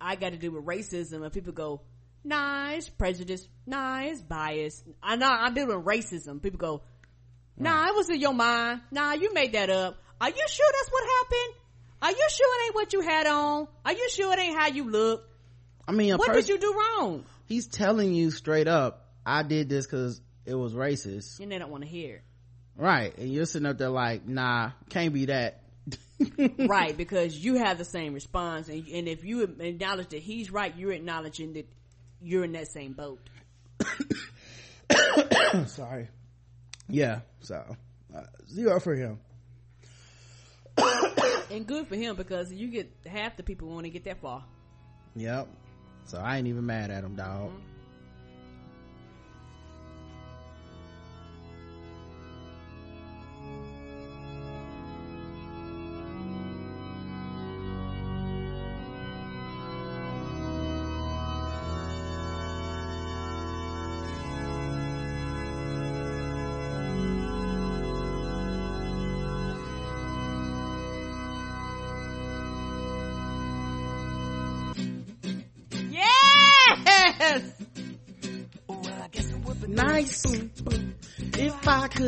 I 0.00 0.16
got 0.16 0.32
to 0.32 0.38
do 0.38 0.52
with 0.52 0.64
racism 0.64 1.22
and 1.22 1.32
people 1.32 1.52
go, 1.52 1.80
Nah, 2.22 2.70
it's 2.70 2.88
prejudice. 2.88 3.46
Nah, 3.66 4.00
it's 4.00 4.22
bias. 4.22 4.82
I 5.02 5.16
know 5.16 5.26
I'm 5.26 5.52
dealing 5.54 5.76
with 5.76 5.86
racism. 5.86 6.42
People 6.42 6.58
go, 6.58 6.82
Nah, 7.56 7.82
hmm. 7.82 7.88
it 7.88 7.94
was 7.94 8.10
in 8.10 8.20
your 8.20 8.34
mind. 8.34 8.80
Nah, 8.90 9.12
you 9.12 9.32
made 9.34 9.52
that 9.52 9.70
up. 9.70 9.96
Are 10.20 10.28
you 10.28 10.44
sure 10.48 10.66
that's 10.72 10.90
what 10.90 11.04
happened? 11.04 11.54
Are 12.02 12.10
you 12.10 12.28
sure 12.30 12.46
it 12.46 12.66
ain't 12.66 12.74
what 12.74 12.92
you 12.92 13.00
had 13.00 13.26
on? 13.26 13.68
Are 13.84 13.92
you 13.92 14.08
sure 14.10 14.32
it 14.32 14.38
ain't 14.38 14.58
how 14.58 14.68
you 14.68 14.90
look? 14.90 15.24
I 15.86 15.92
mean, 15.92 16.16
What 16.16 16.28
person, 16.28 16.42
did 16.42 16.48
you 16.48 16.58
do 16.58 16.74
wrong? 16.78 17.24
he's 17.46 17.66
telling 17.66 18.14
you 18.14 18.30
straight 18.30 18.68
up, 18.68 19.06
I 19.24 19.42
did 19.42 19.68
this 19.68 19.86
cause 19.86 20.20
it 20.46 20.54
was 20.54 20.74
racist. 20.74 21.40
And 21.40 21.50
they 21.50 21.58
don't 21.58 21.70
want 21.70 21.82
to 21.82 21.88
hear. 21.88 22.22
Right. 22.76 23.16
And 23.16 23.32
you're 23.32 23.46
sitting 23.46 23.66
up 23.66 23.78
there 23.78 23.90
like, 23.90 24.26
nah, 24.26 24.72
can't 24.90 25.12
be 25.14 25.26
that. 25.26 25.62
right, 26.58 26.96
because 26.96 27.36
you 27.36 27.56
have 27.56 27.78
the 27.78 27.84
same 27.84 28.14
response. 28.14 28.68
And, 28.68 28.86
and 28.88 29.08
if 29.08 29.24
you 29.24 29.42
acknowledge 29.42 30.08
that 30.08 30.20
he's 30.20 30.50
right, 30.50 30.74
you're 30.76 30.92
acknowledging 30.92 31.54
that 31.54 31.68
you're 32.20 32.44
in 32.44 32.52
that 32.52 32.68
same 32.68 32.92
boat. 32.92 33.20
Sorry. 35.66 36.08
Yeah. 36.88 37.20
So, 37.40 37.76
uh, 38.14 38.22
zero 38.48 38.80
for 38.80 38.94
him. 38.94 39.20
And 41.50 41.66
good 41.66 41.86
for 41.86 41.94
him 41.94 42.16
because 42.16 42.52
you 42.52 42.68
get 42.68 42.90
half 43.06 43.36
the 43.36 43.42
people 43.42 43.68
want 43.68 43.84
to 43.84 43.90
get 43.90 44.04
that 44.06 44.20
far. 44.20 44.44
Yep. 45.14 45.46
So 46.06 46.18
I 46.18 46.38
ain't 46.38 46.48
even 46.48 46.66
mad 46.66 46.90
at 46.90 47.04
him, 47.04 47.14
dog. 47.14 47.52
Yes! 47.52 47.73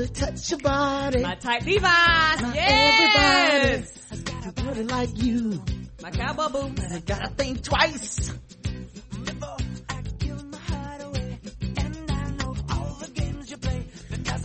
If 0.07 0.13
touch 0.13 0.51
your 0.51 0.61
body, 0.61 1.21
My 1.21 1.35
tight 1.35 1.67
Levi's. 1.67 2.41
Not 2.41 2.55
Yes! 2.55 3.91
Everybody. 4.13 4.31
I 4.31 4.31
got 4.31 4.47
a 4.47 4.53
body 4.63 4.83
like 4.85 5.23
you. 5.23 5.65
My 6.01 6.11
cowboy 6.11 6.49
boots. 6.49 6.93
I 6.93 7.01
gotta 7.01 7.29
think 7.31 7.65
twice. 7.65 8.33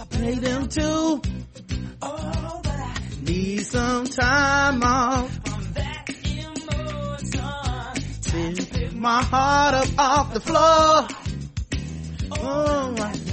Play 0.10 0.36
them 0.36 0.68
too. 0.68 1.22
Need 3.22 3.66
some 3.66 4.06
time 4.06 4.84
off. 4.84 5.40
Pick 8.32 8.94
my 8.94 9.24
heart 9.24 9.76
up 9.76 10.00
off 10.00 10.34
the 10.34 10.40
floor. 10.40 11.08
Oh, 12.32 12.38
oh 12.40 12.92
my 12.98 13.31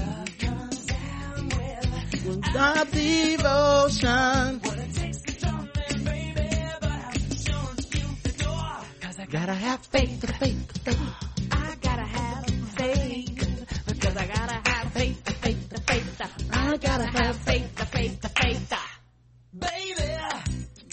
Without 2.52 2.90
devotion. 2.92 4.60
Gotta 9.30 9.52
have 9.52 9.84
faith, 9.84 10.38
faith, 10.38 10.82
faith. 10.84 11.14
I 11.52 11.74
gotta 11.82 12.02
have 12.02 12.46
faith. 12.46 13.84
Because 13.86 14.16
I 14.16 14.26
gotta 14.26 14.70
have 14.70 14.92
faith, 14.92 15.28
faith, 15.42 15.86
faith. 15.86 16.48
I 16.50 16.76
gotta 16.78 17.04
have 17.04 17.36
faith, 17.36 17.78
faith, 17.90 18.38
faith. 18.38 18.74
Baby! 19.52 20.18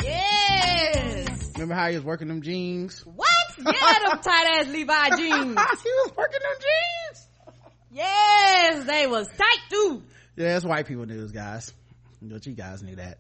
Yes! 0.04 1.52
Remember 1.54 1.76
how 1.76 1.88
he 1.90 1.96
was 1.96 2.04
working 2.04 2.28
them 2.28 2.42
jeans? 2.42 3.06
What? 3.06 3.28
Yeah, 3.58 3.64
them 4.10 4.20
tight 4.22 4.60
ass 4.60 4.68
Levi 4.68 5.10
jeans. 5.18 5.22
he 5.84 5.90
was 5.90 6.12
working 6.18 6.40
them 6.42 6.58
jeans. 6.60 7.28
Yes, 7.92 8.86
they 8.86 9.08
was 9.08 9.28
tight 9.30 9.60
too. 9.70 10.04
Yeah, 10.36 10.56
it's 10.56 10.66
white 10.66 10.86
people 10.88 11.06
news, 11.06 11.32
guys. 11.32 11.72
But 12.22 12.46
you 12.46 12.54
guys 12.54 12.84
knew 12.84 12.96
that. 12.96 13.20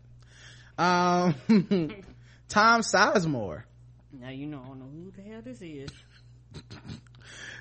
Um, 0.78 1.36
Tom 2.50 2.82
Sizemore. 2.82 3.64
Now 4.12 4.30
you 4.30 4.48
know, 4.48 4.62
I 4.64 4.68
don't 4.68 4.80
know 4.80 4.86
who 4.86 5.12
the 5.12 5.22
hell 5.22 5.42
this 5.44 5.62
is. 5.62 5.90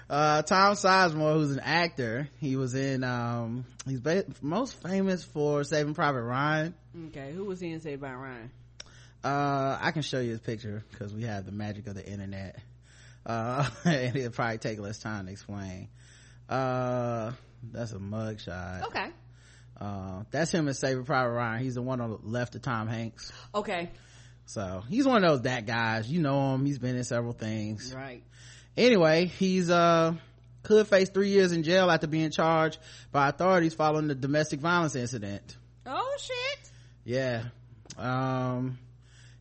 Uh, 0.09 0.43
Tom 0.43 0.75
Sizemore, 0.75 1.35
who's 1.35 1.53
an 1.53 1.61
actor. 1.61 2.29
He 2.41 2.57
was 2.57 2.75
in, 2.75 3.03
um, 3.05 3.65
he's 3.87 4.01
ba- 4.01 4.25
most 4.43 4.81
famous 4.83 5.25
for 5.25 5.65
Saving 5.65 5.95
Private 5.95 6.23
Ryan. 6.23 6.75
Okay, 7.09 7.33
who 7.33 7.45
was 7.45 7.61
he 7.61 7.71
in 7.71 7.81
Saved 7.81 8.03
by 8.03 8.13
Ryan? 8.13 8.51
Uh, 9.25 9.79
I 9.81 9.91
can 9.93 10.03
show 10.03 10.21
you 10.21 10.31
his 10.31 10.41
picture 10.41 10.85
because 10.91 11.15
we 11.15 11.23
have 11.23 11.47
the 11.47 11.53
magic 11.53 11.87
of 11.87 11.95
the 11.95 12.07
internet. 12.07 12.59
Uh, 13.25 13.69
and 13.85 14.15
it'll 14.15 14.31
probably 14.31 14.59
take 14.59 14.79
less 14.79 14.99
time 14.99 15.27
to 15.27 15.33
explain. 15.33 15.89
Uh, 16.49 17.33
that's 17.73 17.93
a 17.93 17.99
mugshot. 17.99 18.83
Okay. 18.89 19.09
Uh, 19.81 20.23
that's 20.31 20.53
him 20.53 20.69
in 20.69 20.75
Saving 20.75 21.05
Private 21.05 21.33
Ryan. 21.33 21.63
He's 21.63 21.75
the 21.75 21.83
one 21.83 22.01
on 22.01 22.11
the 22.11 22.19
left 22.23 22.55
of 22.55 22.63
Tom 22.63 22.89
Hanks. 22.89 23.33
Okay. 23.55 23.91
So 24.47 24.83
he's 24.89 25.07
one 25.07 25.25
of 25.25 25.31
those 25.31 25.43
that 25.43 25.67
guys. 25.67 26.11
You 26.11 26.21
know 26.21 26.55
him. 26.55 26.65
He's 26.65 26.79
been 26.79 26.97
in 26.97 27.05
several 27.05 27.33
things. 27.33 27.93
Right. 27.95 28.23
Anyway, 28.77 29.27
he's, 29.27 29.71
uh, 29.71 30.15
could 30.65 30.87
face 30.89 31.11
three 31.11 31.29
years 31.29 31.53
in 31.53 31.63
jail 31.63 31.91
after 31.91 32.07
being 32.07 32.31
charged 32.31 32.79
by 33.13 33.29
authorities 33.29 33.75
following 33.75 34.09
the 34.09 34.15
domestic 34.15 34.61
violence 34.61 34.97
incident. 34.97 35.57
Oh 35.87 36.17
shit. 36.19 36.71
Yeah. 37.05 37.45
Um, 37.99 38.79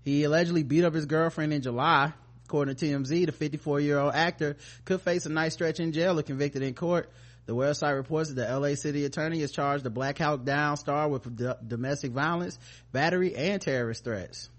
he 0.03 0.23
allegedly 0.26 0.64
beat 0.64 0.84
up 0.84 0.93
his 0.93 1.05
girlfriend 1.05 1.53
in 1.53 1.61
July. 1.61 2.14
According 2.45 2.76
to 2.76 2.85
TMZ, 2.85 3.26
the 3.26 3.31
54 3.31 3.80
year 3.80 3.97
old 3.97 4.14
actor 4.14 4.57
could 4.85 5.01
face 5.01 5.26
a 5.26 5.30
nice 5.30 5.53
stretch 5.53 5.80
in 5.80 5.91
jail 5.91 6.19
if 6.19 6.26
convicted 6.26 6.61
in 6.61 6.73
court. 6.73 7.10
The 7.45 7.56
website 7.56 7.95
reports 7.95 8.34
that 8.34 8.48
the 8.48 8.60
LA 8.60 8.76
city 8.76 9.03
attorney 9.06 9.41
has 9.41 9.52
charged 9.52 9.84
the 9.84 9.90
Black 9.90 10.18
Hawk 10.18 10.45
Down 10.45 10.78
star 10.78 11.10
with 11.10 11.36
d- 11.36 11.52
domestic 11.68 12.11
violence, 12.11 12.57
battery, 12.91 13.36
and 13.36 13.61
terrorist 13.61 14.03
threats. 14.03 14.49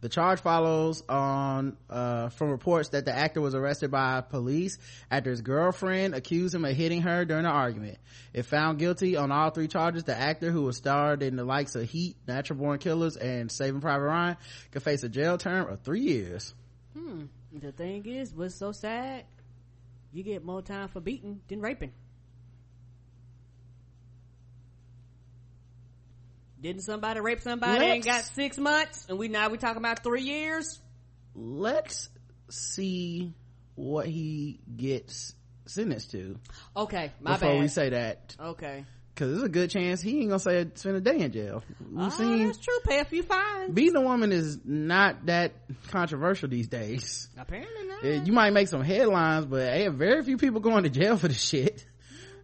The 0.00 0.10
charge 0.10 0.40
follows 0.40 1.02
on 1.08 1.78
uh, 1.88 2.28
from 2.28 2.50
reports 2.50 2.90
that 2.90 3.06
the 3.06 3.16
actor 3.16 3.40
was 3.40 3.54
arrested 3.54 3.90
by 3.90 4.20
police 4.20 4.76
after 5.10 5.30
his 5.30 5.40
girlfriend 5.40 6.14
accused 6.14 6.54
him 6.54 6.66
of 6.66 6.76
hitting 6.76 7.00
her 7.00 7.24
during 7.24 7.46
an 7.46 7.50
argument. 7.50 7.96
If 8.34 8.44
found 8.44 8.78
guilty 8.78 9.16
on 9.16 9.32
all 9.32 9.48
three 9.48 9.66
charges, 9.66 10.04
the 10.04 10.14
actor 10.14 10.50
who 10.50 10.60
was 10.60 10.76
starred 10.76 11.22
in 11.22 11.36
the 11.36 11.44
likes 11.44 11.74
of 11.74 11.88
Heat, 11.88 12.16
Natural 12.28 12.58
Born 12.58 12.80
Killers, 12.80 13.16
and 13.16 13.50
Saving 13.50 13.80
Private 13.80 14.04
Ryan 14.04 14.36
could 14.72 14.82
face 14.82 15.04
a 15.04 15.08
jail 15.08 15.38
term 15.38 15.70
of 15.70 15.80
three 15.80 16.02
years. 16.02 16.52
Hmm. 16.94 17.24
The 17.54 17.72
thing 17.72 18.04
is, 18.04 18.34
what's 18.34 18.56
so 18.56 18.72
sad? 18.72 19.24
You 20.14 20.22
get 20.22 20.44
more 20.44 20.62
time 20.62 20.86
for 20.88 21.00
beating 21.00 21.40
than 21.48 21.60
raping. 21.60 21.92
Didn't 26.60 26.82
somebody 26.82 27.20
rape 27.20 27.40
somebody 27.40 27.84
and 27.84 28.04
Let's- 28.04 28.06
got 28.06 28.24
six 28.34 28.56
months, 28.56 29.06
and 29.08 29.18
we 29.18 29.28
now 29.28 29.50
we 29.50 29.58
talking 29.58 29.76
about 29.78 30.02
three 30.02 30.22
years? 30.22 30.80
Let's 31.34 32.08
see 32.48 33.34
what 33.74 34.06
he 34.06 34.60
gets 34.76 35.34
sentenced 35.66 36.12
to 36.12 36.38
Okay, 36.76 37.12
my 37.20 37.32
before 37.32 37.50
bad. 37.50 37.60
we 37.60 37.68
say 37.68 37.88
that. 37.90 38.36
okay, 38.38 38.84
Cause 39.16 39.30
there's 39.30 39.42
a 39.44 39.48
good 39.48 39.70
chance 39.70 40.00
he 40.00 40.20
ain't 40.20 40.30
gonna 40.30 40.40
say 40.40 40.66
spend 40.74 40.96
a 40.96 41.00
day 41.00 41.20
in 41.20 41.30
jail. 41.30 41.62
We've 41.80 42.06
oh, 42.06 42.08
seen 42.08 42.46
that's 42.46 42.58
true. 42.58 42.74
Pay 42.84 42.98
a 42.98 43.04
few 43.04 43.22
fines. 43.22 43.72
beating 43.72 43.94
a 43.94 44.00
woman 44.00 44.32
is 44.32 44.58
not 44.64 45.26
that 45.26 45.52
controversial 45.88 46.48
these 46.48 46.66
days. 46.66 47.28
Apparently 47.38 47.86
not. 47.86 48.02
Yeah, 48.02 48.24
you 48.24 48.32
might 48.32 48.50
make 48.50 48.66
some 48.66 48.82
headlines, 48.82 49.46
but 49.46 49.72
hey, 49.72 49.86
very 49.86 50.24
few 50.24 50.36
people 50.36 50.60
going 50.60 50.82
to 50.82 50.90
jail 50.90 51.16
for 51.16 51.28
this 51.28 51.40
shit. 51.40 51.86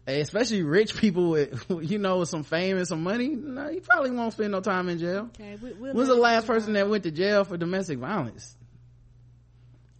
Eh, 0.06 0.20
especially 0.20 0.62
rich 0.62 0.96
people 0.96 1.30
with, 1.30 1.66
you 1.82 1.98
know, 1.98 2.18
with 2.18 2.28
some 2.28 2.44
fame 2.44 2.76
and 2.76 2.86
some 2.86 3.02
money. 3.02 3.28
No, 3.28 3.68
you 3.68 3.80
probably 3.80 4.12
won't 4.12 4.32
spend 4.32 4.52
no 4.52 4.60
time 4.60 4.88
in 4.88 4.98
jail. 4.98 5.28
okay, 5.34 5.58
we, 5.60 5.72
we'll 5.72 5.94
When's 5.94 6.08
the 6.08 6.14
last 6.14 6.46
person 6.46 6.74
that 6.74 6.88
went 6.88 7.02
to 7.02 7.10
jail 7.10 7.44
for 7.44 7.56
domestic 7.56 7.98
violence? 7.98 8.56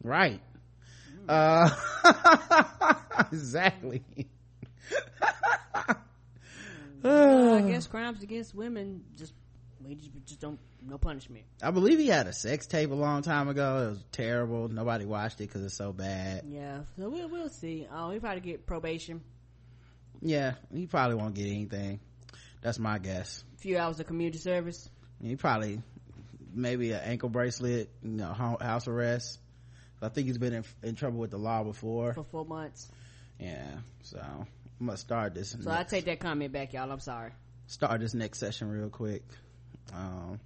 Right. 0.03 0.41
Hmm. 1.19 1.27
Uh, 1.29 2.95
exactly. 3.33 4.05
Well, 7.03 7.55
I 7.55 7.63
guess 7.63 7.87
crimes 7.87 8.23
against 8.23 8.55
women 8.55 9.05
just 9.17 9.33
we 9.87 9.95
just, 9.95 10.11
just 10.27 10.41
don't 10.41 10.59
no 10.87 10.99
punishment. 10.99 11.45
I 11.63 11.71
believe 11.71 11.99
he 11.99 12.09
had 12.09 12.27
a 12.27 12.33
sex 12.33 12.67
tape 12.67 12.91
a 12.91 12.95
long 12.95 13.23
time 13.23 13.49
ago. 13.49 13.87
It 13.87 13.91
was 13.91 14.05
terrible. 14.13 14.69
Nobody 14.69 15.05
watched 15.05 15.41
it 15.41 15.49
because 15.49 15.65
it's 15.65 15.77
so 15.77 15.93
bad. 15.93 16.45
Yeah, 16.47 16.81
so 16.97 17.09
we'll 17.09 17.29
we'll 17.29 17.49
see. 17.49 17.87
Oh, 17.93 18.11
we 18.11 18.19
probably 18.19 18.41
get 18.41 18.67
probation, 18.67 19.23
Yeah, 20.21 20.55
he 20.73 20.87
probably 20.87 21.17
won't 21.17 21.35
get 21.35 21.47
anything. 21.47 22.01
That's 22.63 22.79
my 22.79 22.99
guess. 22.99 23.43
a 23.57 23.59
few 23.59 23.79
hours 23.79 24.01
of 24.01 24.07
community 24.07 24.39
service. 24.39 24.89
He 25.23 25.37
probably 25.37 25.83
maybe 26.53 26.93
an 26.93 27.01
ankle 27.01 27.29
bracelet, 27.29 27.91
you 28.03 28.11
know, 28.11 28.33
house 28.33 28.89
arrest. 28.89 29.39
I 30.03 30.09
think 30.09 30.27
he's 30.29 30.39
been 30.39 30.55
in, 30.55 30.65
in 30.83 30.95
trouble 30.95 31.19
with 31.19 31.31
the 31.31 31.39
law 31.39 31.63
before. 31.63 32.15
for 32.15 32.25
four 32.25 32.45
months. 32.47 32.91
yeah 33.39 33.67
so 34.03 34.19
i'm 34.81 34.87
gonna 34.87 34.97
start 34.99 35.35
this 35.35 35.57
So 35.61 35.71
I 35.71 35.83
take 35.85 36.07
that 36.07 36.21
comment 36.21 36.53
back, 36.53 36.73
y'all. 36.73 36.91
I'm 36.91 37.01
sorry. 37.01 37.33
start 37.67 38.01
this 38.01 38.15
next 38.15 38.39
session 38.39 38.69
real 38.71 38.89
quick 38.89 39.23
um 39.95 40.41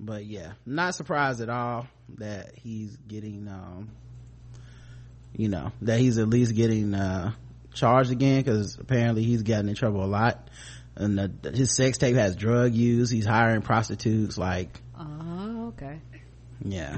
but 0.00 0.24
yeah 0.24 0.52
not 0.64 0.94
surprised 0.94 1.40
at 1.40 1.48
all 1.48 1.86
that 2.18 2.54
he's 2.56 2.96
getting 3.08 3.48
um 3.48 3.90
you 5.34 5.48
know 5.48 5.72
that 5.82 5.98
he's 5.98 6.18
at 6.18 6.28
least 6.28 6.54
getting 6.54 6.94
uh 6.94 7.32
charged 7.74 8.10
again 8.10 8.40
because 8.42 8.76
apparently 8.78 9.22
he's 9.22 9.42
gotten 9.42 9.68
in 9.68 9.74
trouble 9.74 10.02
a 10.02 10.06
lot 10.06 10.48
and 10.96 11.18
the, 11.18 11.50
his 11.54 11.74
sex 11.76 11.98
tape 11.98 12.16
has 12.16 12.34
drug 12.36 12.72
use 12.74 13.10
he's 13.10 13.26
hiring 13.26 13.62
prostitutes 13.62 14.36
like 14.38 14.80
Oh, 14.98 15.68
okay. 15.68 16.00
yeah. 16.64 16.96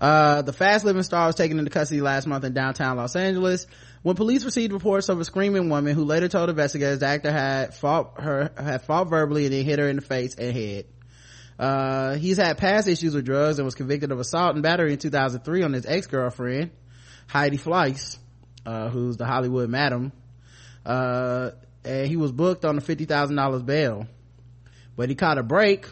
Uh, 0.00 0.40
the 0.42 0.52
fast 0.52 0.84
living 0.84 1.02
star 1.02 1.26
was 1.26 1.34
taken 1.36 1.58
into 1.58 1.70
custody 1.70 2.00
last 2.00 2.26
month 2.26 2.44
in 2.44 2.52
downtown 2.54 2.96
Los 2.96 3.14
Angeles 3.16 3.66
when 4.06 4.14
police 4.14 4.44
received 4.44 4.72
reports 4.72 5.08
of 5.08 5.18
a 5.18 5.24
screaming 5.24 5.68
woman 5.68 5.92
who 5.92 6.04
later 6.04 6.28
told 6.28 6.48
investigators 6.48 7.00
the 7.00 7.06
actor 7.06 7.32
had 7.32 7.74
fought 7.74 8.20
her, 8.20 8.52
had 8.56 8.82
fought 8.82 9.08
verbally 9.08 9.46
and 9.46 9.52
then 9.52 9.64
hit 9.64 9.80
her 9.80 9.88
in 9.88 9.96
the 9.96 10.02
face 10.02 10.36
and 10.36 10.56
head. 10.56 10.84
Uh, 11.58 12.14
he's 12.14 12.36
had 12.36 12.56
past 12.56 12.86
issues 12.86 13.16
with 13.16 13.24
drugs 13.24 13.58
and 13.58 13.64
was 13.64 13.74
convicted 13.74 14.12
of 14.12 14.20
assault 14.20 14.54
and 14.54 14.62
battery 14.62 14.92
in 14.92 14.98
2003 15.00 15.64
on 15.64 15.72
his 15.72 15.86
ex-girlfriend, 15.86 16.70
Heidi 17.26 17.58
Fleiss, 17.58 18.16
uh, 18.64 18.90
who's 18.90 19.16
the 19.16 19.26
Hollywood 19.26 19.68
madam. 19.68 20.12
Uh, 20.84 21.50
and 21.84 22.06
he 22.06 22.16
was 22.16 22.30
booked 22.30 22.64
on 22.64 22.78
a 22.78 22.80
$50,000 22.80 23.66
bail. 23.66 24.06
But 24.94 25.08
he 25.08 25.16
caught 25.16 25.38
a 25.38 25.42
break 25.42 25.88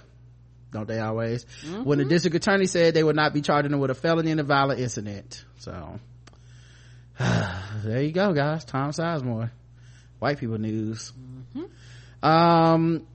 don't 0.70 0.88
they 0.88 0.98
always 0.98 1.46
when 1.84 1.98
the 1.98 2.04
district 2.04 2.34
attorney 2.34 2.66
said 2.66 2.94
they 2.94 3.04
would 3.04 3.14
not 3.14 3.32
be 3.32 3.40
charging 3.40 3.72
him 3.72 3.78
with 3.78 3.92
a 3.92 3.94
felony 3.94 4.32
and 4.32 4.40
a 4.40 4.42
violent 4.42 4.80
incident 4.80 5.44
so 5.56 6.00
there 7.84 8.02
you 8.02 8.12
go 8.12 8.32
guys. 8.32 8.64
Tom 8.64 8.90
sizemore. 8.90 9.50
White 10.18 10.38
people 10.38 10.58
news. 10.58 11.12
Um 12.22 13.06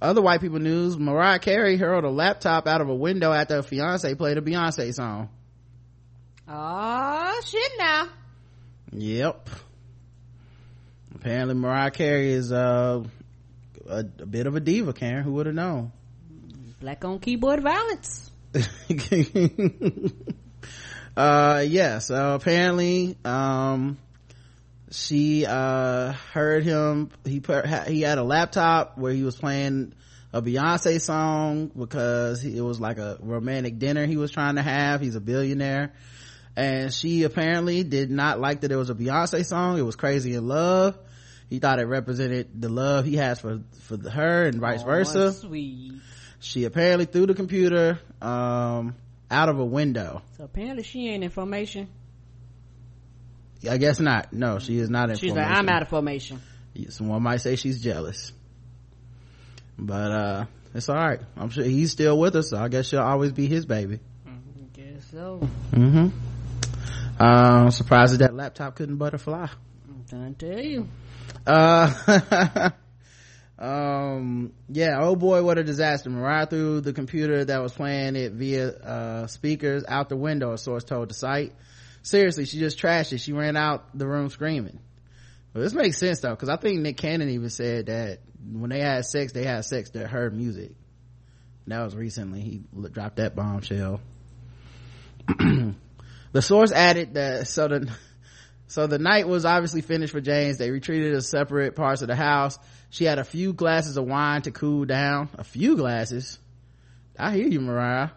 other 0.00 0.22
white 0.22 0.40
people 0.40 0.58
news. 0.58 0.98
Mariah 0.98 1.38
carey 1.38 1.76
hurled 1.76 2.04
a 2.04 2.10
laptop 2.10 2.66
out 2.66 2.80
of 2.80 2.88
a 2.88 2.94
window 2.94 3.32
after 3.32 3.56
her 3.56 3.62
fiance 3.62 4.14
played 4.14 4.38
a 4.38 4.42
beyonce 4.42 4.92
song. 4.92 5.30
Oh 6.46 7.40
shit! 7.44 7.72
Now. 7.78 8.08
Yep. 8.92 9.50
Apparently 11.14 11.54
mariah 11.54 11.90
carey 11.90 12.32
is 12.32 12.52
uh 12.52 13.02
a, 13.88 13.98
a 13.98 14.26
bit 14.26 14.46
of 14.46 14.56
a 14.56 14.60
diva 14.60 14.92
karen. 14.92 15.24
Who 15.24 15.32
would 15.32 15.46
have 15.46 15.54
known? 15.54 15.92
Black 16.80 17.04
on 17.04 17.18
keyboard 17.18 17.62
violence. 17.62 18.30
uh 21.16 21.64
yeah 21.66 21.98
so 21.98 22.34
apparently 22.34 23.16
um 23.24 23.96
she 24.90 25.44
uh 25.46 26.12
heard 26.32 26.64
him 26.64 27.10
he 27.24 27.40
put 27.40 27.66
he 27.88 28.02
had 28.02 28.18
a 28.18 28.22
laptop 28.24 28.98
where 28.98 29.12
he 29.12 29.22
was 29.22 29.36
playing 29.36 29.92
a 30.32 30.42
beyonce 30.42 31.00
song 31.00 31.70
because 31.76 32.42
he, 32.42 32.56
it 32.56 32.60
was 32.60 32.80
like 32.80 32.98
a 32.98 33.16
romantic 33.20 33.78
dinner 33.78 34.04
he 34.06 34.16
was 34.16 34.30
trying 34.32 34.56
to 34.56 34.62
have 34.62 35.00
he's 35.00 35.14
a 35.14 35.20
billionaire. 35.20 35.92
And 36.56 36.92
she 36.94 37.24
apparently 37.24 37.82
did 37.84 38.10
not 38.10 38.38
like 38.40 38.60
that 38.62 38.70
it 38.72 38.76
was 38.76 38.90
a 38.90 38.94
beyonce 38.94 39.44
song 39.44 39.78
it 39.78 39.82
was 39.82 39.94
crazy 39.96 40.34
in 40.34 40.46
love. 40.48 40.98
He 41.50 41.58
thought 41.60 41.78
it 41.78 41.86
represented 41.86 42.60
the 42.60 42.68
love 42.68 43.04
he 43.04 43.16
has 43.16 43.38
for 43.40 43.60
for 43.82 43.96
her 44.10 44.46
and 44.46 44.60
vice 44.60 44.82
Oh, 44.82 44.86
versa. 44.86 45.32
Sweet. 45.32 45.92
she 46.40 46.64
apparently 46.64 47.06
threw 47.06 47.26
the 47.26 47.34
computer 47.34 48.00
um 48.20 48.96
out 49.34 49.48
of 49.48 49.58
a 49.58 49.64
window 49.64 50.22
So 50.38 50.44
apparently 50.44 50.82
she 50.84 51.08
ain't 51.08 51.24
in 51.24 51.30
formation. 51.30 51.88
i 53.68 53.76
guess 53.78 53.98
not 54.00 54.32
no 54.32 54.58
she 54.58 54.78
is 54.78 54.88
not 54.90 55.10
in 55.10 55.16
She's 55.16 55.32
like. 55.32 55.46
I'm 55.46 55.68
out 55.68 55.82
of 55.82 55.88
formation. 55.88 56.40
someone 56.88 57.22
might 57.22 57.38
say 57.42 57.56
she's 57.56 57.82
jealous 57.82 58.32
but 59.78 60.10
uh 60.12 60.44
it's 60.74 60.88
all 60.88 60.96
right 60.96 61.20
i'm 61.36 61.50
sure 61.50 61.64
he's 61.64 61.90
still 61.92 62.18
with 62.18 62.36
us 62.36 62.50
so 62.50 62.56
i 62.58 62.68
guess 62.68 62.86
she'll 62.88 63.00
always 63.00 63.32
be 63.32 63.46
his 63.46 63.66
baby 63.66 63.98
I 64.26 64.30
Guess 64.72 65.06
so. 65.10 65.40
mm-hmm 65.72 66.08
uh 67.18 67.70
surprised 67.70 68.12
that 68.14 68.18
that 68.18 68.34
laptop 68.34 68.74
couldn't 68.76 68.96
butterfly 68.96 69.46
I'm 69.88 70.04
trying 70.08 70.34
to 70.34 70.46
tell 70.54 70.64
you. 70.64 70.88
uh 71.46 72.70
um 73.58 74.52
yeah 74.68 74.98
oh 75.00 75.14
boy 75.14 75.42
what 75.42 75.58
a 75.58 75.64
disaster. 75.64 76.10
Mariah 76.10 76.46
threw 76.46 76.80
the 76.80 76.92
computer 76.92 77.44
that 77.44 77.62
was 77.62 77.72
playing 77.72 78.16
it 78.16 78.32
via 78.32 78.68
uh 78.68 79.26
speakers 79.26 79.84
out 79.86 80.08
the 80.08 80.16
window 80.16 80.52
a 80.52 80.58
source 80.58 80.84
told 80.84 81.10
the 81.10 81.14
site. 81.14 81.52
Seriously 82.02 82.44
she 82.46 82.58
just 82.58 82.78
trashed 82.78 83.12
it. 83.12 83.18
She 83.18 83.32
ran 83.32 83.56
out 83.56 83.96
the 83.96 84.06
room 84.06 84.28
screaming. 84.28 84.80
Well 85.52 85.62
this 85.62 85.72
makes 85.72 85.98
sense 85.98 86.20
though 86.20 86.30
because 86.30 86.48
i 86.48 86.56
think 86.56 86.80
nick 86.80 86.96
cannon 86.96 87.28
even 87.28 87.50
said 87.50 87.86
that 87.86 88.18
when 88.52 88.70
they 88.70 88.80
had 88.80 89.04
sex 89.04 89.32
they 89.32 89.44
had 89.44 89.64
sex 89.64 89.90
to 89.90 90.06
her 90.06 90.30
music. 90.30 90.72
That 91.66 91.82
was 91.82 91.96
recently. 91.96 92.40
He 92.40 92.62
dropped 92.90 93.16
that 93.16 93.34
bombshell. 93.34 94.00
The 96.34 96.42
source 96.42 96.72
added 96.72 97.14
that 97.14 97.46
so 97.46 97.68
the 97.68 97.88
so 98.66 98.88
the 98.88 98.98
night 98.98 99.28
was 99.28 99.44
obviously 99.44 99.82
finished 99.82 100.12
for 100.12 100.20
James. 100.20 100.58
They 100.58 100.70
retreated 100.70 101.14
to 101.14 101.22
separate 101.22 101.76
parts 101.76 102.02
of 102.02 102.08
the 102.08 102.16
house. 102.16 102.58
She 102.94 103.06
had 103.06 103.18
a 103.18 103.24
few 103.24 103.52
glasses 103.52 103.96
of 103.96 104.04
wine 104.04 104.42
to 104.42 104.52
cool 104.52 104.84
down. 104.84 105.28
A 105.36 105.42
few 105.42 105.76
glasses. 105.76 106.38
I 107.18 107.34
hear 107.34 107.48
you, 107.48 107.60
Mariah. 107.60 108.10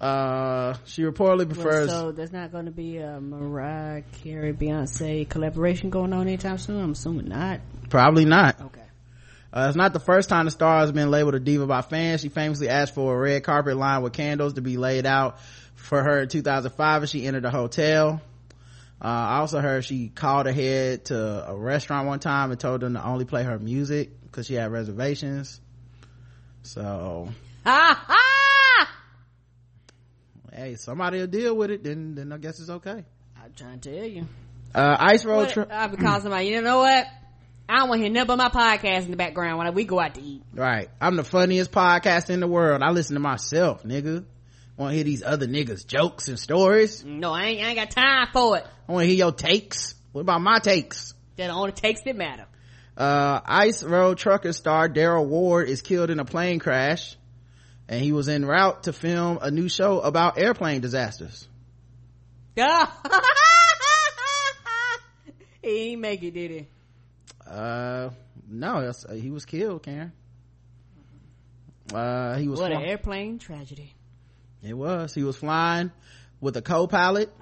Uh, 0.00 0.76
she 0.86 1.02
reportedly 1.02 1.52
prefers. 1.52 1.88
Well, 1.88 2.00
so 2.04 2.12
there's 2.12 2.32
not 2.32 2.52
going 2.52 2.64
to 2.64 2.70
be 2.70 2.96
a 2.96 3.20
Mariah 3.20 4.00
Carey 4.22 4.54
Beyonce 4.54 5.28
collaboration 5.28 5.90
going 5.90 6.14
on 6.14 6.26
anytime 6.26 6.56
soon. 6.56 6.82
I'm 6.82 6.92
assuming 6.92 7.28
not. 7.28 7.60
Probably 7.90 8.24
not. 8.24 8.58
Okay. 8.58 8.80
Uh, 9.52 9.66
it's 9.68 9.76
not 9.76 9.92
the 9.92 10.00
first 10.00 10.30
time 10.30 10.46
the 10.46 10.50
star 10.50 10.80
has 10.80 10.90
been 10.92 11.10
labeled 11.10 11.34
a 11.34 11.38
diva 11.38 11.66
by 11.66 11.82
fans. 11.82 12.22
She 12.22 12.30
famously 12.30 12.70
asked 12.70 12.94
for 12.94 13.14
a 13.14 13.18
red 13.18 13.44
carpet 13.44 13.76
line 13.76 14.00
with 14.00 14.14
candles 14.14 14.54
to 14.54 14.62
be 14.62 14.78
laid 14.78 15.04
out 15.04 15.38
for 15.74 16.02
her 16.02 16.22
in 16.22 16.30
2005 16.30 17.02
as 17.02 17.10
she 17.10 17.26
entered 17.26 17.44
a 17.44 17.50
hotel. 17.50 18.22
Uh, 19.04 19.08
I 19.08 19.36
also 19.40 19.60
heard 19.60 19.84
she 19.84 20.08
called 20.08 20.46
ahead 20.46 21.04
to 21.06 21.50
a 21.50 21.54
restaurant 21.54 22.06
one 22.06 22.20
time 22.20 22.50
and 22.50 22.58
told 22.58 22.80
them 22.80 22.94
to 22.94 23.04
only 23.04 23.26
play 23.26 23.42
her 23.42 23.58
music 23.58 24.22
because 24.22 24.46
she 24.46 24.54
had 24.54 24.72
reservations. 24.72 25.60
So, 26.62 27.28
hey, 30.54 30.76
somebody 30.76 31.18
will 31.18 31.26
deal 31.26 31.54
with 31.54 31.70
it, 31.70 31.84
then, 31.84 32.14
then 32.14 32.32
I 32.32 32.38
guess 32.38 32.58
it's 32.58 32.70
okay. 32.70 33.04
I'm 33.36 33.52
trying 33.54 33.80
to 33.80 33.94
tell 33.94 34.08
you. 34.08 34.26
Uh, 34.74 34.96
Ice 34.98 35.26
Road 35.26 35.50
Trip. 35.50 35.68
I'll 35.70 35.88
be 35.88 35.98
calling 35.98 36.22
somebody. 36.22 36.46
You 36.46 36.62
know 36.62 36.78
what? 36.78 37.06
I 37.68 37.80
don't 37.80 37.90
want 37.90 37.98
to 37.98 38.04
hear 38.04 38.12
nothing 38.12 38.38
but 38.38 38.38
my 38.38 38.48
podcast 38.48 39.04
in 39.04 39.10
the 39.10 39.18
background 39.18 39.58
when 39.58 39.74
we 39.74 39.84
go 39.84 40.00
out 40.00 40.14
to 40.14 40.22
eat. 40.22 40.42
Right. 40.54 40.88
I'm 40.98 41.16
the 41.16 41.24
funniest 41.24 41.70
podcast 41.70 42.30
in 42.30 42.40
the 42.40 42.48
world. 42.48 42.80
I 42.82 42.90
listen 42.90 43.14
to 43.14 43.20
myself, 43.20 43.82
nigga. 43.82 44.24
Want 44.76 44.90
to 44.90 44.94
hear 44.96 45.04
these 45.04 45.22
other 45.22 45.46
niggas 45.46 45.86
jokes 45.86 46.28
and 46.28 46.38
stories? 46.38 47.04
No, 47.04 47.32
I 47.32 47.44
ain't, 47.44 47.64
I 47.64 47.68
ain't 47.68 47.76
got 47.76 47.90
time 47.90 48.28
for 48.32 48.58
it. 48.58 48.66
I 48.88 48.92
want 48.92 49.04
to 49.04 49.06
hear 49.06 49.16
your 49.16 49.32
takes. 49.32 49.94
What 50.12 50.22
about 50.22 50.40
my 50.40 50.58
takes? 50.58 51.14
They're 51.36 51.48
the 51.48 51.54
only 51.54 51.72
takes 51.72 52.02
that 52.02 52.16
matter. 52.16 52.46
Uh, 52.96 53.40
Ice 53.44 53.82
Road 53.82 54.18
Trucker 54.18 54.52
star 54.52 54.88
Darrell 54.88 55.26
Ward 55.26 55.68
is 55.68 55.80
killed 55.80 56.10
in 56.10 56.20
a 56.20 56.24
plane 56.24 56.60
crash 56.60 57.16
and 57.88 58.02
he 58.02 58.12
was 58.12 58.28
en 58.28 58.44
route 58.44 58.84
to 58.84 58.92
film 58.92 59.38
a 59.42 59.50
new 59.50 59.68
show 59.68 60.00
about 60.00 60.38
airplane 60.38 60.80
disasters. 60.80 61.48
He 65.62 65.92
ain't 65.92 66.00
make 66.02 66.22
it, 66.22 66.32
did 66.32 66.50
he? 66.50 66.66
Uh, 67.46 68.10
no, 68.46 68.92
uh, 69.08 69.14
he 69.14 69.30
was 69.30 69.46
killed, 69.46 69.82
Karen. 69.82 70.12
Uh, 71.90 72.36
he 72.36 72.48
was 72.48 72.60
What 72.60 72.70
an 72.70 72.82
airplane 72.82 73.38
tragedy. 73.38 73.93
It 74.64 74.74
was. 74.74 75.14
He 75.14 75.22
was 75.22 75.36
flying 75.36 75.92
with 76.40 76.56
a 76.56 76.62
co-pilot 76.62 77.32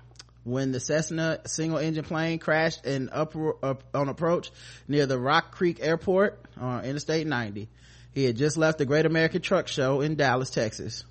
when 0.45 0.73
the 0.73 0.81
Cessna 0.81 1.41
single 1.47 1.79
engine 1.79 2.05
plane 2.05 2.39
crashed 2.39 2.85
in 2.85 3.11
up, 3.11 3.35
up 3.63 3.85
on 3.95 4.09
approach 4.09 4.51
near 4.89 5.07
the 5.07 5.19
Rock 5.19 5.53
Creek 5.53 5.79
Airport 5.81 6.41
on 6.61 6.85
Interstate 6.85 7.27
90. 7.27 7.69
He 8.13 8.25
had 8.25 8.37
just 8.37 8.57
left 8.57 8.79
the 8.79 8.85
Great 8.85 9.07
American 9.07 9.41
Truck 9.41 9.69
Show 9.69 10.01
in 10.01 10.17
Dallas, 10.17 10.51
Texas. 10.51 11.05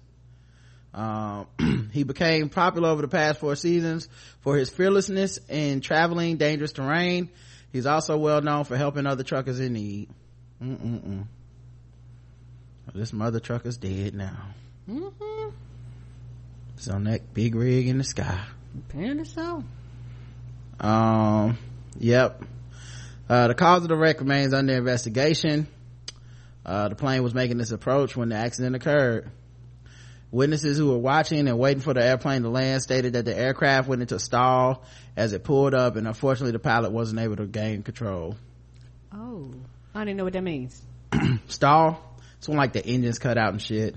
Um, 0.93 1.47
he 1.93 2.03
became 2.03 2.49
popular 2.49 2.89
over 2.89 3.01
the 3.01 3.07
past 3.07 3.39
four 3.39 3.55
seasons 3.55 4.09
for 4.41 4.57
his 4.57 4.69
fearlessness 4.69 5.39
in 5.49 5.81
traveling 5.81 6.37
dangerous 6.37 6.73
terrain. 6.73 7.29
He's 7.71 7.85
also 7.85 8.17
well 8.17 8.41
known 8.41 8.65
for 8.65 8.75
helping 8.75 9.07
other 9.07 9.23
truckers 9.23 9.59
in 9.59 9.73
need. 9.73 10.09
Mm-mm-mm. 10.61 11.25
This 12.93 13.13
mother 13.13 13.39
trucker's 13.39 13.77
dead 13.77 14.13
now. 14.13 14.49
Mm-hmm. 14.89 15.49
It's 16.81 16.89
on 16.89 17.03
that 17.03 17.31
big 17.31 17.53
rig 17.53 17.87
in 17.89 17.99
the 17.99 18.03
sky. 18.03 18.43
Apparently 18.89 19.25
so. 19.25 19.63
Um, 20.79 21.59
yep. 21.99 22.43
Uh, 23.29 23.49
the 23.49 23.53
cause 23.53 23.83
of 23.83 23.89
the 23.89 23.95
wreck 23.95 24.19
remains 24.19 24.51
under 24.51 24.73
investigation. 24.73 25.67
Uh, 26.65 26.89
the 26.89 26.95
plane 26.95 27.21
was 27.21 27.35
making 27.35 27.59
this 27.59 27.69
approach 27.69 28.17
when 28.17 28.29
the 28.29 28.35
accident 28.35 28.75
occurred. 28.75 29.29
Witnesses 30.31 30.75
who 30.75 30.89
were 30.89 30.97
watching 30.97 31.47
and 31.47 31.59
waiting 31.59 31.83
for 31.83 31.93
the 31.93 32.03
airplane 32.03 32.41
to 32.41 32.49
land 32.49 32.81
stated 32.81 33.13
that 33.13 33.25
the 33.25 33.37
aircraft 33.37 33.87
went 33.87 34.01
into 34.01 34.15
a 34.15 34.19
stall 34.19 34.83
as 35.15 35.33
it 35.33 35.43
pulled 35.43 35.75
up 35.75 35.97
and 35.97 36.07
unfortunately 36.07 36.53
the 36.53 36.57
pilot 36.57 36.91
wasn't 36.91 37.21
able 37.21 37.35
to 37.35 37.45
gain 37.45 37.83
control. 37.83 38.35
Oh, 39.13 39.53
I 39.93 40.03
didn't 40.03 40.17
know 40.17 40.23
what 40.23 40.33
that 40.33 40.41
means. 40.41 40.81
Stall? 41.47 42.01
It's 42.39 42.47
when 42.47 42.57
like 42.57 42.73
the 42.73 42.83
engines 42.83 43.19
cut 43.19 43.37
out 43.37 43.51
and 43.51 43.61
shit. 43.61 43.95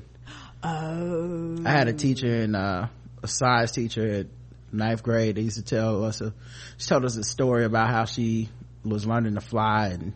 Oh. 0.64 1.62
I 1.64 1.70
had 1.70 1.88
a 1.88 1.92
teacher 1.92 2.42
in, 2.42 2.54
uh, 2.54 2.88
a 3.22 3.28
science 3.28 3.72
teacher 3.72 4.06
at 4.10 4.26
ninth 4.72 5.02
grade. 5.02 5.36
They 5.36 5.42
used 5.42 5.56
to 5.56 5.62
tell 5.62 6.04
us, 6.04 6.20
a, 6.20 6.32
she 6.78 6.88
told 6.88 7.04
us 7.04 7.16
a 7.16 7.24
story 7.24 7.64
about 7.64 7.90
how 7.90 8.06
she 8.06 8.48
was 8.84 9.06
learning 9.06 9.34
to 9.34 9.40
fly 9.40 9.88
and 9.88 10.14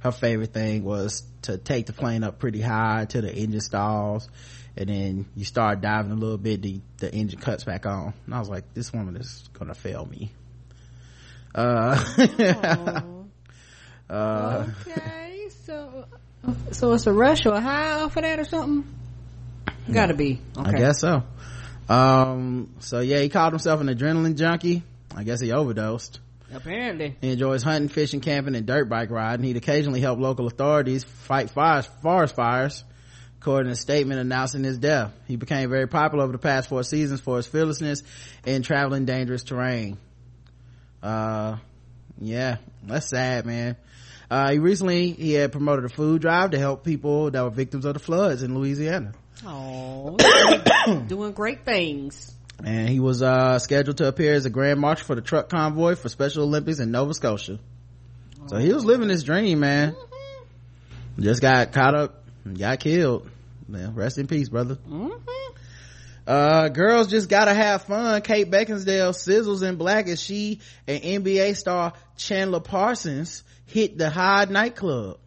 her 0.00 0.12
favorite 0.12 0.52
thing 0.52 0.84
was 0.84 1.22
to 1.42 1.58
take 1.58 1.86
the 1.86 1.92
plane 1.92 2.24
up 2.24 2.38
pretty 2.38 2.60
high 2.60 3.06
till 3.08 3.22
the 3.22 3.34
engine 3.34 3.60
stalls 3.60 4.28
and 4.76 4.88
then 4.88 5.26
you 5.36 5.44
start 5.44 5.80
diving 5.80 6.12
a 6.12 6.14
little 6.14 6.38
bit 6.38 6.62
the, 6.62 6.80
the 6.98 7.12
engine 7.12 7.38
cuts 7.40 7.64
back 7.64 7.86
on 7.86 8.14
and 8.26 8.34
i 8.34 8.38
was 8.38 8.48
like 8.48 8.72
this 8.74 8.92
woman 8.92 9.16
is 9.16 9.48
gonna 9.52 9.74
fail 9.74 10.04
me 10.06 10.30
uh, 11.54 11.98
uh 14.08 14.66
okay, 14.86 15.48
so 15.64 16.04
so 16.70 16.92
it's 16.92 17.06
a 17.06 17.12
rush 17.12 17.44
or 17.46 17.54
a 17.54 17.60
high 17.60 18.00
off 18.00 18.16
of 18.16 18.22
that 18.22 18.38
or 18.38 18.44
something. 18.44 18.99
Gotta 19.92 20.14
be. 20.14 20.40
Okay. 20.56 20.70
i 20.70 20.72
guess 20.72 21.00
so 21.00 21.22
um 21.88 22.70
so 22.80 23.00
yeah 23.00 23.18
he 23.20 23.28
called 23.28 23.52
himself 23.52 23.80
an 23.80 23.88
adrenaline 23.88 24.36
junkie 24.36 24.82
i 25.14 25.24
guess 25.24 25.40
he 25.40 25.52
overdosed 25.52 26.20
Apparently. 26.52 27.16
He 27.20 27.32
enjoys 27.32 27.62
hunting, 27.62 27.88
fishing, 27.88 28.20
camping, 28.20 28.54
and 28.54 28.66
dirt 28.66 28.88
bike 28.88 29.10
riding. 29.10 29.44
He'd 29.44 29.56
occasionally 29.56 30.00
help 30.00 30.18
local 30.18 30.46
authorities 30.46 31.04
fight 31.04 31.50
fires, 31.50 31.86
forest 32.02 32.34
fires, 32.34 32.84
according 33.40 33.66
to 33.66 33.72
a 33.72 33.76
statement 33.76 34.20
announcing 34.20 34.64
his 34.64 34.78
death. 34.78 35.12
He 35.28 35.36
became 35.36 35.70
very 35.70 35.86
popular 35.86 36.24
over 36.24 36.32
the 36.32 36.38
past 36.38 36.68
four 36.68 36.82
seasons 36.82 37.20
for 37.20 37.36
his 37.36 37.46
fearlessness 37.46 38.02
in 38.44 38.62
traveling 38.62 39.04
dangerous 39.04 39.44
terrain. 39.44 39.98
Uh, 41.02 41.58
yeah, 42.18 42.56
that's 42.82 43.08
sad, 43.08 43.46
man. 43.46 43.76
Uh, 44.28 44.50
he 44.52 44.58
recently, 44.58 45.12
he 45.12 45.32
had 45.32 45.52
promoted 45.52 45.84
a 45.84 45.88
food 45.88 46.20
drive 46.20 46.50
to 46.50 46.58
help 46.58 46.84
people 46.84 47.30
that 47.30 47.42
were 47.42 47.50
victims 47.50 47.84
of 47.84 47.94
the 47.94 48.00
floods 48.00 48.42
in 48.42 48.56
Louisiana. 48.56 49.12
Oh, 49.46 50.16
doing 51.08 51.32
great 51.32 51.64
things. 51.64 52.32
and 52.64 52.88
he 52.88 53.00
was 53.00 53.22
uh, 53.22 53.58
scheduled 53.58 53.96
to 53.98 54.06
appear 54.08 54.34
as 54.34 54.44
a 54.44 54.50
grand 54.50 54.78
marshal 54.80 55.06
for 55.06 55.14
the 55.14 55.22
truck 55.22 55.48
convoy 55.48 55.94
for 55.94 56.08
special 56.08 56.44
olympics 56.44 56.78
in 56.78 56.90
nova 56.90 57.14
scotia. 57.14 57.58
So 58.48 58.56
he 58.58 58.72
was 58.72 58.84
living 58.84 59.08
his 59.08 59.24
dream 59.24 59.60
man. 59.60 59.96
Just 61.18 61.40
got 61.42 61.72
caught 61.72 61.94
up 61.94 62.24
and 62.44 62.58
got 62.58 62.80
killed. 62.80 63.28
Man, 63.68 63.94
rest 63.94 64.18
in 64.18 64.26
peace 64.26 64.48
brother. 64.48 64.78
Uh, 66.26 66.68
girls 66.68 67.08
just 67.08 67.28
gotta 67.28 67.54
have 67.54 67.82
fun. 67.84 68.20
Kate 68.22 68.50
beckinsdale 68.50 69.12
sizzles 69.12 69.62
in 69.66 69.76
black 69.76 70.08
as 70.08 70.20
she 70.20 70.60
and 70.86 71.02
nba 71.02 71.56
star 71.56 71.92
chandler 72.16 72.60
parsons 72.60 73.42
hit 73.66 73.96
the 73.96 74.10
hyde 74.10 74.50
nightclub 74.50 75.18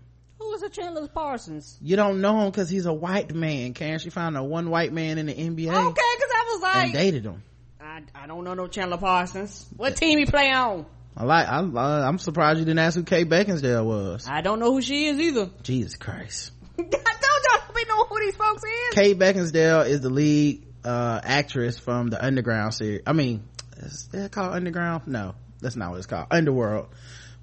was 0.53 0.63
a 0.63 0.69
Chandler 0.69 1.07
Parsons? 1.07 1.77
you 1.81 1.95
don't 1.95 2.21
know 2.21 2.39
him 2.41 2.51
because 2.51 2.69
he's 2.69 2.85
a 2.85 2.93
white 2.93 3.33
man 3.33 3.73
can 3.73 3.99
she 3.99 4.09
found 4.09 4.37
a 4.37 4.43
one 4.43 4.69
white 4.69 4.93
man 4.93 5.17
in 5.17 5.25
the 5.25 5.33
nba 5.33 5.67
Okay, 5.67 6.13
because 6.15 6.31
I 6.31 6.43
was 6.47 6.63
and 6.63 6.83
like, 6.83 6.93
dated 6.93 7.25
him 7.25 7.43
I, 7.81 8.01
I 8.15 8.27
don't 8.27 8.43
know 8.43 8.53
no 8.53 8.67
Chandler 8.67 8.97
Parsons. 8.97 9.67
What 9.75 9.95
team 9.95 10.17
he 10.17 10.25
play 10.25 10.49
on? 10.51 10.85
I 11.15 11.25
like. 11.25 11.47
I, 11.47 11.59
I'm 11.59 12.17
surprised 12.17 12.57
you 12.57 12.65
didn't 12.65 12.79
ask 12.79 12.95
who 12.95 13.03
Kate 13.03 13.29
Beckinsdale 13.29 13.85
was. 13.85 14.27
I 14.27 14.41
don't 14.41 14.59
know 14.59 14.71
who 14.71 14.81
she 14.81 15.05
is 15.05 15.19
either. 15.19 15.51
Jesus 15.61 15.95
Christ. 15.95 16.51
don't 16.77 16.91
y'all 16.91 17.75
be 17.75 17.85
know 17.87 18.05
who 18.05 18.19
these 18.19 18.35
folks 18.35 18.63
is? 18.63 18.95
Kate 18.95 19.19
Beckinsdale 19.19 19.87
is 19.87 20.01
the 20.01 20.09
lead 20.09 20.65
uh, 20.83 21.19
actress 21.23 21.77
from 21.77 22.07
the 22.07 22.23
Underground 22.23 22.73
series. 22.73 23.01
I 23.05 23.13
mean, 23.13 23.43
is 23.77 24.07
that 24.11 24.31
called 24.31 24.53
Underground? 24.53 25.03
No, 25.05 25.35
that's 25.61 25.75
not 25.75 25.91
what 25.91 25.97
it's 25.97 26.07
called. 26.07 26.27
Underworld. 26.31 26.87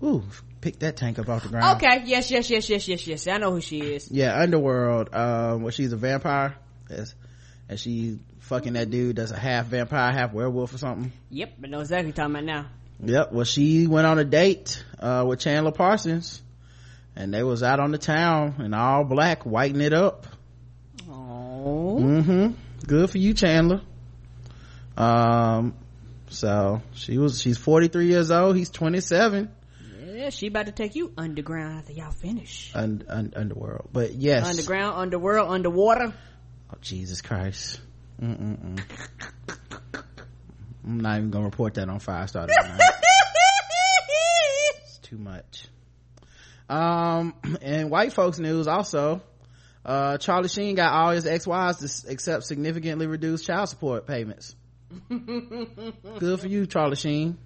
Ooh, 0.03 0.24
pick 0.61 0.78
that 0.81 0.97
tank 0.97 1.19
up 1.19 1.28
off 1.28 1.43
the 1.43 1.49
ground. 1.49 1.77
Okay, 1.77 2.03
yes, 2.07 2.31
yes, 2.31 2.51
yes, 2.51 2.69
yes, 2.69 2.89
yes, 2.89 3.07
yes. 3.07 3.27
I 3.28 3.39
know 3.39 3.51
who 3.51 3.61
she 3.61 3.81
is. 3.81 4.11
Yeah, 4.11 4.39
Underworld. 4.39 5.15
Um, 5.15 5.62
where 5.62 5.73
she's 5.73 5.93
a 5.93 5.97
vampire, 5.97 6.57
yes, 6.89 7.15
and 7.69 7.78
she 7.78 8.19
fucking 8.41 8.73
that 8.74 8.91
dude 8.91 9.16
that's 9.16 9.31
a 9.31 9.39
half 9.39 9.66
vampire, 9.66 10.12
half 10.12 10.32
werewolf 10.32 10.74
or 10.74 10.78
something. 10.78 11.12
Yep, 11.31 11.55
I 11.65 11.66
know 11.69 11.81
exactly 11.81 12.11
what 12.11 12.16
you're 12.16 12.27
talking 12.27 12.35
about 12.35 12.45
now. 12.45 12.66
Yep. 13.03 13.32
Well, 13.32 13.45
she 13.45 13.87
went 13.87 14.07
on 14.07 14.19
a 14.19 14.24
date 14.24 14.85
uh, 14.99 15.24
with 15.27 15.41
Chandler 15.41 15.73
Parsons, 15.73 16.43
and 17.16 17.32
they 17.32 17.43
was 17.43 17.62
out 17.62 17.81
on 17.81 17.93
the 17.93 17.99
town 17.99 18.57
in 18.59 18.74
all 18.74 19.05
black, 19.05 19.45
whiting 19.45 19.81
it 19.81 19.93
up. 19.93 20.27
Oh, 21.09 21.99
mm-hmm 22.01 22.53
good 22.87 23.11
for 23.11 23.19
you 23.19 23.35
chandler 23.35 23.81
um 24.97 25.74
so 26.28 26.81
she 26.95 27.19
was 27.19 27.41
she's 27.41 27.59
43 27.59 28.07
years 28.07 28.31
old 28.31 28.57
he's 28.57 28.70
27 28.70 29.51
yeah, 30.31 30.36
she 30.36 30.47
about 30.47 30.66
to 30.66 30.73
take 30.73 30.94
you 30.94 31.12
underground 31.19 31.78
after 31.78 31.93
y'all 31.93 32.12
finish. 32.12 32.70
un, 32.74 33.02
un, 33.09 33.32
underworld 33.35 33.89
but 33.93 34.15
yes 34.15 34.47
Underground, 34.47 34.97
underworld, 34.97 35.51
underwater. 35.51 36.12
oh 36.73 36.77
jesus 36.81 37.20
christ 37.20 37.81
Mm-mm-mm. 38.23 38.81
i'm 40.85 41.01
not 41.01 41.19
even 41.19 41.31
gonna 41.31 41.47
report 41.47 41.74
that 41.74 41.89
on 41.89 41.98
five 41.98 42.28
star 42.28 42.47
it's 44.78 44.98
too 44.98 45.19
much 45.19 45.66
um 46.69 47.35
and 47.62 47.90
white 47.90 48.12
folks 48.12 48.39
news 48.39 48.69
also 48.69 49.20
uh 49.85 50.16
charlie 50.19 50.48
sheen 50.48 50.77
got 50.77 50.93
all 50.93 51.11
his 51.11 51.27
ex-wives 51.27 52.02
to 52.05 52.12
accept 52.12 52.44
significantly 52.44 53.07
reduced 53.09 53.47
child 53.47 53.69
support 53.69 54.07
payments 54.07 54.55
good 55.09 56.39
for 56.40 56.47
you 56.47 56.66
charlie 56.66 56.94
sheen 56.97 57.36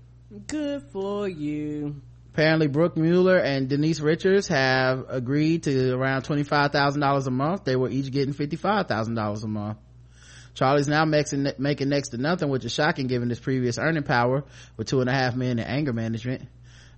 Good 0.49 0.83
for 0.91 1.29
you. 1.29 2.01
Apparently 2.35 2.67
brooke 2.67 2.97
mueller 2.97 3.39
and 3.39 3.69
denise 3.69 4.01
richards 4.01 4.49
have 4.49 5.05
agreed 5.09 5.63
to 5.63 5.95
around 5.95 6.23
$25000 6.23 7.27
a 7.27 7.31
month. 7.31 7.63
They 7.63 7.77
were 7.77 7.89
each 7.89 8.11
getting 8.11 8.35
$55000 8.35 9.45
a 9.45 9.47
month. 9.47 9.79
Charlie's 10.55 10.89
now 10.89 11.05
making, 11.05 11.47
making 11.59 11.91
next 11.91 12.09
to 12.09 12.17
nothing 12.19 12.49
which 12.49 12.65
is 12.65 12.73
shocking 12.73 13.07
given 13.07 13.29
his 13.31 13.39
previous 13.39 13.79
earning 13.79 14.03
power 14.03 14.43
with 14.77 14.89
two 14.89 15.01
and 15.01 15.09
a 15.09 15.13
half 15.13 15.37
million 15.37 15.61
in 15.61 15.65
anger 15.65 15.93
management. 15.93 16.49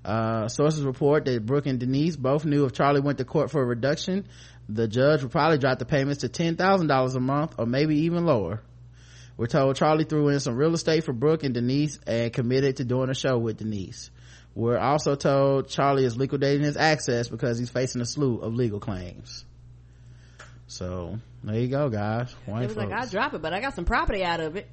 Uh, 0.02 0.48
sources 0.48 0.82
report 0.82 1.26
that 1.26 1.44
brooke 1.44 1.66
and 1.66 1.80
denise 1.80 2.16
both 2.16 2.44
knew 2.44 2.64
if 2.64 2.72
charlie 2.72 3.00
went 3.00 3.18
to 3.18 3.24
court 3.24 3.50
for 3.50 3.60
a 3.60 3.66
reduction 3.66 4.24
the 4.68 4.86
judge 4.86 5.22
would 5.22 5.32
probably 5.32 5.58
drop 5.58 5.80
the 5.80 5.84
payments 5.84 6.20
to 6.20 6.28
$10000 6.28 7.16
a 7.16 7.20
month 7.20 7.54
or 7.58 7.66
maybe 7.66 8.02
even 8.02 8.24
lower. 8.24 8.62
We're 9.36 9.48
told 9.48 9.76
charlie 9.76 10.04
threw 10.04 10.28
in 10.28 10.40
some 10.40 10.56
real 10.56 10.72
estate 10.72 11.04
for 11.04 11.12
brooke 11.12 11.42
and 11.42 11.52
denise 11.52 11.98
and 12.06 12.32
committed 12.32 12.76
to 12.76 12.84
doing 12.84 13.10
a 13.10 13.14
show 13.14 13.36
with 13.36 13.58
denise 13.58 14.10
we're 14.56 14.78
also 14.78 15.14
told 15.16 15.68
Charlie 15.68 16.06
is 16.06 16.16
liquidating 16.16 16.62
his 16.62 16.78
access 16.78 17.28
because 17.28 17.58
he's 17.58 17.68
facing 17.68 18.00
a 18.00 18.06
slew 18.06 18.38
of 18.38 18.54
legal 18.54 18.80
claims. 18.80 19.44
So 20.66 21.18
there 21.44 21.56
you 21.56 21.68
go, 21.68 21.90
guys. 21.90 22.34
White 22.46 22.62
It 22.62 22.68
was 22.68 22.76
like. 22.78 22.90
I'll 22.90 23.06
drop 23.06 23.34
it, 23.34 23.42
but 23.42 23.52
I 23.52 23.60
got 23.60 23.74
some 23.74 23.84
property 23.84 24.24
out 24.24 24.40
of 24.40 24.56
it. 24.56 24.66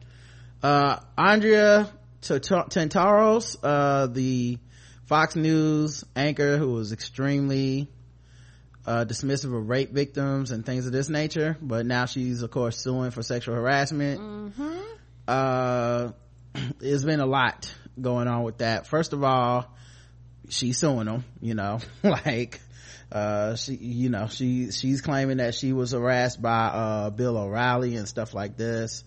uh, 0.63 0.99
Andrea 1.17 1.91
Tantaros, 2.21 3.57
uh, 3.61 4.07
the 4.07 4.57
Fox 5.05 5.35
News 5.35 6.05
anchor 6.15 6.57
who 6.57 6.71
was 6.71 6.93
extremely 6.93 7.89
uh, 8.85 9.03
dismissive 9.03 9.53
of 9.55 9.67
rape 9.67 9.91
victims 9.91 10.51
and 10.51 10.65
things 10.65 10.85
of 10.85 10.93
this 10.93 11.09
nature, 11.09 11.57
but 11.61 11.85
now 11.85 12.05
she's 12.05 12.41
of 12.41 12.51
course 12.51 12.77
suing 12.77 13.11
for 13.11 13.21
sexual 13.21 13.55
harassment. 13.55 14.53
Uh, 15.27 16.11
there's 16.79 17.03
been 17.03 17.19
a 17.19 17.25
lot 17.25 17.73
going 17.99 18.27
on 18.27 18.43
with 18.43 18.59
that. 18.59 18.87
First 18.87 19.13
of 19.13 19.23
all, 19.23 19.65
she's 20.49 20.77
suing 20.77 21.05
them, 21.05 21.25
you 21.41 21.55
know, 21.55 21.79
like, 22.03 22.59
uh, 23.11 23.55
she, 23.55 23.75
you 23.75 24.09
know, 24.09 24.27
she, 24.27 24.71
she's 24.71 25.01
claiming 25.01 25.37
that 25.37 25.55
she 25.55 25.73
was 25.73 25.91
harassed 25.91 26.41
by, 26.41 26.65
uh, 26.65 27.09
Bill 27.09 27.37
O'Reilly 27.37 27.95
and 27.95 28.07
stuff 28.07 28.33
like 28.33 28.57
this. 28.57 29.03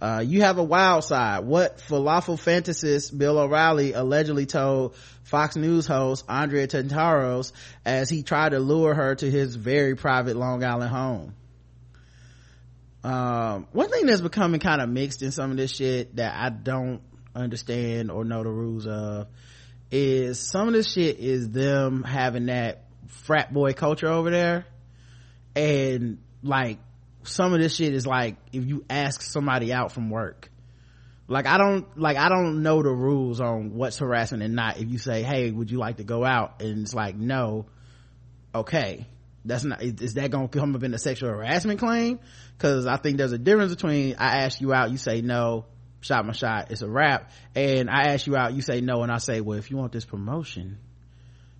Uh, 0.00 0.22
you 0.24 0.42
have 0.42 0.58
a 0.58 0.62
wild 0.62 1.02
side. 1.02 1.44
What 1.44 1.78
falafel 1.78 2.38
fantasist 2.38 3.16
Bill 3.16 3.36
O'Reilly 3.36 3.94
allegedly 3.94 4.46
told 4.46 4.94
Fox 5.24 5.56
News 5.56 5.86
host 5.86 6.24
Andrea 6.28 6.68
Tantaros 6.68 7.52
as 7.84 8.08
he 8.08 8.22
tried 8.22 8.50
to 8.50 8.60
lure 8.60 8.94
her 8.94 9.16
to 9.16 9.28
his 9.28 9.56
very 9.56 9.96
private 9.96 10.36
Long 10.36 10.62
Island 10.62 10.90
home. 10.90 11.34
Um, 13.02 13.66
one 13.72 13.88
thing 13.88 14.06
that's 14.06 14.20
becoming 14.20 14.60
kind 14.60 14.80
of 14.80 14.88
mixed 14.88 15.22
in 15.22 15.32
some 15.32 15.50
of 15.50 15.56
this 15.56 15.74
shit 15.74 16.16
that 16.16 16.34
I 16.36 16.50
don't 16.50 17.00
understand 17.38 18.10
or 18.10 18.24
know 18.24 18.42
the 18.42 18.50
rules 18.50 18.86
of 18.86 19.28
is 19.90 20.38
some 20.38 20.68
of 20.68 20.74
this 20.74 20.92
shit 20.92 21.18
is 21.18 21.50
them 21.50 22.02
having 22.02 22.46
that 22.46 22.84
frat 23.06 23.52
boy 23.52 23.72
culture 23.72 24.08
over 24.08 24.30
there. 24.30 24.66
And 25.56 26.18
like 26.42 26.78
some 27.22 27.52
of 27.52 27.60
this 27.60 27.74
shit 27.74 27.94
is 27.94 28.06
like 28.06 28.36
if 28.52 28.66
you 28.66 28.84
ask 28.88 29.22
somebody 29.22 29.72
out 29.72 29.92
from 29.92 30.10
work. 30.10 30.50
Like 31.30 31.46
i 31.46 31.58
don't 31.58 31.98
like 31.98 32.16
i 32.16 32.30
don't 32.30 32.62
know 32.62 32.82
the 32.82 32.88
rules 32.88 33.38
on 33.38 33.74
what's 33.74 33.98
harassment 33.98 34.42
and 34.42 34.54
not. 34.54 34.78
If 34.78 34.88
you 34.88 34.98
say 34.98 35.22
hey 35.22 35.50
would 35.50 35.70
you 35.70 35.78
like 35.78 35.98
to 35.98 36.04
go 36.04 36.24
out? 36.24 36.62
And 36.62 36.82
it's 36.82 36.94
like 36.94 37.16
no. 37.16 37.66
Okay. 38.54 39.06
That's 39.44 39.64
not 39.64 39.82
is 39.82 40.14
that 40.14 40.30
gonna 40.30 40.48
come 40.48 40.74
up 40.74 40.82
in 40.82 40.94
a 40.94 40.98
sexual 40.98 41.30
harassment 41.30 41.80
claim? 41.80 42.18
Because 42.56 42.86
i 42.86 42.96
think 42.96 43.18
there's 43.18 43.32
a 43.32 43.38
difference 43.38 43.74
between 43.74 44.16
i 44.18 44.44
ask 44.44 44.60
you 44.60 44.72
out 44.72 44.90
you 44.90 44.98
say 44.98 45.20
no 45.20 45.66
shot 46.00 46.24
my 46.24 46.32
shot 46.32 46.70
it's 46.70 46.82
a 46.82 46.88
wrap 46.88 47.30
and 47.54 47.90
i 47.90 48.12
ask 48.12 48.26
you 48.26 48.36
out 48.36 48.52
you 48.54 48.62
say 48.62 48.80
no 48.80 49.02
and 49.02 49.10
i 49.10 49.18
say 49.18 49.40
well 49.40 49.58
if 49.58 49.70
you 49.70 49.76
want 49.76 49.92
this 49.92 50.04
promotion 50.04 50.78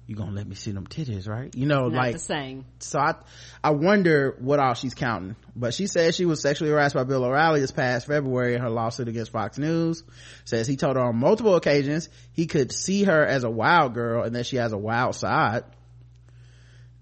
you 0.08 0.16
gonna 0.16 0.32
let 0.32 0.48
me 0.48 0.54
see 0.54 0.70
them 0.70 0.86
titties 0.86 1.28
right 1.28 1.54
you 1.54 1.66
know 1.66 1.88
Not 1.88 1.92
like 1.92 2.12
the 2.14 2.18
same. 2.18 2.64
so 2.78 2.98
I, 2.98 3.16
I 3.62 3.72
wonder 3.72 4.34
what 4.38 4.58
all 4.58 4.72
she's 4.72 4.94
counting. 4.94 5.36
But 5.54 5.74
she 5.74 5.86
says 5.86 6.16
she 6.16 6.24
was 6.24 6.40
sexually 6.40 6.70
harassed 6.70 6.94
by 6.94 7.04
Bill 7.04 7.22
O'Reilly 7.24 7.60
this 7.60 7.72
past 7.72 8.06
February 8.06 8.54
in 8.54 8.62
her 8.62 8.70
lawsuit 8.70 9.08
against 9.08 9.32
Fox 9.32 9.58
News. 9.58 10.02
Says 10.46 10.66
he 10.66 10.76
told 10.76 10.96
her 10.96 11.02
on 11.02 11.16
multiple 11.16 11.56
occasions 11.56 12.08
he 12.32 12.46
could 12.46 12.72
see 12.72 13.04
her 13.04 13.22
as 13.22 13.44
a 13.44 13.50
wild 13.50 13.92
girl 13.92 14.22
and 14.22 14.34
that 14.34 14.46
she 14.46 14.56
has 14.56 14.72
a 14.72 14.78
wild 14.78 15.14
side. 15.14 15.64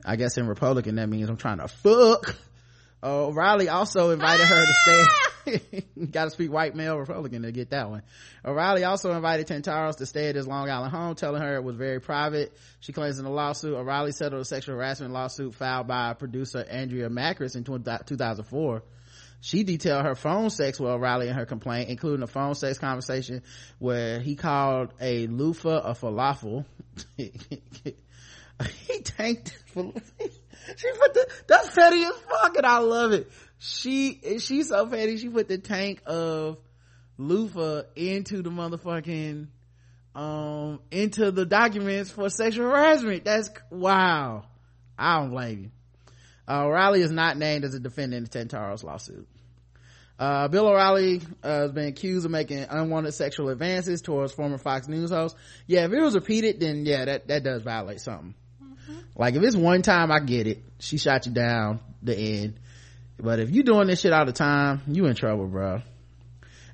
I 0.04 0.16
guess 0.16 0.36
in 0.36 0.48
Republican 0.48 0.96
that 0.96 1.08
means 1.08 1.28
I'm 1.28 1.36
trying 1.36 1.58
to 1.58 1.68
fuck. 1.68 2.34
O'Reilly 3.04 3.68
also 3.68 4.10
invited 4.10 4.46
her 4.46 4.66
to 4.66 4.72
stay. 4.72 5.04
Got 6.10 6.24
to 6.24 6.30
speak 6.30 6.52
white 6.52 6.74
male 6.74 6.96
Republican 6.98 7.42
to 7.42 7.52
get 7.52 7.70
that 7.70 7.90
one. 7.90 8.02
O'Reilly 8.44 8.84
also 8.84 9.12
invited 9.12 9.46
Tantaros 9.46 9.96
to 9.98 10.06
stay 10.06 10.28
at 10.28 10.34
his 10.34 10.46
Long 10.46 10.68
Island 10.68 10.92
home, 10.92 11.14
telling 11.14 11.42
her 11.42 11.56
it 11.56 11.64
was 11.64 11.76
very 11.76 12.00
private. 12.00 12.56
She 12.80 12.92
claims 12.92 13.18
in 13.18 13.24
the 13.24 13.30
lawsuit, 13.30 13.74
O'Reilly 13.74 14.12
settled 14.12 14.42
a 14.42 14.44
sexual 14.44 14.76
harassment 14.76 15.12
lawsuit 15.12 15.54
filed 15.54 15.86
by 15.86 16.14
producer 16.14 16.64
Andrea 16.68 17.08
Mackris 17.08 17.56
in 17.56 17.64
2004. 17.64 18.82
She 19.40 19.62
detailed 19.62 20.04
her 20.04 20.14
phone 20.14 20.50
sex 20.50 20.80
with 20.80 20.90
O'Reilly 20.90 21.28
in 21.28 21.34
her 21.34 21.46
complaint, 21.46 21.90
including 21.90 22.22
a 22.22 22.26
phone 22.26 22.54
sex 22.54 22.78
conversation 22.78 23.42
where 23.78 24.18
he 24.18 24.34
called 24.34 24.92
a 25.00 25.26
loofah 25.26 25.78
a 25.78 25.94
falafel. 25.94 26.64
he 28.88 29.00
tanked 29.02 29.62
she 29.74 29.82
put 30.98 31.14
the 31.14 31.28
that's 31.46 31.74
petty 31.74 32.02
as 32.02 32.14
fuck 32.16 32.56
and 32.56 32.66
i 32.66 32.78
love 32.78 33.12
it 33.12 33.30
she 33.58 34.38
she's 34.38 34.68
so 34.68 34.86
petty 34.86 35.16
she 35.16 35.28
put 35.28 35.48
the 35.48 35.58
tank 35.58 36.02
of 36.06 36.58
loofah 37.18 37.82
into 37.94 38.42
the 38.42 38.50
motherfucking 38.50 39.46
um 40.14 40.80
into 40.90 41.30
the 41.30 41.46
documents 41.46 42.10
for 42.10 42.28
sexual 42.28 42.66
harassment 42.66 43.24
that's 43.24 43.50
wow 43.70 44.44
i 44.98 45.18
don't 45.18 45.30
blame 45.30 45.62
you 45.62 45.70
uh, 46.48 46.64
o'reilly 46.64 47.00
is 47.00 47.10
not 47.10 47.36
named 47.36 47.64
as 47.64 47.74
a 47.74 47.80
defendant 47.80 48.18
in 48.18 48.24
the 48.24 48.30
tantaro's 48.30 48.84
lawsuit 48.84 49.26
uh, 50.18 50.48
Bill 50.48 50.66
O'Reilly 50.68 51.20
uh, 51.42 51.48
has 51.48 51.72
been 51.72 51.88
accused 51.88 52.24
of 52.24 52.30
making 52.30 52.64
unwanted 52.70 53.12
sexual 53.12 53.50
advances 53.50 54.00
towards 54.00 54.32
former 54.32 54.56
Fox 54.56 54.88
News 54.88 55.10
host. 55.10 55.36
Yeah, 55.66 55.84
if 55.84 55.92
it 55.92 56.00
was 56.00 56.14
repeated, 56.14 56.58
then 56.58 56.86
yeah, 56.86 57.04
that, 57.04 57.28
that 57.28 57.42
does 57.44 57.60
violate 57.60 58.00
something. 58.00 58.34
Like 59.14 59.34
if 59.34 59.42
it's 59.42 59.56
one 59.56 59.82
time, 59.82 60.10
I 60.10 60.20
get 60.20 60.46
it. 60.46 60.62
She 60.78 60.98
shot 60.98 61.26
you 61.26 61.32
down 61.32 61.80
the 62.02 62.16
end. 62.16 62.60
But 63.18 63.38
if 63.40 63.50
you 63.50 63.62
doing 63.62 63.86
this 63.86 64.00
shit 64.00 64.12
all 64.12 64.26
the 64.26 64.32
time, 64.32 64.82
you 64.86 65.06
in 65.06 65.14
trouble, 65.14 65.46
bro. 65.46 65.82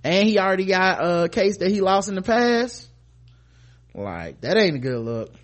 And 0.05 0.27
he 0.27 0.39
already 0.39 0.64
got 0.64 0.98
a 1.01 1.28
case 1.28 1.59
that 1.59 1.70
he 1.70 1.81
lost 1.81 2.09
in 2.09 2.16
the 2.16 2.23
past. 2.23 2.89
Like 3.94 4.40
that 4.40 4.56
ain't 4.56 4.77
a 4.77 4.78
good 4.78 4.98
look. 4.98 5.35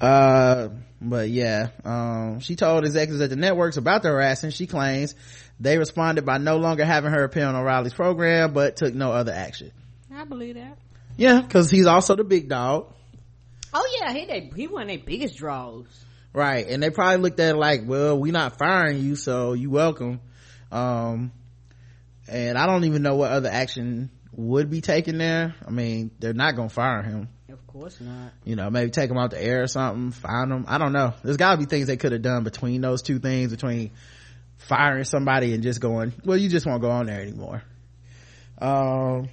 Uh, 0.00 0.68
but 1.00 1.30
yeah, 1.30 1.68
um, 1.84 2.40
she 2.40 2.54
told 2.54 2.84
executives 2.84 3.20
at 3.20 3.30
the 3.30 3.36
networks 3.36 3.76
about 3.76 4.02
the 4.02 4.08
harassment. 4.08 4.54
She 4.54 4.66
claims 4.66 5.14
they 5.58 5.78
responded 5.78 6.24
by 6.26 6.38
no 6.38 6.58
longer 6.58 6.84
having 6.84 7.12
her 7.12 7.24
appear 7.24 7.46
on 7.46 7.54
O'Reilly's 7.54 7.94
program, 7.94 8.52
but 8.52 8.76
took 8.76 8.94
no 8.94 9.12
other 9.12 9.32
action. 9.32 9.72
I 10.12 10.24
believe 10.24 10.56
that. 10.56 10.76
Yeah, 11.16 11.42
cause 11.42 11.70
he's 11.70 11.86
also 11.86 12.16
the 12.16 12.24
big 12.24 12.48
dog. 12.48 12.92
Oh 13.72 13.98
yeah, 14.00 14.12
he 14.12 14.26
they, 14.26 14.50
he 14.54 14.66
one 14.66 14.82
of 14.82 14.88
their 14.88 14.98
biggest 14.98 15.36
draws. 15.36 15.86
Right. 16.32 16.66
And 16.66 16.82
they 16.82 16.90
probably 16.90 17.18
looked 17.18 17.40
at 17.40 17.54
it 17.54 17.58
like, 17.58 17.82
well, 17.84 18.18
we're 18.18 18.32
not 18.32 18.58
firing 18.58 19.00
you, 19.00 19.16
so 19.16 19.52
you 19.52 19.70
welcome. 19.70 20.20
Um, 20.70 21.32
and 22.28 22.56
I 22.56 22.66
don't 22.66 22.84
even 22.84 23.02
know 23.02 23.16
what 23.16 23.30
other 23.30 23.50
action 23.50 24.10
would 24.32 24.70
be 24.70 24.80
taken 24.80 25.18
there. 25.18 25.54
I 25.66 25.70
mean, 25.70 26.10
they're 26.18 26.32
not 26.32 26.56
gonna 26.56 26.70
fire 26.70 27.02
him. 27.02 27.28
Of 27.50 27.66
course 27.66 28.00
not. 28.00 28.32
You 28.44 28.56
know, 28.56 28.70
maybe 28.70 28.90
take 28.90 29.10
him 29.10 29.18
out 29.18 29.30
the 29.30 29.42
air 29.42 29.62
or 29.62 29.66
something, 29.66 30.10
find 30.10 30.50
him. 30.50 30.64
I 30.68 30.78
don't 30.78 30.92
know. 30.92 31.12
There's 31.22 31.36
gotta 31.36 31.58
be 31.58 31.66
things 31.66 31.86
they 31.86 31.98
could 31.98 32.12
have 32.12 32.22
done 32.22 32.44
between 32.44 32.80
those 32.80 33.02
two 33.02 33.18
things, 33.18 33.50
between 33.50 33.90
firing 34.56 35.04
somebody 35.04 35.52
and 35.52 35.62
just 35.62 35.80
going, 35.80 36.12
well, 36.24 36.38
you 36.38 36.48
just 36.48 36.64
won't 36.64 36.80
go 36.80 36.90
on 36.90 37.06
there 37.06 37.20
anymore. 37.20 37.62
Um, 38.58 39.28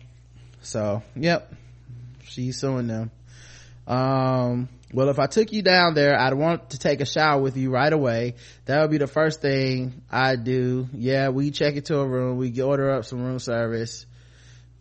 so, 0.62 1.04
yep. 1.16 1.54
She's 2.24 2.60
suing 2.60 2.88
them. 2.88 3.12
Um, 3.88 4.70
well, 4.91 5.10
if 5.10 5.20
I 5.20 5.28
took 5.28 5.52
you 5.52 5.61
down 5.61 5.94
there, 5.94 6.20
I'd 6.20 6.34
want 6.34 6.72
to 6.72 6.80
take 6.80 6.99
a 6.99 7.06
shower 7.06 7.40
with 7.40 7.57
you 7.57 7.70
right 7.70 7.91
away. 7.91 8.36
That 8.66 8.82
would 8.82 8.90
be 8.90 8.98
the 8.98 9.07
first 9.07 9.41
thing 9.41 10.02
I'd 10.10 10.44
do. 10.44 10.88
Yeah, 10.94 11.30
we 11.30 11.52
check 11.52 11.76
into 11.76 11.99
a 11.99 12.07
room. 12.07 12.38
We 12.38 12.60
order 12.61 12.90
up 12.91 13.06
some 13.06 13.24
room 13.24 13.38
service. 13.38 14.07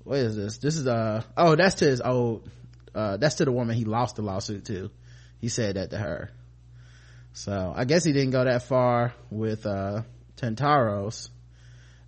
What 0.05 0.18
is 0.18 0.36
this? 0.36 0.59
This 0.59 0.76
is, 0.76 0.86
uh, 0.86 1.22
oh, 1.36 1.56
that's 1.56 1.76
to 1.76 1.85
his 1.85 2.01
old, 2.01 2.48
uh, 2.94 3.18
that's 3.18 3.36
to 3.36 3.44
the 3.44 3.52
woman 3.52 3.76
he 3.76 3.85
lost 3.85 4.16
the 4.16 4.22
lawsuit 4.22 4.64
to. 4.66 4.90
He 5.40 5.51
said 5.51 5.76
that 5.76 5.90
to 5.90 5.98
her. 5.98 6.30
So 7.35 7.72
I 7.76 7.85
guess 7.85 8.05
he 8.05 8.12
didn't 8.12 8.30
go 8.30 8.44
that 8.44 8.62
far 8.62 9.12
with, 9.30 9.66
uh, 9.66 10.02
Tantaros, 10.39 11.28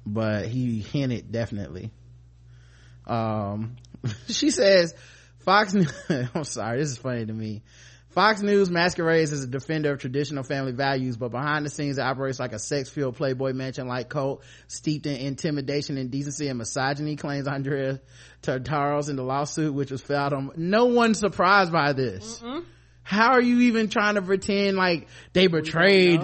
but 0.07 0.47
he 0.47 0.81
hinted 0.81 1.31
definitely. 1.31 1.91
Um, 3.07 3.77
she 4.29 4.51
says, 4.51 4.95
Fox 5.41 5.75
News, 5.75 5.93
I'm 6.35 6.45
sorry, 6.45 6.79
this 6.79 6.91
is 6.91 6.99
funny 6.99 7.27
to 7.27 7.33
me. 7.33 7.63
Fox 8.11 8.43
News 8.43 8.71
masquerades 8.71 9.33
as 9.33 9.45
a 9.45 9.47
defender 9.47 9.93
of 9.93 10.01
traditional 10.01 10.43
family 10.43 10.73
values, 10.73 11.17
but 11.17 11.31
behind 11.31 11.65
the 11.65 11.71
scenes 11.71 11.97
it 11.97 12.03
operates 12.03 12.41
like 12.41 12.53
a 12.53 12.59
sex-filled 12.59 13.17
Playboy 13.17 13.53
mansion-like 13.53 14.09
cult 14.09 14.43
steeped 14.67 15.07
in 15.07 15.17
intimidation, 15.17 15.97
indecency, 15.97 16.49
and 16.49 16.59
misogyny, 16.59 17.15
claims 17.15 17.47
Andrea 17.47 18.01
Tantaros 18.43 19.09
in 19.11 19.17
the 19.17 19.23
lawsuit, 19.23 19.73
which 19.73 19.93
was 19.93 20.01
filed 20.01 20.33
on. 20.33 20.51
No 20.57 20.87
one's 20.87 21.21
surprised 21.21 21.71
by 21.71 21.93
this. 21.93 22.43
How 23.03 23.33
are 23.33 23.43
you 23.43 23.61
even 23.61 23.89
trying 23.89 24.17
to 24.17 24.23
pretend 24.23 24.77
like 24.77 25.09
they 25.33 25.47
betrayed? 25.47 26.21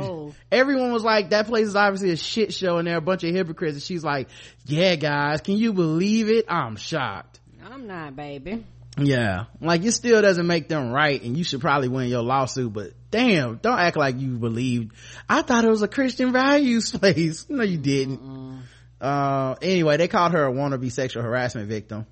Everyone 0.53 0.93
was 0.93 1.05
like, 1.05 1.31
that 1.31 1.47
place 1.47 1.69
is 1.69 1.77
obviously 1.77 2.11
a 2.11 2.17
shit 2.17 2.53
show 2.53 2.79
and 2.79 2.87
they're 2.87 2.99
a 2.99 3.01
bunch 3.01 3.25
of 3.25 3.35
hypocrites. 3.35 3.75
And 3.75 3.83
she's 3.83 4.05
like, 4.05 4.29
yeah 4.65 4.97
guys, 4.97 5.41
can 5.41 5.57
you 5.57 5.73
believe 5.73 6.29
it? 6.29 6.47
I'm 6.49 6.77
shocked. 6.77 7.41
I'm 7.65 7.87
not, 7.87 8.15
baby. 8.15 8.65
Yeah. 8.99 9.45
Like 9.61 9.85
it 9.85 9.93
still 9.93 10.23
doesn't 10.23 10.47
make 10.47 10.69
them 10.69 10.91
right 10.91 11.23
and 11.23 11.37
you 11.37 11.45
should 11.45 11.61
probably 11.61 11.89
win 11.89 12.09
your 12.09 12.23
lawsuit, 12.23 12.73
but 12.73 12.93
damn, 13.11 13.57
don't 13.57 13.79
act 13.79 13.97
like 13.97 14.19
you 14.19 14.39
believed. 14.39 14.93
I 15.29 15.43
thought 15.43 15.65
it 15.65 15.71
was 15.71 15.83
a 15.83 15.89
Christian 15.89 16.33
values 16.33 16.91
place. 16.99 17.47
No, 17.49 17.63
you 17.63 17.79
didn't. 17.79 18.63
Uh, 19.01 19.57
anyway, 19.61 19.99
they 19.99 20.09
called 20.09 20.33
her 20.33 20.47
a 20.47 20.53
wannabe 20.53 20.91
sexual 20.91 21.23
harassment 21.23 21.69
victim. 21.69 22.07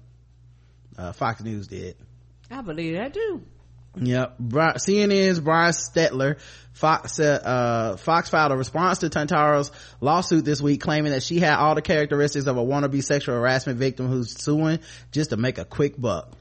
Uh, 0.96 1.12
Fox 1.12 1.42
News 1.42 1.66
did. 1.66 1.96
I 2.50 2.60
believe 2.60 2.94
that 2.96 3.14
too. 3.14 3.42
Yep. 3.96 4.38
CNN's 4.38 5.38
Brian 5.40 5.72
Stelter, 5.72 6.38
Fox, 6.72 7.20
uh, 7.20 7.96
Fox 7.98 8.28
filed 8.28 8.52
a 8.52 8.56
response 8.56 8.98
to 8.98 9.08
Tantaro's 9.08 9.70
lawsuit 10.00 10.44
this 10.44 10.60
week 10.60 10.80
claiming 10.80 11.12
that 11.12 11.22
she 11.22 11.38
had 11.38 11.56
all 11.56 11.74
the 11.74 11.82
characteristics 11.82 12.46
of 12.46 12.56
a 12.56 12.62
wannabe 12.62 13.02
sexual 13.04 13.36
harassment 13.36 13.78
victim 13.78 14.08
who's 14.08 14.36
suing 14.36 14.80
just 15.12 15.30
to 15.30 15.36
make 15.36 15.58
a 15.58 15.64
quick 15.64 15.94
buck. 15.96 16.32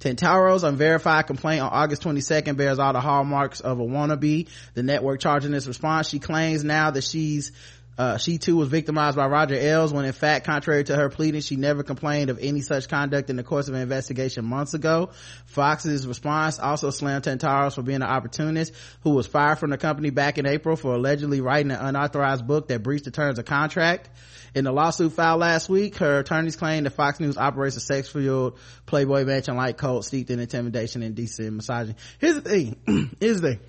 Tantaro's 0.00 0.64
unverified 0.64 1.26
complaint 1.26 1.62
on 1.62 1.70
August 1.70 2.02
22nd 2.02 2.56
bears 2.56 2.78
all 2.78 2.94
the 2.94 3.00
hallmarks 3.00 3.60
of 3.60 3.78
a 3.80 3.84
wannabe. 3.84 4.48
The 4.74 4.82
network 4.82 5.20
charging 5.20 5.52
this 5.52 5.66
response. 5.66 6.08
She 6.08 6.18
claims 6.18 6.64
now 6.64 6.90
that 6.90 7.04
she's 7.04 7.52
uh, 8.00 8.16
she 8.16 8.38
too 8.38 8.56
was 8.56 8.70
victimized 8.70 9.14
by 9.14 9.26
Roger 9.26 9.56
Ailes 9.56 9.92
when 9.92 10.06
in 10.06 10.12
fact, 10.12 10.46
contrary 10.46 10.82
to 10.84 10.96
her 10.96 11.10
pleading, 11.10 11.42
she 11.42 11.56
never 11.56 11.82
complained 11.82 12.30
of 12.30 12.38
any 12.40 12.62
such 12.62 12.88
conduct 12.88 13.28
in 13.28 13.36
the 13.36 13.42
course 13.42 13.68
of 13.68 13.74
an 13.74 13.82
investigation 13.82 14.46
months 14.46 14.72
ago. 14.72 15.10
Fox's 15.44 16.06
response 16.06 16.58
also 16.58 16.88
slammed 16.88 17.24
Tantaros 17.24 17.74
for 17.74 17.82
being 17.82 17.96
an 17.96 18.04
opportunist 18.04 18.72
who 19.02 19.10
was 19.10 19.26
fired 19.26 19.58
from 19.58 19.68
the 19.68 19.76
company 19.76 20.08
back 20.08 20.38
in 20.38 20.46
April 20.46 20.76
for 20.76 20.94
allegedly 20.94 21.42
writing 21.42 21.72
an 21.72 21.78
unauthorized 21.78 22.46
book 22.46 22.68
that 22.68 22.82
breached 22.82 23.04
the 23.04 23.10
terms 23.10 23.38
of 23.38 23.44
contract. 23.44 24.08
In 24.54 24.64
the 24.64 24.72
lawsuit 24.72 25.12
filed 25.12 25.40
last 25.40 25.68
week, 25.68 25.98
her 25.98 26.20
attorneys 26.20 26.56
claimed 26.56 26.86
that 26.86 26.94
Fox 26.94 27.20
News 27.20 27.36
operates 27.36 27.76
a 27.76 27.80
sex-fueled 27.80 28.58
Playboy 28.86 29.26
mansion-like 29.26 29.76
cult 29.76 30.06
steeped 30.06 30.30
in 30.30 30.40
intimidation 30.40 31.02
and 31.02 31.14
decent 31.14 31.52
misogyny. 31.52 31.96
Here's 32.18 32.36
the 32.36 32.48
thing. 32.48 32.76
Here's 33.20 33.42
the 33.42 33.48
thing. 33.56 33.60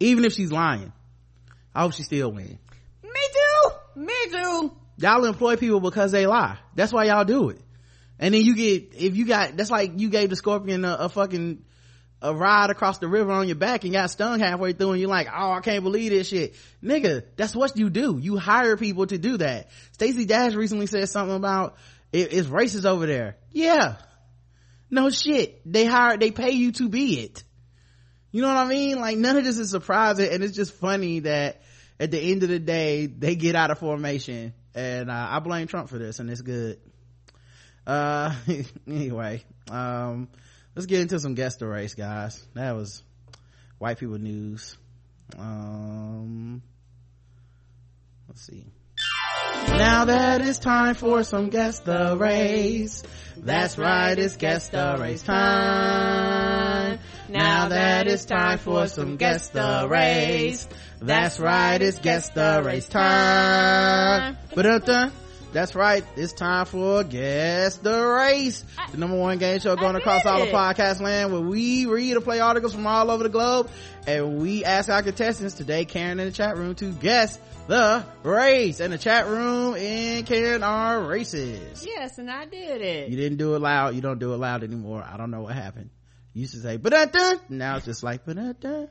Even 0.00 0.24
if 0.24 0.32
she's 0.32 0.50
lying, 0.50 0.92
I 1.72 1.82
hope 1.82 1.92
she 1.92 2.02
still 2.02 2.32
wins. 2.32 2.58
Me 4.00 4.14
too. 4.30 4.72
Y'all 4.96 5.24
employ 5.26 5.56
people 5.56 5.80
because 5.80 6.10
they 6.10 6.26
lie. 6.26 6.56
That's 6.74 6.90
why 6.92 7.04
y'all 7.04 7.26
do 7.26 7.50
it. 7.50 7.60
And 8.18 8.34
then 8.34 8.42
you 8.42 8.54
get 8.54 8.94
if 8.94 9.14
you 9.14 9.26
got 9.26 9.56
that's 9.56 9.70
like 9.70 9.92
you 9.96 10.08
gave 10.08 10.30
the 10.30 10.36
scorpion 10.36 10.84
a, 10.84 10.94
a 11.00 11.08
fucking 11.10 11.64
a 12.22 12.34
ride 12.34 12.70
across 12.70 12.98
the 12.98 13.08
river 13.08 13.30
on 13.30 13.46
your 13.46 13.56
back 13.56 13.84
and 13.84 13.92
got 13.92 14.10
stung 14.10 14.40
halfway 14.40 14.74
through 14.74 14.92
and 14.92 15.00
you're 15.00 15.08
like 15.08 15.26
oh 15.26 15.52
i 15.52 15.60
can't 15.60 15.82
believe 15.82 16.10
this 16.10 16.28
shit. 16.28 16.54
Nigga 16.82 17.24
that's 17.36 17.54
what 17.54 17.76
you 17.76 17.90
do. 17.90 18.18
You 18.18 18.36
hire 18.38 18.76
people 18.78 19.06
to 19.06 19.18
do 19.18 19.36
that. 19.38 19.68
Stacey 19.92 20.24
dash 20.24 20.54
recently 20.54 20.86
said 20.86 21.08
something 21.08 21.36
about 21.36 21.76
it, 22.10 22.32
it's 22.32 22.48
racist 22.48 22.86
over 22.86 23.06
there. 23.06 23.36
Yeah. 23.52 23.96
No 24.90 25.10
shit. 25.10 25.60
They 25.70 25.84
hire 25.84 26.16
they 26.16 26.30
pay 26.30 26.52
you 26.52 26.72
to 26.72 26.88
be 26.88 27.20
it. 27.20 27.44
You 28.32 28.40
know 28.42 28.48
what 28.48 28.56
I 28.56 28.66
mean? 28.66 28.98
Like 28.98 29.18
none 29.18 29.36
of 29.36 29.44
this 29.44 29.58
is 29.58 29.70
surprising 29.70 30.30
and 30.30 30.42
it's 30.42 30.56
just 30.56 30.74
funny 30.74 31.20
that 31.20 31.60
at 32.00 32.10
the 32.10 32.18
end 32.18 32.42
of 32.42 32.48
the 32.48 32.58
day, 32.58 33.06
they 33.06 33.36
get 33.36 33.54
out 33.54 33.70
of 33.70 33.78
formation 33.78 34.54
and 34.74 35.10
uh, 35.10 35.28
I 35.30 35.38
blame 35.40 35.66
Trump 35.66 35.90
for 35.90 35.98
this 35.98 36.18
and 36.18 36.30
it's 36.30 36.40
good. 36.40 36.80
Uh, 37.86 38.34
anyway, 38.88 39.44
um, 39.70 40.28
let's 40.74 40.86
get 40.86 41.02
into 41.02 41.20
some 41.20 41.34
guest 41.34 41.58
the 41.58 41.68
race, 41.68 41.94
guys. 41.94 42.42
That 42.54 42.72
was 42.72 43.02
white 43.78 43.98
people 43.98 44.18
news. 44.18 44.78
Um, 45.38 46.62
let's 48.28 48.46
see. 48.46 48.64
Now 49.68 50.06
that 50.06 50.40
it's 50.40 50.58
time 50.58 50.94
for 50.94 51.22
some 51.22 51.50
guess 51.50 51.80
the 51.80 52.16
race. 52.16 53.02
That's 53.36 53.76
right, 53.76 54.18
it's 54.18 54.36
guess 54.36 54.70
the 54.70 54.96
race 54.98 55.22
time. 55.22 56.98
Now 57.30 57.68
that 57.68 58.08
it's 58.08 58.24
time 58.24 58.58
for 58.58 58.88
some 58.88 59.16
guess 59.16 59.50
the 59.50 59.86
race. 59.88 60.66
That's 61.00 61.38
right, 61.38 61.80
it's 61.80 61.98
guess 61.98 62.30
the 62.30 62.62
race 62.64 62.88
time. 62.88 64.36
Ba-dun-dun. 64.54 65.12
That's 65.52 65.74
right. 65.74 66.04
It's 66.14 66.32
time 66.32 66.64
for 66.64 67.02
Guess 67.02 67.78
the 67.78 68.00
Race, 68.04 68.64
the 68.92 68.98
number 68.98 69.16
one 69.16 69.38
game 69.38 69.58
show 69.58 69.74
going 69.74 69.96
across 69.96 70.24
all 70.24 70.42
of 70.42 70.48
podcast 70.50 71.00
land 71.00 71.32
where 71.32 71.40
we 71.40 71.86
read 71.86 72.16
or 72.16 72.20
play 72.20 72.38
articles 72.38 72.72
from 72.72 72.86
all 72.86 73.10
over 73.10 73.24
the 73.24 73.28
globe 73.28 73.68
and 74.06 74.38
we 74.38 74.64
ask 74.64 74.88
our 74.88 75.02
contestants 75.02 75.54
today, 75.54 75.84
Karen 75.84 76.20
in 76.20 76.26
the 76.26 76.32
chat 76.32 76.56
room 76.56 76.76
to 76.76 76.92
guess 76.92 77.36
the 77.66 78.04
race 78.22 78.78
and 78.78 78.92
the 78.92 78.98
chat 78.98 79.26
room 79.26 79.74
in 79.74 80.24
Karen 80.24 80.62
are 80.62 81.00
races. 81.00 81.84
Yes, 81.84 82.18
and 82.18 82.30
I 82.30 82.44
did 82.44 82.80
it. 82.80 83.08
You 83.08 83.16
didn't 83.16 83.38
do 83.38 83.56
it 83.56 83.58
loud. 83.60 83.96
You 83.96 84.02
don't 84.02 84.20
do 84.20 84.32
it 84.34 84.36
loud 84.36 84.62
anymore. 84.62 85.04
I 85.04 85.16
don't 85.16 85.32
know 85.32 85.42
what 85.42 85.54
happened. 85.56 85.90
You 86.32 86.42
used 86.42 86.54
to 86.54 86.60
say, 86.60 86.76
but 86.76 86.92
now 87.48 87.76
it's 87.76 87.86
just 87.86 88.02
like, 88.02 88.24
but 88.24 88.36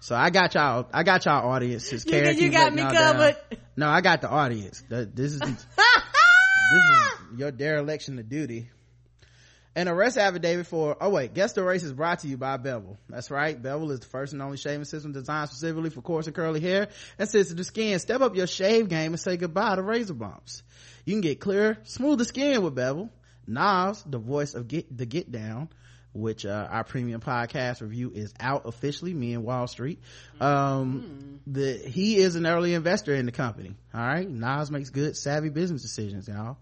So 0.00 0.14
I 0.16 0.30
got 0.30 0.54
y'all, 0.54 0.86
I 0.92 1.02
got 1.02 1.26
y'all 1.26 1.50
audience. 1.50 1.92
You, 1.92 1.98
you 2.46 2.50
got 2.50 2.72
me 2.72 2.82
covered. 2.82 3.36
Down. 3.50 3.60
No, 3.76 3.88
I 3.88 4.00
got 4.00 4.20
the 4.22 4.30
audience. 4.30 4.82
This 4.88 5.34
is, 5.34 5.40
this 5.40 5.58
is 6.72 7.38
your 7.38 7.50
dereliction 7.50 8.18
of 8.18 8.28
duty. 8.28 8.70
An 9.76 9.86
arrest 9.86 10.16
affidavit 10.16 10.66
for, 10.66 10.96
oh 11.00 11.10
wait, 11.10 11.34
guess 11.34 11.52
the 11.52 11.62
race 11.62 11.84
is 11.84 11.92
brought 11.92 12.20
to 12.20 12.28
you 12.28 12.36
by 12.36 12.56
Bevel. 12.56 12.98
That's 13.08 13.30
right. 13.30 13.60
Bevel 13.60 13.90
is 13.92 14.00
the 14.00 14.06
first 14.06 14.32
and 14.32 14.40
only 14.40 14.56
shaving 14.56 14.86
system 14.86 15.12
designed 15.12 15.50
specifically 15.50 15.90
for 15.90 16.00
coarse 16.00 16.26
and 16.26 16.34
curly 16.34 16.60
hair 16.60 16.88
and 17.18 17.28
sensitive 17.28 17.66
skin. 17.66 17.98
Step 17.98 18.20
up 18.20 18.34
your 18.34 18.46
shave 18.46 18.88
game 18.88 19.12
and 19.12 19.20
say 19.20 19.36
goodbye 19.36 19.76
to 19.76 19.82
razor 19.82 20.14
bumps. 20.14 20.62
You 21.04 21.14
can 21.14 21.20
get 21.20 21.38
clear, 21.38 21.78
smoother 21.84 22.24
skin 22.24 22.62
with 22.62 22.74
Bevel. 22.74 23.10
Nas, 23.48 24.02
the 24.06 24.18
voice 24.18 24.54
of 24.54 24.68
get, 24.68 24.96
the 24.96 25.06
Get 25.06 25.32
Down, 25.32 25.68
which 26.12 26.44
uh, 26.46 26.68
our 26.70 26.84
premium 26.84 27.20
podcast 27.20 27.80
review 27.80 28.10
is 28.14 28.32
out 28.40 28.66
officially 28.66 29.14
me 29.14 29.34
and 29.34 29.44
wall 29.44 29.66
street. 29.66 30.00
Um 30.40 31.40
mm. 31.46 31.52
the 31.52 31.88
he 31.88 32.16
is 32.16 32.34
an 32.36 32.46
early 32.46 32.74
investor 32.74 33.14
in 33.14 33.26
the 33.26 33.32
company 33.32 33.74
all 33.94 34.00
right? 34.00 34.28
Nas 34.28 34.70
makes 34.70 34.90
good 34.90 35.16
savvy 35.16 35.48
business 35.50 35.82
decisions 35.82 36.28
y'all. 36.28 36.58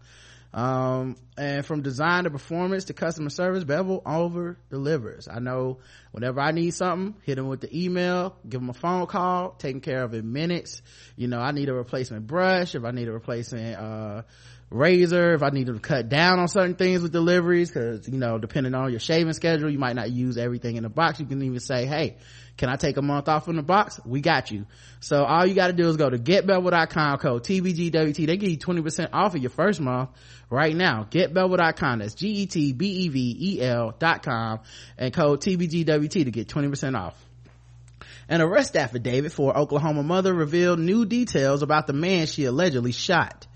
Um 0.52 1.16
and 1.36 1.64
from 1.64 1.82
design 1.82 2.24
to 2.24 2.30
performance 2.30 2.84
to 2.84 2.94
customer 2.94 3.30
service 3.30 3.64
bevel 3.64 4.00
over 4.06 4.56
delivers 4.70 5.28
i 5.28 5.38
know 5.38 5.78
whenever 6.12 6.40
i 6.40 6.50
need 6.52 6.72
something 6.72 7.14
hit 7.24 7.36
him 7.36 7.48
with 7.48 7.60
the 7.60 7.84
email 7.84 8.36
give 8.48 8.62
him 8.62 8.70
a 8.70 8.74
phone 8.74 9.06
call 9.06 9.50
taken 9.50 9.80
care 9.80 10.02
of 10.02 10.14
in 10.14 10.32
minutes. 10.32 10.80
You 11.16 11.28
know 11.28 11.38
i 11.38 11.50
need 11.50 11.68
a 11.68 11.74
replacement 11.74 12.26
brush. 12.26 12.74
If 12.74 12.84
i 12.84 12.90
need 12.90 13.08
a 13.08 13.12
replacement 13.12 13.78
uh 13.78 14.22
razor 14.68 15.34
if 15.34 15.42
i 15.44 15.50
need 15.50 15.66
to 15.66 15.78
cut 15.78 16.08
down 16.08 16.40
on 16.40 16.48
certain 16.48 16.74
things 16.74 17.00
with 17.00 17.12
deliveries 17.12 17.70
because 17.70 18.08
you 18.08 18.18
know 18.18 18.36
depending 18.36 18.74
on 18.74 18.90
your 18.90 18.98
shaving 18.98 19.32
schedule 19.32 19.70
you 19.70 19.78
might 19.78 19.94
not 19.94 20.10
use 20.10 20.36
everything 20.36 20.76
in 20.76 20.82
the 20.82 20.88
box. 20.88 21.20
You 21.20 21.26
can 21.26 21.40
even 21.42 21.60
say 21.60 21.86
hey 21.86 22.16
can 22.56 22.68
i 22.68 22.76
take 22.76 22.96
a 22.96 23.02
month 23.02 23.28
off 23.28 23.44
from 23.44 23.56
the 23.56 23.62
box? 23.62 24.00
We 24.04 24.20
got 24.20 24.50
you. 24.50 24.66
So 25.00 25.24
all 25.24 25.46
you 25.46 25.54
got 25.54 25.68
to 25.68 25.72
do 25.72 25.88
is 25.88 25.96
go 25.96 26.10
to 26.10 26.18
getbevel.com 26.18 27.18
code 27.18 27.44
tbgwt 27.44 28.26
they 28.26 28.36
give 28.36 28.50
you 28.50 28.58
20% 28.58 29.10
off 29.12 29.34
of 29.34 29.40
your 29.40 29.50
first 29.50 29.80
month 29.80 30.10
right 30.50 30.74
now. 30.74 31.06
Getbevel.com 31.10 32.00
that's 32.00 32.14
g-e-t-b-e-v-e-l 32.14 33.94
dot 33.98 34.22
com 34.24 34.60
and 34.98 35.12
code 35.12 35.40
tbgwt 35.42 36.10
to 36.24 36.30
get 36.30 36.48
20% 36.48 36.98
off. 36.98 37.14
An 38.28 38.40
arrest 38.40 38.76
affidavit 38.76 39.30
for 39.30 39.56
oklahoma 39.56 40.02
mother 40.02 40.34
revealed 40.34 40.80
new 40.80 41.04
details 41.04 41.62
about 41.62 41.86
the 41.86 41.92
man 41.92 42.26
she 42.26 42.46
allegedly 42.46 42.90
shot 42.90 43.46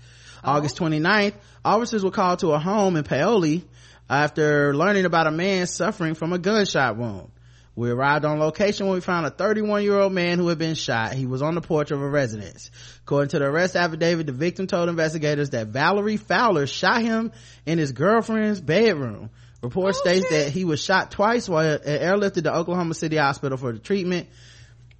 Oh. 0.43 0.51
August 0.51 0.77
29th, 0.77 1.33
officers 1.63 2.03
were 2.03 2.11
called 2.11 2.39
to 2.39 2.51
a 2.51 2.59
home 2.59 2.95
in 2.95 3.03
Paoli 3.03 3.63
after 4.09 4.75
learning 4.75 5.05
about 5.05 5.27
a 5.27 5.31
man 5.31 5.67
suffering 5.67 6.15
from 6.15 6.33
a 6.33 6.39
gunshot 6.39 6.97
wound. 6.97 7.31
We 7.73 7.89
arrived 7.89 8.25
on 8.25 8.37
location 8.37 8.85
when 8.85 8.95
we 8.95 9.01
found 9.01 9.25
a 9.25 9.29
31 9.29 9.83
year 9.83 9.97
old 9.97 10.11
man 10.11 10.37
who 10.37 10.49
had 10.49 10.57
been 10.57 10.75
shot. 10.75 11.13
He 11.13 11.25
was 11.25 11.41
on 11.41 11.55
the 11.55 11.61
porch 11.61 11.91
of 11.91 12.01
a 12.01 12.07
residence. 12.07 12.69
According 13.03 13.29
to 13.29 13.39
the 13.39 13.45
arrest 13.45 13.77
affidavit, 13.77 14.25
the 14.25 14.33
victim 14.33 14.67
told 14.67 14.89
investigators 14.89 15.51
that 15.51 15.67
Valerie 15.67 16.17
Fowler 16.17 16.67
shot 16.67 17.01
him 17.01 17.31
in 17.65 17.77
his 17.77 17.93
girlfriend's 17.93 18.59
bedroom. 18.59 19.29
Report 19.61 19.95
oh, 19.95 19.97
states 19.97 20.27
that 20.29 20.49
he 20.49 20.65
was 20.65 20.83
shot 20.83 21.11
twice 21.11 21.47
while 21.47 21.77
airlifted 21.79 22.43
to 22.43 22.53
Oklahoma 22.53 22.93
City 22.93 23.15
Hospital 23.15 23.57
for 23.57 23.71
the 23.71 23.79
treatment. 23.79 24.27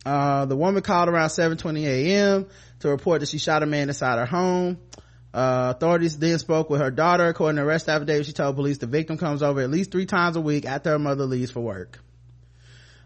Uh, 0.05 0.45
the 0.45 0.55
woman 0.55 0.81
called 0.81 1.09
around 1.09 1.29
7.20 1.29 1.83
a.m. 1.85 2.47
to 2.79 2.89
report 2.89 3.19
that 3.19 3.29
she 3.29 3.37
shot 3.37 3.63
a 3.63 3.65
man 3.65 3.89
inside 3.89 4.17
her 4.17 4.25
home. 4.25 4.79
Uh, 5.33 5.73
authorities 5.75 6.17
then 6.17 6.39
spoke 6.39 6.69
with 6.69 6.81
her 6.81 6.91
daughter. 6.91 7.25
According 7.27 7.57
to 7.57 7.63
arrest 7.63 7.87
affidavit, 7.87 8.25
she 8.25 8.33
told 8.33 8.55
police 8.55 8.79
the 8.79 8.87
victim 8.87 9.17
comes 9.17 9.41
over 9.41 9.61
at 9.61 9.69
least 9.69 9.91
three 9.91 10.05
times 10.05 10.35
a 10.35 10.41
week 10.41 10.65
after 10.65 10.89
her 10.91 10.99
mother 10.99 11.25
leaves 11.25 11.51
for 11.51 11.61
work. 11.61 11.99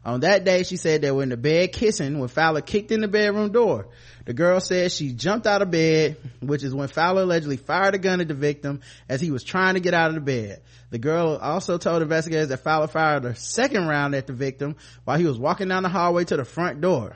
On 0.06 0.19
that 0.19 0.43
day, 0.43 0.61
she 0.61 0.77
said 0.77 1.02
they 1.02 1.10
were 1.10 1.23
in 1.23 1.30
the 1.30 1.38
bed 1.38 1.73
kissing 1.73 2.19
when 2.19 2.30
Fowler 2.30 2.61
kicked 2.61 2.91
in 2.91 3.02
the 3.02 3.07
bedroom 3.07 3.52
door. 3.52 3.88
The 4.26 4.34
girl 4.34 4.60
said 4.60 4.91
she 4.91 5.14
jumped 5.14 5.47
out 5.47 5.64
of 5.64 5.72
bed, 5.72 6.18
which 6.41 6.64
is 6.64 6.76
when 6.76 6.88
Fowler 6.89 7.23
allegedly 7.23 7.57
fired 7.57 7.95
a 7.95 7.97
gun 7.97 8.22
at 8.22 8.27
the 8.27 8.35
victim 8.35 8.81
as 9.10 9.19
he 9.19 9.31
was 9.31 9.43
trying 9.43 9.73
to 9.73 9.80
get 9.80 9.95
out 9.95 10.10
of 10.10 10.15
the 10.15 10.22
bed. 10.22 10.61
The 10.91 10.99
girl 10.99 11.38
also 11.41 11.80
told 11.80 12.03
investigators 12.03 12.49
that 12.49 12.64
Fowler 12.64 12.88
fired 12.88 13.26
a 13.26 13.35
second 13.35 13.88
round 13.88 14.14
at 14.14 14.27
the 14.27 14.34
victim 14.34 14.76
while 15.06 15.18
he 15.18 15.26
was 15.26 15.39
walking 15.39 15.69
down 15.69 15.81
the 15.81 15.89
hallway 15.89 16.23
to 16.26 16.38
the 16.38 16.45
front 16.45 16.81
door. 16.81 17.15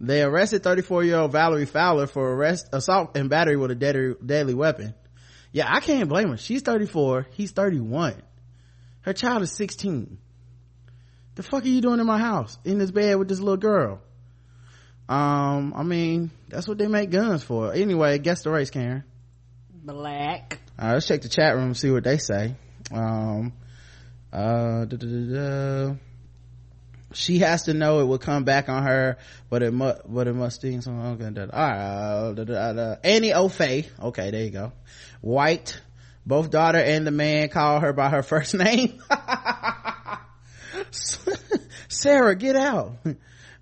They 0.00 0.22
arrested 0.22 0.62
34 0.62 1.04
year 1.04 1.18
old 1.18 1.32
Valerie 1.32 1.66
Fowler 1.66 2.06
for 2.06 2.34
arrest, 2.34 2.68
assault 2.72 3.16
and 3.16 3.30
battery 3.30 3.56
with 3.56 3.70
a 3.70 3.74
deadly, 3.74 4.14
deadly 4.24 4.54
weapon. 4.54 4.94
Yeah, 5.52 5.72
I 5.72 5.80
can't 5.80 6.08
blame 6.08 6.28
her. 6.28 6.36
She's 6.36 6.62
34. 6.62 7.28
He's 7.32 7.52
31. 7.52 8.22
Her 9.00 9.12
child 9.12 9.42
is 9.42 9.52
16. 9.52 10.18
The 11.36 11.42
fuck 11.42 11.64
are 11.64 11.68
you 11.68 11.80
doing 11.80 12.00
in 12.00 12.06
my 12.06 12.18
house? 12.18 12.58
In 12.64 12.78
this 12.78 12.90
bed 12.90 13.16
with 13.16 13.28
this 13.28 13.40
little 13.40 13.56
girl? 13.56 14.00
Um, 15.08 15.72
I 15.76 15.82
mean, 15.82 16.30
that's 16.48 16.66
what 16.66 16.78
they 16.78 16.88
make 16.88 17.10
guns 17.10 17.42
for. 17.42 17.72
Anyway, 17.72 18.18
guess 18.18 18.42
the 18.42 18.50
race, 18.50 18.70
Karen. 18.70 19.04
Black. 19.70 20.58
All 20.78 20.88
right, 20.88 20.94
let's 20.94 21.06
check 21.06 21.22
the 21.22 21.28
chat 21.28 21.54
room 21.54 21.66
and 21.66 21.76
see 21.76 21.90
what 21.90 22.04
they 22.04 22.18
say. 22.18 22.56
Um, 22.92 23.52
uh, 24.32 24.84
da, 24.84 24.96
da, 24.96 25.06
da, 25.06 25.94
she 27.16 27.38
has 27.38 27.62
to 27.64 27.74
know 27.74 28.00
it 28.00 28.04
will 28.04 28.18
come 28.18 28.44
back 28.44 28.68
on 28.68 28.82
her, 28.82 29.16
but 29.48 29.62
it 29.62 29.72
must, 29.72 30.02
but 30.06 30.28
it 30.28 30.34
must 30.34 30.56
sting 30.56 30.82
some. 30.82 31.00
Okay, 31.00 31.24
all 31.24 31.58
right, 31.58 32.50
uh, 32.50 32.96
Annie 33.02 33.32
O'Fay. 33.32 33.88
Okay, 34.00 34.30
there 34.30 34.44
you 34.44 34.50
go. 34.50 34.72
White. 35.20 35.80
Both 36.26 36.50
daughter 36.50 36.78
and 36.78 37.06
the 37.06 37.12
man 37.12 37.48
call 37.50 37.78
her 37.78 37.92
by 37.92 38.08
her 38.08 38.24
first 38.24 38.52
name. 38.58 39.00
Sarah, 41.88 42.34
get 42.34 42.56
out. 42.56 42.96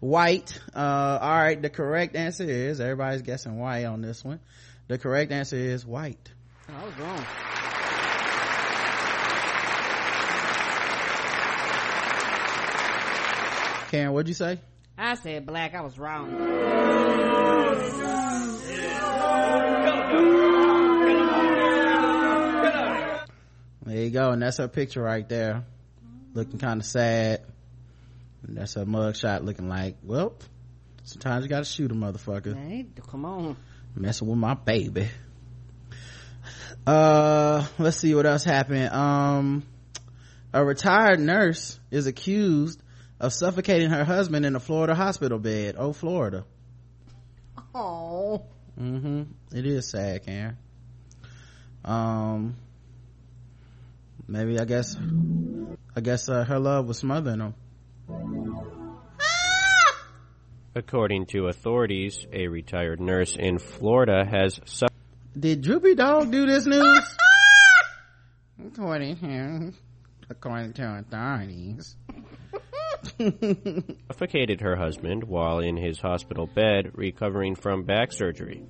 White. 0.01 0.59
Uh, 0.75 1.19
all 1.21 1.39
right. 1.39 1.61
The 1.61 1.69
correct 1.69 2.17
answer 2.17 2.45
is 2.45 2.81
everybody's 2.81 3.23
guessing 3.23 3.59
white 3.59 3.85
on 3.85 4.01
this 4.01 4.25
one. 4.25 4.41
The 4.89 4.97
correct 4.97 5.31
answer 5.31 5.57
is 5.57 5.85
white. 5.85 6.33
I 6.69 6.85
was 6.85 6.97
wrong. 6.99 7.25
Karen, 13.95 14.13
what'd 14.13 14.27
you 14.27 14.35
say? 14.35 14.59
I 14.99 15.15
said 15.15 15.47
black. 15.47 15.73
I 15.73 15.81
was 15.83 15.97
wrong. 16.01 16.37
There 23.87 24.03
you 24.03 24.11
go. 24.11 24.31
And 24.31 24.43
that's 24.43 24.57
her 24.57 24.67
picture 24.67 25.01
right 25.01 25.29
there. 25.29 25.63
Looking 26.33 26.59
kind 26.59 26.81
of 26.81 26.87
sad. 26.87 27.43
And 28.45 28.57
that's 28.57 28.75
her 28.75 28.85
mugshot 28.85 29.45
looking 29.45 29.69
like, 29.69 29.99
well, 30.03 30.35
sometimes 31.05 31.45
you 31.45 31.49
gotta 31.49 31.65
shoot 31.65 31.93
a 31.93 31.95
motherfucker. 31.95 32.57
Hey, 32.57 32.87
come 33.09 33.25
on. 33.25 33.57
Messing 33.95 34.27
with 34.27 34.39
my 34.39 34.55
baby. 34.55 35.09
Uh, 36.85 37.65
let's 37.79 37.99
see 37.99 38.13
what 38.13 38.27
else 38.27 38.43
happened. 38.43 38.89
Um, 38.93 39.63
a 40.53 40.65
retired 40.65 41.21
nurse 41.21 41.79
is 41.93 42.09
accused 42.09 42.81
of 43.21 43.33
suffocating 43.33 43.91
her 43.91 44.05
husband 44.05 44.45
in 44.45 44.57
a 44.57 44.61
Florida 44.61 44.95
hospital 44.95 45.39
bed. 45.39 45.77
Oh, 45.79 45.93
Florida. 45.93 46.45
Oh. 47.75 48.43
Mm-hmm. 48.81 49.23
It 49.53 49.67
is 49.67 49.89
sad, 49.91 50.25
Karen. 50.25 50.57
Um, 51.85 52.57
maybe 54.27 54.59
i 54.59 54.65
guess 54.65 54.97
i 55.95 56.01
guess 56.01 56.29
uh, 56.29 56.45
her 56.45 56.59
love 56.59 56.87
was 56.87 56.99
smothering 56.99 57.41
him 57.41 57.55
According 60.77 61.27
to 61.27 61.47
authorities, 61.47 62.27
a 62.33 62.49
retired 62.49 63.01
nurse 63.01 63.37
in 63.37 63.61
Florida 63.61 64.25
has 64.29 64.59
su- 64.65 64.89
did 65.39 65.63
droopy 65.63 65.95
dog 65.95 66.33
do 66.33 66.47
this 66.47 66.67
news 66.67 67.17
according 68.67 69.17
to 69.19 69.73
according 70.29 70.73
to 70.73 70.99
authorities 70.99 71.95
suffocated 74.09 74.61
her 74.61 74.77
husband 74.77 75.25
while 75.25 75.59
in 75.59 75.77
his 75.77 76.01
hospital 76.01 76.47
bed 76.47 76.91
recovering 76.95 77.55
from 77.55 77.85
back 77.85 78.13
surgery. 78.13 78.63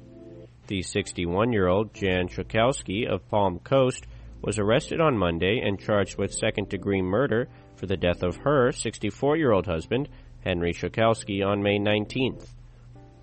The 0.67 0.83
61 0.83 1.53
year 1.53 1.69
old 1.69 1.95
Jan 1.95 2.29
Schakowsky 2.29 3.07
of 3.07 3.29
Palm 3.29 3.59
Coast 3.59 4.07
was 4.41 4.59
arrested 4.59 5.01
on 5.01 5.17
Monday 5.17 5.61
and 5.65 5.81
charged 5.81 6.19
with 6.19 6.33
second 6.33 6.69
degree 6.69 7.03
murder 7.03 7.49
for 7.77 7.87
the 7.87 7.97
death 7.97 8.23
of 8.23 8.37
her 8.37 8.73
64 8.73 9.37
year 9.37 9.53
old 9.53 9.67
husband, 9.67 10.09
Henry 10.45 10.73
Schakowsky, 10.73 11.45
on 11.45 11.63
May 11.63 11.79
19th. 11.79 12.49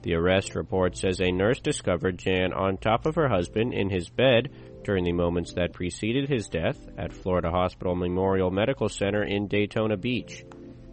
The 0.03 0.15
arrest 0.15 0.55
report 0.55 0.97
says 0.97 1.21
a 1.21 1.31
nurse 1.31 1.59
discovered 1.59 2.17
Jan 2.17 2.53
on 2.53 2.77
top 2.77 3.05
of 3.05 3.15
her 3.15 3.29
husband 3.29 3.73
in 3.73 3.89
his 3.89 4.09
bed 4.09 4.49
during 4.83 5.03
the 5.03 5.11
moments 5.11 5.53
that 5.53 5.73
preceded 5.73 6.27
his 6.27 6.47
death 6.47 6.77
at 6.97 7.13
Florida 7.13 7.51
Hospital 7.51 7.95
Memorial 7.95 8.49
Medical 8.49 8.89
Center 8.89 9.23
in 9.23 9.47
Daytona 9.47 9.97
Beach. 9.97 10.43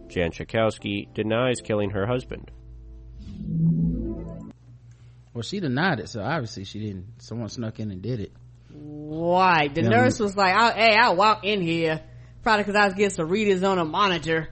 Jan 0.09 0.31
Schakowsky 0.33 1.13
denies 1.15 1.61
killing 1.61 1.91
her 1.91 2.07
husband. 2.07 2.51
well 5.35 5.43
she 5.43 5.61
denied 5.61 6.01
it 6.01 6.09
so 6.09 6.23
obviously 6.23 6.65
she 6.65 6.81
didn't 6.81 7.07
someone 7.23 7.49
snuck 7.49 7.79
in 7.81 7.91
and 7.91 8.03
did 8.03 8.21
it 8.21 8.33
Why? 8.71 9.69
The 9.69 9.83
Yeah, 9.83 9.89
nurse 9.89 10.19
was 10.21 10.37
like, 10.37 10.55
I, 10.55 10.73
"Hey, 10.73 10.97
I 10.97 11.11
walk 11.11 11.45
in 11.45 11.61
here 11.63 12.01
probably 12.43 12.65
because 12.65 12.77
I 12.77 12.85
was 12.87 12.95
getting 12.95 13.11
some 13.11 13.29
readers 13.29 13.63
on 13.63 13.79
a 13.79 13.85
monitor." 13.85 14.49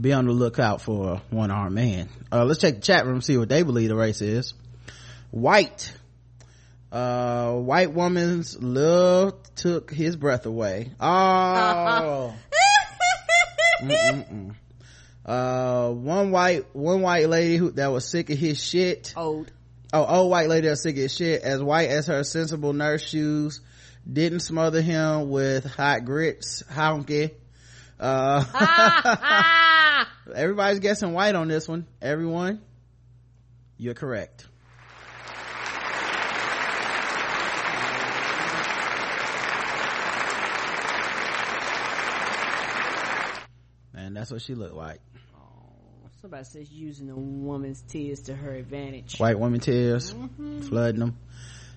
be 0.00 0.12
on 0.12 0.26
the 0.26 0.32
lookout 0.32 0.80
for 0.80 1.14
a 1.14 1.16
one-armed 1.34 1.74
man 1.74 2.08
uh 2.30 2.44
let's 2.44 2.60
check 2.60 2.76
the 2.76 2.80
chat 2.80 3.04
room 3.04 3.20
see 3.20 3.36
what 3.36 3.48
they 3.48 3.64
believe 3.64 3.88
the 3.88 3.96
race 3.96 4.20
is 4.22 4.54
white 5.32 5.92
uh 6.92 7.52
white 7.54 7.92
woman's 7.92 8.56
love 8.62 9.34
took 9.56 9.90
his 9.90 10.14
breath 10.14 10.46
away 10.46 10.92
oh 11.00 12.32
Mm-mm-mm. 13.82 14.54
Uh 15.28 15.90
one 15.90 16.30
white 16.30 16.74
one 16.74 17.02
white 17.02 17.28
lady 17.28 17.58
who 17.58 17.70
that 17.72 17.88
was 17.92 18.08
sick 18.08 18.30
of 18.30 18.38
his 18.38 18.62
shit. 18.64 19.12
Old. 19.14 19.52
oh 19.92 20.06
old 20.06 20.30
white 20.30 20.48
lady 20.48 20.68
that's 20.68 20.82
sick 20.82 20.94
of 20.96 21.02
his 21.02 21.14
shit. 21.14 21.42
As 21.42 21.62
white 21.62 21.90
as 21.90 22.06
her 22.06 22.24
sensible 22.24 22.72
nurse 22.72 23.06
shoes. 23.06 23.60
Didn't 24.10 24.40
smother 24.40 24.80
him 24.80 25.28
with 25.28 25.66
hot 25.66 26.06
grits. 26.06 26.62
Honky. 26.72 27.32
Uh 28.00 28.42
everybody's 30.34 30.78
guessing 30.80 31.12
white 31.12 31.34
on 31.34 31.48
this 31.48 31.68
one. 31.68 31.86
Everyone 32.00 32.62
you're 33.76 33.92
correct. 33.92 34.46
And 43.94 44.16
that's 44.16 44.30
what 44.30 44.40
she 44.40 44.54
looked 44.54 44.74
like 44.74 45.00
Somebody 46.20 46.44
says 46.44 46.70
using 46.72 47.10
a 47.10 47.14
woman's 47.14 47.80
tears 47.82 48.22
to 48.22 48.34
her 48.34 48.52
advantage. 48.54 49.18
white 49.18 49.38
woman 49.38 49.60
tears 49.60 50.14
flooding 50.62 51.00
them 51.00 51.16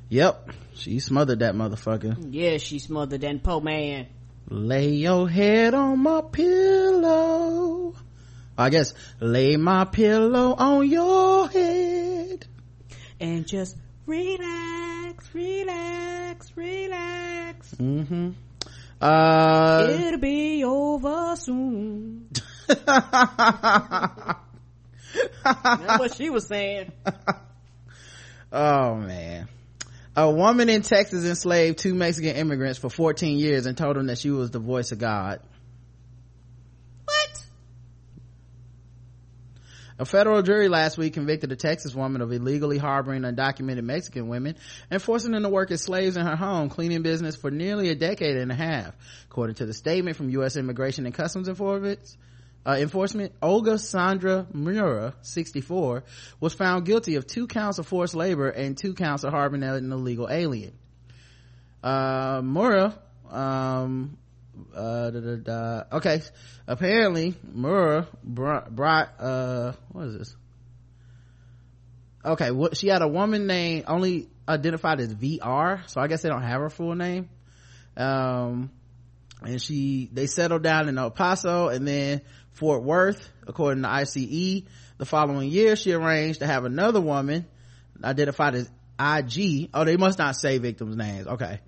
yep 0.09 0.49
she 0.73 0.99
smothered 0.99 1.39
that 1.39 1.53
motherfucker 1.55 2.17
Yeah, 2.31 2.57
she 2.57 2.79
smothered 2.79 3.21
that 3.21 3.43
poor 3.43 3.61
man. 3.61 4.07
lay 4.49 4.89
your 4.89 5.29
head 5.29 5.73
on 5.75 5.99
my 5.99 6.21
pillow 6.31 7.93
i 8.57 8.69
guess 8.69 8.93
lay 9.19 9.57
my 9.57 9.85
pillow 9.85 10.55
on 10.57 10.89
your 10.89 11.47
head 11.47 12.45
And 13.19 13.47
just 13.47 13.77
relax, 14.07 15.29
relax, 15.35 16.51
relax. 16.57 17.75
mm-hmm 17.75 18.31
uh 18.99 19.87
It'll 19.99 20.19
be 20.19 20.63
over 20.63 21.35
soon. 21.35 22.27
That's 22.75 24.35
what 25.99 26.15
she 26.15 26.29
was 26.29 26.47
saying. 26.47 26.91
oh 28.51 28.95
man 28.95 29.47
a 30.15 30.29
woman 30.29 30.67
in 30.69 30.81
texas 30.81 31.25
enslaved 31.25 31.77
two 31.77 31.93
mexican 31.93 32.35
immigrants 32.35 32.77
for 32.77 32.89
14 32.89 33.37
years 33.37 33.65
and 33.65 33.77
told 33.77 33.95
them 33.95 34.07
that 34.07 34.17
she 34.17 34.29
was 34.29 34.51
the 34.51 34.59
voice 34.59 34.91
of 34.91 34.99
god 34.99 35.39
What? 37.05 37.45
A 39.99 40.05
federal 40.05 40.41
jury 40.41 40.67
last 40.67 40.97
week 40.97 41.13
convicted 41.13 41.51
a 41.51 41.55
Texas 41.55 41.93
woman 41.93 42.21
of 42.23 42.31
illegally 42.31 42.79
harboring 42.79 43.21
undocumented 43.21 43.83
Mexican 43.83 44.29
women 44.29 44.55
and 44.89 44.99
forcing 44.99 45.31
them 45.31 45.43
to 45.43 45.49
work 45.49 45.69
as 45.69 45.83
slaves 45.83 46.17
in 46.17 46.25
her 46.25 46.35
home 46.35 46.69
cleaning 46.69 47.03
business 47.03 47.35
for 47.35 47.51
nearly 47.51 47.89
a 47.89 47.95
decade 47.95 48.35
and 48.35 48.51
a 48.51 48.55
half. 48.55 48.95
According 49.29 49.57
to 49.57 49.67
the 49.67 49.75
statement 49.75 50.17
from 50.17 50.31
U.S. 50.31 50.55
Immigration 50.55 51.05
and 51.05 51.13
Customs 51.13 51.47
Enforcement, 51.47 51.99
uh, 52.65 52.77
enforcement 52.79 53.33
Olga 53.41 53.77
Sandra 53.77 54.47
Murra, 54.53 55.13
64, 55.21 56.03
was 56.39 56.53
found 56.53 56.85
guilty 56.85 57.15
of 57.15 57.25
two 57.25 57.47
counts 57.47 57.79
of 57.79 57.87
forced 57.87 58.15
labor 58.15 58.49
and 58.49 58.77
two 58.77 58.93
counts 58.93 59.23
of 59.23 59.31
harboring 59.31 59.63
an 59.63 59.91
illegal 59.91 60.27
alien. 60.29 60.73
Uh, 61.83 62.41
Murra, 62.43 62.97
um, 63.29 64.17
uh, 64.75 65.09
da, 65.09 65.19
da, 65.19 65.35
da. 65.35 65.83
okay 65.93 66.21
apparently 66.67 67.35
Murra 67.53 68.07
brought, 68.23 68.73
brought 68.73 69.19
uh 69.19 69.73
what 69.91 70.07
is 70.07 70.17
this 70.17 70.35
okay 72.23 72.51
what 72.51 72.77
she 72.77 72.87
had 72.87 73.01
a 73.01 73.07
woman 73.07 73.47
named 73.47 73.85
only 73.87 74.29
identified 74.47 74.99
as 74.99 75.13
vr 75.13 75.89
so 75.89 76.01
i 76.01 76.07
guess 76.07 76.21
they 76.21 76.29
don't 76.29 76.43
have 76.43 76.61
her 76.61 76.69
full 76.69 76.95
name 76.95 77.29
um 77.97 78.69
and 79.41 79.61
she 79.61 80.09
they 80.13 80.27
settled 80.27 80.61
down 80.61 80.87
in 80.87 80.97
el 80.97 81.09
paso 81.11 81.69
and 81.69 81.87
then 81.87 82.21
fort 82.53 82.83
worth 82.83 83.29
according 83.47 83.83
to 83.83 83.89
ice 83.89 84.13
the 84.13 84.65
following 85.05 85.49
year 85.49 85.75
she 85.75 85.93
arranged 85.93 86.39
to 86.39 86.47
have 86.47 86.65
another 86.65 87.01
woman 87.01 87.45
identified 88.03 88.55
as 88.55 88.69
ig 89.01 89.69
oh 89.73 89.83
they 89.83 89.97
must 89.97 90.19
not 90.19 90.35
say 90.35 90.57
victims 90.57 90.95
names. 90.95 91.27
Okay. 91.27 91.59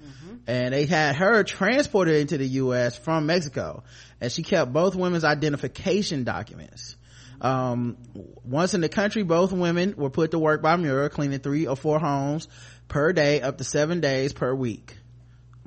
And 0.45 0.73
they 0.73 0.85
had 0.85 1.15
her 1.15 1.43
transported 1.43 2.15
into 2.15 2.37
the 2.37 2.47
u.s 2.47 2.97
from 2.97 3.25
mexico. 3.25 3.83
And 4.19 4.31
she 4.31 4.43
kept 4.43 4.71
both 4.73 4.95
women's 4.95 5.23
identification 5.23 6.23
documents. 6.23 6.95
Um, 7.41 7.97
once 8.43 8.73
in 8.73 8.81
the 8.81 8.89
country 8.89 9.23
both 9.23 9.51
women 9.51 9.95
were 9.97 10.09
put 10.09 10.31
to 10.31 10.39
work 10.39 10.61
by 10.61 10.75
murra 10.75 11.09
cleaning 11.09 11.39
three 11.39 11.67
or 11.67 11.75
four 11.75 11.99
homes 11.99 12.47
per 12.87 13.13
day 13.13 13.41
up 13.41 13.57
to 13.57 13.63
seven 13.63 13.99
days 13.99 14.33
per 14.33 14.53
week. 14.53 14.97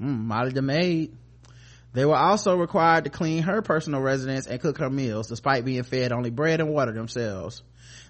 Mm, 0.00 0.24
molly 0.24 0.52
the 0.52 0.62
maid 0.62 1.16
they 1.96 2.04
were 2.04 2.14
also 2.14 2.56
required 2.56 3.04
to 3.04 3.10
clean 3.10 3.42
her 3.42 3.62
personal 3.62 4.00
residence 4.02 4.46
and 4.46 4.60
cook 4.60 4.78
her 4.78 4.90
meals 4.90 5.28
despite 5.28 5.64
being 5.64 5.82
fed 5.82 6.12
only 6.12 6.30
bread 6.30 6.60
and 6.60 6.68
water 6.68 6.92
themselves 6.92 7.62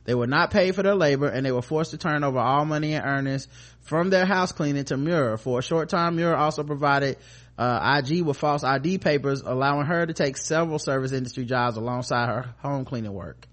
they 0.07 0.15
were 0.15 0.29
not 0.29 0.53
paid 0.53 0.75
for 0.75 0.83
their 0.83 0.95
labor 0.95 1.27
and 1.27 1.45
they 1.45 1.53
were 1.53 1.63
forced 1.63 1.91
to 1.91 1.99
turn 1.99 2.23
over 2.23 2.39
all 2.39 2.65
money 2.65 2.95
and 2.95 3.05
earnings 3.05 3.49
from 3.81 4.09
their 4.09 4.25
house 4.25 4.53
cleaning 4.53 4.85
to 4.85 4.97
Muir. 4.97 5.37
For 5.37 5.59
a 5.59 5.63
short 5.63 5.89
time, 5.89 6.17
Muir 6.17 6.35
also 6.35 6.63
provided 6.63 7.19
uh, 7.59 8.01
IG 8.01 8.23
with 8.23 8.37
false 8.37 8.63
ID 8.63 8.99
papers, 8.99 9.43
allowing 9.45 9.87
her 9.87 10.07
to 10.07 10.13
take 10.13 10.37
several 10.37 10.79
service 10.79 11.13
industry 11.13 11.45
jobs 11.45 11.77
alongside 11.77 12.29
her 12.29 12.55
home 12.59 12.85
cleaning 12.85 13.13
work. 13.13 13.49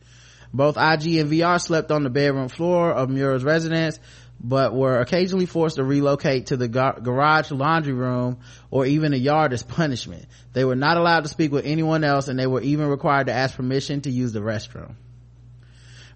Both 0.54 0.78
IG 0.78 1.16
and 1.16 1.32
VR 1.32 1.60
slept 1.60 1.90
on 1.90 2.04
the 2.04 2.12
bedroom 2.12 2.50
floor 2.50 2.92
of 2.92 3.10
Muir's 3.10 3.44
residence, 3.44 4.00
but 4.40 4.74
were 4.74 5.00
occasionally 5.00 5.46
forced 5.46 5.78
to 5.78 5.84
relocate 5.84 6.48
to 6.48 6.58
the 6.58 6.68
gar- 6.68 7.00
garage 7.00 7.52
laundry 7.52 7.94
room 7.94 8.40
or 8.70 8.86
even 8.86 9.14
a 9.14 9.18
yard 9.18 9.54
as 9.54 9.64
punishment. 9.64 10.26
They 10.52 10.66
were 10.66 10.76
not 10.76 10.98
allowed 10.98 11.22
to 11.22 11.30
speak 11.30 11.52
with 11.52 11.66
anyone 11.66 12.04
else 12.04 12.28
and 12.28 12.38
they 12.38 12.48
were 12.48 12.62
even 12.62 12.88
required 12.88 13.28
to 13.28 13.34
ask 13.34 13.56
permission 13.56 14.02
to 14.02 14.12
use 14.12 14.34
the 14.34 14.42
restroom. 14.42 14.96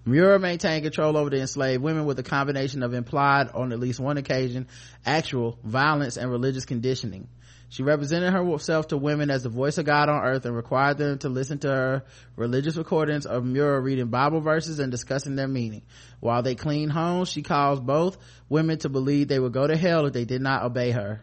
Muir 0.04 0.38
maintained 0.38 0.84
control 0.84 1.16
over 1.16 1.28
the 1.28 1.40
enslaved 1.40 1.82
women 1.82 2.06
with 2.06 2.18
a 2.18 2.22
combination 2.22 2.82
of 2.82 2.94
implied, 2.94 3.50
on 3.50 3.72
at 3.72 3.78
least 3.78 4.00
one 4.00 4.16
occasion, 4.16 4.66
actual 5.04 5.58
violence 5.62 6.16
and 6.16 6.30
religious 6.30 6.64
conditioning. 6.64 7.28
She 7.70 7.82
represented 7.82 8.32
herself 8.32 8.88
to 8.88 8.96
women 8.96 9.30
as 9.30 9.42
the 9.42 9.50
voice 9.50 9.76
of 9.76 9.84
God 9.84 10.08
on 10.08 10.22
earth 10.22 10.46
and 10.46 10.56
required 10.56 10.96
them 10.98 11.18
to 11.18 11.28
listen 11.28 11.58
to 11.60 11.68
her 11.68 12.04
religious 12.34 12.76
recordings 12.76 13.26
of 13.26 13.44
Muir 13.44 13.80
reading 13.80 14.08
Bible 14.08 14.40
verses 14.40 14.78
and 14.78 14.90
discussing 14.90 15.36
their 15.36 15.48
meaning. 15.48 15.82
While 16.20 16.42
they 16.42 16.54
cleaned 16.54 16.92
homes, 16.92 17.28
she 17.28 17.42
caused 17.42 17.84
both 17.84 18.16
women 18.48 18.78
to 18.78 18.88
believe 18.88 19.28
they 19.28 19.38
would 19.38 19.52
go 19.52 19.66
to 19.66 19.76
hell 19.76 20.06
if 20.06 20.14
they 20.14 20.24
did 20.24 20.40
not 20.40 20.64
obey 20.64 20.92
her. 20.92 21.20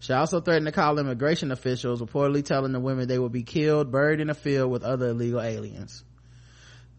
She 0.00 0.12
also 0.12 0.40
threatened 0.40 0.66
to 0.66 0.72
call 0.72 0.98
immigration 0.98 1.52
officials, 1.52 2.00
reportedly 2.00 2.44
telling 2.44 2.72
the 2.72 2.80
women 2.80 3.06
they 3.06 3.18
would 3.18 3.32
be 3.32 3.42
killed, 3.42 3.92
buried 3.92 4.20
in 4.20 4.30
a 4.30 4.34
field 4.34 4.70
with 4.70 4.82
other 4.82 5.08
illegal 5.08 5.40
aliens 5.40 6.04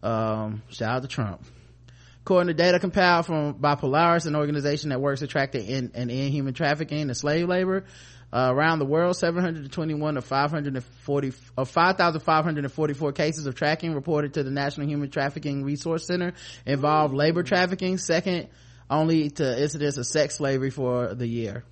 um 0.02 0.62
shout 0.68 0.96
out 0.96 1.02
to 1.02 1.08
trump 1.08 1.44
According 2.22 2.48
to 2.48 2.54
data 2.54 2.78
compiled 2.78 3.26
from 3.26 3.54
by 3.54 3.74
Polaris, 3.74 4.26
an 4.26 4.36
organization 4.36 4.90
that 4.90 5.00
works 5.00 5.20
to 5.20 5.26
track 5.26 5.50
the 5.50 5.60
in, 5.60 5.90
and 5.94 6.08
end 6.08 6.32
human 6.32 6.54
trafficking 6.54 7.00
and 7.00 7.16
slave 7.16 7.48
labor, 7.48 7.84
uh, 8.32 8.50
around 8.50 8.78
the 8.78 8.86
world, 8.86 9.16
721 9.16 10.16
of 10.16 10.24
540 10.24 11.32
of 11.56 11.68
5,544 11.68 13.12
cases 13.12 13.46
of 13.46 13.54
tracking 13.54 13.94
reported 13.94 14.34
to 14.34 14.42
the 14.42 14.50
National 14.50 14.86
Human 14.86 15.10
Trafficking 15.10 15.64
Resource 15.64 16.06
Center 16.06 16.32
involved 16.64 17.14
labor 17.14 17.42
trafficking, 17.42 17.98
second 17.98 18.48
only 18.88 19.30
to 19.30 19.62
incidents 19.62 19.98
of 19.98 20.06
sex 20.06 20.36
slavery 20.36 20.70
for 20.70 21.14
the 21.14 21.26
year. 21.26 21.64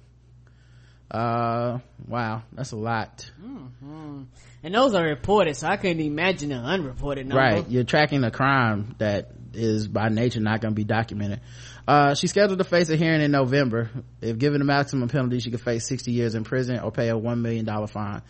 Uh, 1.11 1.79
wow, 2.07 2.43
that's 2.53 2.73
a 2.73 2.77
lot. 2.77 3.31
Mm-hmm. 3.43 4.23
And 4.63 4.75
those 4.75 4.95
are 4.95 5.05
reported, 5.05 5.57
so 5.57 5.67
I 5.67 5.77
couldn't 5.77 6.01
imagine 6.01 6.53
an 6.53 6.65
unreported 6.65 7.27
number. 7.27 7.43
Right, 7.43 7.69
you're 7.69 7.85
tracking 7.85 8.23
a 8.23 8.31
crime 8.31 8.95
that 8.99 9.31
is 9.53 9.89
by 9.89 10.09
nature 10.09 10.41
not 10.41 10.61
going 10.61 10.73
to 10.73 10.77
be 10.77 10.85
documented. 10.85 11.41
Uh, 11.87 12.15
she's 12.15 12.31
scheduled 12.31 12.59
to 12.59 12.65
face 12.65 12.89
a 12.91 12.97
hearing 12.97 13.21
in 13.21 13.31
November. 13.31 13.91
If 14.21 14.39
given 14.39 14.61
the 14.61 14.65
maximum 14.65 15.09
penalty, 15.09 15.41
she 15.41 15.51
could 15.51 15.61
face 15.61 15.87
60 15.89 16.13
years 16.13 16.35
in 16.35 16.45
prison 16.45 16.79
or 16.79 16.93
pay 16.93 17.09
a 17.09 17.15
$1 17.15 17.41
million 17.41 17.67
fine. 17.87 18.23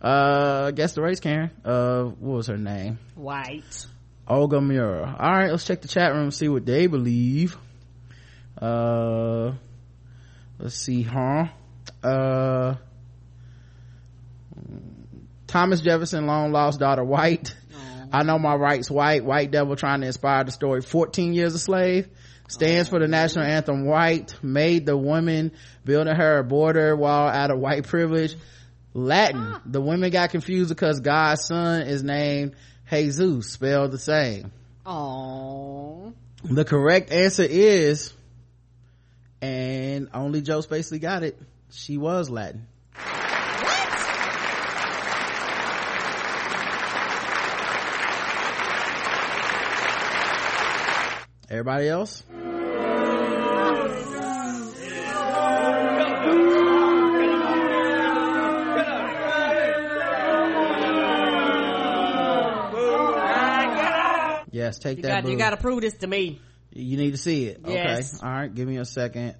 Uh, 0.00 0.70
guess 0.72 0.92
the 0.92 1.02
race, 1.02 1.20
Karen. 1.20 1.50
Uh, 1.64 2.04
what 2.04 2.36
was 2.36 2.46
her 2.48 2.56
name? 2.56 2.98
White. 3.14 3.86
Olga 4.28 4.60
Murra. 4.60 5.16
All 5.18 5.32
right, 5.32 5.50
let's 5.50 5.64
check 5.64 5.82
the 5.82 5.88
chat 5.88 6.12
room, 6.12 6.30
see 6.30 6.48
what 6.48 6.66
they 6.66 6.86
believe. 6.86 7.56
Uh, 8.60 9.52
let's 10.58 10.76
see, 10.76 11.02
huh? 11.02 11.46
Uh, 12.02 12.74
Thomas 15.46 15.80
Jefferson 15.80 16.26
long 16.26 16.52
lost 16.52 16.80
daughter 16.80 17.04
White. 17.04 17.54
I 18.12 18.22
know 18.22 18.38
my 18.38 18.54
rights 18.54 18.90
white, 18.90 19.24
white 19.24 19.50
devil 19.50 19.76
trying 19.76 20.00
to 20.00 20.06
inspire 20.06 20.44
the 20.44 20.52
story 20.52 20.80
14 20.80 21.34
years 21.34 21.54
a 21.54 21.58
slave 21.58 22.08
stands 22.48 22.88
for 22.88 22.98
the 22.98 23.08
national 23.08 23.44
anthem 23.44 23.84
white 23.84 24.36
made 24.42 24.86
the 24.86 24.96
woman 24.96 25.52
building 25.84 26.14
her 26.14 26.38
a 26.38 26.44
border 26.44 26.94
wall 26.96 27.28
out 27.28 27.50
of 27.50 27.58
white 27.58 27.84
privilege. 27.84 28.36
Latin. 28.94 29.40
Ah. 29.42 29.62
The 29.66 29.80
women 29.80 30.10
got 30.10 30.30
confused 30.30 30.70
because 30.70 31.00
god's 31.00 31.44
son 31.44 31.82
is 31.82 32.02
named 32.02 32.54
jesus 32.90 33.50
spelled 33.50 33.90
the 33.90 33.98
same. 33.98 34.52
Oh. 34.84 36.12
the 36.44 36.64
correct 36.64 37.10
answer 37.10 37.42
is 37.42 38.12
and 39.42 40.08
only 40.14 40.40
joe 40.40 40.60
spacely 40.60 41.00
got 41.00 41.22
it 41.24 41.38
she 41.70 41.98
was 41.98 42.30
latin 42.30 42.66
everybody 51.50 51.88
else 51.88 52.22
yes 64.52 64.78
take 64.78 64.98
You 64.98 65.02
that 65.04 65.22
got, 65.24 65.30
you 65.30 65.36
got 65.38 65.50
to 65.50 65.56
prove 65.56 65.80
this 65.80 65.94
to 65.98 66.06
me. 66.06 66.40
you 66.72 66.96
need 66.96 67.12
to 67.12 67.16
see 67.16 67.46
it 67.46 67.60
Yes. 67.66 68.14
okay 68.18 68.26
all 68.26 68.32
right 68.32 68.54
give 68.54 68.66
me 68.68 68.76
a 68.78 68.84
second 68.84 69.34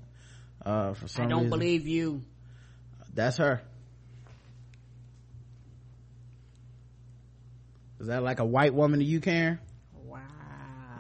uh 0.65 0.95
for 0.95 1.09
some 1.09 1.27
I 1.27 1.29
don't 1.29 1.45
reason- 1.45 1.51
believe 1.59 1.87
you. 1.87 2.23
that's 3.15 3.37
her 3.39 3.63
is 8.01 8.09
that 8.09 8.23
like 8.23 8.41
a 8.41 8.45
white 8.45 8.75
woman 8.75 8.99
to 9.01 9.05
you 9.05 9.21
karen. 9.21 9.59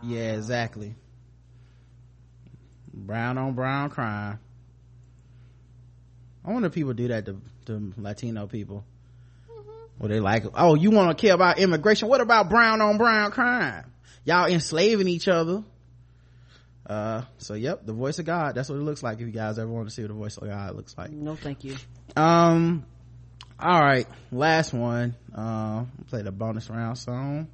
Yeah 0.03 0.35
exactly. 0.35 0.95
Brown 2.93 3.39
on 3.39 3.55
brown 3.55 3.91
crime. 3.91 4.39
I 6.45 6.53
wonder 6.53 6.69
if 6.69 6.75
people 6.75 6.95
do 6.95 7.09
that 7.09 7.27
to, 7.27 7.41
to 7.67 7.93
latino 7.99 8.47
people. 8.47 8.85
Well, 9.99 10.09
they 10.09 10.21
like 10.21 10.45
oh 10.55 10.75
you 10.75 10.91
want 10.91 11.17
to 11.17 11.21
care 11.21 11.35
about 11.35 11.59
immigration? 11.59 12.09
What 12.09 12.21
about 12.21 12.49
brown 12.51 12.81
on 12.81 12.99
brown 12.99 13.31
crime? 13.31 13.85
Y'all 14.25 14.47
enslaving 14.47 15.09
each 15.09 15.27
other. 15.29 15.65
Uh 16.87 17.23
so 17.39 17.55
yep 17.55 17.85
the 17.85 17.93
voice 17.93 18.19
of 18.19 18.27
god 18.27 18.55
that's 18.55 18.69
what 18.69 18.77
it 18.77 18.83
looks 18.83 19.03
like 19.03 19.17
if 19.21 19.27
you 19.27 19.33
guys 19.33 19.59
ever 19.59 19.71
want 19.71 19.89
to 19.89 19.95
see 19.95 20.03
what 20.03 20.09
the 20.09 20.15
voice 20.15 20.37
of 20.37 20.49
god 20.49 20.77
looks 20.77 20.97
like. 20.97 21.11
No, 21.11 21.35
thank 21.35 21.65
you. 21.65 21.77
um 22.17 22.85
all 23.59 23.81
right 23.81 24.07
last 24.31 24.73
one. 24.73 25.17
Uh 25.35 25.85
play 26.09 26.23
the 26.23 26.31
bonus 26.33 26.71
round 26.71 26.99
song 26.99 27.49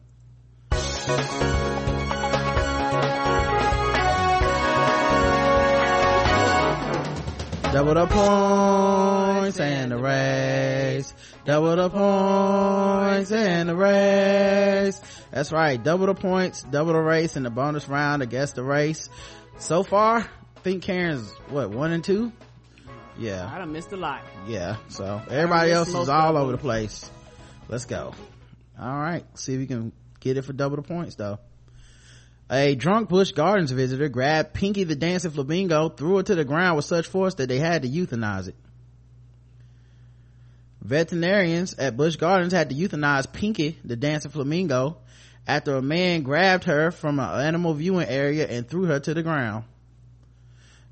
double 7.72 7.94
the 7.94 8.06
points 8.06 9.58
and 9.58 9.90
the 9.90 9.98
race. 9.98 11.14
Double 11.44 11.74
the 11.74 11.88
points 11.90 13.32
and 13.32 13.68
the 13.68 13.74
race. 13.74 15.00
That's 15.30 15.50
right. 15.50 15.82
Double 15.82 16.06
the 16.06 16.14
points 16.14 16.62
double 16.62 16.92
the 16.92 17.00
race 17.00 17.36
in 17.36 17.42
the 17.42 17.50
bonus 17.50 17.88
round 17.88 18.22
against 18.22 18.54
the 18.56 18.62
race. 18.62 19.08
So 19.58 19.82
far 19.82 20.18
i 20.18 20.60
think 20.60 20.84
karen's 20.84 21.28
what 21.48 21.70
one 21.70 21.92
and 21.92 22.04
two? 22.04 22.30
Yeah. 23.18 23.50
I 23.52 23.58
done 23.58 23.72
missed 23.72 23.92
a 23.92 23.96
lot. 23.96 24.22
yeah 24.46 24.76
so 24.88 25.20
everybody 25.28 25.72
else 25.72 25.88
is 25.88 26.08
all 26.08 26.36
over 26.36 26.52
the 26.52 26.58
place. 26.58 27.10
Let's 27.68 27.86
go. 27.86 28.14
All 28.78 28.98
right. 28.98 29.24
See 29.38 29.54
if 29.54 29.58
we 29.58 29.66
can 29.66 29.92
get 30.20 30.36
it 30.36 30.42
for 30.42 30.52
double 30.52 30.76
the 30.76 30.82
points 30.82 31.16
though 31.16 31.38
a 32.50 32.74
drunk 32.74 33.08
Busch 33.08 33.32
Gardens 33.32 33.70
visitor 33.70 34.08
grabbed 34.08 34.52
pinky 34.52 34.84
the 34.84 34.96
dancing 34.96 35.30
flamingo 35.30 35.88
threw 35.88 36.18
it 36.18 36.26
to 36.26 36.34
the 36.34 36.44
ground 36.44 36.76
with 36.76 36.84
such 36.84 37.06
force 37.06 37.34
that 37.34 37.48
they 37.48 37.58
had 37.58 37.82
to 37.82 37.88
euthanize 37.88 38.48
it. 38.48 38.56
Veterinarians 40.82 41.74
at 41.74 41.96
Busch 41.96 42.16
Gardens 42.16 42.52
had 42.52 42.70
to 42.70 42.74
euthanize 42.74 43.32
pinky 43.32 43.78
the 43.84 43.96
dancing 43.96 44.30
flamingo 44.30 44.98
after 45.46 45.76
a 45.76 45.82
man 45.82 46.22
grabbed 46.22 46.64
her 46.64 46.90
from 46.90 47.18
an 47.18 47.40
animal 47.40 47.74
viewing 47.74 48.06
area 48.06 48.46
and 48.48 48.68
threw 48.68 48.84
her 48.84 48.98
to 49.00 49.14
the 49.14 49.22
ground. 49.22 49.64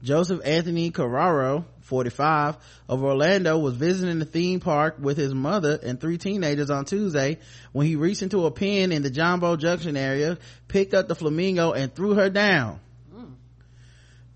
Joseph 0.02 0.40
Anthony 0.44 0.90
Carraro, 0.90 1.64
45, 1.91 2.57
of 2.89 3.03
Orlando 3.03 3.59
was 3.59 3.75
visiting 3.75 4.21
the 4.21 4.25
theme 4.25 4.61
park 4.61 4.97
with 4.99 5.19
his 5.19 5.35
mother 5.35 5.79
and 5.83 6.01
three 6.01 6.17
teenagers 6.17 6.71
on 6.71 6.87
Tuesday 6.87 7.39
when 7.73 7.87
he 7.87 7.97
reached 7.97 8.23
into 8.23 8.47
a 8.47 8.51
pen 8.51 8.93
in 8.93 9.03
the 9.03 9.11
Jumbo 9.11 9.57
Junction 9.57 9.97
area, 9.97 10.39
picked 10.69 10.95
up 10.95 11.09
the 11.09 11.15
flamingo 11.15 11.73
and 11.73 11.95
threw 11.95 12.15
her 12.15 12.31
down. 12.31 12.81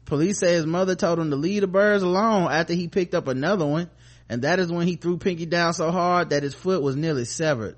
Police 0.05 0.41
say 0.41 0.53
his 0.53 0.67
mother 0.67 0.95
told 0.95 1.19
him 1.19 1.31
to 1.31 1.37
leave 1.37 1.63
the 1.63 1.67
birds 1.67 2.03
alone 2.03 2.53
after 2.53 2.75
he 2.75 2.89
picked 2.89 3.15
up 3.15 3.27
another 3.27 3.65
one, 3.65 3.89
and 4.29 4.43
that 4.43 4.59
is 4.59 4.71
when 4.71 4.87
he 4.87 4.97
threw 4.97 5.17
Pinky 5.17 5.47
down 5.47 5.73
so 5.73 5.91
hard 5.91 6.31
that 6.31 6.43
his 6.43 6.55
foot 6.55 6.83
was 6.83 6.97
nearly 6.97 7.25
severed. 7.25 7.77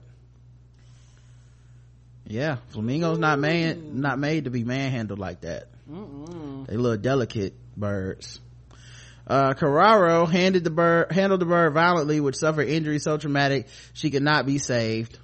Yeah, 2.26 2.56
flamingos 2.70 3.18
not 3.18 3.38
made 3.38 3.94
not 3.94 4.18
made 4.18 4.44
to 4.44 4.50
be 4.50 4.64
manhandled 4.64 5.20
like 5.20 5.42
that. 5.42 5.68
They 6.66 6.76
little 6.76 6.96
delicate 6.96 7.54
birds. 7.76 8.40
Uh, 9.26 9.54
Carraro 9.54 10.30
handed 10.30 10.62
the 10.62 10.70
bird, 10.70 11.10
handled 11.10 11.40
the 11.40 11.46
bird 11.46 11.72
violently, 11.72 12.20
which 12.20 12.36
suffered 12.36 12.68
injuries 12.68 13.02
so 13.02 13.18
traumatic 13.18 13.66
she 13.92 14.10
could 14.10 14.22
not 14.22 14.46
be 14.46 14.58
saved. 14.58 15.18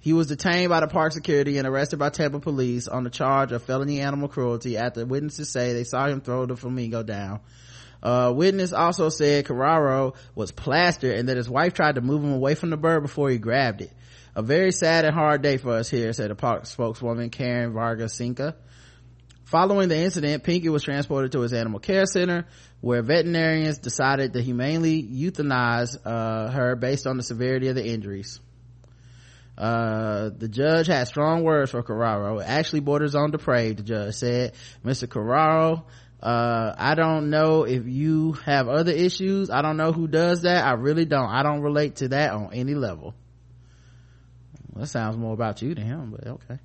He 0.00 0.12
was 0.12 0.28
detained 0.28 0.70
by 0.70 0.80
the 0.80 0.86
park 0.88 1.12
security 1.12 1.58
and 1.58 1.66
arrested 1.66 1.98
by 1.98 2.10
Tampa 2.10 2.40
police 2.40 2.88
on 2.88 3.04
the 3.04 3.10
charge 3.10 3.52
of 3.52 3.62
felony 3.62 4.00
animal 4.00 4.28
cruelty 4.28 4.76
after 4.76 5.04
witnesses 5.04 5.50
say 5.50 5.72
they 5.72 5.84
saw 5.84 6.06
him 6.06 6.20
throw 6.20 6.46
the 6.46 6.56
flamingo 6.56 7.02
down. 7.02 7.40
Uh, 8.02 8.32
witness 8.34 8.72
also 8.72 9.08
said 9.08 9.44
Carraro 9.44 10.14
was 10.34 10.52
plastered 10.52 11.16
and 11.16 11.28
that 11.28 11.36
his 11.36 11.50
wife 11.50 11.74
tried 11.74 11.96
to 11.96 12.00
move 12.00 12.22
him 12.22 12.32
away 12.32 12.54
from 12.54 12.70
the 12.70 12.76
bird 12.76 13.02
before 13.02 13.28
he 13.28 13.38
grabbed 13.38 13.82
it. 13.82 13.92
A 14.36 14.42
very 14.42 14.70
sad 14.70 15.04
and 15.04 15.14
hard 15.14 15.42
day 15.42 15.56
for 15.56 15.72
us 15.72 15.90
here, 15.90 16.12
said 16.12 16.30
the 16.30 16.36
park 16.36 16.66
spokeswoman 16.66 17.30
Karen 17.30 17.72
Varga-Sinka. 17.72 18.54
Following 19.48 19.88
the 19.88 19.96
incident, 19.96 20.42
Pinky 20.42 20.68
was 20.68 20.82
transported 20.82 21.32
to 21.32 21.40
his 21.40 21.54
animal 21.54 21.80
care 21.80 22.04
center 22.04 22.44
where 22.82 23.00
veterinarians 23.00 23.78
decided 23.78 24.34
to 24.34 24.42
humanely 24.42 25.02
euthanize 25.02 25.96
uh, 26.04 26.50
her 26.50 26.76
based 26.76 27.06
on 27.06 27.16
the 27.16 27.22
severity 27.22 27.68
of 27.68 27.74
the 27.74 27.86
injuries. 27.86 28.40
Uh, 29.56 30.28
the 30.36 30.48
judge 30.48 30.86
had 30.86 31.08
strong 31.08 31.44
words 31.44 31.70
for 31.70 31.82
Carraro. 31.82 32.42
It 32.42 32.46
actually 32.46 32.80
borders 32.80 33.14
on 33.14 33.30
depraved, 33.30 33.78
the 33.78 33.84
judge 33.84 34.14
said. 34.16 34.52
Mr. 34.84 35.08
Carraro, 35.08 35.84
uh, 36.22 36.74
I 36.76 36.94
don't 36.94 37.30
know 37.30 37.62
if 37.62 37.86
you 37.86 38.32
have 38.44 38.68
other 38.68 38.92
issues. 38.92 39.48
I 39.48 39.62
don't 39.62 39.78
know 39.78 39.92
who 39.92 40.08
does 40.08 40.42
that. 40.42 40.62
I 40.62 40.72
really 40.72 41.06
don't. 41.06 41.30
I 41.30 41.42
don't 41.42 41.62
relate 41.62 41.96
to 41.96 42.08
that 42.08 42.34
on 42.34 42.52
any 42.52 42.74
level. 42.74 43.14
Well, 44.74 44.82
that 44.82 44.88
sounds 44.88 45.16
more 45.16 45.32
about 45.32 45.62
you 45.62 45.74
than 45.74 45.86
him, 45.86 46.10
but 46.10 46.26
okay. 46.26 46.58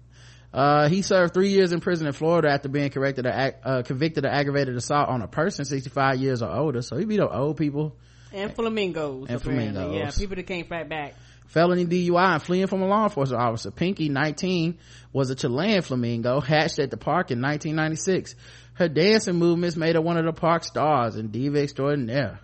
Uh, 0.54 0.88
he 0.88 1.02
served 1.02 1.34
three 1.34 1.50
years 1.50 1.72
in 1.72 1.80
prison 1.80 2.06
in 2.06 2.14
Florida 2.14 2.50
after 2.50 2.70
being 2.70 2.92
corrected, 2.92 3.26
uh, 3.26 3.82
convicted 3.84 4.24
of 4.24 4.32
aggravated 4.32 4.76
assault 4.76 5.10
on 5.10 5.22
a 5.24 5.28
person 5.28 5.66
65 5.66 6.18
years 6.20 6.44
or 6.44 6.52
older. 6.52 6.82
So 6.84 6.96
he 6.96 7.06
beat 7.06 7.20
up 7.20 7.32
old 7.34 7.58
people 7.58 7.96
And 8.32 8.54
flamingos. 8.54 9.30
And 9.30 9.42
apparently. 9.42 9.72
flamingos. 9.74 9.98
Yeah, 9.98 10.22
people 10.22 10.36
that 10.36 10.46
can't 10.46 10.70
fight 10.70 10.90
back. 10.90 11.16
felony 11.48 11.86
DUI 11.86 12.34
and 12.34 12.42
fleeing 12.44 12.68
from 12.68 12.84
a 12.84 12.88
law 12.88 13.06
enforcement 13.06 13.42
officer. 13.42 13.72
Pinky, 13.72 14.10
19, 14.10 14.78
was 15.12 15.32
a 15.32 15.36
Chilean 15.36 15.82
flamingo 15.82 16.40
hatched 16.40 16.78
at 16.78 16.92
the 16.92 16.98
park 16.98 17.32
in 17.32 17.42
1996. 17.42 18.36
Her 18.76 18.88
dancing 18.88 19.36
movements 19.36 19.76
made 19.76 19.96
her 19.96 20.02
one 20.02 20.18
of 20.18 20.26
the 20.26 20.34
park 20.34 20.64
stars 20.64 21.16
and 21.16 21.32
diva 21.32 21.62
extraordinaire. 21.64 22.40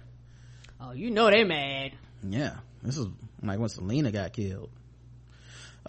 Oh, 0.82 0.94
you 0.94 1.12
know 1.12 1.30
they 1.30 1.44
mad. 1.44 1.92
Yeah, 2.28 2.56
this 2.82 2.98
is 2.98 3.08
like 3.44 3.60
when 3.60 3.70
Selena 3.70 4.12
got 4.12 4.34
killed. 4.34 4.70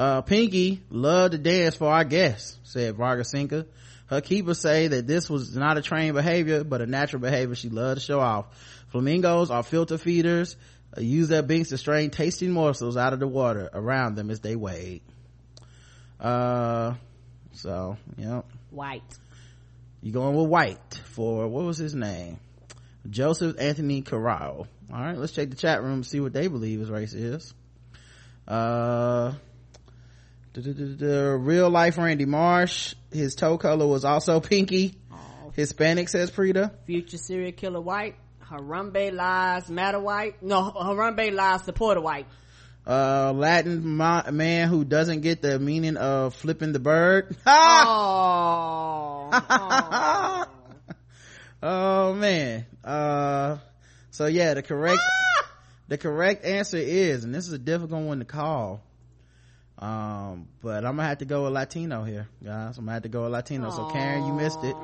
Uh, 0.00 0.22
Pinky 0.22 0.80
loved 0.88 1.32
to 1.32 1.38
dance 1.38 1.74
for 1.74 1.92
our 1.92 2.04
guests, 2.04 2.58
said 2.62 2.96
Varga-Sinka. 2.96 3.66
Her 4.06 4.22
keepers 4.22 4.58
say 4.58 4.88
that 4.88 5.06
this 5.06 5.28
was 5.28 5.54
not 5.54 5.76
a 5.76 5.82
trained 5.82 6.14
behavior, 6.14 6.64
but 6.64 6.80
a 6.80 6.86
natural 6.86 7.20
behavior 7.20 7.54
she 7.54 7.68
loved 7.68 8.00
to 8.00 8.06
show 8.06 8.18
off. 8.18 8.46
Flamingos 8.88 9.50
are 9.50 9.62
filter 9.62 9.98
feeders, 9.98 10.56
uh, 10.96 11.02
use 11.02 11.28
their 11.28 11.42
beaks 11.42 11.68
to 11.68 11.76
strain 11.76 12.08
tasty 12.08 12.48
morsels 12.48 12.96
out 12.96 13.12
of 13.12 13.20
the 13.20 13.28
water 13.28 13.68
around 13.74 14.14
them 14.14 14.30
as 14.30 14.40
they 14.40 14.56
wade. 14.56 15.02
Uh, 16.18 16.94
so, 17.52 17.98
yep. 18.16 18.46
White. 18.70 19.18
You 20.00 20.12
going 20.12 20.34
with 20.34 20.48
white 20.48 20.94
for, 21.12 21.46
what 21.46 21.64
was 21.64 21.76
his 21.76 21.94
name? 21.94 22.40
Joseph 23.10 23.60
Anthony 23.60 24.00
Carraro. 24.00 24.66
All 24.90 24.98
right, 24.98 25.18
let's 25.18 25.32
check 25.32 25.50
the 25.50 25.56
chat 25.56 25.82
room 25.82 25.92
and 25.92 26.06
see 26.06 26.20
what 26.20 26.32
they 26.32 26.46
believe 26.46 26.80
his 26.80 26.88
race 26.88 27.12
is. 27.12 27.52
Uh, 28.48 29.34
real 30.56 31.70
life 31.70 31.98
Randy 31.98 32.24
Marsh. 32.24 32.94
His 33.12 33.34
toe 33.34 33.58
color 33.58 33.86
was 33.86 34.04
also 34.04 34.40
pinky. 34.40 34.96
Hispanic 35.54 36.08
says 36.08 36.30
Prita. 36.30 36.72
Future 36.86 37.18
serial 37.18 37.52
killer 37.52 37.80
white. 37.80 38.16
Harambe 38.50 39.12
lies 39.12 39.70
matter 39.70 40.00
white. 40.00 40.42
No, 40.42 40.70
Harambe 40.70 41.32
lies 41.32 41.62
supporter 41.64 42.00
white. 42.00 42.26
Uh, 42.86 43.32
Latin 43.34 43.86
ma- 43.86 44.30
man 44.30 44.68
who 44.68 44.84
doesn't 44.84 45.20
get 45.20 45.42
the 45.42 45.58
meaning 45.58 45.96
of 45.96 46.34
flipping 46.34 46.72
the 46.72 46.78
bird. 46.80 47.36
oh. 47.46 49.30
oh. 49.32 50.46
oh 51.62 52.14
man. 52.14 52.66
Uh, 52.82 53.58
so 54.10 54.26
yeah, 54.26 54.54
the 54.54 54.62
correct, 54.62 55.00
the 55.88 55.98
correct 55.98 56.44
answer 56.44 56.78
is, 56.78 57.24
and 57.24 57.34
this 57.34 57.46
is 57.46 57.52
a 57.52 57.58
difficult 57.58 58.02
one 58.02 58.18
to 58.20 58.24
call. 58.24 58.82
Um, 59.80 60.46
but 60.62 60.84
I'm 60.84 60.96
gonna 60.96 61.08
have 61.08 61.18
to 61.18 61.24
go 61.24 61.44
with 61.44 61.54
Latino 61.54 62.04
here, 62.04 62.28
guys. 62.44 62.76
I'm 62.76 62.84
gonna 62.84 62.92
have 62.92 63.02
to 63.04 63.08
go 63.08 63.22
with 63.22 63.32
Latino. 63.32 63.70
So 63.70 63.86
Karen, 63.86 64.26
you 64.26 64.34
missed 64.34 64.62
it. 64.62 64.76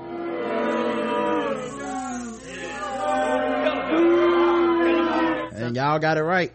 And 5.53 5.77
y'all 5.77 5.99
got 5.99 6.17
it 6.17 6.23
right. 6.23 6.53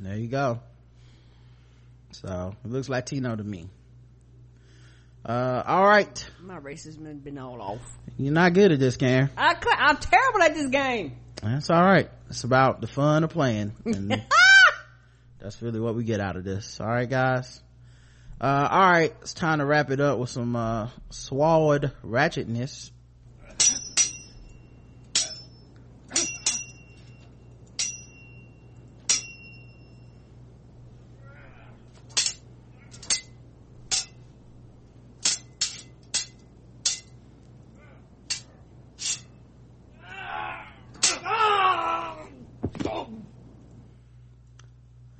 There 0.00 0.16
you 0.16 0.28
go. 0.28 0.60
So 2.12 2.54
it 2.64 2.70
looks 2.70 2.88
Latino 2.88 3.36
to 3.36 3.44
me. 3.44 3.68
Uh, 5.24 5.62
all 5.66 5.86
right. 5.86 6.26
My 6.42 6.60
racism 6.60 7.06
has 7.06 7.16
been 7.18 7.38
all 7.38 7.60
off. 7.62 7.80
You're 8.18 8.32
not 8.32 8.52
good 8.52 8.72
at 8.72 8.78
this, 8.78 8.96
game. 8.96 9.30
I, 9.36 9.56
I'm 9.78 9.96
terrible 9.96 10.42
at 10.42 10.54
this 10.54 10.68
game. 10.68 11.16
That's 11.42 11.70
all 11.70 11.82
right. 11.82 12.10
It's 12.28 12.44
about 12.44 12.80
the 12.80 12.86
fun 12.86 13.24
of 13.24 13.30
playing. 13.30 13.72
And 13.84 14.22
that's 15.50 15.60
really 15.60 15.78
what 15.80 15.94
we 15.94 16.04
get 16.04 16.20
out 16.20 16.36
of 16.36 16.44
this. 16.44 16.80
All 16.80 16.86
right, 16.86 17.08
guys. 17.08 17.60
Uh, 18.40 18.68
all 18.70 18.90
right. 18.90 19.14
It's 19.20 19.34
time 19.34 19.58
to 19.58 19.66
wrap 19.66 19.90
it 19.90 20.00
up 20.00 20.18
with 20.18 20.30
some, 20.30 20.56
uh, 20.56 20.88
swallowed 21.10 21.92
ratchetness. 22.02 22.90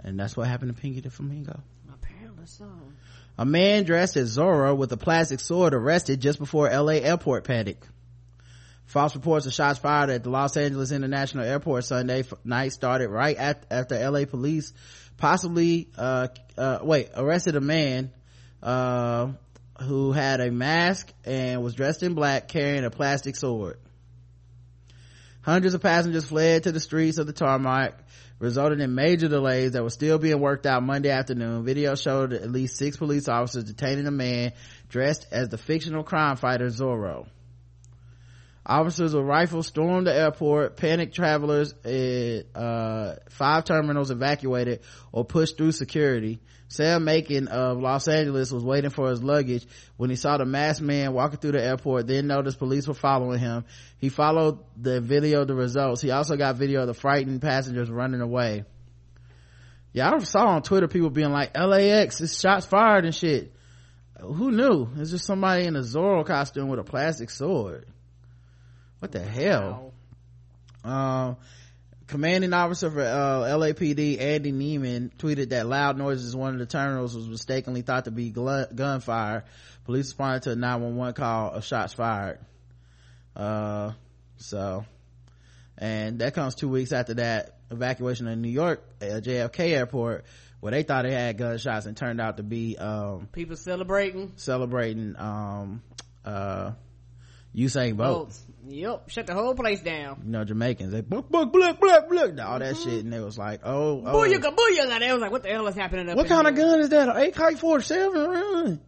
And 0.04 0.13
that's 0.24 0.38
what 0.38 0.48
happened 0.48 0.74
to 0.74 0.80
Pinky 0.80 1.00
the 1.00 1.10
Flamingo. 1.10 1.60
Apparently 1.92 2.46
so. 2.46 2.66
A 3.36 3.44
man 3.44 3.84
dressed 3.84 4.16
as 4.16 4.38
Zorro 4.38 4.74
with 4.74 4.90
a 4.90 4.96
plastic 4.96 5.38
sword 5.38 5.74
arrested 5.74 6.22
just 6.22 6.38
before 6.38 6.70
LA 6.70 6.94
airport 6.94 7.44
panic. 7.44 7.78
False 8.86 9.14
reports 9.14 9.44
of 9.44 9.52
shots 9.52 9.78
fired 9.78 10.08
at 10.08 10.22
the 10.22 10.30
Los 10.30 10.56
Angeles 10.56 10.92
International 10.92 11.44
Airport 11.44 11.84
Sunday 11.84 12.24
night 12.42 12.72
started 12.72 13.10
right 13.10 13.36
at, 13.36 13.66
after 13.70 13.98
LA 14.10 14.24
police 14.24 14.72
possibly, 15.18 15.88
uh, 15.98 16.28
uh, 16.56 16.78
wait, 16.80 17.10
arrested 17.14 17.54
a 17.54 17.60
man, 17.60 18.10
uh, 18.62 19.28
who 19.82 20.12
had 20.12 20.40
a 20.40 20.50
mask 20.50 21.12
and 21.26 21.62
was 21.62 21.74
dressed 21.74 22.02
in 22.02 22.14
black 22.14 22.48
carrying 22.48 22.84
a 22.84 22.90
plastic 22.90 23.36
sword. 23.36 23.78
Hundreds 25.42 25.74
of 25.74 25.82
passengers 25.82 26.24
fled 26.24 26.62
to 26.62 26.72
the 26.72 26.80
streets 26.80 27.18
of 27.18 27.26
the 27.26 27.34
tarmac, 27.34 27.98
resulting 28.38 28.80
in 28.80 28.94
major 28.94 29.28
delays 29.28 29.72
that 29.72 29.82
were 29.82 29.90
still 29.90 30.18
being 30.18 30.40
worked 30.40 30.66
out 30.66 30.82
Monday 30.82 31.10
afternoon. 31.10 31.64
Video 31.64 31.94
showed 31.94 32.32
at 32.32 32.50
least 32.50 32.76
six 32.76 32.96
police 32.96 33.28
officers 33.28 33.64
detaining 33.64 34.06
a 34.06 34.10
man 34.10 34.52
dressed 34.88 35.26
as 35.30 35.48
the 35.48 35.58
fictional 35.58 36.02
crime 36.02 36.36
fighter 36.36 36.66
Zorro. 36.66 37.26
Officers 38.66 39.14
with 39.14 39.24
rifles 39.24 39.66
stormed 39.66 40.06
the 40.06 40.14
airport. 40.14 40.76
Panicked 40.76 41.14
travelers 41.14 41.74
at 41.84 42.46
uh, 42.54 43.16
five 43.28 43.64
terminals 43.64 44.10
evacuated 44.10 44.80
or 45.12 45.24
pushed 45.24 45.58
through 45.58 45.72
security. 45.72 46.40
Sam 46.68 47.04
Macon 47.04 47.48
of 47.48 47.78
Los 47.78 48.08
Angeles 48.08 48.50
was 48.50 48.64
waiting 48.64 48.90
for 48.90 49.10
his 49.10 49.22
luggage 49.22 49.66
when 49.96 50.08
he 50.08 50.16
saw 50.16 50.38
the 50.38 50.46
masked 50.46 50.82
man 50.82 51.12
walking 51.12 51.38
through 51.38 51.52
the 51.52 51.62
airport, 51.62 52.06
then 52.06 52.26
noticed 52.26 52.58
police 52.58 52.88
were 52.88 52.94
following 52.94 53.38
him. 53.38 53.64
He 53.98 54.08
followed 54.08 54.58
the 54.76 55.00
video 55.00 55.42
of 55.42 55.48
the 55.48 55.54
results. 55.54 56.00
He 56.00 56.10
also 56.10 56.36
got 56.36 56.56
video 56.56 56.80
of 56.80 56.86
the 56.86 56.94
frightened 56.94 57.42
passengers 57.42 57.90
running 57.90 58.22
away. 58.22 58.64
Yeah, 59.92 60.10
I 60.10 60.18
saw 60.20 60.48
on 60.48 60.62
Twitter 60.62 60.88
people 60.88 61.10
being 61.10 61.30
like, 61.30 61.56
LAX, 61.56 62.20
it's 62.20 62.40
shots 62.40 62.66
fired 62.66 63.04
and 63.04 63.14
shit. 63.14 63.54
Who 64.20 64.50
knew? 64.50 64.88
It's 64.96 65.10
just 65.10 65.26
somebody 65.26 65.66
in 65.66 65.76
a 65.76 65.80
Zorro 65.80 66.26
costume 66.26 66.68
with 66.68 66.80
a 66.80 66.84
plastic 66.84 67.30
sword. 67.30 67.86
What 69.04 69.12
the 69.12 69.20
hell? 69.20 69.92
Um, 70.82 71.36
commanding 72.06 72.54
officer 72.54 72.90
for 72.90 73.02
uh, 73.02 73.54
LAPD 73.54 74.18
Andy 74.18 74.50
Neiman 74.50 75.14
tweeted 75.18 75.50
that 75.50 75.66
loud 75.66 75.98
noises 75.98 76.32
in 76.32 76.40
one 76.40 76.54
of 76.54 76.58
the 76.58 76.64
terminals 76.64 77.14
was 77.14 77.28
mistakenly 77.28 77.82
thought 77.82 78.06
to 78.06 78.10
be 78.10 78.32
gl- 78.32 78.74
gunfire. 78.74 79.44
Police 79.84 80.06
responded 80.06 80.44
to 80.44 80.52
a 80.52 80.56
911 80.56 81.12
call 81.12 81.50
of 81.50 81.66
shots 81.66 81.92
fired. 81.92 82.38
Uh, 83.36 83.92
so, 84.38 84.86
and 85.76 86.20
that 86.20 86.32
comes 86.32 86.54
two 86.54 86.70
weeks 86.70 86.92
after 86.92 87.12
that 87.12 87.58
evacuation 87.70 88.26
in 88.26 88.40
New 88.40 88.48
York 88.48 88.82
at 89.02 89.22
JFK 89.22 89.72
airport 89.72 90.24
where 90.60 90.70
they 90.70 90.82
thought 90.82 91.02
they 91.02 91.12
had 91.12 91.36
gunshots 91.36 91.84
and 91.84 91.94
turned 91.94 92.22
out 92.22 92.38
to 92.38 92.42
be, 92.42 92.78
um, 92.78 93.28
people 93.32 93.56
celebrating, 93.56 94.32
celebrating, 94.36 95.14
um, 95.18 95.82
uh, 96.24 96.70
Usain 97.54 97.96
Bolt. 97.96 98.30
Oh, 98.30 98.43
yep, 98.68 99.08
shut 99.08 99.26
the 99.26 99.34
whole 99.34 99.54
place 99.54 99.80
down. 99.80 100.22
You 100.24 100.30
know, 100.30 100.44
Jamaicans, 100.44 100.92
they 100.92 101.00
book, 101.00 101.28
book, 101.30 101.52
book, 101.52 101.80
book, 101.80 102.08
book, 102.08 102.40
all 102.40 102.58
that 102.58 102.76
shit, 102.76 103.04
and 103.04 103.12
they 103.12 103.20
was 103.20 103.38
like, 103.38 103.60
oh, 103.64 104.02
oh. 104.04 104.12
Booyaka, 104.14 104.54
booyaka. 104.54 104.98
They 104.98 105.12
was 105.12 105.20
like, 105.20 105.30
what 105.30 105.42
the 105.42 105.50
hell 105.50 105.66
is 105.66 105.74
happening 105.74 106.08
up 106.08 106.16
What 106.16 106.26
in 106.26 106.32
kind 106.32 106.46
of 106.46 106.54
gun 106.54 106.80
is 106.80 106.88
that? 106.90 107.08
An 107.08 107.16
AK-47? 107.16 108.28
Really? 108.28 108.78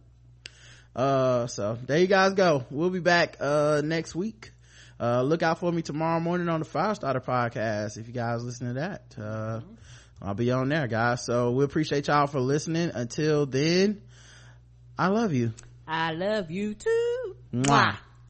Uh, 0.95 1.47
so 1.47 1.77
there 1.85 1.99
you 1.99 2.07
guys 2.07 2.33
go. 2.33 2.65
We'll 2.71 2.89
be 2.89 2.99
back, 2.99 3.37
uh, 3.39 3.81
next 3.83 4.15
week. 4.15 4.51
Uh, 4.99 5.21
look 5.21 5.43
out 5.43 5.59
for 5.59 5.71
me 5.71 5.83
tomorrow 5.83 6.19
morning 6.19 6.49
on 6.49 6.59
the 6.59 6.65
Firestarter 6.65 7.23
podcast. 7.23 7.97
If 7.97 8.07
you 8.07 8.13
guys 8.13 8.43
listen 8.43 8.67
to 8.67 8.73
that, 8.75 9.15
uh, 9.21 9.61
I'll 10.21 10.33
be 10.33 10.51
on 10.51 10.69
there, 10.69 10.87
guys. 10.87 11.23
So 11.23 11.51
we 11.51 11.63
appreciate 11.63 12.07
y'all 12.07 12.25
for 12.25 12.39
listening. 12.39 12.89
Until 12.95 13.45
then, 13.45 14.01
I 14.97 15.07
love 15.09 15.33
you. 15.33 15.53
I 15.87 16.13
love 16.13 16.49
you 16.49 16.73
too. 16.73 17.35
Mwah. 17.53 17.97